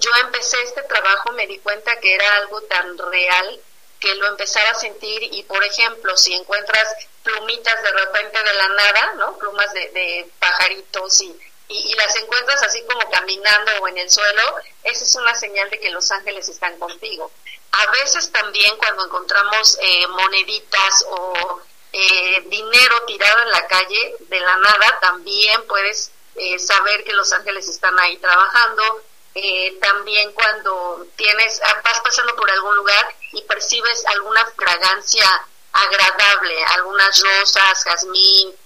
yo 0.01 0.11
empecé 0.23 0.61
este 0.63 0.83
trabajo 0.83 1.33
me 1.33 1.47
di 1.47 1.59
cuenta 1.61 1.99
que 2.01 2.15
era 2.15 2.37
algo 2.37 2.61
tan 2.63 2.99
real 2.99 3.61
que 4.01 4.15
lo 4.17 4.27
empezara 4.27 4.71
a 4.71 4.75
sentir 4.75 5.23
y, 5.23 5.43
por 5.45 5.63
ejemplo, 5.65 6.17
si 6.17 6.33
encuentras 6.35 6.95
plumitas 7.23 7.83
de 7.83 7.91
repente 7.91 8.43
de 8.43 8.55
la 8.55 8.69
nada, 8.69 9.13
¿no? 9.15 9.39
Plumas 9.39 9.73
de, 9.73 10.31
pajaritos 10.39 11.21
y, 11.21 11.37
y, 11.69 11.95
las 11.95 12.17
encuentras 12.17 12.63
así 12.63 12.83
como 12.85 13.11
caminando 13.11 13.73
o 13.83 13.89
en 13.89 13.99
el 13.99 14.11
suelo, 14.11 14.43
esa 14.85 15.05
es 15.05 15.15
una 15.17 15.35
señal 15.35 15.69
de 15.71 15.79
que 15.79 15.91
los 15.91 16.11
ángeles 16.11 16.49
están 16.49 16.79
contigo. 16.79 17.31
A 17.73 17.91
veces 17.93 18.33
también 18.33 18.77
cuando 18.79 19.05
encontramos 19.05 19.79
eh, 19.81 20.07
moneditas 20.09 21.05
o 21.11 21.61
eh, 21.93 22.43
dinero 22.47 23.03
tirado 23.07 23.43
en 23.43 23.51
la 23.51 23.67
calle 23.67 24.17
de 24.21 24.41
la 24.41 24.57
nada, 24.57 24.99
también 25.01 25.67
puedes 25.67 26.11
eh, 26.37 26.59
saber 26.59 27.05
que 27.05 27.13
los 27.13 27.31
ángeles 27.33 27.69
están 27.69 27.99
ahí 27.99 28.17
trabajando. 28.17 29.03
también 29.81 30.33
cuando 30.33 31.07
tienes, 31.17 31.61
ah, 31.63 31.81
vas 31.85 32.01
pasando 32.01 32.35
por 32.35 32.51
algún 32.51 32.77
lugar 32.77 33.15
y 33.33 33.43
percibes 33.43 34.05
alguna 34.07 34.45
fragancia 34.57 35.47
agradable, 35.73 36.65
algunas 36.77 37.23
rosas, 37.23 37.85
jazmín, 37.85 38.57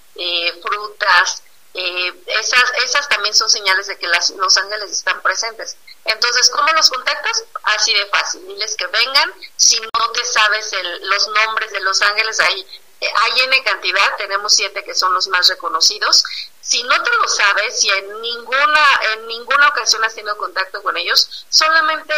frutas, 0.62 1.42
esas, 1.74 2.72
esas 2.84 3.08
también 3.08 3.34
son 3.34 3.48
señales 3.48 3.86
de 3.86 3.96
que 3.96 4.06
los 4.06 4.56
ángeles 4.58 4.90
están 4.90 5.22
presentes. 5.22 5.76
Entonces, 6.04 6.50
¿cómo 6.50 6.70
los 6.72 6.90
contactas? 6.90 7.44
Así 7.62 7.94
de 7.94 8.06
fácil. 8.06 8.46
Diles 8.46 8.76
que 8.76 8.86
vengan. 8.88 9.32
Si 9.56 9.80
no 9.80 10.10
te 10.10 10.24
sabes 10.24 10.70
los 11.00 11.28
nombres 11.28 11.70
de 11.72 11.80
los 11.80 12.02
ángeles, 12.02 12.40
ahí 12.40 12.66
eh, 13.00 13.12
hay 13.22 13.40
N 13.40 13.64
cantidad, 13.64 14.16
tenemos 14.16 14.54
siete 14.54 14.84
que 14.84 14.94
son 14.94 15.12
los 15.12 15.26
más 15.28 15.48
reconocidos. 15.48 16.22
Si 16.60 16.82
no 16.84 17.02
te 17.02 17.10
lo 17.20 17.26
sabes, 17.26 17.80
si 17.80 17.90
en 17.90 18.20
ninguna, 18.20 19.00
en 19.14 19.26
ninguna 19.26 19.68
ocasión 19.68 20.04
has 20.04 20.14
tenido 20.14 20.36
contacto 20.36 20.82
con 20.82 20.96
ellos, 20.96 21.46
solamente 21.48 22.14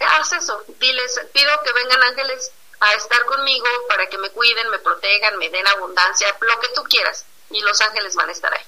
haz 0.00 0.32
eso. 0.32 0.62
Diles, 0.78 1.20
pido 1.32 1.50
que 1.62 1.72
vengan 1.72 2.02
ángeles 2.02 2.52
a 2.80 2.94
estar 2.94 3.24
conmigo 3.24 3.66
para 3.88 4.08
que 4.08 4.18
me 4.18 4.30
cuiden, 4.30 4.68
me 4.68 4.78
protejan, 4.78 5.38
me 5.38 5.48
den 5.48 5.66
abundancia, 5.68 6.36
lo 6.40 6.60
que 6.60 6.68
tú 6.70 6.82
quieras. 6.84 7.24
Y 7.50 7.62
los 7.62 7.80
ángeles 7.80 8.14
van 8.14 8.28
a 8.28 8.32
estar 8.32 8.52
ahí. 8.52 8.64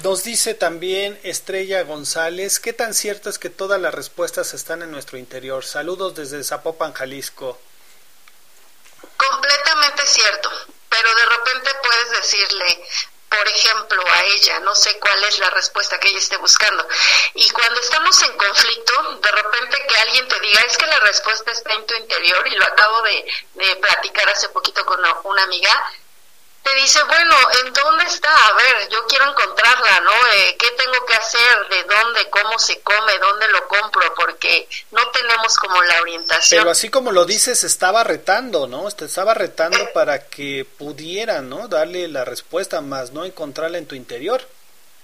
Nos 0.00 0.24
dice 0.24 0.54
también 0.54 1.20
Estrella 1.22 1.82
González, 1.84 2.58
¿qué 2.58 2.72
tan 2.72 2.92
cierto 2.92 3.30
es 3.30 3.38
que 3.38 3.50
todas 3.50 3.80
las 3.80 3.94
respuestas 3.94 4.52
están 4.52 4.82
en 4.82 4.90
nuestro 4.90 5.16
interior? 5.16 5.64
Saludos 5.64 6.16
desde 6.16 6.42
Zapopan, 6.42 6.92
Jalisco. 6.92 7.60
Completamente 9.16 10.04
cierto, 10.06 10.50
pero 10.88 11.14
de 11.14 11.26
repente 11.26 11.70
puedes 11.82 12.10
decirle, 12.10 12.84
por 13.28 13.46
ejemplo, 13.46 14.02
a 14.10 14.24
ella, 14.24 14.60
no 14.60 14.74
sé 14.74 14.98
cuál 14.98 15.22
es 15.24 15.38
la 15.38 15.50
respuesta 15.50 16.00
que 16.00 16.08
ella 16.08 16.18
esté 16.18 16.36
buscando. 16.38 16.88
Y 17.34 17.48
cuando 17.50 17.80
estamos 17.80 18.20
en 18.22 18.36
conflicto, 18.36 19.20
de 19.20 19.30
repente 19.30 19.86
que 19.86 19.96
alguien 19.98 20.26
te 20.26 20.40
diga, 20.40 20.62
es 20.62 20.76
que 20.76 20.86
la 20.86 20.98
respuesta 21.00 21.52
está 21.52 21.72
en 21.74 21.86
tu 21.86 21.94
interior, 21.94 22.48
y 22.48 22.56
lo 22.56 22.64
acabo 22.64 23.02
de, 23.02 23.24
de 23.54 23.76
platicar 23.76 24.28
hace 24.30 24.48
poquito 24.48 24.84
con 24.84 25.00
una 25.24 25.42
amiga, 25.44 25.92
te 26.62 26.74
dice, 26.76 27.02
bueno, 27.04 27.34
¿en 27.64 27.72
dónde 27.72 28.04
está? 28.04 28.28
A 28.34 28.52
ver, 28.52 28.88
yo 28.88 29.04
quiero 29.06 29.28
encontrarla, 29.30 30.00
¿no? 30.00 30.12
Eh, 30.32 30.56
¿Qué 30.58 30.70
tengo 30.70 31.04
que 31.06 31.14
hacer? 31.14 31.68
¿De 31.68 31.82
dónde? 31.84 32.30
¿Cómo 32.30 32.58
se 32.58 32.80
come? 32.82 33.18
¿Dónde 33.18 33.48
lo 33.48 33.66
compro? 33.66 34.14
Porque 34.14 34.68
no 34.92 35.08
tenemos 35.10 35.56
como 35.56 35.82
la 35.82 36.00
orientación. 36.00 36.60
Pero 36.60 36.70
así 36.70 36.88
como 36.88 37.10
lo 37.10 37.24
dices, 37.24 37.64
estaba 37.64 38.04
retando, 38.04 38.66
¿no? 38.66 38.88
Te 38.90 39.06
estaba 39.06 39.34
retando 39.34 39.78
eh. 39.78 39.90
para 39.92 40.28
que 40.28 40.64
pudiera, 40.78 41.40
¿no? 41.40 41.68
Darle 41.68 42.06
la 42.08 42.24
respuesta 42.24 42.80
más, 42.80 43.10
¿no? 43.10 43.24
Encontrarla 43.24 43.78
en 43.78 43.86
tu 43.86 43.94
interior. 43.94 44.46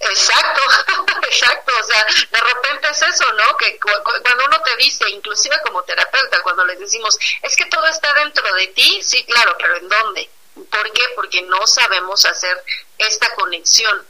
Exacto, 0.00 0.60
exacto, 1.26 1.72
o 1.76 1.82
sea, 1.82 2.06
de 2.30 2.38
repente 2.38 2.88
es 2.88 3.02
eso, 3.02 3.32
¿no? 3.32 3.56
Que 3.56 3.78
cuando 3.80 4.44
uno 4.46 4.62
te 4.62 4.76
dice, 4.76 5.10
inclusive 5.10 5.56
como 5.66 5.82
terapeuta, 5.82 6.40
cuando 6.42 6.64
les 6.66 6.78
decimos, 6.78 7.18
es 7.42 7.56
que 7.56 7.66
todo 7.66 7.84
está 7.88 8.14
dentro 8.14 8.54
de 8.54 8.68
ti, 8.68 9.00
sí, 9.02 9.24
claro, 9.24 9.56
pero 9.58 9.76
¿en 9.76 9.88
dónde? 9.88 10.30
¿Por 10.64 10.92
qué? 10.92 11.02
Porque 11.14 11.42
no 11.42 11.66
sabemos 11.66 12.24
hacer 12.24 12.62
esta 12.98 13.34
conexión. 13.34 14.06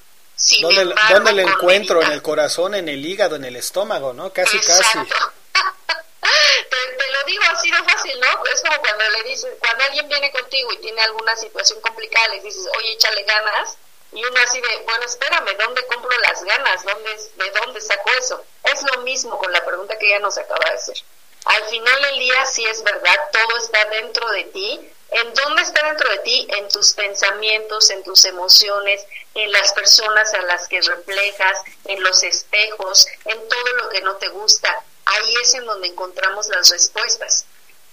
¿Dónde, 0.61 0.95
¿Dónde 1.11 1.33
la 1.33 1.43
encuentro? 1.43 2.01
¿En 2.01 2.13
el 2.13 2.23
corazón, 2.23 2.75
en 2.75 2.89
el 2.89 3.05
hígado, 3.05 3.37
en 3.37 3.45
el 3.45 3.57
estómago, 3.57 4.13
no? 4.13 4.33
Casi, 4.33 4.59
casi. 4.61 4.99
te, 6.71 7.11
lo 7.13 7.25
digo 7.27 7.43
así 7.53 7.71
de 7.71 7.83
fácil, 7.83 8.21
¿no? 8.21 8.45
Es 8.47 8.63
como 8.63 8.79
cuando 8.79 9.05
le 9.11 9.23
dices, 9.25 9.51
cuando 9.59 9.85
alguien 9.85 10.09
viene 10.09 10.31
contigo 10.31 10.73
y 10.73 10.79
tiene 10.79 11.01
alguna 11.03 11.35
situación 11.37 11.81
complicada, 11.81 12.29
le 12.29 12.41
dices, 12.41 12.69
oye, 12.77 12.93
échale 12.93 13.25
ganas, 13.25 13.77
y 14.13 14.25
uno 14.25 14.41
así 14.45 14.61
de, 14.61 14.83
bueno, 14.85 15.05
espérame, 15.05 15.57
¿dónde 15.59 15.85
compro 15.87 16.17
las 16.21 16.43
ganas? 16.45 16.85
¿Dónde, 16.85 17.11
¿De 17.37 17.51
dónde 17.61 17.81
saco 17.81 18.11
eso? 18.19 18.45
Es 18.65 18.83
lo 18.93 19.03
mismo 19.03 19.39
con 19.39 19.53
la 19.53 19.65
pregunta 19.65 19.99
que 19.99 20.07
ella 20.07 20.21
nos 20.21 20.39
acaba 20.39 20.65
de 20.71 20.77
hacer. 20.77 20.97
Al 21.45 21.65
final 21.65 22.03
del 22.03 22.19
día, 22.19 22.47
sí 22.47 22.65
es 22.65 22.83
verdad, 22.83 23.17
todo 23.33 23.57
está 23.59 23.85
dentro 23.87 24.29
de 24.31 24.45
ti, 24.45 24.93
¿En 25.11 25.33
dónde 25.33 25.63
está 25.63 25.87
dentro 25.87 26.09
de 26.11 26.19
ti? 26.19 26.47
En 26.51 26.69
tus 26.69 26.93
pensamientos, 26.93 27.91
en 27.91 28.03
tus 28.03 28.25
emociones, 28.27 29.07
en 29.35 29.51
las 29.53 29.73
personas 29.73 30.33
a 30.35 30.43
las 30.43 30.69
que 30.69 30.81
reflejas, 30.81 31.59
en 31.85 32.03
los 32.03 32.23
espejos, 32.23 33.07
en 33.25 33.49
todo 33.49 33.75
lo 33.77 33.89
que 33.89 34.03
no 34.03 34.17
te 34.17 34.29
gusta. 34.29 34.85
Ahí 35.07 35.35
es 35.43 35.55
en 35.55 35.65
donde 35.65 35.89
encontramos 35.89 36.49
las 36.49 36.69
respuestas. 36.71 37.47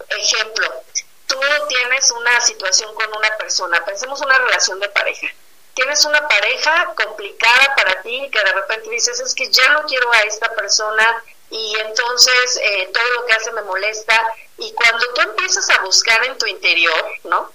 Ejemplo, 0.10 0.84
tú 1.28 1.40
tienes 1.70 2.12
una 2.12 2.42
situación 2.42 2.94
con 2.96 3.16
una 3.16 3.38
persona, 3.38 3.84
pensemos 3.86 4.20
una 4.22 4.38
relación 4.38 4.80
de 4.80 4.90
pareja. 4.90 5.28
Tienes 5.74 6.04
una 6.06 6.28
pareja 6.28 6.94
complicada 6.96 7.76
para 7.76 8.02
ti 8.02 8.30
que 8.32 8.40
de 8.40 8.54
repente 8.54 8.90
dices, 8.90 9.20
es 9.20 9.34
que 9.34 9.50
ya 9.50 9.70
no 9.70 9.84
quiero 9.84 10.12
a 10.12 10.20
esta 10.22 10.54
persona, 10.54 11.24
y 11.50 11.76
entonces 11.80 12.60
eh, 12.62 12.90
todo 12.94 13.10
lo 13.12 13.26
que 13.26 13.34
hace 13.34 13.52
me 13.52 13.62
molesta 13.62 14.22
y 14.57 14.72
cuando 14.73 15.06
tú 15.14 15.22
empiezas 15.22 15.69
a 15.69 15.82
buscar 15.82 16.23
en 16.26 16.38
tu 16.38 16.45
interior, 16.45 17.06
¿no? 17.26 17.52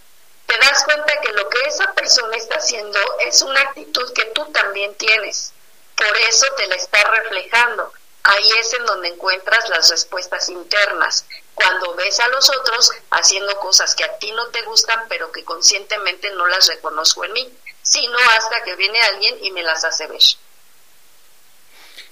Te 0.46 0.58
das 0.58 0.84
cuenta 0.84 1.20
que 1.20 1.32
lo 1.32 1.48
que 1.48 1.60
esa 1.66 1.92
persona 1.94 2.36
está 2.36 2.56
haciendo 2.56 2.98
es 3.20 3.40
una 3.42 3.60
actitud 3.60 4.12
que 4.12 4.26
tú 4.26 4.44
también 4.52 4.94
tienes. 4.96 5.52
Por 5.96 6.16
eso 6.28 6.46
te 6.56 6.66
la 6.66 6.74
está 6.74 7.02
reflejando. 7.04 7.92
Ahí 8.22 8.50
es 8.58 8.74
en 8.74 8.84
donde 8.84 9.08
encuentras 9.08 9.68
las 9.70 9.88
respuestas 9.90 10.48
internas. 10.48 11.24
Cuando 11.54 11.94
ves 11.94 12.20
a 12.20 12.28
los 12.28 12.50
otros 12.50 12.90
haciendo 13.10 13.56
cosas 13.60 13.94
que 13.94 14.04
a 14.04 14.18
ti 14.18 14.30
no 14.32 14.48
te 14.48 14.62
gustan, 14.62 15.06
pero 15.08 15.32
que 15.32 15.44
conscientemente 15.44 16.30
no 16.32 16.46
las 16.46 16.66
reconozco 16.66 17.24
en 17.24 17.32
mí, 17.32 17.58
sino 17.82 18.18
hasta 18.36 18.62
que 18.64 18.76
viene 18.76 19.00
alguien 19.02 19.38
y 19.42 19.50
me 19.52 19.62
las 19.62 19.84
hace 19.84 20.06
ver. 20.06 20.20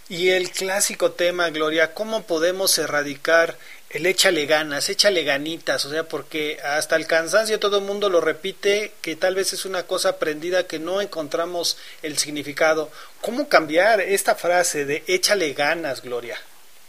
Y 0.09 0.31
el 0.31 0.51
clásico 0.51 1.13
tema, 1.13 1.51
Gloria, 1.51 1.93
¿cómo 1.93 2.27
podemos 2.27 2.79
erradicar 2.79 3.59
el 3.91 4.07
échale 4.07 4.47
ganas, 4.47 4.89
échale 4.89 5.25
ganitas? 5.25 5.85
O 5.85 5.91
sea, 5.91 6.05
porque 6.05 6.61
hasta 6.63 6.97
el 6.97 7.07
cansancio 7.07 7.59
todo 7.59 7.79
el 7.79 7.85
mundo 7.85 8.09
lo 8.09 8.21
repite, 8.21 8.95
que 9.03 9.17
tal 9.17 9.35
vez 9.35 9.53
es 9.53 9.65
una 9.65 9.85
cosa 9.85 10.11
aprendida 10.11 10.67
que 10.67 10.79
no 10.79 11.01
encontramos 11.01 11.77
el 12.03 12.19
significado. 12.19 12.91
¿Cómo 13.21 13.49
cambiar 13.49 14.01
esta 14.01 14.35
frase 14.35 14.85
de 14.85 15.05
échale 15.07 15.53
ganas, 15.53 16.03
Gloria? 16.03 16.41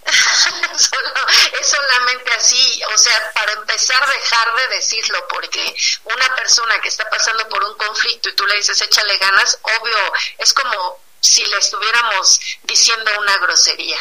es 0.09 1.67
solamente 1.67 2.31
así, 2.31 2.81
o 2.93 2.97
sea, 2.97 3.31
para 3.33 3.53
empezar 3.53 3.99
dejar 4.09 4.55
de 4.55 4.75
decirlo, 4.75 5.27
porque 5.27 5.75
una 6.05 6.35
persona 6.35 6.79
que 6.81 6.89
está 6.89 7.09
pasando 7.09 7.47
por 7.49 7.63
un 7.63 7.77
conflicto 7.77 8.29
y 8.29 8.35
tú 8.35 8.45
le 8.45 8.55
dices 8.55 8.81
échale 8.81 9.17
ganas, 9.17 9.59
obvio, 9.61 10.13
es 10.37 10.53
como 10.53 10.99
si 11.21 11.45
le 11.45 11.57
estuviéramos 11.57 12.39
diciendo 12.63 13.11
una 13.19 13.37
grosería. 13.37 13.97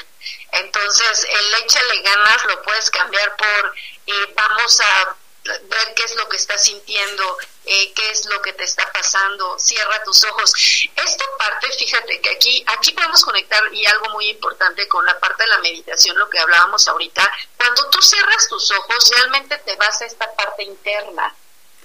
Entonces, 0.53 1.27
el 1.31 1.63
échale 1.63 2.03
ganas 2.03 2.45
lo 2.47 2.63
puedes 2.63 2.91
cambiar 2.91 3.37
por 3.37 3.75
eh, 4.07 4.33
vamos 4.35 4.81
a 4.81 5.17
ver 5.45 5.95
qué 5.95 6.03
es 6.05 6.17
lo 6.17 6.29
que 6.29 6.37
estás 6.37 6.63
sintiendo, 6.65 7.39
eh, 7.65 7.93
qué 7.95 8.11
es 8.11 8.27
lo 8.27 8.43
que 8.43 8.53
te 8.53 8.65
está 8.65 8.91
pasando, 8.93 9.59
cierra 9.59 10.03
tus 10.05 10.25
ojos. 10.25 10.53
Esta 10.97 11.25
parte, 11.39 11.71
fíjate 11.73 12.21
que 12.21 12.31
aquí, 12.31 12.65
aquí 12.67 12.93
podemos 12.93 13.23
conectar 13.25 13.63
y 13.73 13.87
algo 13.87 14.11
muy 14.11 14.29
importante 14.29 14.87
con 14.89 15.05
la 15.07 15.19
parte 15.19 15.45
de 15.45 15.51
la 15.51 15.59
meditación, 15.61 16.19
lo 16.19 16.29
que 16.29 16.39
hablábamos 16.39 16.87
ahorita, 16.89 17.31
cuando 17.57 17.89
tú 17.91 18.03
cierras 18.03 18.49
tus 18.49 18.71
ojos, 18.73 19.11
realmente 19.17 19.59
te 19.59 19.77
vas 19.77 20.01
a 20.03 20.07
esta 20.07 20.31
parte 20.35 20.65
interna 20.65 21.35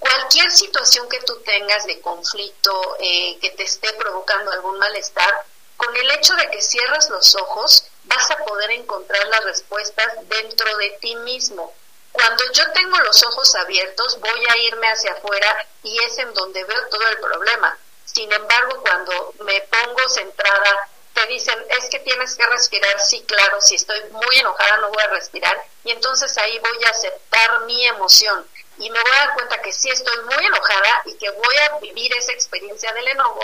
cualquier 0.04 0.50
situación 0.50 1.08
que 1.08 1.20
tú 1.20 1.36
tengas 1.44 1.86
de 1.86 2.00
conflicto, 2.00 2.96
eh, 3.00 3.38
que 3.40 3.50
te 3.50 3.62
esté 3.62 3.92
provocando 3.94 4.52
algún 4.52 4.78
malestar, 4.78 5.46
con 5.76 5.96
el 5.96 6.10
hecho 6.12 6.34
de 6.34 6.50
que 6.50 6.60
cierras 6.60 7.08
los 7.08 7.34
ojos, 7.36 7.86
vas 8.04 8.30
a 8.30 8.36
encontrar 8.70 9.26
las 9.28 9.44
respuestas 9.44 10.12
dentro 10.28 10.76
de 10.76 10.90
ti 11.00 11.16
mismo. 11.16 11.74
Cuando 12.12 12.44
yo 12.52 12.70
tengo 12.72 12.98
los 13.00 13.22
ojos 13.24 13.54
abiertos, 13.56 14.20
voy 14.20 14.46
a 14.48 14.56
irme 14.58 14.88
hacia 14.88 15.12
afuera 15.12 15.66
y 15.82 15.98
es 16.04 16.18
en 16.18 16.32
donde 16.34 16.64
veo 16.64 16.88
todo 16.88 17.08
el 17.08 17.18
problema. 17.18 17.76
Sin 18.04 18.32
embargo, 18.32 18.80
cuando 18.82 19.34
me 19.40 19.60
pongo 19.62 20.08
centrada, 20.08 20.88
te 21.12 21.26
dicen, 21.26 21.58
es 21.70 21.88
que 21.90 22.00
tienes 22.00 22.36
que 22.36 22.46
respirar, 22.46 23.00
sí, 23.00 23.22
claro, 23.22 23.60
si 23.60 23.76
estoy 23.76 24.00
muy 24.10 24.38
enojada 24.38 24.76
no 24.78 24.88
voy 24.88 25.02
a 25.02 25.08
respirar, 25.08 25.64
y 25.84 25.92
entonces 25.92 26.36
ahí 26.38 26.58
voy 26.58 26.84
a 26.84 26.90
aceptar 26.90 27.60
mi 27.62 27.86
emoción 27.86 28.46
y 28.78 28.90
me 28.90 29.00
voy 29.00 29.12
a 29.12 29.26
dar 29.26 29.34
cuenta 29.34 29.62
que 29.62 29.72
sí 29.72 29.88
estoy 29.90 30.16
muy 30.24 30.44
enojada 30.44 31.02
y 31.04 31.14
que 31.16 31.30
voy 31.30 31.56
a 31.58 31.78
vivir 31.78 32.12
esa 32.16 32.32
experiencia 32.32 32.92
del 32.92 33.08
enojo, 33.08 33.42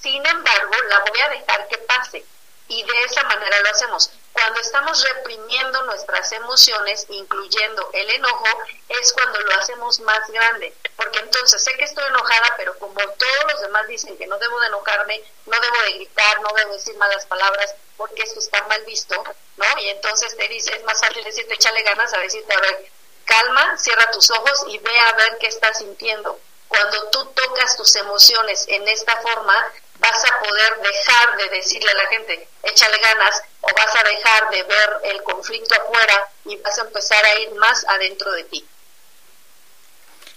sin 0.00 0.24
embargo, 0.24 0.74
la 0.88 1.00
voy 1.00 1.20
a 1.20 1.28
dejar 1.28 1.68
que 1.68 1.78
pase. 1.78 2.24
Y 2.68 2.82
de 2.82 3.00
esa 3.02 3.24
manera 3.24 3.60
lo 3.60 3.70
hacemos. 3.70 4.10
Cuando 4.32 4.60
estamos 4.60 5.02
reprimiendo 5.14 5.82
nuestras 5.82 6.32
emociones, 6.32 7.06
incluyendo 7.08 7.90
el 7.92 8.10
enojo, 8.10 8.46
es 8.88 9.12
cuando 9.12 9.40
lo 9.40 9.54
hacemos 9.54 10.00
más 10.00 10.30
grande. 10.30 10.74
Porque 10.96 11.18
entonces 11.18 11.62
sé 11.62 11.76
que 11.76 11.84
estoy 11.84 12.04
enojada, 12.06 12.54
pero 12.56 12.78
como 12.78 13.00
todos 13.00 13.52
los 13.52 13.60
demás 13.62 13.86
dicen 13.88 14.16
que 14.16 14.26
no 14.26 14.38
debo 14.38 14.60
de 14.60 14.68
enojarme, 14.68 15.22
no 15.46 15.60
debo 15.60 15.82
de 15.82 15.92
gritar, 15.94 16.40
no 16.40 16.48
debo 16.54 16.72
decir 16.72 16.96
malas 16.96 17.26
palabras, 17.26 17.74
porque 17.96 18.22
eso 18.22 18.38
está 18.38 18.62
mal 18.68 18.84
visto, 18.84 19.22
¿no? 19.56 19.78
Y 19.78 19.88
entonces 19.90 20.36
te 20.36 20.48
dice, 20.48 20.74
es 20.74 20.84
más 20.84 21.00
fácil 21.00 21.24
decirte, 21.24 21.54
échale 21.54 21.82
ganas 21.82 22.12
a 22.14 22.18
decirte, 22.18 22.54
a 22.54 22.60
ver, 22.60 22.90
calma, 23.24 23.76
cierra 23.78 24.10
tus 24.10 24.30
ojos 24.30 24.64
y 24.68 24.78
ve 24.78 24.98
a 24.98 25.12
ver 25.12 25.38
qué 25.38 25.48
estás 25.48 25.78
sintiendo. 25.78 26.38
Cuando 26.70 27.10
tú 27.10 27.24
tocas 27.34 27.76
tus 27.76 27.96
emociones 27.96 28.64
en 28.68 28.86
esta 28.86 29.16
forma, 29.16 29.72
vas 29.98 30.24
a 30.24 30.38
poder 30.38 30.80
dejar 30.80 31.36
de 31.36 31.48
decirle 31.48 31.90
a 31.90 31.94
la 31.94 32.06
gente, 32.06 32.48
échale 32.62 32.96
ganas, 32.98 33.42
o 33.60 33.66
vas 33.76 33.96
a 33.96 34.04
dejar 34.04 34.50
de 34.50 34.62
ver 34.62 34.90
el 35.02 35.22
conflicto 35.24 35.74
afuera 35.74 36.28
y 36.44 36.56
vas 36.58 36.78
a 36.78 36.82
empezar 36.82 37.24
a 37.24 37.40
ir 37.40 37.50
más 37.56 37.84
adentro 37.88 38.30
de 38.30 38.44
ti. 38.44 38.64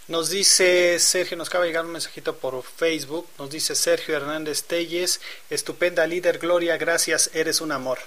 Nos 0.08 0.32
dice 0.32 0.98
Sergio, 0.98 1.38
nos 1.38 1.50
acaba 1.50 1.66
de 1.66 1.70
llegar 1.70 1.86
un 1.86 1.92
mensajito 1.92 2.36
por 2.36 2.64
Facebook, 2.64 3.30
nos 3.38 3.52
dice 3.52 3.76
Sergio 3.76 4.18
Hernández 4.18 4.64
Telles, 4.64 5.22
estupenda 5.52 6.08
líder 6.08 6.40
Gloria, 6.40 6.78
gracias, 6.78 7.30
eres 7.36 7.62
un 7.62 7.72
amor. 7.72 8.00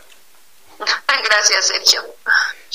Gracias, 1.28 1.66
Sergio. 1.66 2.05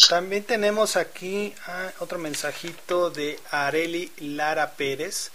También 0.10 0.44
tenemos 0.44 0.96
aquí 0.96 1.54
ah, 1.68 1.92
otro 2.00 2.18
mensajito 2.18 3.10
de 3.10 3.40
Areli 3.52 4.12
Lara 4.18 4.72
Pérez. 4.72 5.32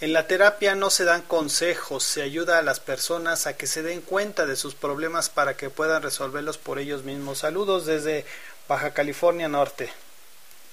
En 0.00 0.12
la 0.12 0.28
terapia 0.28 0.76
no 0.76 0.90
se 0.90 1.04
dan 1.04 1.22
consejos, 1.22 2.04
se 2.04 2.22
ayuda 2.22 2.58
a 2.58 2.62
las 2.62 2.78
personas 2.78 3.48
a 3.48 3.56
que 3.56 3.66
se 3.66 3.82
den 3.82 4.00
cuenta 4.00 4.46
de 4.46 4.54
sus 4.54 4.76
problemas 4.76 5.28
para 5.28 5.56
que 5.56 5.70
puedan 5.70 6.02
resolverlos 6.02 6.56
por 6.56 6.78
ellos 6.78 7.02
mismos. 7.02 7.38
Saludos 7.38 7.84
desde 7.84 8.24
Baja 8.68 8.94
California 8.94 9.48
Norte. 9.48 9.92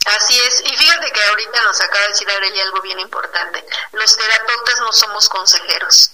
Así 0.06 0.40
es, 0.40 0.62
y 0.64 0.78
fíjate 0.78 1.12
que 1.12 1.24
ahorita 1.24 1.62
nos 1.64 1.82
acaba 1.82 2.04
de 2.04 2.10
decir 2.10 2.30
Areli 2.30 2.60
algo 2.60 2.82
bien 2.82 3.00
importante. 3.00 3.66
Los 3.94 4.16
terapeutas 4.16 4.80
no 4.82 4.94
somos 4.94 5.28
consejeros. 5.28 6.12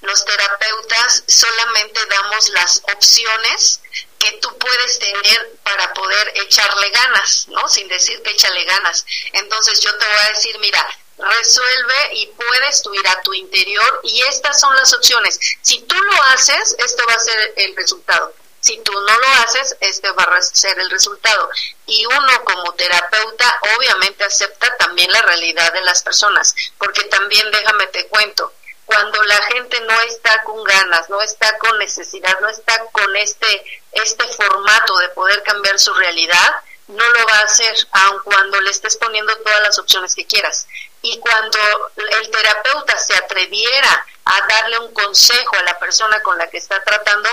Los 0.00 0.24
terapeutas 0.24 1.22
solamente 1.28 2.00
damos 2.06 2.48
las 2.48 2.82
opciones 2.92 3.80
que 4.18 4.32
tú 4.42 4.58
puedes 4.58 4.98
tener 4.98 5.58
para 5.62 5.94
poder 5.94 6.32
echarle 6.34 6.90
ganas, 6.90 7.46
¿no? 7.48 7.68
Sin 7.68 7.86
decir 7.86 8.20
que 8.22 8.30
échale 8.30 8.64
ganas. 8.64 9.06
Entonces 9.32 9.80
yo 9.80 9.96
te 9.96 10.06
voy 10.06 10.24
a 10.24 10.32
decir, 10.32 10.58
mira, 10.58 10.84
resuelve 11.18 12.14
y 12.14 12.26
puedes 12.28 12.82
tú 12.82 12.94
ir 12.94 13.06
a 13.08 13.20
tu 13.22 13.34
interior 13.34 14.00
y 14.04 14.22
estas 14.22 14.60
son 14.60 14.74
las 14.76 14.92
opciones. 14.92 15.38
Si 15.62 15.80
tú 15.80 15.94
lo 15.94 16.22
haces, 16.24 16.76
este 16.78 17.02
va 17.04 17.14
a 17.14 17.18
ser 17.18 17.52
el 17.56 17.76
resultado. 17.76 18.32
Si 18.60 18.76
tú 18.78 18.92
no 18.92 19.18
lo 19.18 19.26
haces, 19.44 19.76
este 19.80 20.10
va 20.12 20.24
a 20.24 20.42
ser 20.42 20.78
el 20.78 20.90
resultado. 20.90 21.50
Y 21.86 22.04
uno 22.06 22.44
como 22.44 22.72
terapeuta 22.74 23.60
obviamente 23.76 24.24
acepta 24.24 24.76
también 24.76 25.10
la 25.12 25.22
realidad 25.22 25.72
de 25.72 25.82
las 25.82 26.02
personas, 26.02 26.54
porque 26.76 27.04
también 27.04 27.50
déjame 27.52 27.86
te 27.88 28.06
cuento, 28.08 28.52
cuando 28.88 29.22
la 29.24 29.42
gente 29.52 29.78
no 29.82 30.00
está 30.00 30.42
con 30.44 30.64
ganas, 30.64 31.10
no 31.10 31.20
está 31.20 31.58
con 31.58 31.78
necesidad, 31.78 32.40
no 32.40 32.48
está 32.48 32.86
con 32.86 33.16
este, 33.16 33.82
este 33.92 34.26
formato 34.28 34.96
de 34.96 35.10
poder 35.10 35.42
cambiar 35.42 35.78
su 35.78 35.92
realidad, 35.92 36.54
no 36.86 37.06
lo 37.06 37.26
va 37.26 37.38
a 37.40 37.42
hacer, 37.42 37.76
aun 37.92 38.22
cuando 38.24 38.58
le 38.62 38.70
estés 38.70 38.96
poniendo 38.96 39.36
todas 39.38 39.60
las 39.60 39.78
opciones 39.78 40.14
que 40.14 40.26
quieras. 40.26 40.66
Y 41.02 41.18
cuando 41.18 41.58
el 41.96 42.30
terapeuta 42.30 42.98
se 42.98 43.14
atreviera 43.14 44.06
a 44.24 44.46
darle 44.46 44.78
un 44.80 44.92
consejo 44.92 45.56
a 45.56 45.62
la 45.62 45.78
persona 45.78 46.20
con 46.22 46.36
la 46.38 46.48
que 46.50 46.58
está 46.58 46.82
tratando, 46.82 47.28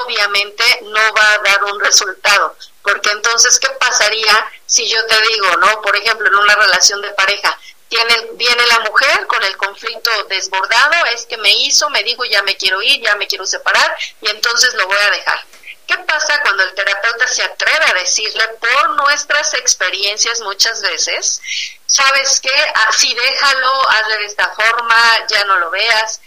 obviamente 0.00 0.64
no 0.82 1.14
va 1.14 1.32
a 1.32 1.38
dar 1.38 1.64
un 1.64 1.80
resultado. 1.80 2.56
Porque 2.82 3.10
entonces, 3.10 3.58
¿qué 3.58 3.68
pasaría 3.70 4.52
si 4.66 4.88
yo 4.88 5.04
te 5.06 5.20
digo, 5.28 5.56
no? 5.58 5.80
Por 5.82 5.96
ejemplo, 5.96 6.26
en 6.26 6.34
una 6.34 6.54
relación 6.56 7.00
de 7.02 7.10
pareja, 7.10 7.58
tiene, 7.88 8.28
viene 8.32 8.66
la 8.66 8.80
mujer 8.80 9.26
con 9.26 9.42
el 9.44 9.56
conflicto 9.56 10.10
desbordado, 10.24 11.06
es 11.14 11.26
que 11.26 11.36
me 11.36 11.50
hizo, 11.50 11.88
me 11.90 12.02
dijo 12.02 12.24
ya 12.24 12.42
me 12.42 12.56
quiero 12.56 12.82
ir, 12.82 13.00
ya 13.00 13.14
me 13.16 13.26
quiero 13.26 13.46
separar 13.46 13.96
y 14.20 14.28
entonces 14.28 14.74
lo 14.74 14.86
voy 14.86 14.96
a 14.98 15.10
dejar. 15.10 15.40
¿Qué 15.86 15.96
pasa 15.98 16.42
cuando 16.42 16.62
el 16.64 16.74
terapeuta 16.74 17.26
se 17.28 17.42
atreve 17.42 17.84
a 17.86 17.94
decirle 17.94 18.48
por 18.60 18.90
nuestras 18.96 19.54
experiencias 19.54 20.40
muchas 20.40 20.82
veces, 20.82 21.40
sabes 21.86 22.40
qué, 22.40 22.72
ah, 22.74 22.90
déjalo, 23.00 23.90
hazle 23.90 24.18
de 24.18 24.26
esta 24.26 24.50
forma, 24.52 25.26
ya 25.28 25.44
no 25.44 25.58
lo 25.58 25.70
veas? 25.70 26.20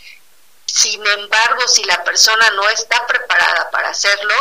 Sin 0.66 1.06
embargo, 1.06 1.68
si 1.68 1.84
la 1.84 2.04
persona 2.04 2.50
no 2.52 2.70
está 2.70 3.06
preparada 3.08 3.70
para 3.72 3.90
hacerlo, 3.90 4.34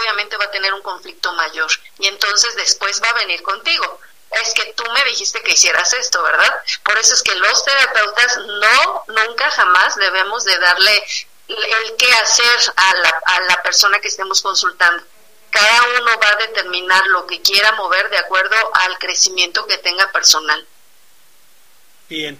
obviamente 0.00 0.36
va 0.36 0.46
a 0.46 0.50
tener 0.50 0.72
un 0.72 0.82
conflicto 0.82 1.32
mayor 1.34 1.70
y 1.98 2.08
entonces 2.08 2.56
después 2.56 3.00
va 3.02 3.10
a 3.10 3.14
venir 3.14 3.42
contigo 3.42 4.00
es 4.42 4.54
que 4.54 4.72
tú 4.74 4.84
me 4.92 5.04
dijiste 5.04 5.42
que 5.42 5.52
hicieras 5.52 5.92
esto, 5.92 6.22
¿verdad? 6.22 6.60
Por 6.82 6.98
eso 6.98 7.14
es 7.14 7.22
que 7.22 7.34
los 7.34 7.64
terapeutas 7.64 8.36
no, 8.38 9.04
nunca 9.08 9.50
jamás 9.50 9.96
debemos 9.96 10.44
de 10.44 10.58
darle 10.58 11.04
el 11.48 11.96
qué 11.96 12.12
hacer 12.12 12.72
a 12.76 12.94
la, 12.94 13.08
a 13.08 13.40
la 13.42 13.62
persona 13.62 14.00
que 14.00 14.08
estemos 14.08 14.40
consultando. 14.40 15.02
Cada 15.50 15.82
uno 16.00 16.10
va 16.20 16.30
a 16.30 16.46
determinar 16.46 17.06
lo 17.08 17.26
que 17.26 17.40
quiera 17.40 17.72
mover 17.72 18.10
de 18.10 18.18
acuerdo 18.18 18.56
al 18.74 18.98
crecimiento 18.98 19.66
que 19.66 19.78
tenga 19.78 20.10
personal. 20.10 20.66
Bien, 22.08 22.38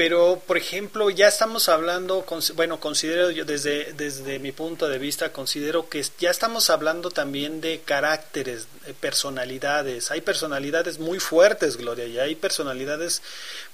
pero 0.00 0.40
por 0.46 0.56
ejemplo 0.56 1.10
ya 1.10 1.28
estamos 1.28 1.68
hablando 1.68 2.24
bueno 2.54 2.80
considero 2.80 3.30
yo 3.30 3.44
desde 3.44 3.92
desde 3.92 4.38
mi 4.38 4.50
punto 4.50 4.88
de 4.88 4.96
vista 4.96 5.30
considero 5.30 5.90
que 5.90 6.02
ya 6.18 6.30
estamos 6.30 6.70
hablando 6.70 7.10
también 7.10 7.60
de 7.60 7.82
caracteres 7.82 8.66
de 8.86 8.94
personalidades 8.94 10.10
hay 10.10 10.22
personalidades 10.22 10.98
muy 10.98 11.18
fuertes 11.20 11.76
Gloria 11.76 12.06
y 12.06 12.18
hay 12.18 12.34
personalidades 12.34 13.20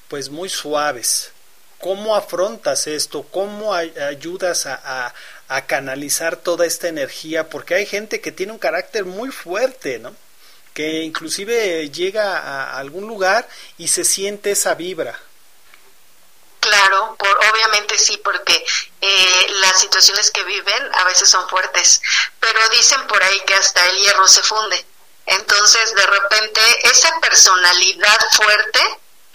pues 0.09 0.29
muy 0.29 0.49
suaves 0.49 1.31
cómo 1.81 2.17
afrontas 2.17 2.87
esto 2.87 3.23
cómo 3.25 3.75
ayudas 3.75 4.67
a, 4.67 5.13
canalizar 5.67 6.37
toda 6.37 6.67
esta 6.67 6.89
energía 6.89 7.49
porque 7.49 7.75
hay 7.75 7.87
gente 7.87 8.21
que 8.21 8.33
tiene 8.33 8.53
un 8.53 8.59
carácter 8.59 9.05
muy 9.05 9.31
fuerte 9.31 9.99
no 9.99 10.15
que 10.75 11.03
inclusive 11.03 11.89
llega 11.91 12.39
a 12.39 12.79
algún 12.79 13.07
lugar 13.07 13.49
y 13.79 13.89
se 13.89 14.05
siente 14.05 14.51
esa 14.51 14.75
vibra. 14.75 15.19
Claro, 16.61 17.17
por, 17.17 17.31
obviamente 17.51 17.97
sí, 17.97 18.21
porque 18.25 18.65
eh, 19.01 19.47
las 19.63 19.81
situaciones 19.81 20.31
que 20.33 20.43
viven 20.43 20.95
a 20.97 21.05
veces 21.05 21.31
son 21.31 21.49
fuertes, 21.49 22.03
pero 22.41 22.59
dicen 22.71 23.07
por 23.07 23.23
ahí 23.23 23.41
que 23.47 23.55
hasta 23.55 23.89
el 23.89 23.97
hierro 23.99 24.27
se 24.27 24.43
funde. 24.43 24.85
Entonces, 25.27 25.95
de 25.95 26.07
repente, 26.07 26.61
esa 26.89 27.21
personalidad 27.21 28.19
fuerte, 28.33 28.81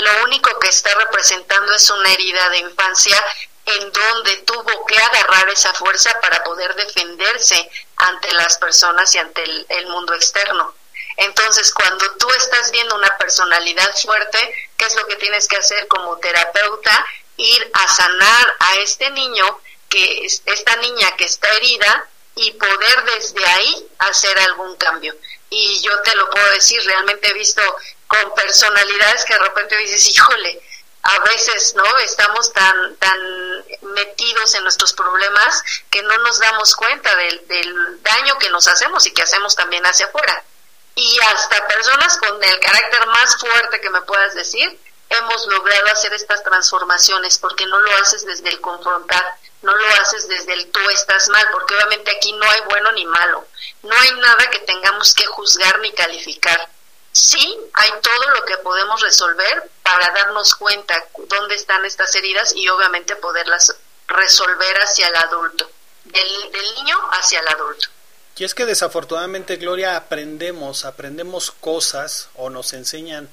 lo 0.02 0.24
único 0.24 0.60
que 0.60 0.70
está 0.70 0.94
representando 0.96 1.74
es 1.74 1.90
una 1.90 2.12
herida 2.12 2.50
de 2.50 2.58
infancia 2.60 3.24
en 3.66 3.92
donde 3.92 4.38
tuvo 4.38 4.86
que 4.86 4.98
agarrar 4.98 5.50
esa 5.50 5.74
fuerza 5.74 6.20
para 6.20 6.44
poder 6.44 6.76
defenderse 6.76 7.70
ante 7.96 8.32
las 8.34 8.58
personas 8.58 9.14
y 9.16 9.20
ante 9.20 9.44
el 9.44 9.88
mundo 9.88 10.14
externo. 10.14 10.74
Entonces, 11.18 11.74
cuando 11.74 12.12
tú 12.18 12.28
estás 12.32 12.72
viendo 12.72 12.96
una 12.96 13.16
personalidad 13.18 13.96
fuerte, 13.98 14.70
¿qué 14.78 14.86
es 14.86 14.96
lo 14.96 15.06
que 15.08 15.18
tienes 15.18 15.48
que 15.48 15.58
hacer 15.58 15.88
como 15.88 16.18
terapeuta? 16.18 17.06
ir 17.42 17.72
a 17.74 17.88
sanar 17.88 18.56
a 18.60 18.76
este 18.78 19.10
niño, 19.12 19.60
que 19.90 20.26
esta 20.26 20.76
niña 20.78 21.16
que 21.18 21.26
está 21.26 21.50
herida, 21.50 22.08
y 22.36 22.52
poder 22.54 23.04
desde 23.16 23.46
ahí 23.46 23.88
hacer 24.00 24.38
algún 24.40 24.76
cambio. 24.78 25.14
Y 25.50 25.82
yo 25.82 26.00
te 26.02 26.16
lo 26.16 26.30
puedo 26.30 26.50
decir, 26.52 26.82
realmente 26.86 27.28
he 27.28 27.34
visto 27.34 27.62
con 28.12 28.36
personalidades 28.36 29.24
que 29.24 29.34
de 29.34 29.40
repente 29.40 29.78
dices, 29.78 30.08
híjole, 30.08 30.62
a 31.04 31.20
veces 31.20 31.74
no 31.76 31.98
estamos 32.00 32.52
tan 32.52 32.96
tan 32.98 33.20
metidos 33.94 34.54
en 34.56 34.64
nuestros 34.64 34.94
problemas 34.94 35.64
que 35.90 36.04
no 36.04 36.18
nos 36.20 36.40
damos 36.40 36.76
cuenta 36.76 37.16
del, 37.16 37.48
del 37.48 38.04
daño 38.04 38.38
que 38.38 38.50
nos 38.50 38.68
hacemos 38.68 39.06
y 39.08 39.14
que 39.14 39.24
hacemos 39.24 39.56
también 39.56 39.84
hacia 39.86 40.08
afuera 40.08 40.44
y 40.96 41.20
hasta 41.34 41.68
personas 41.68 42.18
con 42.18 42.44
el 42.44 42.60
carácter 42.60 43.08
más 43.08 43.38
fuerte 43.38 43.82
que 43.82 43.90
me 43.90 44.02
puedas 44.02 44.36
decir 44.36 44.78
hemos 45.12 45.46
logrado 45.48 45.88
hacer 45.92 46.14
estas 46.14 46.44
transformaciones, 46.44 47.38
porque 47.38 47.66
no 47.66 47.80
lo 47.80 47.92
haces 47.98 48.26
desde 48.26 48.50
el 48.50 48.62
confrontar, 48.62 49.24
no 49.62 49.76
lo 49.76 49.88
haces 50.02 50.28
desde 50.28 50.54
el 50.54 50.72
tú 50.72 50.80
estás 50.90 51.28
mal, 51.30 51.46
porque 51.52 51.76
obviamente 51.76 52.12
aquí 52.12 52.32
no 52.34 52.50
hay 52.50 52.62
bueno 52.62 52.92
ni 52.94 53.06
malo, 53.06 53.46
no 53.84 53.94
hay 53.94 54.12
nada 54.20 54.50
que 54.50 54.60
tengamos 54.60 55.14
que 55.14 55.26
juzgar 55.26 55.80
ni 55.80 55.92
calificar. 55.94 56.70
Sí, 57.12 57.58
hay 57.74 57.90
todo 58.02 58.30
lo 58.30 58.46
que 58.46 58.58
podemos 58.58 59.02
resolver 59.02 59.70
para 59.84 60.12
darnos 60.12 60.56
cuenta 60.56 60.96
dónde 61.28 61.56
están 61.56 61.84
estas 61.86 62.16
heridas 62.16 62.54
y 62.56 62.68
obviamente 62.70 63.16
poderlas 63.18 63.76
resolver 64.08 64.78
hacia 64.82 65.08
el 65.08 65.16
adulto, 65.16 65.70
del, 66.06 66.52
del 66.52 66.76
niño 66.76 66.98
hacia 67.12 67.40
el 67.40 67.48
adulto. 67.48 67.88
Y 68.38 68.44
es 68.44 68.56
que 68.56 68.66
desafortunadamente, 68.66 69.58
Gloria, 69.58 69.96
aprendemos, 69.96 70.86
aprendemos 70.86 71.52
cosas 71.52 72.30
o 72.36 72.50
nos 72.50 72.74
enseñan 72.74 73.30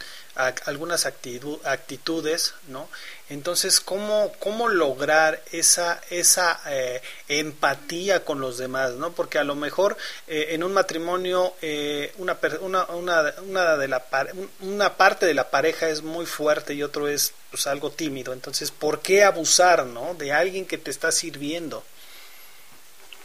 algunas 0.67 1.07
actitudes, 1.07 2.55
¿no? 2.67 2.91
Entonces, 3.31 3.81
¿cómo, 3.81 4.33
cómo 4.39 4.69
lograr 4.69 5.43
esa, 5.53 6.01
esa 6.09 6.61
eh, 6.67 7.03
empatía 7.29 8.25
con 8.25 8.41
los 8.41 8.57
demás, 8.57 8.93
¿no? 8.93 9.13
Porque 9.13 9.39
a 9.39 9.45
lo 9.45 9.55
mejor 9.55 9.99
eh, 10.27 10.49
en 10.51 10.65
un 10.65 10.73
matrimonio 10.73 11.55
eh, 11.61 12.15
una, 12.17 12.39
una, 12.61 12.87
una, 13.43 13.77
de 13.77 13.89
la, 13.89 14.05
una 14.61 14.97
parte 14.97 15.27
de 15.27 15.35
la 15.35 15.51
pareja 15.51 15.89
es 15.89 16.03
muy 16.03 16.25
fuerte 16.25 16.73
y 16.73 16.83
otro 16.83 17.07
es 17.07 17.35
pues, 17.51 17.67
algo 17.67 17.91
tímido. 17.91 18.33
Entonces, 18.33 18.71
¿por 18.71 19.03
qué 19.03 19.25
abusar, 19.25 19.85
¿no? 19.85 20.15
De 20.15 20.33
alguien 20.33 20.65
que 20.65 20.79
te 20.79 20.91
está 20.91 21.13
sirviendo. 21.13 21.85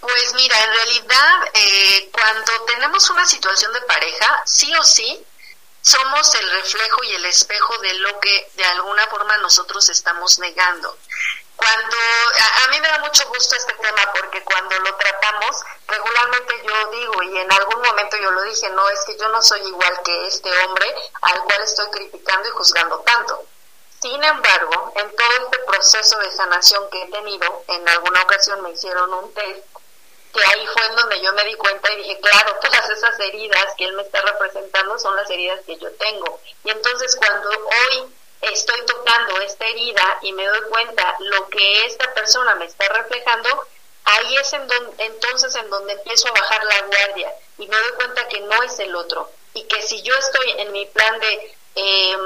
Pues 0.01 0.33
mira, 0.35 0.57
en 0.61 0.73
realidad 0.73 1.47
eh, 1.53 2.09
cuando 2.11 2.51
tenemos 2.67 3.09
una 3.09 3.25
situación 3.25 3.71
de 3.71 3.79
pareja, 3.81 4.41
sí 4.45 4.69
o 4.75 4.83
sí, 4.83 5.23
somos 5.83 6.33
el 6.35 6.49
reflejo 6.49 7.03
y 7.03 7.13
el 7.13 7.25
espejo 7.25 7.77
de 7.79 7.93
lo 7.95 8.19
que 8.21 8.49
de 8.55 8.63
alguna 8.63 9.05
forma 9.07 9.37
nosotros 9.37 9.89
estamos 9.89 10.39
negando. 10.39 10.97
Cuando 11.57 11.97
a, 12.63 12.67
mí 12.69 12.79
me 12.79 12.87
da 12.87 12.99
mucho 12.99 13.27
gusto 13.27 13.55
este 13.55 13.73
tema 13.73 14.11
porque 14.13 14.41
cuando 14.43 14.79
lo 14.79 14.95
tratamos, 14.95 15.61
regularmente 15.87 16.63
yo 16.65 16.91
digo 16.91 17.23
y 17.23 17.37
en 17.37 17.51
algún 17.51 17.81
momento 17.81 18.17
yo 18.17 18.31
lo 18.31 18.43
dije, 18.43 18.69
no 18.69 18.89
es 18.89 18.99
que 19.05 19.17
yo 19.17 19.27
no 19.27 19.41
soy 19.41 19.61
igual 19.67 19.99
que 20.03 20.27
este 20.27 20.49
hombre 20.63 20.87
al 21.21 21.43
cual 21.43 21.61
estoy 21.61 21.89
criticando 21.91 22.47
y 22.47 22.51
juzgando 22.51 22.99
tanto. 23.01 23.43
Sin 24.01 24.23
embargo, 24.23 24.93
en 24.95 25.15
todo 25.15 25.31
este 25.43 25.59
proceso 25.59 26.17
de 26.19 26.31
sanación 26.31 26.89
que 26.89 27.03
he 27.03 27.11
tenido, 27.11 27.63
en 27.67 27.87
alguna 27.89 28.21
ocasión 28.21 28.61
me 28.61 28.71
hicieron 28.71 29.13
un 29.13 29.33
test 29.33 29.72
que 30.33 30.41
ahí 30.43 30.67
fue 30.73 30.85
en 30.87 30.95
donde 30.95 31.21
yo 31.21 31.31
me 31.33 31.45
di 31.45 31.53
cuenta 31.55 31.91
y 31.93 31.97
dije, 31.97 32.19
claro, 32.19 32.57
todas 32.61 32.89
esas 32.89 33.19
heridas 33.19 33.65
que 33.77 33.85
él 33.85 33.93
me 33.93 34.01
está 34.01 34.21
representando 34.21 34.97
son 34.97 35.15
las 35.15 35.29
heridas 35.29 35.59
que 35.65 35.77
yo 35.77 35.91
tengo. 35.91 36.39
Y 36.63 36.71
entonces 36.71 37.15
cuando 37.15 37.49
hoy 37.49 38.13
estoy 38.41 38.85
tocando 38.85 39.39
esta 39.41 39.65
herida 39.65 40.17
y 40.21 40.33
me 40.33 40.45
doy 40.45 40.61
cuenta 40.69 41.15
lo 41.19 41.47
que 41.49 41.85
esta 41.85 42.11
persona 42.13 42.55
me 42.55 42.65
está 42.65 42.89
reflejando, 42.89 43.67
ahí 44.05 44.35
es 44.37 44.51
en 44.53 44.67
donde, 44.67 45.05
entonces 45.05 45.55
en 45.55 45.69
donde 45.69 45.93
empiezo 45.93 46.27
a 46.27 46.31
bajar 46.31 46.63
la 46.65 46.81
guardia 46.81 47.33
y 47.59 47.67
me 47.67 47.77
doy 47.77 47.91
cuenta 47.93 48.27
que 48.27 48.41
no 48.41 48.63
es 48.63 48.79
el 48.79 48.95
otro 48.95 49.29
y 49.53 49.63
que 49.63 49.81
si 49.83 50.01
yo 50.01 50.15
estoy 50.15 50.51
en 50.57 50.71
mi 50.71 50.85
plan 50.87 51.19
de, 51.19 51.55
eh, 51.75 52.17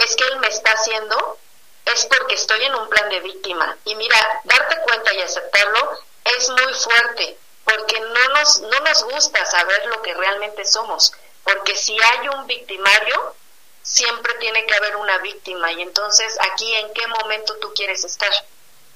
es 0.00 0.16
que 0.16 0.24
él 0.24 0.38
me 0.38 0.48
está 0.48 0.72
haciendo, 0.72 1.38
es 1.86 2.06
porque 2.06 2.34
estoy 2.34 2.62
en 2.64 2.74
un 2.74 2.88
plan 2.88 3.08
de 3.08 3.20
víctima. 3.20 3.76
Y 3.84 3.94
mira, 3.94 4.16
darte 4.44 4.76
cuenta 4.82 5.14
y 5.14 5.22
aceptarlo 5.22 5.98
es 6.36 6.48
muy 6.50 6.74
fuerte, 6.74 7.38
porque 7.64 8.00
no 8.00 8.28
nos, 8.28 8.60
no 8.60 8.80
nos 8.80 9.04
gusta 9.04 9.44
saber 9.46 9.86
lo 9.86 10.02
que 10.02 10.14
realmente 10.14 10.64
somos, 10.64 11.12
porque 11.42 11.76
si 11.76 11.96
hay 12.02 12.28
un 12.28 12.46
victimario, 12.46 13.34
siempre 13.82 14.34
tiene 14.34 14.64
que 14.64 14.74
haber 14.74 14.96
una 14.96 15.18
víctima 15.18 15.70
y 15.72 15.82
entonces 15.82 16.36
aquí 16.40 16.74
en 16.74 16.92
qué 16.94 17.06
momento 17.06 17.56
tú 17.58 17.72
quieres 17.74 18.04
estar, 18.04 18.32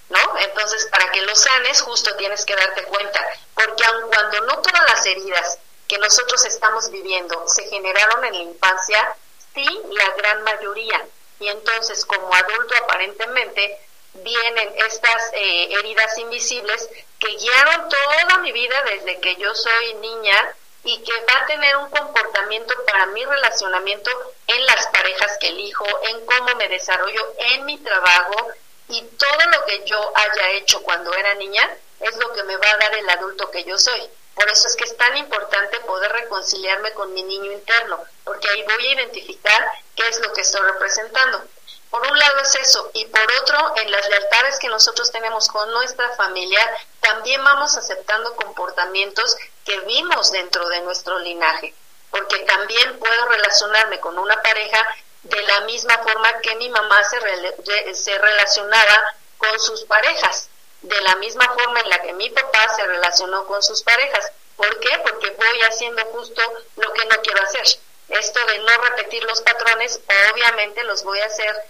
¿no? 0.08 0.38
Entonces 0.38 0.86
para 0.86 1.10
que 1.12 1.22
lo 1.22 1.34
sanes 1.34 1.82
justo 1.82 2.16
tienes 2.16 2.44
que 2.44 2.56
darte 2.56 2.84
cuenta, 2.84 3.24
porque 3.54 3.84
aun 3.84 4.08
cuando 4.10 4.40
no 4.42 4.58
todas 4.60 4.82
las 4.88 5.04
heridas 5.06 5.58
que 5.86 5.98
nosotros 5.98 6.44
estamos 6.44 6.90
viviendo 6.90 7.46
se 7.48 7.68
generaron 7.68 8.24
en 8.24 8.32
la 8.34 8.42
infancia, 8.42 9.16
sí 9.54 9.82
la 9.90 10.10
gran 10.16 10.42
mayoría, 10.42 11.06
y 11.40 11.48
entonces 11.48 12.04
como 12.04 12.32
adulto 12.34 12.74
aparentemente 12.82 13.88
vienen 14.22 14.72
estas 14.76 15.30
eh, 15.32 15.68
heridas 15.72 16.16
invisibles 16.18 16.88
que 17.18 17.28
guiaron 17.36 17.88
toda 17.88 18.38
mi 18.38 18.52
vida 18.52 18.82
desde 18.82 19.20
que 19.20 19.36
yo 19.36 19.54
soy 19.54 19.94
niña 19.94 20.54
y 20.84 21.02
que 21.02 21.12
va 21.24 21.40
a 21.40 21.46
tener 21.46 21.76
un 21.76 21.90
comportamiento 21.90 22.74
para 22.86 23.06
mi 23.06 23.24
relacionamiento 23.24 24.10
en 24.46 24.64
las 24.66 24.86
parejas 24.86 25.36
que 25.40 25.48
elijo, 25.48 25.84
en 26.04 26.24
cómo 26.24 26.54
me 26.56 26.68
desarrollo 26.68 27.34
en 27.38 27.64
mi 27.66 27.78
trabajo 27.78 28.48
y 28.88 29.02
todo 29.02 29.50
lo 29.52 29.64
que 29.66 29.84
yo 29.84 30.12
haya 30.14 30.50
hecho 30.52 30.82
cuando 30.82 31.12
era 31.14 31.34
niña 31.34 31.68
es 32.00 32.16
lo 32.16 32.32
que 32.32 32.42
me 32.44 32.56
va 32.56 32.70
a 32.70 32.76
dar 32.76 32.94
el 32.94 33.10
adulto 33.10 33.50
que 33.50 33.64
yo 33.64 33.76
soy. 33.76 34.08
Por 34.34 34.48
eso 34.50 34.68
es 34.68 34.76
que 34.76 34.84
es 34.84 34.96
tan 34.96 35.16
importante 35.16 35.80
poder 35.80 36.12
reconciliarme 36.12 36.92
con 36.92 37.12
mi 37.12 37.22
niño 37.24 37.52
interno, 37.52 38.04
porque 38.24 38.48
ahí 38.48 38.62
voy 38.62 38.86
a 38.86 38.92
identificar 38.92 39.68
qué 39.96 40.08
es 40.08 40.20
lo 40.20 40.32
que 40.32 40.42
estoy 40.42 40.62
representando. 40.62 41.42
Por 41.90 42.06
un 42.06 42.19
lado 42.19 42.40
es 42.40 42.55
eso, 42.56 42.90
y 42.93 43.06
por 43.06 43.32
otro, 43.40 43.73
en 43.77 43.90
las 43.90 44.06
lealtades 44.09 44.59
que 44.59 44.69
nosotros 44.69 45.10
tenemos 45.10 45.48
con 45.48 45.70
nuestra 45.73 46.10
familia, 46.10 46.60
también 47.01 47.43
vamos 47.43 47.77
aceptando 47.77 48.36
comportamientos 48.36 49.36
que 49.65 49.78
vimos 49.81 50.31
dentro 50.32 50.69
de 50.69 50.82
nuestro 50.82 51.19
linaje, 51.19 51.74
porque 52.10 52.40
también 52.40 52.98
puedo 52.98 53.27
relacionarme 53.27 54.01
con 54.01 54.19
una 54.19 54.40
pareja 54.43 54.86
de 55.23 55.40
la 55.43 55.60
misma 55.62 55.98
forma 55.98 56.40
que 56.40 56.56
mi 56.56 56.69
mamá 56.69 57.02
se, 57.05 57.94
se 57.94 58.19
relacionaba 58.19 59.15
con 59.39 59.59
sus 59.59 59.85
parejas, 59.85 60.51
de 60.82 61.01
la 61.01 61.16
misma 61.16 61.47
forma 61.55 61.81
en 61.81 61.89
la 61.89 62.02
que 62.02 62.12
mi 62.12 62.28
papá 62.31 62.69
se 62.77 62.86
relacionó 62.86 63.47
con 63.47 63.62
sus 63.62 63.82
parejas. 63.82 64.31
¿Por 64.56 64.78
qué? 64.81 64.98
Porque 65.02 65.31
voy 65.31 65.62
haciendo 65.62 66.05
justo 66.06 66.43
lo 66.77 66.93
que 66.93 67.05
no 67.06 67.16
quiero 67.23 67.43
hacer. 67.43 67.65
Esto 68.09 68.47
de 68.47 68.59
no 68.59 68.82
repetir 68.82 69.23
los 69.24 69.40
patrones, 69.43 70.01
obviamente 70.32 70.82
los 70.85 71.02
voy 71.05 71.20
a 71.20 71.27
hacer 71.27 71.65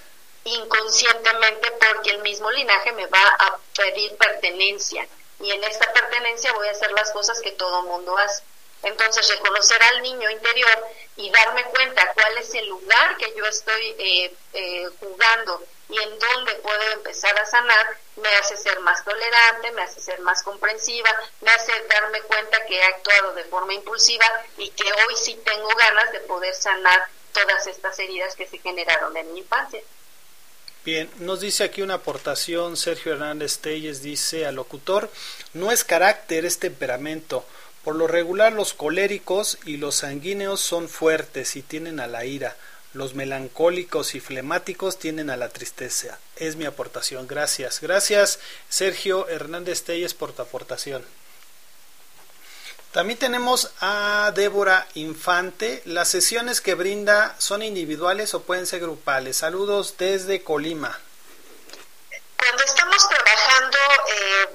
inconscientemente 0.55 1.71
porque 1.73 2.11
el 2.11 2.23
mismo 2.23 2.51
linaje 2.51 2.93
me 2.93 3.07
va 3.07 3.23
a 3.39 3.59
pedir 3.77 4.17
pertenencia 4.17 5.07
y 5.41 5.51
en 5.51 5.63
esta 5.65 5.93
pertenencia 5.93 6.53
voy 6.53 6.69
a 6.69 6.73
hacer 6.73 6.91
las 6.93 7.11
cosas 7.13 7.41
que 7.41 7.53
todo 7.53 7.83
mundo 7.85 8.17
hace. 8.19 8.43
Entonces, 8.83 9.29
reconocer 9.29 9.83
al 9.83 10.03
niño 10.03 10.31
interior 10.31 10.87
y 11.17 11.31
darme 11.31 11.65
cuenta 11.65 12.13
cuál 12.15 12.39
es 12.39 12.55
el 12.55 12.69
lugar 12.69 13.17
que 13.17 13.35
yo 13.35 13.45
estoy 13.47 13.97
eh, 13.99 14.35
eh, 14.53 14.89
jugando 15.01 15.65
y 15.89 15.99
en 16.01 16.19
dónde 16.19 16.55
puedo 16.57 16.93
empezar 16.93 17.37
a 17.39 17.47
sanar, 17.47 17.99
me 18.17 18.29
hace 18.37 18.57
ser 18.57 18.79
más 18.81 19.05
tolerante, 19.05 19.73
me 19.73 19.83
hace 19.83 20.01
ser 20.01 20.21
más 20.21 20.43
comprensiva, 20.43 21.11
me 21.41 21.51
hace 21.51 21.73
darme 21.89 22.21
cuenta 22.23 22.65
que 22.67 22.77
he 22.77 22.85
actuado 22.85 23.33
de 23.35 23.45
forma 23.45 23.75
impulsiva 23.75 24.27
y 24.59 24.71
que 24.71 24.85
hoy 24.85 25.17
sí 25.17 25.35
tengo 25.45 25.69
ganas 25.69 26.13
de 26.13 26.21
poder 26.21 26.55
sanar 26.55 27.09
todas 27.33 27.67
estas 27.67 27.99
heridas 27.99 28.37
que 28.37 28.47
se 28.47 28.59
generaron 28.59 29.17
en 29.17 29.33
mi 29.33 29.41
infancia. 29.41 29.83
Bien, 30.85 31.11
nos 31.19 31.41
dice 31.41 31.65
aquí 31.65 31.83
una 31.83 31.95
aportación, 31.95 32.77
Sergio 32.77 33.13
Hernández 33.13 33.59
Telles 33.59 34.01
dice 34.01 34.47
al 34.47 34.55
locutor, 34.55 35.11
no 35.53 35.71
es 35.71 35.85
carácter, 35.85 36.45
es 36.45 36.59
temperamento. 36.59 37.45
Por 37.85 37.97
lo 37.97 38.07
regular 38.07 38.53
los 38.53 38.75
coléricos 38.75 39.59
y 39.65 39.77
los 39.77 39.97
sanguíneos 39.97 40.61
son 40.61 40.89
fuertes 40.89 41.57
y 41.57 41.63
tienen 41.63 42.01
a 42.01 42.07
la 42.07 42.25
ira. 42.25 42.57
Los 42.95 43.15
melancólicos 43.15 44.15
y 44.15 44.21
flemáticos 44.21 44.99
tienen 44.99 45.31
a 45.31 45.37
la 45.37 45.51
tristeza. 45.51 46.19
Es 46.37 46.57
mi 46.57 46.65
aportación. 46.65 47.27
Gracias. 47.27 47.81
Gracias, 47.81 48.39
Sergio 48.69 49.29
Hernández 49.29 49.83
Telles, 49.83 50.15
por 50.15 50.33
tu 50.33 50.43
aportación. 50.43 51.05
También 52.93 53.19
tenemos 53.19 53.71
a 53.81 54.33
Débora 54.35 54.87
Infante. 54.95 55.83
Las 55.85 56.09
sesiones 56.09 56.61
que 56.61 56.75
brinda 56.75 57.35
son 57.39 57.63
individuales 57.63 58.33
o 58.33 58.43
pueden 58.43 58.67
ser 58.67 58.81
grupales. 58.81 59.37
Saludos 59.37 59.97
desde 59.99 60.43
Colima. 60.43 60.99
Cuando 62.39 62.65
estamos 62.65 63.09
trabajando 63.09 63.79
eh, 64.11 64.49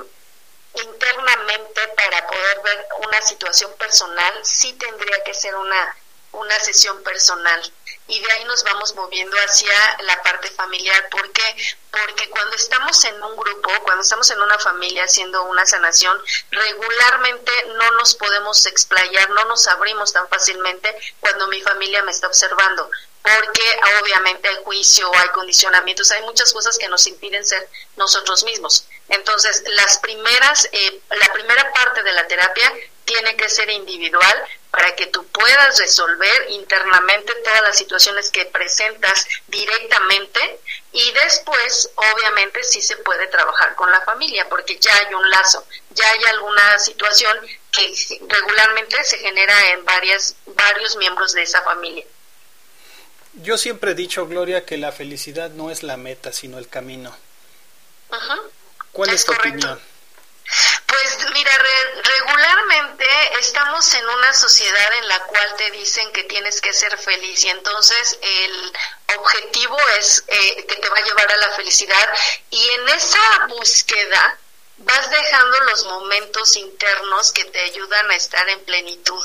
internamente 0.84 1.82
para 1.96 2.28
poder 2.28 2.62
ver 2.64 2.88
una 3.08 3.22
situación 3.22 3.72
personal, 3.78 4.34
sí 4.44 4.74
tendría 4.74 5.24
que 5.24 5.34
ser 5.36 5.56
una, 5.56 5.96
una 6.32 6.60
sesión 6.60 7.04
personal 7.04 7.62
y 8.08 8.20
de 8.20 8.32
ahí 8.32 8.46
nos 8.46 8.64
vamos 8.64 8.96
moviendo 8.96 9.36
hacia 9.38 9.98
la 10.04 10.22
parte 10.22 10.50
familiar. 10.52 11.10
¿Por 11.10 11.32
qué? 11.32 11.56
Porque 11.92 12.30
cuando 12.30 12.56
estamos 12.56 13.04
en 13.06 13.22
un 13.24 13.36
grupo, 13.36 13.70
cuando 13.84 14.02
estamos 14.02 14.30
en 14.32 14.42
una 14.42 14.60
familia 14.60 15.04
haciendo 15.04 15.44
una 15.44 15.66
sanación, 15.66 16.22
regularmente 16.52 17.52
no 17.76 17.92
nos 17.92 18.16
podemos 18.16 18.66
explayar, 18.66 19.30
no 19.30 19.46
nos 19.46 19.68
abrimos 19.68 20.12
tan 20.12 20.28
fácilmente 20.28 20.96
cuando 21.20 21.48
mi 21.48 21.62
familia 21.62 22.04
me 22.04 22.12
está 22.12 22.28
observando 22.28 22.90
porque 23.24 23.62
obviamente 24.02 24.50
hay 24.50 24.58
juicio, 24.66 25.10
hay 25.16 25.30
condicionamientos, 25.30 26.12
hay 26.12 26.22
muchas 26.24 26.52
cosas 26.52 26.78
que 26.78 26.90
nos 26.90 27.08
impiden 27.08 27.46
ser 27.46 27.70
nosotros 27.96 28.44
mismos. 28.44 28.86
Entonces, 29.08 29.64
las 29.66 29.98
primeras, 30.00 30.68
eh, 30.74 31.00
la 31.10 31.32
primera 31.32 31.72
parte 31.72 32.04
de 32.04 32.12
la 32.12 32.28
terapia 32.28 32.74
tiene 33.06 33.36
que 33.36 33.50
ser 33.50 33.70
individual 33.70 34.44
para 34.72 34.96
que 34.96 35.08
tú 35.08 35.26
puedas 35.28 35.78
resolver 35.78 36.50
internamente 36.50 37.34
todas 37.44 37.62
las 37.62 37.78
situaciones 37.78 38.32
que 38.32 38.46
presentas 38.46 39.28
directamente 39.48 40.60
y 40.92 41.12
después 41.12 41.90
obviamente 41.96 42.64
sí 42.64 42.82
se 42.82 42.98
puede 42.98 43.28
trabajar 43.28 43.76
con 43.76 43.92
la 43.92 44.02
familia 44.02 44.48
porque 44.50 44.78
ya 44.80 44.96
hay 44.96 45.14
un 45.14 45.30
lazo, 45.30 45.66
ya 45.92 46.10
hay 46.10 46.24
alguna 46.26 46.80
situación 46.80 47.38
que 47.72 48.20
regularmente 48.28 49.04
se 49.04 49.18
genera 49.20 49.72
en 49.72 49.86
varias, 49.86 50.36
varios 50.46 50.96
miembros 50.98 51.34
de 51.34 51.44
esa 51.44 51.62
familia. 51.62 52.06
Yo 53.36 53.58
siempre 53.58 53.92
he 53.92 53.96
dicho, 53.96 54.28
Gloria, 54.28 54.66
que 54.66 54.78
la 54.78 54.92
felicidad 54.92 55.50
no 55.50 55.72
es 55.72 55.82
la 55.82 55.98
meta, 55.98 56.32
sino 56.32 56.60
el 56.60 56.68
camino. 56.68 57.16
¿Cuál 58.92 59.10
es, 59.10 59.26
tu 59.26 59.34
opinión? 59.34 59.80
Pues 60.88 61.18
mira, 61.34 61.52
regularmente 62.04 63.06
estamos 63.40 63.94
en 63.94 64.08
una 64.08 64.34
sociedad 64.34 64.94
en 64.94 65.08
la 65.08 65.20
cual 65.24 65.56
te 65.58 65.72
dicen 65.72 66.12
que 66.12 66.24
tienes 66.24 66.62
que 66.62 66.74
ser 66.74 66.98
feliz 66.98 67.44
y 67.44 67.50
entonces 67.50 68.20
el 68.22 68.74
objetivo 69.18 69.78
es 70.00 70.24
eh, 70.28 70.66
que 70.68 70.76
te 70.76 70.90
va 70.90 70.98
a 70.98 71.04
llevar 71.04 71.32
a 71.32 71.38
la 71.38 71.50
felicidad 71.52 72.10
y 72.50 72.70
en 72.70 72.90
esa 72.90 73.48
búsqueda 73.48 74.38
vas 74.78 75.10
dejando 75.10 75.60
los 75.62 75.86
momentos 75.86 76.56
internos 76.56 77.32
que 77.32 77.46
te 77.46 77.60
ayudan 77.60 78.12
a 78.12 78.16
estar 78.16 78.48
en 78.50 78.64
plenitud. 78.66 79.24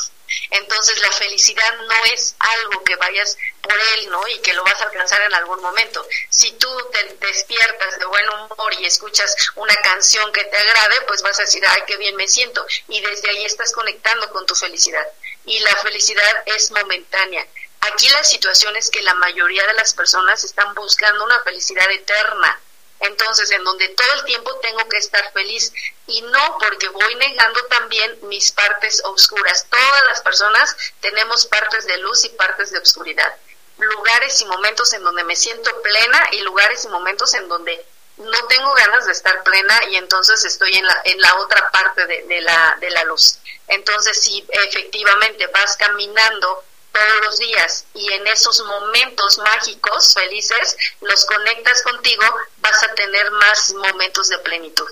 Entonces 0.51 1.01
la 1.01 1.13
felicidad 1.13 1.79
no 1.79 2.05
es 2.13 2.35
algo 2.39 2.85
que 2.85 2.97
vayas 2.97 3.37
por 3.69 3.79
él, 3.95 4.11
¿no? 4.11 4.27
Y 4.29 4.39
que 4.41 4.55
lo 4.55 4.65
vas 4.65 4.81
a 4.81 4.85
alcanzar 4.85 5.21
en 5.23 5.35
algún 5.35 5.61
momento. 5.61 6.07
Si 6.31 6.53
tú 6.53 6.69
te 6.91 7.27
despiertas 7.27 7.99
de 7.99 8.07
buen 8.07 8.29
humor 8.31 8.75
y 8.79 8.87
escuchas 8.87 9.35
una 9.57 9.75
canción 9.77 10.33
que 10.33 10.45
te 10.45 10.57
agrade, 10.57 11.03
pues 11.07 11.23
vas 11.23 11.39
a 11.39 11.43
decir, 11.43 11.63
ay, 11.67 11.83
qué 11.87 11.97
bien 11.97 12.17
me 12.17 12.29
siento. 12.29 12.67
Y 12.89 13.01
desde 13.01 13.31
ahí 13.31 13.45
estás 13.45 13.73
conectando 13.73 14.31
con 14.31 14.47
tu 14.47 14.55
felicidad. 14.55 15.07
Y 15.45 15.61
la 15.61 15.75
felicidad 15.77 16.43
es 16.47 16.71
momentánea. 16.71 17.47
Aquí 17.81 18.09
la 18.09 18.25
situación 18.25 18.75
es 18.77 18.91
que 18.91 19.03
la 19.03 19.15
mayoría 19.15 19.67
de 19.67 19.75
las 19.75 19.95
personas 19.95 20.43
están 20.45 20.75
buscando 20.75 21.25
una 21.25 21.43
felicidad 21.43 21.91
eterna 21.91 22.61
entonces, 23.01 23.51
en 23.53 23.63
donde 23.63 23.89
todo 23.91 24.13
el 24.15 24.25
tiempo 24.25 24.59
tengo 24.61 24.89
que 24.89 24.97
estar 24.97 25.33
feliz 25.33 25.73
y 26.07 26.21
no 26.23 26.59
porque 26.59 26.89
voy 26.89 27.15
negando 27.15 27.65
también 27.67 28.19
mis 28.23 28.51
partes 28.51 29.03
oscuras. 29.05 29.67
Todas 29.71 30.05
las 30.09 30.21
personas 30.23 30.77
tenemos 31.01 31.47
partes 31.47 31.87
de 31.87 31.99
luz 31.99 32.25
y 32.25 32.31
partes 32.31 32.73
de 32.73 32.79
oscuridad. 32.79 33.37
Lugares 33.79 34.41
y 34.41 34.45
momentos 34.47 34.93
en 34.93 35.03
donde 35.03 35.25
me 35.25 35.37
siento 35.37 35.71
plena 35.83 36.29
y 36.33 36.41
lugares 36.41 36.85
y 36.85 36.89
momentos 36.89 37.33
en 37.35 37.49
donde 37.49 37.85
no 38.19 38.47
tengo 38.49 38.73
ganas 38.75 39.07
de 39.07 39.13
estar 39.13 39.43
plena 39.45 39.81
y 39.91 39.97
entonces 39.97 40.45
estoy 40.45 40.77
en 40.77 40.85
la, 40.85 41.01
en 41.05 41.21
la 41.21 41.37
otra 41.37 41.71
parte 41.71 42.07
de, 42.07 42.41
la, 42.41 42.77
de 42.81 42.91
la 42.91 43.05
luz. 43.05 43.39
Entonces, 43.69 44.21
si 44.21 44.45
efectivamente 44.49 45.47
vas 45.49 45.77
caminando 45.77 46.65
todos 46.93 47.21
los 47.23 47.39
días 47.39 47.85
y 47.95 48.13
en 48.13 48.27
esos 48.27 48.61
momentos 48.65 49.39
mágicos, 49.39 50.15
felices, 50.15 50.77
los 51.01 51.25
conectas 51.27 51.83
contigo, 51.83 52.25
vas 52.59 52.83
a 52.83 52.95
tener 52.95 53.31
más 53.33 53.73
momentos 53.75 54.29
de 54.29 54.39
plenitud. 54.39 54.89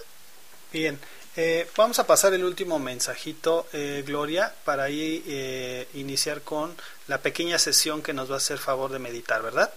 Bien, 0.70 1.00
eh, 1.36 1.68
vamos 1.76 1.98
a 1.98 2.06
pasar 2.06 2.34
el 2.34 2.44
último 2.44 2.78
mensajito, 2.78 3.66
eh, 3.72 4.02
Gloria, 4.06 4.52
para 4.64 4.84
ahí 4.84 5.22
eh, 5.26 5.88
iniciar 5.94 6.42
con 6.42 6.74
la 7.08 7.18
pequeña 7.18 7.58
sesión 7.58 8.02
que 8.02 8.12
nos 8.12 8.30
va 8.30 8.34
a 8.34 8.38
hacer 8.38 8.58
favor 8.58 8.90
de 8.90 8.98
meditar, 8.98 9.42
¿verdad? 9.42 9.72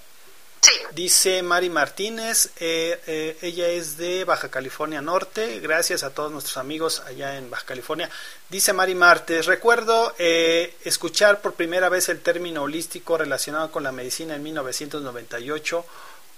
Dice 0.94 1.42
Mari 1.42 1.70
Martínez, 1.70 2.50
eh, 2.60 3.00
eh, 3.08 3.38
ella 3.42 3.68
es 3.70 3.98
de 3.98 4.26
Baja 4.26 4.50
California 4.50 5.02
Norte, 5.02 5.60
gracias 5.60 6.04
a 6.04 6.10
todos 6.10 6.32
nuestros 6.32 6.58
amigos 6.58 7.02
allá 7.06 7.38
en 7.38 7.50
Baja 7.50 7.66
California. 7.66 8.10
Dice 8.50 8.74
Mari 8.74 8.96
Martes, 8.96 9.46
recuerdo 9.46 10.14
eh, 10.18 10.76
escuchar 10.84 11.42
por 11.42 11.54
primera 11.54 11.88
vez 11.88 12.10
el 12.10 12.20
término 12.20 12.64
holístico 12.64 13.18
relacionado 13.18 13.72
con 13.72 13.84
la 13.84 13.94
medicina 13.94 14.36
en 14.36 14.44
1998, 14.44 15.86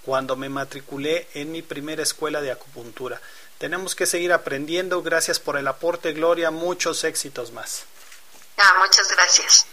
cuando 0.04 0.36
me 0.36 0.48
matriculé 0.48 1.26
en 1.34 1.50
mi 1.50 1.62
primera 1.62 2.02
escuela 2.02 2.40
de 2.40 2.52
acupuntura. 2.52 3.20
Tenemos 3.62 3.94
que 3.94 4.06
seguir 4.06 4.32
aprendiendo, 4.32 5.02
gracias 5.02 5.38
por 5.38 5.56
el 5.56 5.68
aporte, 5.68 6.12
Gloria, 6.14 6.50
muchos 6.50 7.04
éxitos 7.04 7.52
más. 7.52 7.84
Ah, 8.56 8.74
muchas 8.80 9.06
gracias. 9.12 9.66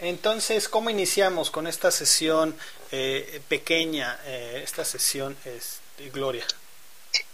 Entonces, 0.00 0.68
¿cómo 0.68 0.90
iniciamos 0.90 1.50
con 1.50 1.66
esta 1.66 1.90
sesión 1.90 2.54
eh, 2.92 3.40
pequeña, 3.48 4.20
eh, 4.26 4.60
esta 4.62 4.84
sesión, 4.84 5.34
es, 5.46 5.80
Gloria? 6.12 6.46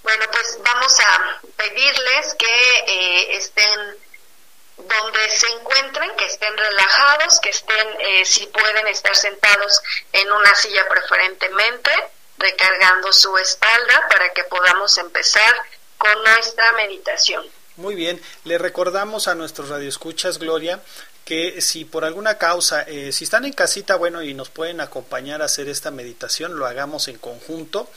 Bueno, 0.04 0.24
pues 0.30 0.56
vamos 0.62 1.00
a 1.00 1.40
pedirles 1.56 2.34
que 2.38 2.74
eh, 2.86 3.36
estén 3.38 3.80
donde 4.76 5.30
se 5.30 5.48
encuentren, 5.48 6.12
que 6.16 6.26
estén 6.26 6.56
relajados, 6.56 7.40
que 7.40 7.48
estén, 7.48 8.24
si 8.24 8.46
pueden, 8.46 8.86
estar 8.86 9.16
sentados 9.16 9.82
en 10.12 10.30
una 10.30 10.54
silla 10.54 10.88
preferentemente, 10.88 11.90
recargando 12.38 13.12
su 13.12 13.36
espalda 13.38 14.08
para 14.08 14.32
que 14.32 14.44
podamos 14.44 14.98
empezar 14.98 15.54
con 15.98 16.22
nuestra 16.22 16.72
meditación. 16.72 17.44
Muy 17.76 17.94
bien, 17.94 18.20
le 18.44 18.58
recordamos 18.58 19.28
a 19.28 19.34
nuestros 19.34 19.68
radioescuchas, 19.68 20.38
Gloria, 20.38 20.80
que 21.24 21.60
si 21.60 21.84
por 21.84 22.04
alguna 22.04 22.36
causa, 22.36 22.82
eh, 22.82 23.12
si 23.12 23.24
están 23.24 23.44
en 23.44 23.52
casita, 23.52 23.96
bueno, 23.96 24.22
y 24.22 24.34
nos 24.34 24.50
pueden 24.50 24.80
acompañar 24.80 25.40
a 25.40 25.46
hacer 25.46 25.68
esta 25.68 25.90
meditación, 25.90 26.58
lo 26.58 26.66
hagamos 26.66 27.08
en 27.08 27.18
conjunto. 27.18 27.88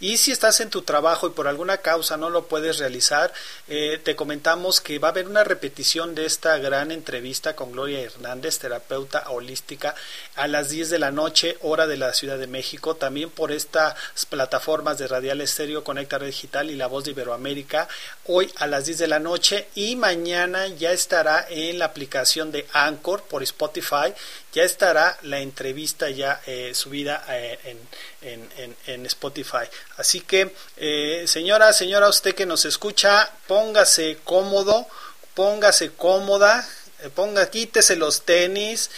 Y 0.00 0.16
si 0.16 0.32
estás 0.32 0.60
en 0.60 0.70
tu 0.70 0.80
trabajo 0.80 1.26
y 1.26 1.30
por 1.30 1.46
alguna 1.46 1.76
causa 1.76 2.16
no 2.16 2.30
lo 2.30 2.46
puedes 2.46 2.78
realizar, 2.78 3.34
eh, 3.68 4.00
te 4.02 4.16
comentamos 4.16 4.80
que 4.80 4.98
va 4.98 5.08
a 5.08 5.10
haber 5.10 5.28
una 5.28 5.44
repetición 5.44 6.14
de 6.14 6.24
esta 6.24 6.56
gran 6.56 6.90
entrevista 6.90 7.54
con 7.54 7.72
Gloria 7.72 8.00
Hernández, 8.00 8.58
terapeuta 8.58 9.28
holística, 9.28 9.94
a 10.36 10.48
las 10.48 10.70
10 10.70 10.88
de 10.88 10.98
la 10.98 11.10
noche, 11.10 11.58
hora 11.60 11.86
de 11.86 11.98
la 11.98 12.14
Ciudad 12.14 12.38
de 12.38 12.46
México, 12.46 12.96
también 12.96 13.28
por 13.28 13.52
estas 13.52 13.94
plataformas 14.30 14.96
de 14.96 15.06
Radial 15.06 15.42
Estéreo, 15.42 15.84
Conecta 15.84 16.18
Digital 16.18 16.70
y 16.70 16.76
La 16.76 16.86
Voz 16.86 17.04
de 17.04 17.10
Iberoamérica, 17.10 17.86
hoy 18.24 18.50
a 18.56 18.66
las 18.66 18.86
10 18.86 18.98
de 19.00 19.06
la 19.06 19.18
noche. 19.18 19.68
Y 19.74 19.96
mañana 19.96 20.66
ya 20.68 20.92
estará 20.92 21.46
en 21.50 21.78
la 21.78 21.84
aplicación 21.84 22.52
de 22.52 22.66
Anchor 22.72 23.22
por 23.24 23.42
Spotify, 23.42 24.14
ya 24.52 24.64
estará 24.64 25.16
la 25.22 25.40
entrevista 25.40 26.10
ya 26.10 26.40
eh, 26.46 26.72
subida 26.74 27.24
eh, 27.28 27.76
en, 28.22 28.76
en, 28.86 29.06
Spotify. 29.06 29.64
Así 29.96 30.20
que, 30.20 30.54
eh, 30.76 31.24
señora, 31.26 31.72
señora, 31.72 32.08
usted 32.08 32.34
que 32.34 32.46
nos 32.46 32.64
escucha, 32.64 33.30
póngase 33.46 34.18
cómodo, 34.24 34.86
póngase 35.34 35.92
cómoda, 35.92 36.68
ponga, 37.14 37.48
quítese 37.48 37.96
los 37.96 38.22
tenis, 38.22 38.90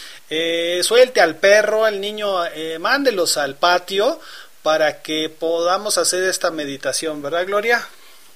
suelte 0.81 1.21
al 1.21 1.37
perro, 1.37 1.85
al 1.85 2.01
niño, 2.01 2.43
mándelos 2.79 3.37
al 3.37 3.55
patio 3.55 4.19
para 4.61 5.01
que 5.01 5.29
podamos 5.29 5.97
hacer 5.97 6.23
esta 6.23 6.51
meditación, 6.51 7.21
¿verdad, 7.21 7.45
Gloria? 7.45 7.87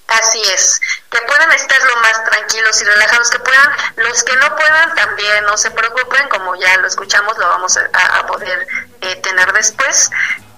Así 0.08 0.40
es, 0.40 0.80
que 1.10 1.20
puedan 1.20 1.52
estar 1.52 1.82
lo 1.82 1.96
más 1.96 2.24
tranquilos 2.24 2.80
y 2.80 2.84
relajados 2.84 3.28
que 3.28 3.38
puedan. 3.40 3.70
Los 3.96 4.22
que 4.24 4.34
no 4.36 4.56
puedan 4.56 4.94
también 4.94 5.44
no 5.44 5.56
se 5.58 5.70
preocupen, 5.70 6.28
como 6.30 6.56
ya 6.56 6.78
lo 6.78 6.86
escuchamos, 6.86 7.36
lo 7.36 7.46
vamos 7.46 7.76
a, 7.76 8.26
poder 8.26 8.66
eh, 9.02 9.16
tener 9.16 9.52
después. 9.52 10.10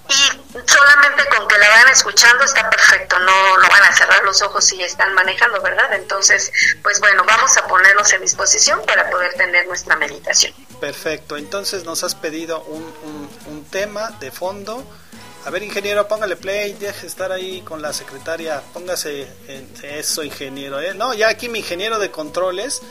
Y 0.09 0.61
solamente 0.67 1.29
con 1.37 1.49
que 1.49 1.59
la 1.59 1.69
vayan 1.69 1.89
escuchando 1.89 2.45
está 2.45 2.69
perfecto, 2.71 3.19
no, 3.19 3.59
no 3.59 3.69
van 3.69 3.83
a 3.85 3.93
cerrar 3.93 4.23
los 4.25 4.41
ojos 4.43 4.65
si 4.65 4.81
están 4.83 5.15
manejando, 5.15 5.61
¿verdad? 5.63 5.93
Entonces, 5.95 6.53
pues 6.83 7.01
bueno, 7.01 7.25
vamos 7.25 7.57
a 7.57 7.67
ponernos 7.67 8.13
en 8.13 8.23
disposición 8.23 8.81
para 8.87 9.09
poder 9.11 9.35
tener 9.35 9.67
nuestra 9.67 9.97
meditación. 9.97 10.53
Perfecto, 10.81 11.37
entonces 11.37 11.85
nos 11.85 12.03
has 12.03 12.17
pedido 12.17 12.63
un, 12.63 13.31
un 13.47 13.65
tema 13.71 14.11
de 14.19 14.33
fondo 14.33 14.85
a 15.45 15.51
ver, 15.51 15.63
ingeniero, 15.63 16.07
póngale 16.07 16.37
play, 16.37 16.75
deje 16.75 17.07
estar 17.07 17.33
ahí 17.33 17.63
con 17.63 17.81
la 17.81 17.93
secretaria, 17.93 18.63
póngase 18.73 19.27
en 19.49 19.69
eso, 19.83 20.23
ingeniero. 20.23 20.81
¿eh? 20.81 20.95
No, 20.95 21.15
ya 21.15 21.29
aquí 21.29 21.49
mi 21.49 21.61
ingeniero 21.61 21.99
de 21.99 22.11
controles, 22.11 22.83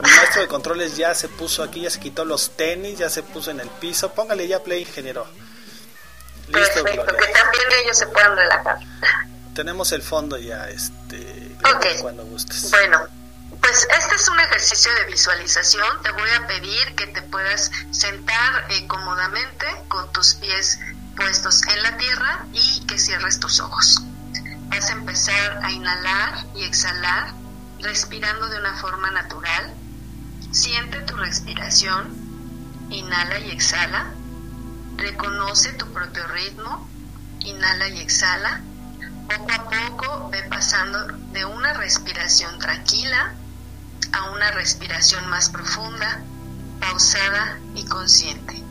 mi 0.00 0.08
maestro 0.10 0.42
de 0.42 0.48
controles 0.48 0.96
ya 0.96 1.14
se 1.14 1.28
puso 1.28 1.62
aquí, 1.62 1.82
ya 1.82 1.90
se 1.90 1.98
quitó 1.98 2.24
los 2.24 2.50
tenis, 2.50 2.98
ya 2.98 3.10
se 3.10 3.22
puso 3.22 3.50
en 3.50 3.60
el 3.60 3.68
piso. 3.68 4.12
Póngale 4.12 4.46
ya 4.46 4.62
play, 4.62 4.82
ingeniero. 4.82 5.26
Listo, 6.48 6.84
Perfecto, 6.84 7.16
que 7.16 7.26
también 7.26 7.64
ellos 7.82 7.98
se 7.98 8.06
puedan 8.06 8.36
relajar. 8.36 8.78
Tenemos 9.54 9.90
el 9.92 10.02
fondo 10.02 10.36
ya, 10.36 10.68
este, 10.68 11.56
cuando 12.00 12.24
gustes. 12.24 12.70
Bueno, 12.70 13.08
pues 13.60 13.88
este 13.98 14.14
es 14.14 14.28
un 14.28 14.38
ejercicio 14.38 14.92
de 14.94 15.06
visualización. 15.06 16.02
Te 16.02 16.12
voy 16.12 16.30
a 16.30 16.46
pedir 16.46 16.94
que 16.94 17.08
te 17.08 17.22
puedas 17.22 17.72
sentar 17.90 18.70
eh, 18.70 18.86
cómodamente 18.86 19.66
con 19.88 20.12
tus 20.12 20.34
pies 20.34 20.78
puestos 21.16 21.62
en 21.66 21.82
la 21.82 21.96
tierra 21.96 22.46
y 22.52 22.84
que 22.86 22.98
cierres 22.98 23.40
tus 23.40 23.60
ojos. 23.60 24.02
Vas 24.68 24.90
a 24.90 24.92
empezar 24.92 25.64
a 25.64 25.72
inhalar 25.72 26.46
y 26.54 26.64
exhalar, 26.64 27.32
respirando 27.80 28.48
de 28.48 28.58
una 28.58 28.74
forma 28.74 29.10
natural. 29.10 29.74
Siente 30.52 31.00
tu 31.00 31.16
respiración, 31.16 32.14
inhala 32.90 33.38
y 33.38 33.50
exhala. 33.50 34.12
Reconoce 34.96 35.72
tu 35.72 35.92
propio 35.92 36.26
ritmo, 36.28 36.88
inhala 37.40 37.88
y 37.88 38.00
exhala. 38.00 38.60
Poco 39.28 39.52
a 39.52 39.70
poco 39.70 40.30
ve 40.30 40.42
pasando 40.44 41.06
de 41.32 41.44
una 41.44 41.72
respiración 41.72 42.58
tranquila 42.58 43.34
a 44.12 44.30
una 44.30 44.50
respiración 44.52 45.28
más 45.28 45.50
profunda, 45.50 46.22
pausada 46.80 47.58
y 47.74 47.84
consciente. 47.86 48.65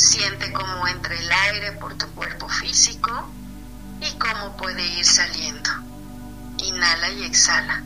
Siente 0.00 0.50
cómo 0.50 0.88
entra 0.88 1.14
el 1.14 1.30
aire 1.30 1.72
por 1.72 1.94
tu 1.94 2.06
cuerpo 2.14 2.48
físico 2.48 3.30
y 4.00 4.10
cómo 4.16 4.56
puede 4.56 4.82
ir 4.98 5.04
saliendo. 5.04 5.68
Inhala 6.56 7.10
y 7.10 7.24
exhala. 7.24 7.82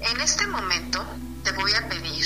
En 0.00 0.20
este 0.22 0.46
momento 0.46 1.04
te 1.44 1.52
voy 1.52 1.74
a 1.74 1.86
pedir 1.90 2.24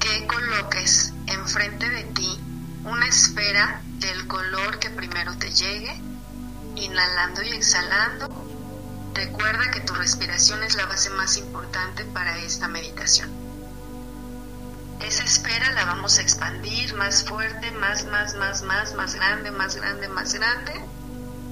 que 0.00 0.26
coloques 0.26 1.14
enfrente 1.28 1.88
de 1.88 2.04
ti 2.04 2.38
una 2.84 3.08
esfera 3.08 3.80
del 4.00 4.26
color 4.26 4.78
que 4.78 4.90
primero 4.90 5.34
te 5.38 5.50
llegue, 5.50 5.98
inhalando 6.76 7.42
y 7.42 7.52
exhalando. 7.52 8.28
Recuerda 9.14 9.70
que 9.70 9.80
tu 9.80 9.94
respiración 9.94 10.62
es 10.62 10.74
la 10.74 10.84
base 10.84 11.08
más 11.08 11.38
importante 11.38 12.04
para 12.04 12.36
esta 12.36 12.68
meditación. 12.68 13.39
Esa 15.02 15.24
esfera 15.24 15.72
la 15.72 15.86
vamos 15.86 16.18
a 16.18 16.22
expandir 16.22 16.94
más 16.94 17.24
fuerte, 17.24 17.70
más, 17.72 18.04
más, 18.06 18.34
más, 18.34 18.62
más, 18.62 18.94
más 18.94 19.14
grande, 19.14 19.50
más 19.50 19.76
grande, 19.76 20.08
más 20.08 20.34
grande, 20.34 20.72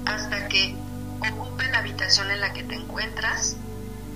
hasta 0.06 0.48
que 0.48 0.76
ocupe 1.32 1.66
la 1.68 1.78
habitación 1.78 2.30
en 2.30 2.40
la 2.40 2.52
que 2.52 2.62
te 2.62 2.74
encuentras, 2.74 3.56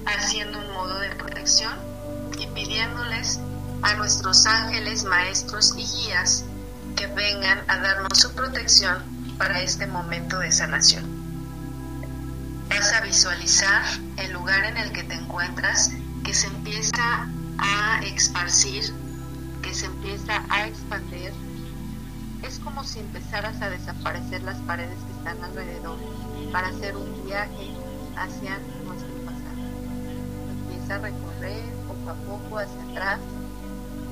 haciendo 0.07 0.59
un 0.59 0.73
modo 0.73 0.99
de 0.99 1.11
protección 1.11 1.73
y 2.39 2.47
pidiéndoles 2.49 3.41
a 3.83 3.95
nuestros 3.95 4.47
ángeles, 4.47 5.05
maestros 5.05 5.75
y 5.77 5.85
guías 5.85 6.45
que 6.97 7.07
vengan 7.09 7.65
a 7.69 7.79
darnos 7.79 8.19
su 8.19 8.33
protección 8.35 9.03
para 9.39 9.61
este 9.61 9.87
momento 9.87 10.39
de 10.39 10.53
sanación. 10.53 11.05
Vas 12.69 12.93
a 12.93 13.01
visualizar 13.01 13.83
el 14.19 14.33
lugar 14.33 14.65
en 14.65 14.77
el 14.77 14.93
que 14.93 15.03
te 15.03 15.15
encuentras 15.15 15.91
que 16.23 16.35
se 16.35 16.47
empieza 16.47 17.29
a 17.59 18.01
esparcir, 18.05 18.95
se 19.75 19.87
empieza 19.87 20.45
a 20.51 20.67
expandir. 20.67 21.33
Es 22.43 22.59
como 22.59 22.85
si 22.85 23.01
empezaras 23.01 23.61
a 23.63 23.71
desaparecer 23.71 24.43
las 24.43 24.59
paredes 24.63 24.99
que 25.05 25.13
están 25.13 25.43
alrededor 25.43 25.97
para 26.53 26.69
hacer 26.69 26.97
un 26.97 27.25
viaje 27.25 27.71
hacia 28.17 28.59
nuestro 28.85 29.15
pasado. 29.25 29.63
Empieza 30.51 30.97
a 30.97 30.99
recorrer 30.99 31.63
poco 31.87 32.11
a 32.11 32.15
poco 32.15 32.59
hacia 32.59 32.83
atrás 32.91 33.21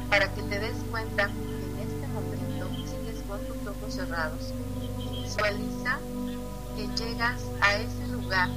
para 0.09 0.32
que 0.35 0.43
te 0.43 0.59
des 0.59 0.77
cuenta 0.91 1.27
que 1.27 1.82
en 1.82 1.89
este 1.89 2.07
momento 2.09 2.69
sigues 2.87 3.23
con 3.28 3.41
tus 3.41 3.66
ojos 3.66 3.95
cerrados. 3.95 4.55
Visualiza 5.12 5.99
que 6.77 6.89
llegas 7.05 7.43
a 7.61 7.74
ese 7.74 8.07
lugar 8.09 8.49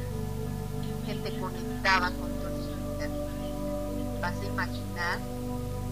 que 1.05 1.15
te 1.15 1.37
conectaba 1.39 2.11
con 2.11 2.29
tu 2.29 2.49
niño 2.49 2.77
Vas 4.21 4.39
a 4.39 4.45
imaginar 4.45 5.19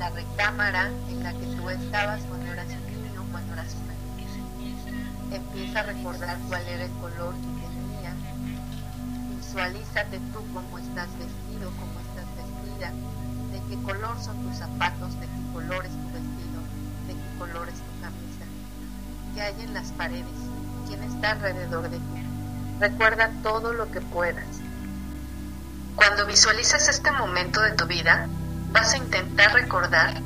la 0.01 0.09
recámara 0.09 0.89
en 1.09 1.23
la 1.23 1.31
que 1.31 1.45
tú 1.55 1.69
estabas 1.69 2.21
cuando 2.23 2.51
eras 2.51 2.65
un 2.65 3.03
niño, 3.03 3.23
cuando 3.31 3.53
eras 3.53 3.75
niña. 3.75 4.25
Empieza 5.31 5.81
a 5.81 5.83
recordar 5.83 6.39
cuál 6.49 6.67
era 6.67 6.85
el 6.85 6.91
color 6.93 7.35
que 7.35 7.67
tenía. 7.69 8.11
Visualízate 9.37 10.17
tú 10.33 10.39
cómo 10.55 10.79
estás 10.79 11.07
vestido, 11.19 11.69
cómo 11.77 11.99
estás 11.99 12.25
vestida, 12.33 12.91
de 13.51 13.61
qué 13.69 13.83
color 13.83 14.19
son 14.19 14.41
tus 14.41 14.57
zapatos, 14.57 15.13
de 15.19 15.27
qué 15.27 15.53
color 15.53 15.85
es 15.85 15.91
tu 15.91 16.07
vestido, 16.17 16.59
de 17.05 17.13
qué 17.13 17.37
color 17.37 17.69
es 17.69 17.75
tu 17.75 18.01
camisa, 18.01 18.45
qué 19.35 19.41
hay 19.43 19.61
en 19.61 19.75
las 19.75 19.91
paredes, 19.91 20.39
quién 20.87 21.03
está 21.03 21.33
alrededor 21.33 21.91
de 21.91 21.97
ti. 21.97 22.25
Recuerda 22.79 23.29
todo 23.43 23.71
lo 23.73 23.91
que 23.91 24.01
puedas. 24.01 24.61
Cuando 25.95 26.25
visualizas 26.25 26.89
este 26.89 27.11
momento 27.11 27.61
de 27.61 27.73
tu 27.73 27.85
vida, 27.85 28.27
vas 28.71 28.93
a 28.93 28.97
intentar 28.97 29.53
recordar 29.53 30.21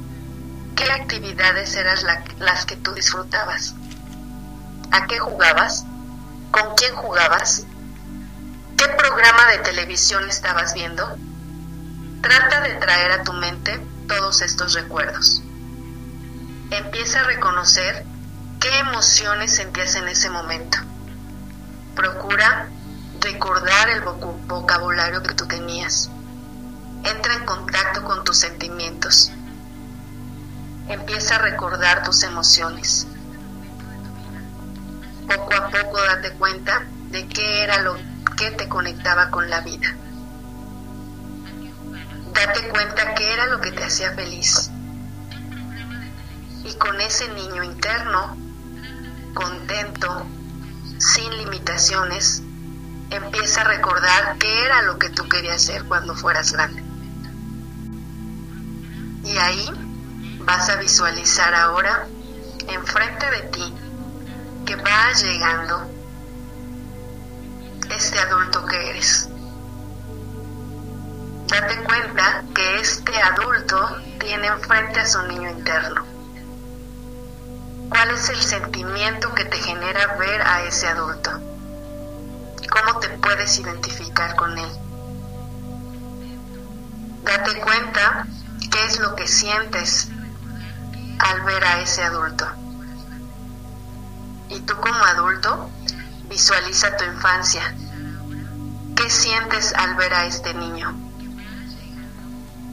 qué 0.75 0.91
actividades 0.91 1.75
eran 1.75 1.97
las 2.39 2.65
que 2.65 2.75
tú 2.75 2.93
disfrutabas, 2.93 3.75
a 4.91 5.07
qué 5.07 5.19
jugabas, 5.19 5.85
con 6.51 6.75
quién 6.75 6.95
jugabas, 6.95 7.65
qué 8.77 8.87
programa 8.89 9.47
de 9.51 9.57
televisión 9.59 10.27
estabas 10.29 10.73
viendo. 10.73 11.17
Trata 12.21 12.61
de 12.61 12.75
traer 12.75 13.11
a 13.11 13.23
tu 13.23 13.33
mente 13.33 13.79
todos 14.07 14.41
estos 14.41 14.73
recuerdos. 14.73 15.41
Empieza 16.71 17.21
a 17.21 17.23
reconocer 17.23 18.05
qué 18.59 18.79
emociones 18.79 19.55
sentías 19.55 19.95
en 19.95 20.07
ese 20.07 20.29
momento. 20.29 20.79
Procura 21.95 22.67
recordar 23.21 23.89
el 23.89 24.01
vocabulario 24.01 25.21
que 25.23 25.33
tú 25.33 25.47
tenías. 25.47 26.09
Entra 27.05 27.35
en 27.35 27.45
contacto 27.45 28.03
con 28.03 28.23
tus 28.23 28.37
sentimientos. 28.39 29.31
Empieza 30.87 31.35
a 31.35 31.39
recordar 31.39 32.03
tus 32.03 32.23
emociones. 32.23 33.05
Poco 35.27 35.53
a 35.53 35.69
poco 35.69 36.01
date 36.01 36.31
cuenta 36.31 36.83
de 37.11 37.27
qué 37.27 37.63
era 37.63 37.81
lo 37.81 37.95
que 38.37 38.51
te 38.51 38.67
conectaba 38.67 39.29
con 39.29 39.49
la 39.49 39.61
vida. 39.61 39.95
Date 42.33 42.67
cuenta 42.69 43.13
qué 43.13 43.33
era 43.33 43.45
lo 43.47 43.61
que 43.61 43.71
te 43.71 43.83
hacía 43.83 44.11
feliz. 44.13 44.71
Y 46.63 46.73
con 46.75 46.99
ese 47.01 47.29
niño 47.29 47.63
interno, 47.63 48.35
contento, 49.33 50.25
sin 50.97 51.37
limitaciones, 51.37 52.41
empieza 53.11 53.61
a 53.61 53.65
recordar 53.65 54.37
qué 54.39 54.65
era 54.65 54.81
lo 54.81 54.97
que 54.97 55.09
tú 55.09 55.29
querías 55.29 55.57
hacer 55.57 55.85
cuando 55.85 56.15
fueras 56.15 56.51
grande. 56.51 56.84
Y 59.25 59.37
ahí 59.37 59.69
vas 60.41 60.69
a 60.69 60.75
visualizar 60.75 61.53
ahora 61.55 62.07
enfrente 62.67 63.29
de 63.31 63.41
ti 63.49 63.73
que 64.65 64.75
va 64.75 65.11
llegando 65.13 65.89
este 67.89 68.19
adulto 68.19 68.65
que 68.65 68.89
eres. 68.89 69.29
Date 71.47 71.83
cuenta 71.83 72.43
que 72.53 72.79
este 72.79 73.21
adulto 73.21 74.01
tiene 74.19 74.47
enfrente 74.47 74.99
a 74.99 75.07
su 75.07 75.21
niño 75.23 75.49
interno. 75.49 76.05
¿Cuál 77.89 78.11
es 78.11 78.29
el 78.29 78.41
sentimiento 78.41 79.33
que 79.33 79.45
te 79.45 79.57
genera 79.57 80.15
ver 80.17 80.41
a 80.41 80.63
ese 80.63 80.87
adulto? 80.87 81.31
¿Cómo 82.69 82.99
te 82.99 83.09
puedes 83.09 83.59
identificar 83.59 84.35
con 84.35 84.57
él? 84.57 84.69
Date 87.23 87.61
cuenta 87.61 88.27
qué 88.75 88.83
es 88.83 88.99
lo 88.99 89.15
que 89.15 89.25
sientes 89.25 90.09
al 91.19 91.41
ver 91.43 91.63
a 91.63 91.79
ese 91.79 92.03
adulto. 92.03 92.45
Y 94.49 94.59
tú 94.59 94.75
como 94.81 95.01
adulto, 95.05 95.69
visualiza 96.27 96.97
tu 96.97 97.05
infancia. 97.05 97.73
¿Qué 98.97 99.09
sientes 99.09 99.73
al 99.75 99.95
ver 99.95 100.13
a 100.13 100.25
este 100.25 100.53
niño? 100.53 100.93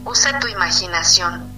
Usa 0.04 0.40
tu 0.40 0.48
imaginación. 0.48 1.48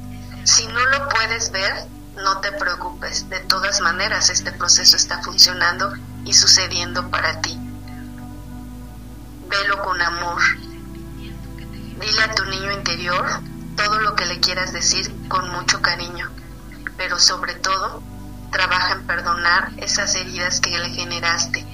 Si 0.44 0.66
no 0.66 0.84
lo 0.90 1.08
puedes 1.08 1.50
ver, 1.50 1.86
no 2.16 2.40
te 2.40 2.52
preocupes. 2.52 3.30
De 3.30 3.40
todas 3.40 3.80
maneras, 3.80 4.28
este 4.28 4.52
proceso 4.52 4.94
está 4.96 5.22
funcionando 5.22 5.90
y 6.26 6.34
sucediendo 6.34 7.08
para 7.08 7.40
ti. 7.40 7.58
Velo 9.48 9.82
con 9.82 10.02
amor. 10.02 10.42
Dile 11.98 12.22
a 12.22 12.34
tu 12.34 12.44
niño 12.44 12.72
interior 12.72 13.53
todo 13.76 14.00
lo 14.00 14.14
que 14.14 14.26
le 14.26 14.40
quieras 14.40 14.72
decir 14.72 15.12
con 15.28 15.50
mucho 15.50 15.80
cariño, 15.82 16.30
pero 16.96 17.18
sobre 17.18 17.54
todo, 17.54 18.02
trabaja 18.50 18.94
en 18.94 19.06
perdonar 19.06 19.72
esas 19.78 20.14
heridas 20.14 20.60
que 20.60 20.78
le 20.78 20.90
generaste. 20.90 21.66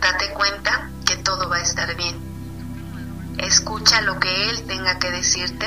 Date 0.00 0.30
cuenta 0.32 0.90
que 1.06 1.16
todo 1.16 1.48
va 1.48 1.56
a 1.56 1.62
estar 1.62 1.94
bien. 1.96 2.16
Escucha 3.38 4.00
lo 4.00 4.18
que 4.18 4.50
él 4.50 4.64
tenga 4.66 4.98
que 4.98 5.10
decirte 5.10 5.66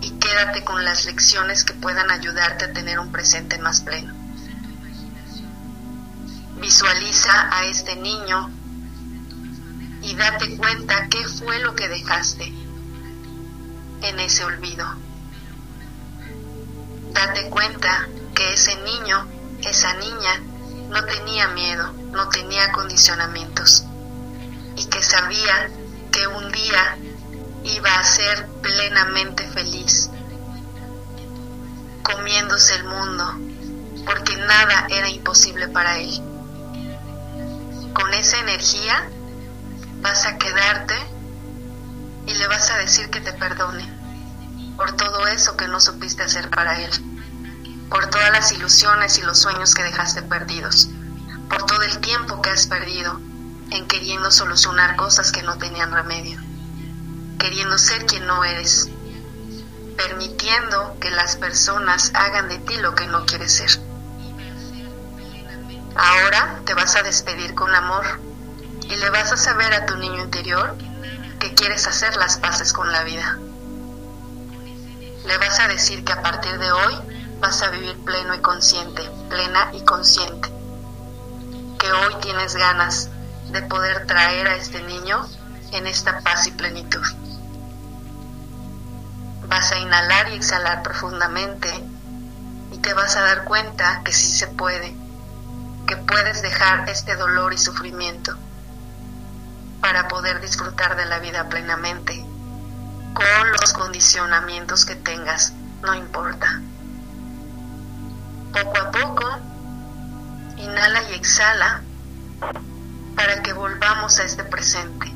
y 0.00 0.10
quédate 0.12 0.64
con 0.64 0.84
las 0.84 1.04
lecciones 1.04 1.64
que 1.64 1.74
puedan 1.74 2.10
ayudarte 2.10 2.66
a 2.66 2.72
tener 2.72 2.98
un 2.98 3.10
presente 3.10 3.58
más 3.58 3.80
pleno. 3.80 4.12
Visualiza 6.60 7.56
a 7.56 7.64
este 7.64 7.96
niño 7.96 8.50
y 10.02 10.14
date 10.14 10.56
cuenta 10.56 11.08
qué 11.08 11.26
fue 11.26 11.58
lo 11.60 11.74
que 11.74 11.88
dejaste 11.88 12.61
en 14.02 14.18
ese 14.20 14.44
olvido. 14.44 14.86
Date 17.12 17.48
cuenta 17.50 18.08
que 18.34 18.52
ese 18.52 18.76
niño, 18.76 19.26
esa 19.62 19.94
niña, 19.94 20.40
no 20.88 21.04
tenía 21.04 21.48
miedo, 21.48 21.92
no 22.12 22.28
tenía 22.28 22.72
condicionamientos 22.72 23.84
y 24.76 24.84
que 24.86 25.02
sabía 25.02 25.70
que 26.10 26.26
un 26.26 26.50
día 26.52 26.96
iba 27.64 27.94
a 27.94 28.04
ser 28.04 28.46
plenamente 28.60 29.48
feliz, 29.48 30.10
comiéndose 32.02 32.74
el 32.74 32.84
mundo, 32.84 33.24
porque 34.04 34.36
nada 34.36 34.86
era 34.90 35.08
imposible 35.08 35.68
para 35.68 35.98
él. 35.98 36.20
Con 37.94 38.12
esa 38.14 38.40
energía 38.40 39.08
vas 40.00 40.26
a 40.26 40.38
quedarte 40.38 40.94
y 42.26 42.34
le 42.34 42.46
vas 42.48 42.70
a 42.70 42.78
decir 42.78 43.10
que 43.10 43.20
te 43.20 43.32
perdone 43.32 43.91
por 44.76 44.92
todo 44.92 45.26
eso 45.26 45.56
que 45.56 45.68
no 45.68 45.80
supiste 45.80 46.22
hacer 46.22 46.50
para 46.50 46.80
él, 46.80 46.90
por 47.88 48.06
todas 48.06 48.30
las 48.30 48.52
ilusiones 48.52 49.18
y 49.18 49.22
los 49.22 49.38
sueños 49.38 49.74
que 49.74 49.82
dejaste 49.82 50.22
perdidos, 50.22 50.88
por 51.48 51.66
todo 51.66 51.82
el 51.82 51.98
tiempo 51.98 52.40
que 52.40 52.50
has 52.50 52.66
perdido 52.66 53.20
en 53.70 53.86
queriendo 53.86 54.30
solucionar 54.30 54.96
cosas 54.96 55.32
que 55.32 55.42
no 55.42 55.58
tenían 55.58 55.92
remedio, 55.92 56.38
queriendo 57.38 57.78
ser 57.78 58.06
quien 58.06 58.26
no 58.26 58.44
eres. 58.44 58.88
permitiendo 59.96 60.96
que 61.00 61.10
las 61.10 61.36
personas 61.36 62.12
hagan 62.14 62.48
de 62.48 62.58
ti 62.58 62.76
lo 62.78 62.94
que 62.94 63.06
no 63.06 63.26
quieres 63.26 63.52
ser. 63.52 63.70
Ahora 65.94 66.60
te 66.64 66.72
vas 66.72 66.96
a 66.96 67.02
despedir 67.02 67.54
con 67.54 67.74
amor 67.74 68.04
y 68.88 68.96
le 68.96 69.10
vas 69.10 69.32
a 69.32 69.36
saber 69.36 69.72
a 69.74 69.84
tu 69.84 69.96
niño 69.96 70.24
interior 70.24 70.76
que 71.38 71.52
quieres 71.54 71.86
hacer 71.86 72.16
las 72.16 72.38
paces 72.38 72.72
con 72.72 72.90
la 72.90 73.04
vida. 73.04 73.38
Le 75.24 75.38
vas 75.38 75.60
a 75.60 75.68
decir 75.68 76.04
que 76.04 76.12
a 76.12 76.22
partir 76.22 76.58
de 76.58 76.72
hoy 76.72 76.94
vas 77.40 77.62
a 77.62 77.70
vivir 77.70 77.96
pleno 78.04 78.34
y 78.34 78.40
consciente, 78.40 79.02
plena 79.28 79.70
y 79.72 79.82
consciente. 79.84 80.48
Que 81.78 81.92
hoy 81.92 82.14
tienes 82.20 82.56
ganas 82.56 83.10
de 83.50 83.62
poder 83.62 84.06
traer 84.06 84.48
a 84.48 84.56
este 84.56 84.82
niño 84.82 85.26
en 85.72 85.86
esta 85.86 86.20
paz 86.20 86.46
y 86.46 86.52
plenitud. 86.52 87.02
Vas 89.48 89.72
a 89.72 89.78
inhalar 89.78 90.28
y 90.30 90.34
exhalar 90.34 90.82
profundamente 90.82 91.68
y 92.72 92.78
te 92.78 92.94
vas 92.94 93.16
a 93.16 93.22
dar 93.22 93.44
cuenta 93.44 94.02
que 94.04 94.12
sí 94.12 94.32
se 94.32 94.46
puede, 94.48 94.94
que 95.86 95.96
puedes 95.96 96.42
dejar 96.42 96.88
este 96.88 97.16
dolor 97.16 97.52
y 97.52 97.58
sufrimiento 97.58 98.36
para 99.80 100.08
poder 100.08 100.40
disfrutar 100.40 100.96
de 100.96 101.06
la 101.06 101.18
vida 101.18 101.48
plenamente, 101.48 102.24
con 103.14 103.52
los 103.60 103.72
condicionamientos 103.72 104.84
que 104.84 104.96
tengas, 104.96 105.52
no 105.82 105.94
importa. 105.94 106.60
Poco 108.52 108.78
a 108.78 108.90
poco, 108.90 109.38
inhala 110.56 111.02
y 111.10 111.14
exhala 111.14 111.82
para 113.16 113.42
que 113.42 113.52
volvamos 113.52 114.18
a 114.18 114.24
este 114.24 114.44
presente. 114.44 115.12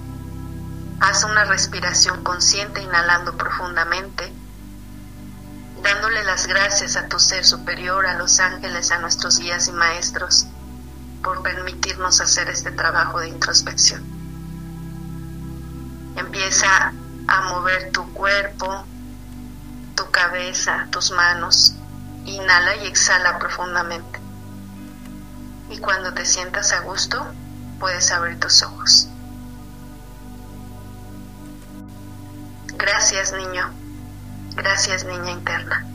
Haz 1.00 1.24
una 1.24 1.44
respiración 1.44 2.22
consciente 2.22 2.82
inhalando 2.82 3.36
profundamente, 3.36 4.32
dándole 5.82 6.24
las 6.24 6.46
gracias 6.46 6.96
a 6.96 7.08
tu 7.08 7.18
ser 7.18 7.44
superior, 7.44 8.06
a 8.06 8.14
los 8.14 8.40
ángeles, 8.40 8.90
a 8.90 8.98
nuestros 8.98 9.38
guías 9.38 9.68
y 9.68 9.72
maestros, 9.72 10.46
por 11.22 11.42
permitirnos 11.42 12.20
hacer 12.20 12.48
este 12.48 12.70
trabajo 12.70 13.20
de 13.20 13.28
introspección. 13.28 14.02
Empieza 16.16 16.94
a 17.28 17.40
mover 17.42 17.90
tu 17.92 18.12
cuerpo, 18.12 18.84
tu 19.94 20.10
cabeza, 20.10 20.86
tus 20.90 21.10
manos. 21.10 21.74
Inhala 22.24 22.76
y 22.76 22.86
exhala 22.86 23.38
profundamente. 23.38 24.18
Y 25.70 25.78
cuando 25.78 26.12
te 26.12 26.24
sientas 26.24 26.72
a 26.72 26.80
gusto, 26.80 27.24
puedes 27.78 28.10
abrir 28.10 28.38
tus 28.38 28.62
ojos. 28.62 29.08
Gracias 32.78 33.32
niño, 33.32 33.70
gracias 34.54 35.04
niña 35.04 35.30
interna. 35.30 35.86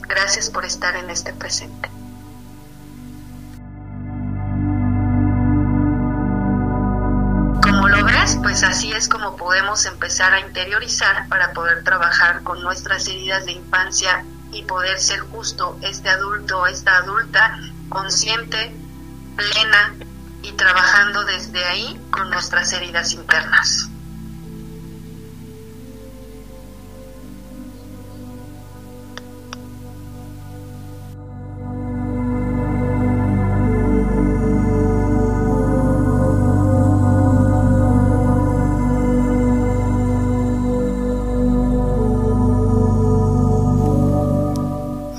Gracias 0.00 0.50
por 0.50 0.64
estar 0.64 0.96
en 0.96 1.10
este 1.10 1.32
presente. 1.32 1.95
Pues 8.42 8.64
así 8.64 8.92
es 8.92 9.08
como 9.08 9.36
podemos 9.36 9.86
empezar 9.86 10.32
a 10.32 10.40
interiorizar 10.40 11.28
para 11.28 11.52
poder 11.52 11.84
trabajar 11.84 12.42
con 12.42 12.60
nuestras 12.62 13.06
heridas 13.06 13.44
de 13.44 13.52
infancia 13.52 14.24
y 14.50 14.62
poder 14.62 14.98
ser 14.98 15.20
justo 15.20 15.78
este 15.82 16.08
adulto, 16.08 16.66
esta 16.66 16.96
adulta 16.96 17.58
consciente, 17.88 18.74
plena 19.36 19.94
y 20.42 20.52
trabajando 20.52 21.24
desde 21.24 21.64
ahí 21.64 22.00
con 22.10 22.30
nuestras 22.30 22.72
heridas 22.72 23.12
internas. 23.12 23.90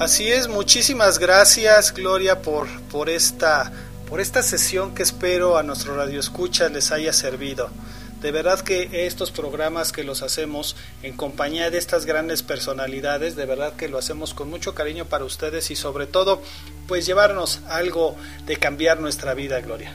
Así 0.07 0.31
es, 0.31 0.47
muchísimas 0.47 1.19
gracias 1.19 1.93
Gloria 1.93 2.41
por, 2.41 2.69
por, 2.83 3.09
esta, 3.09 3.73
por 4.07 4.21
esta 4.21 4.41
sesión 4.41 4.95
que 4.95 5.03
espero 5.03 5.57
a 5.57 5.63
nuestro 5.63 5.97
Radio 5.97 6.21
Escucha 6.21 6.69
les 6.69 6.93
haya 6.93 7.11
servido. 7.11 7.69
De 8.21 8.31
verdad 8.31 8.61
que 8.61 9.05
estos 9.05 9.31
programas 9.31 9.91
que 9.91 10.05
los 10.05 10.21
hacemos 10.21 10.77
en 11.03 11.17
compañía 11.17 11.69
de 11.71 11.77
estas 11.77 12.05
grandes 12.05 12.41
personalidades, 12.41 13.35
de 13.35 13.45
verdad 13.45 13.73
que 13.73 13.89
lo 13.89 13.97
hacemos 13.97 14.33
con 14.33 14.49
mucho 14.49 14.73
cariño 14.73 15.03
para 15.03 15.25
ustedes 15.25 15.71
y 15.71 15.75
sobre 15.75 16.07
todo 16.07 16.41
pues 16.87 17.05
llevarnos 17.05 17.59
algo 17.67 18.15
de 18.45 18.55
cambiar 18.55 19.01
nuestra 19.01 19.33
vida, 19.33 19.59
Gloria. 19.59 19.91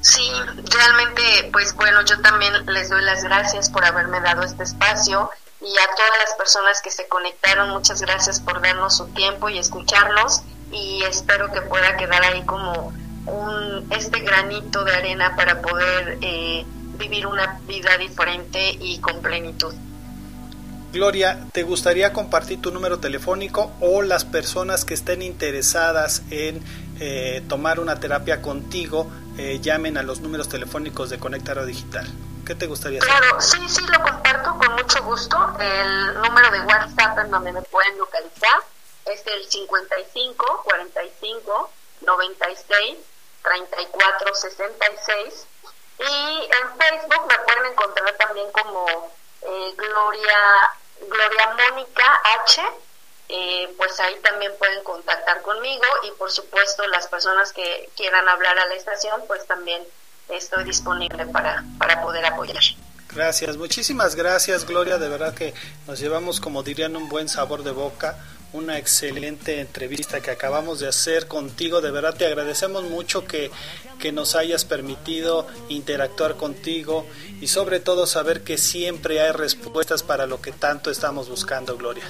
Sí, 0.00 0.28
realmente 0.72 1.50
pues 1.52 1.72
bueno, 1.76 2.04
yo 2.04 2.20
también 2.20 2.52
les 2.66 2.88
doy 2.88 3.02
las 3.02 3.22
gracias 3.22 3.70
por 3.70 3.84
haberme 3.84 4.20
dado 4.22 4.42
este 4.42 4.64
espacio 4.64 5.30
y 5.64 5.78
a 5.78 5.94
todas 5.94 6.18
las 6.18 6.34
personas 6.34 6.82
que 6.82 6.90
se 6.90 7.06
conectaron, 7.06 7.70
muchas 7.70 8.00
gracias 8.00 8.40
por 8.40 8.60
darnos 8.60 8.96
su 8.96 9.06
tiempo 9.08 9.48
y 9.48 9.58
escucharnos 9.58 10.42
y 10.72 11.02
espero 11.04 11.52
que 11.52 11.62
pueda 11.62 11.96
quedar 11.96 12.22
ahí 12.24 12.42
como 12.42 12.92
un, 13.26 13.86
este 13.90 14.20
granito 14.20 14.84
de 14.84 14.92
arena 14.92 15.36
para 15.36 15.62
poder 15.62 16.18
eh, 16.20 16.64
vivir 16.98 17.26
una 17.26 17.60
vida 17.66 17.96
diferente 17.98 18.76
y 18.80 18.98
con 18.98 19.20
plenitud. 19.22 19.72
Gloria, 20.92 21.46
¿te 21.52 21.62
gustaría 21.62 22.12
compartir 22.12 22.60
tu 22.60 22.70
número 22.70 22.98
telefónico 22.98 23.72
o 23.80 24.02
las 24.02 24.26
personas 24.26 24.84
que 24.84 24.92
estén 24.92 25.22
interesadas 25.22 26.22
en 26.30 26.62
eh, 27.04 27.42
tomar 27.48 27.80
una 27.80 27.98
terapia 27.98 28.40
contigo 28.40 29.10
eh, 29.36 29.58
llamen 29.60 29.98
a 29.98 30.04
los 30.04 30.20
números 30.20 30.48
telefónicos 30.48 31.10
de 31.10 31.18
Conectaro 31.18 31.66
Digital? 31.66 32.06
¿Qué 32.46 32.54
te 32.54 32.68
gustaría 32.68 33.00
hacer? 33.00 33.10
Claro, 33.10 33.40
sí, 33.40 33.58
sí, 33.68 33.84
lo 33.88 34.00
comparto 34.00 34.56
con 34.56 34.72
mucho 34.74 35.02
gusto. 35.02 35.36
El 35.58 36.14
número 36.14 36.48
de 36.52 36.60
WhatsApp 36.60 37.18
en 37.18 37.30
donde 37.32 37.50
me 37.50 37.62
pueden 37.62 37.98
localizar 37.98 38.60
es 39.06 39.20
el 39.26 39.50
55 39.50 40.62
45 40.62 41.70
96 42.06 42.98
34 43.42 44.34
66 44.34 45.46
y 45.98 46.42
en 46.44 46.78
Facebook 46.78 47.26
me 47.28 47.38
pueden 47.44 47.72
encontrar 47.72 48.14
también 48.16 48.46
como 48.52 49.10
eh, 49.42 49.74
Gloria 49.76 50.70
Gloria 51.00 51.56
Mónica 51.58 52.20
H 52.44 52.62
eh, 53.34 53.72
pues 53.78 53.98
ahí 53.98 54.14
también 54.22 54.52
pueden 54.58 54.84
contactar 54.84 55.40
conmigo 55.40 55.82
y 56.06 56.10
por 56.18 56.30
supuesto 56.30 56.86
las 56.88 57.08
personas 57.08 57.50
que 57.54 57.88
quieran 57.96 58.28
hablar 58.28 58.58
a 58.58 58.66
la 58.66 58.74
estación 58.74 59.22
pues 59.26 59.46
también 59.46 59.82
estoy 60.28 60.64
disponible 60.64 61.24
para, 61.26 61.64
para 61.78 62.02
poder 62.02 62.26
apoyar. 62.26 62.62
Gracias, 63.08 63.56
muchísimas 63.56 64.16
gracias 64.16 64.66
Gloria, 64.66 64.98
de 64.98 65.08
verdad 65.08 65.32
que 65.32 65.54
nos 65.86 65.98
llevamos 65.98 66.40
como 66.40 66.62
dirían 66.62 66.94
un 66.94 67.08
buen 67.08 67.30
sabor 67.30 67.62
de 67.62 67.70
boca, 67.70 68.18
una 68.52 68.76
excelente 68.76 69.60
entrevista 69.60 70.20
que 70.20 70.30
acabamos 70.30 70.80
de 70.80 70.88
hacer 70.88 71.26
contigo, 71.26 71.80
de 71.80 71.90
verdad 71.90 72.14
te 72.14 72.26
agradecemos 72.26 72.82
mucho 72.84 73.26
que, 73.26 73.50
que 73.98 74.12
nos 74.12 74.36
hayas 74.36 74.66
permitido 74.66 75.46
interactuar 75.70 76.36
contigo 76.36 77.06
y 77.40 77.48
sobre 77.48 77.80
todo 77.80 78.06
saber 78.06 78.44
que 78.44 78.58
siempre 78.58 79.22
hay 79.22 79.32
respuestas 79.32 80.02
para 80.02 80.26
lo 80.26 80.42
que 80.42 80.52
tanto 80.52 80.90
estamos 80.90 81.30
buscando, 81.30 81.78
Gloria. 81.78 82.04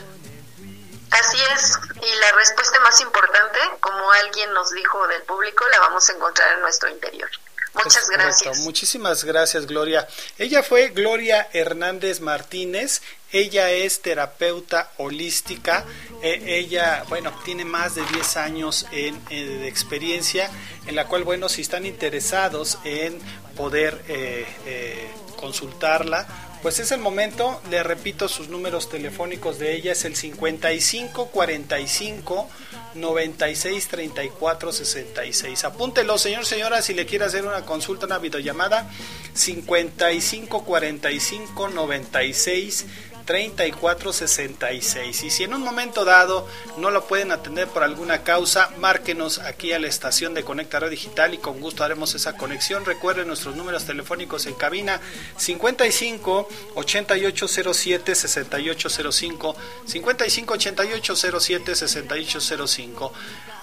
Así 1.13 1.39
es, 1.55 1.79
y 1.97 2.21
la 2.21 2.33
respuesta 2.33 2.81
más 2.81 3.01
importante, 3.01 3.59
como 3.81 4.11
alguien 4.13 4.53
nos 4.53 4.71
dijo 4.71 5.07
del 5.09 5.23
público, 5.23 5.69
la 5.69 5.81
vamos 5.81 6.09
a 6.09 6.13
encontrar 6.15 6.55
en 6.55 6.61
nuestro 6.61 6.89
interior. 6.89 7.29
Muchas 7.75 8.09
gracias. 8.11 8.59
Muchísimas 8.61 9.25
gracias, 9.25 9.67
Gloria. 9.67 10.07
Ella 10.39 10.63
fue 10.63 10.89
Gloria 10.89 11.49
Hernández 11.53 12.21
Martínez. 12.21 13.01
Ella 13.31 13.71
es 13.71 14.03
terapeuta 14.03 14.91
holística. 14.99 15.85
E, 16.23 16.59
ella, 16.59 17.05
bueno, 17.09 17.33
tiene 17.45 17.65
más 17.65 17.95
de 17.95 18.03
10 18.05 18.37
años 18.37 18.87
en, 18.93 19.25
de 19.27 19.69
experiencia, 19.69 20.51
en 20.87 20.97
la 20.97 21.09
cual, 21.09 21.25
bueno, 21.25 21.49
si 21.49 21.63
están 21.63 21.87
interesados 21.87 22.79
en 22.85 23.21
poder 23.57 24.03
eh, 24.09 24.47
eh, 24.67 25.11
consultarla, 25.37 26.27
pues 26.63 26.79
es 26.79 26.93
el 26.93 27.01
momento, 27.01 27.61
le 27.71 27.83
repito 27.83 28.29
sus 28.29 28.49
números 28.49 28.89
telefónicos 28.89 29.59
de 29.59 29.75
ella, 29.75 29.93
es 29.93 30.05
el 30.05 30.15
55 30.15 31.27
45 31.27 32.49
96 32.95 33.89
34 33.89 34.73
66. 34.73 35.65
Apúntelo, 35.65 36.19
señor, 36.19 36.47
señora, 36.47 36.81
si 36.81 36.95
le 36.95 37.05
quiere 37.05 37.25
hacer 37.25 37.45
una 37.45 37.63
consulta, 37.63 38.07
una 38.07 38.19
videollamada, 38.19 38.89
55 39.35 40.65
45 40.65 41.69
96 41.69 42.87
3466. 43.25 45.23
Y 45.23 45.31
si 45.31 45.45
en 45.45 45.55
un 45.55 45.63
momento 45.63 46.05
dado 46.05 46.47
no 46.79 46.91
lo 46.91 47.05
pueden 47.07 47.33
atender 47.33 47.69
por 47.69 47.83
alguna 47.83 48.23
causa, 48.23 48.71
márquenos 48.79 49.39
aquí 49.39 49.73
a 49.73 49.79
la 49.79 49.89
estación 49.89 50.35
de 50.35 50.45
Conecta 50.45 50.81
Radio 50.81 50.91
Digital 50.91 51.35
y 51.35 51.39
con 51.39 51.61
gusto 51.61 51.85
haremos 51.85 52.15
esa 52.15 52.37
conexión. 52.37 52.85
Recuerden 52.85 53.27
nuestros 53.27 53.57
números 53.57 53.85
telefónicos 53.85 54.47
en 54.47 54.55
cabina 54.55 55.01
55 55.37 56.49
8807 56.75 58.15
6805 58.15 59.57
55 59.87 60.55
8807 60.55 61.75
6805. 61.75 63.13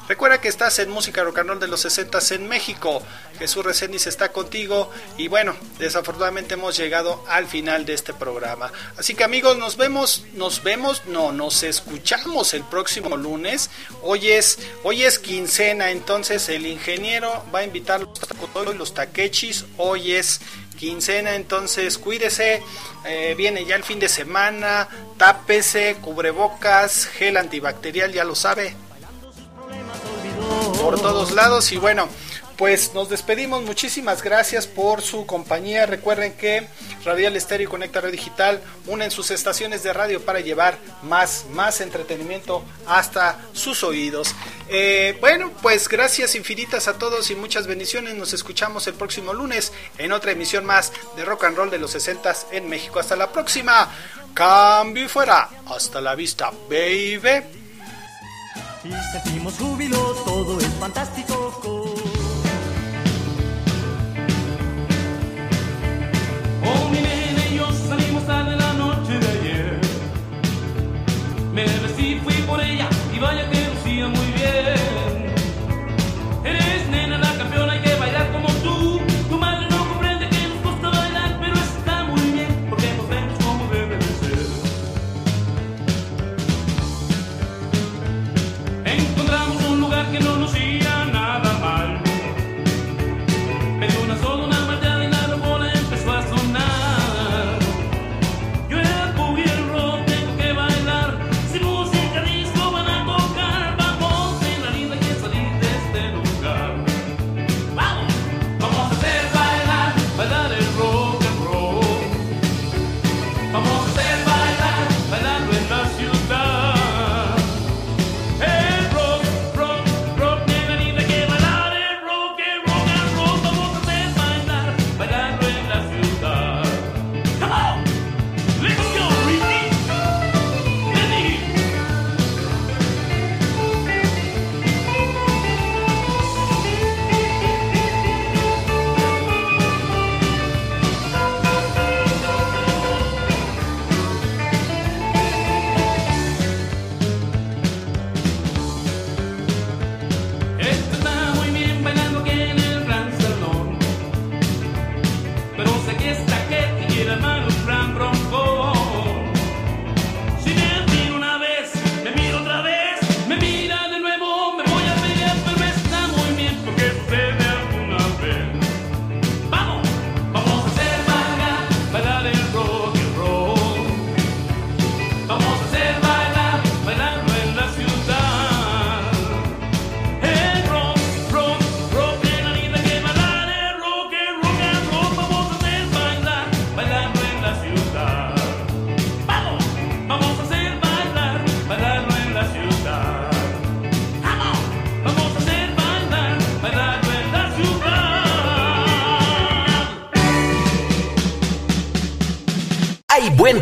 Recuerda 0.10 0.42
que 0.42 0.48
estás 0.48 0.80
en 0.80 0.90
Música 0.90 1.24
Rock 1.24 1.38
de 1.60 1.68
los 1.68 1.82
60 1.82 2.18
en 2.32 2.48
México. 2.48 3.04
Jesús 3.38 3.64
Reséndiz 3.64 4.08
está 4.08 4.32
contigo 4.32 4.90
y 5.20 5.28
bueno, 5.28 5.56
desafortunadamente 5.78 6.56
hemos 6.56 6.76
llegado 6.76 7.24
al 7.28 7.46
final 7.46 7.86
de 7.86 7.94
este 7.94 8.16
programa. 8.16 8.72
Así 8.98 9.14
que 9.14 9.24
amigos, 9.24 9.56
nos 9.60 9.78
vemos, 9.78 10.26
nos 10.34 10.64
vemos, 10.64 11.06
no, 11.06 11.32
nos 11.32 11.62
escuchamos 11.62 12.56
el 12.56 12.64
próximo 12.64 13.18
lunes. 13.18 13.70
Hoy 14.02 14.32
es, 14.32 14.58
hoy 14.82 15.04
es 15.04 15.20
quincena, 15.20 15.92
entonces 15.92 16.50
el 16.50 16.66
ingeniero 16.66 17.46
va 17.54 17.60
a 17.60 17.64
invitar 17.66 18.02
los, 18.02 18.76
los 18.76 18.94
taquechis. 18.96 19.66
Hoy 19.78 20.14
es 20.14 20.42
quincena, 20.76 21.36
entonces 21.36 22.00
cuídese, 22.00 22.64
eh, 23.06 23.36
viene 23.38 23.64
ya 23.64 23.76
el 23.76 23.84
fin 23.84 24.00
de 24.00 24.10
semana, 24.10 24.88
tápese, 25.18 25.98
cubrebocas, 26.02 27.06
gel 27.06 27.38
antibacterial, 27.38 28.12
ya 28.12 28.24
lo 28.24 28.34
sabe, 28.34 28.76
por 30.82 31.00
todos 31.00 31.32
lados 31.32 31.72
y 31.72 31.78
bueno, 31.78 32.08
pues 32.58 32.94
nos 32.94 33.10
despedimos. 33.10 33.64
Muchísimas 33.64 34.22
gracias 34.22 34.68
por 34.68 35.02
su 35.02 35.26
compañía. 35.26 35.86
Recuerden 35.86 36.34
que 36.34 36.68
Radial 37.06 37.36
Estéreo 37.36 37.68
y 37.68 37.70
Conecta 37.70 38.02
Radio 38.02 38.12
Digital 38.12 38.62
unen 38.88 39.12
sus 39.12 39.32
estaciones 39.32 39.84
de 39.84 39.94
radio 39.94 40.22
para 40.22 40.40
llevar 40.40 40.78
más, 41.04 41.46
más 41.52 41.82
entretenimiento 41.82 42.64
hasta 42.88 43.40
sus 43.54 43.84
oídos. 43.84 44.36
Eh, 44.70 45.18
bueno, 45.22 45.52
pues 45.62 45.88
gracias 45.88 46.36
infinitas 46.36 46.88
a 46.88 46.98
todos 46.98 47.30
y 47.32 47.36
muchas 47.36 47.68
bendiciones. 47.68 48.16
Nos 48.16 48.34
escuchamos 48.34 48.88
el 48.88 48.94
próximo 48.94 49.34
lunes 49.34 49.72
en 49.98 50.12
otra 50.12 50.32
emisión 50.32 50.66
más 50.66 50.92
de 51.16 51.26
Rock 51.26 51.46
and 51.46 51.58
Roll 51.58 51.70
de 51.70 51.80
los 51.80 51.92
60 51.92 52.34
en 52.52 52.70
México. 52.70 53.00
Hasta 53.00 53.16
la 53.16 53.32
próxima. 53.32 53.90
Cambio 54.34 55.06
y 55.06 55.08
fuera. 55.08 55.50
Hasta 55.68 56.02
la 56.02 56.16
vista, 56.16 56.52
baby. 56.70 57.69
Y 58.82 58.92
sentimos 59.12 59.56
júbilo, 59.58 59.98
todo 60.26 60.58
es 60.60 60.74
fantástico. 60.80 61.52
Oh, 66.64 66.90
mi 66.90 67.02
nene 67.02 67.50
y 67.52 67.58
yo 67.58 67.70
salimos 67.74 68.26
tarde 68.26 68.56
la 68.56 68.74
noche 68.74 69.20
de 69.20 69.28
ayer. 69.28 69.82
Me 71.54 71.64
vestí, 71.66 72.22
fui 72.24 72.34
por 72.44 72.62
ella 72.62 72.89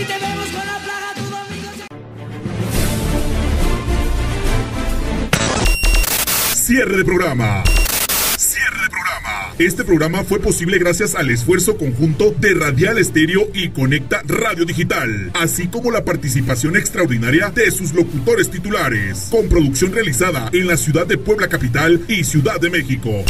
Con 0.00 0.08
la 0.08 1.12
tu. 1.14 1.22
Cierre 6.56 6.96
de 6.96 7.04
programa. 7.04 7.62
Cierre 8.38 8.82
de 8.82 8.88
programa. 8.88 9.54
Este 9.58 9.84
programa 9.84 10.24
fue 10.24 10.40
posible 10.40 10.78
gracias 10.78 11.14
al 11.14 11.28
esfuerzo 11.28 11.76
conjunto 11.76 12.34
de 12.38 12.54
Radial 12.54 12.96
Estéreo 12.96 13.48
y 13.52 13.68
Conecta 13.68 14.22
Radio 14.24 14.64
Digital, 14.64 15.32
así 15.34 15.68
como 15.68 15.90
la 15.90 16.02
participación 16.02 16.76
extraordinaria 16.76 17.50
de 17.50 17.70
sus 17.70 17.92
locutores 17.92 18.50
titulares, 18.50 19.28
con 19.30 19.50
producción 19.50 19.92
realizada 19.92 20.48
en 20.54 20.66
la 20.66 20.78
ciudad 20.78 21.06
de 21.06 21.18
Puebla 21.18 21.48
Capital 21.48 22.00
y 22.08 22.24
Ciudad 22.24 22.58
de 22.58 22.70
México. 22.70 23.22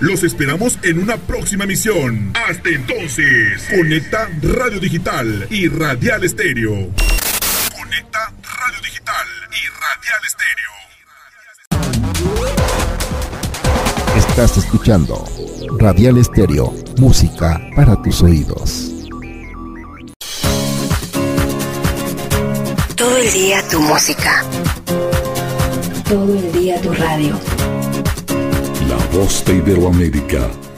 Los 0.00 0.22
esperamos 0.22 0.78
en 0.82 0.98
una 0.98 1.18
próxima 1.18 1.64
emisión. 1.64 2.32
Hasta 2.48 2.70
entonces, 2.70 3.68
Conecta 3.68 4.30
Radio 4.40 4.80
Digital 4.80 5.46
y 5.50 5.68
Radial 5.68 6.24
Estéreo. 6.24 6.72
Conecta 7.76 8.32
Radio 8.42 8.80
Digital 8.82 9.26
y 9.50 9.66
Radial 9.76 10.22
Estéreo. 10.26 10.70
Está 14.16 14.30
Estás 14.30 14.56
escuchando 14.56 15.24
Radial 15.78 16.16
Estéreo, 16.16 16.74
música 16.98 17.60
para 17.76 18.00
tus 18.00 18.22
oídos. 18.22 18.90
Todo 22.96 23.16
el 23.18 23.32
día 23.34 23.68
tu 23.68 23.80
música. 23.80 24.44
Todo 26.08 26.38
el 26.38 26.52
día 26.52 26.80
tu 26.80 26.90
radio. 26.94 27.38
La 29.12 29.16
voz 29.16 29.44
de 29.44 29.56
Iberoamérica 29.56 30.69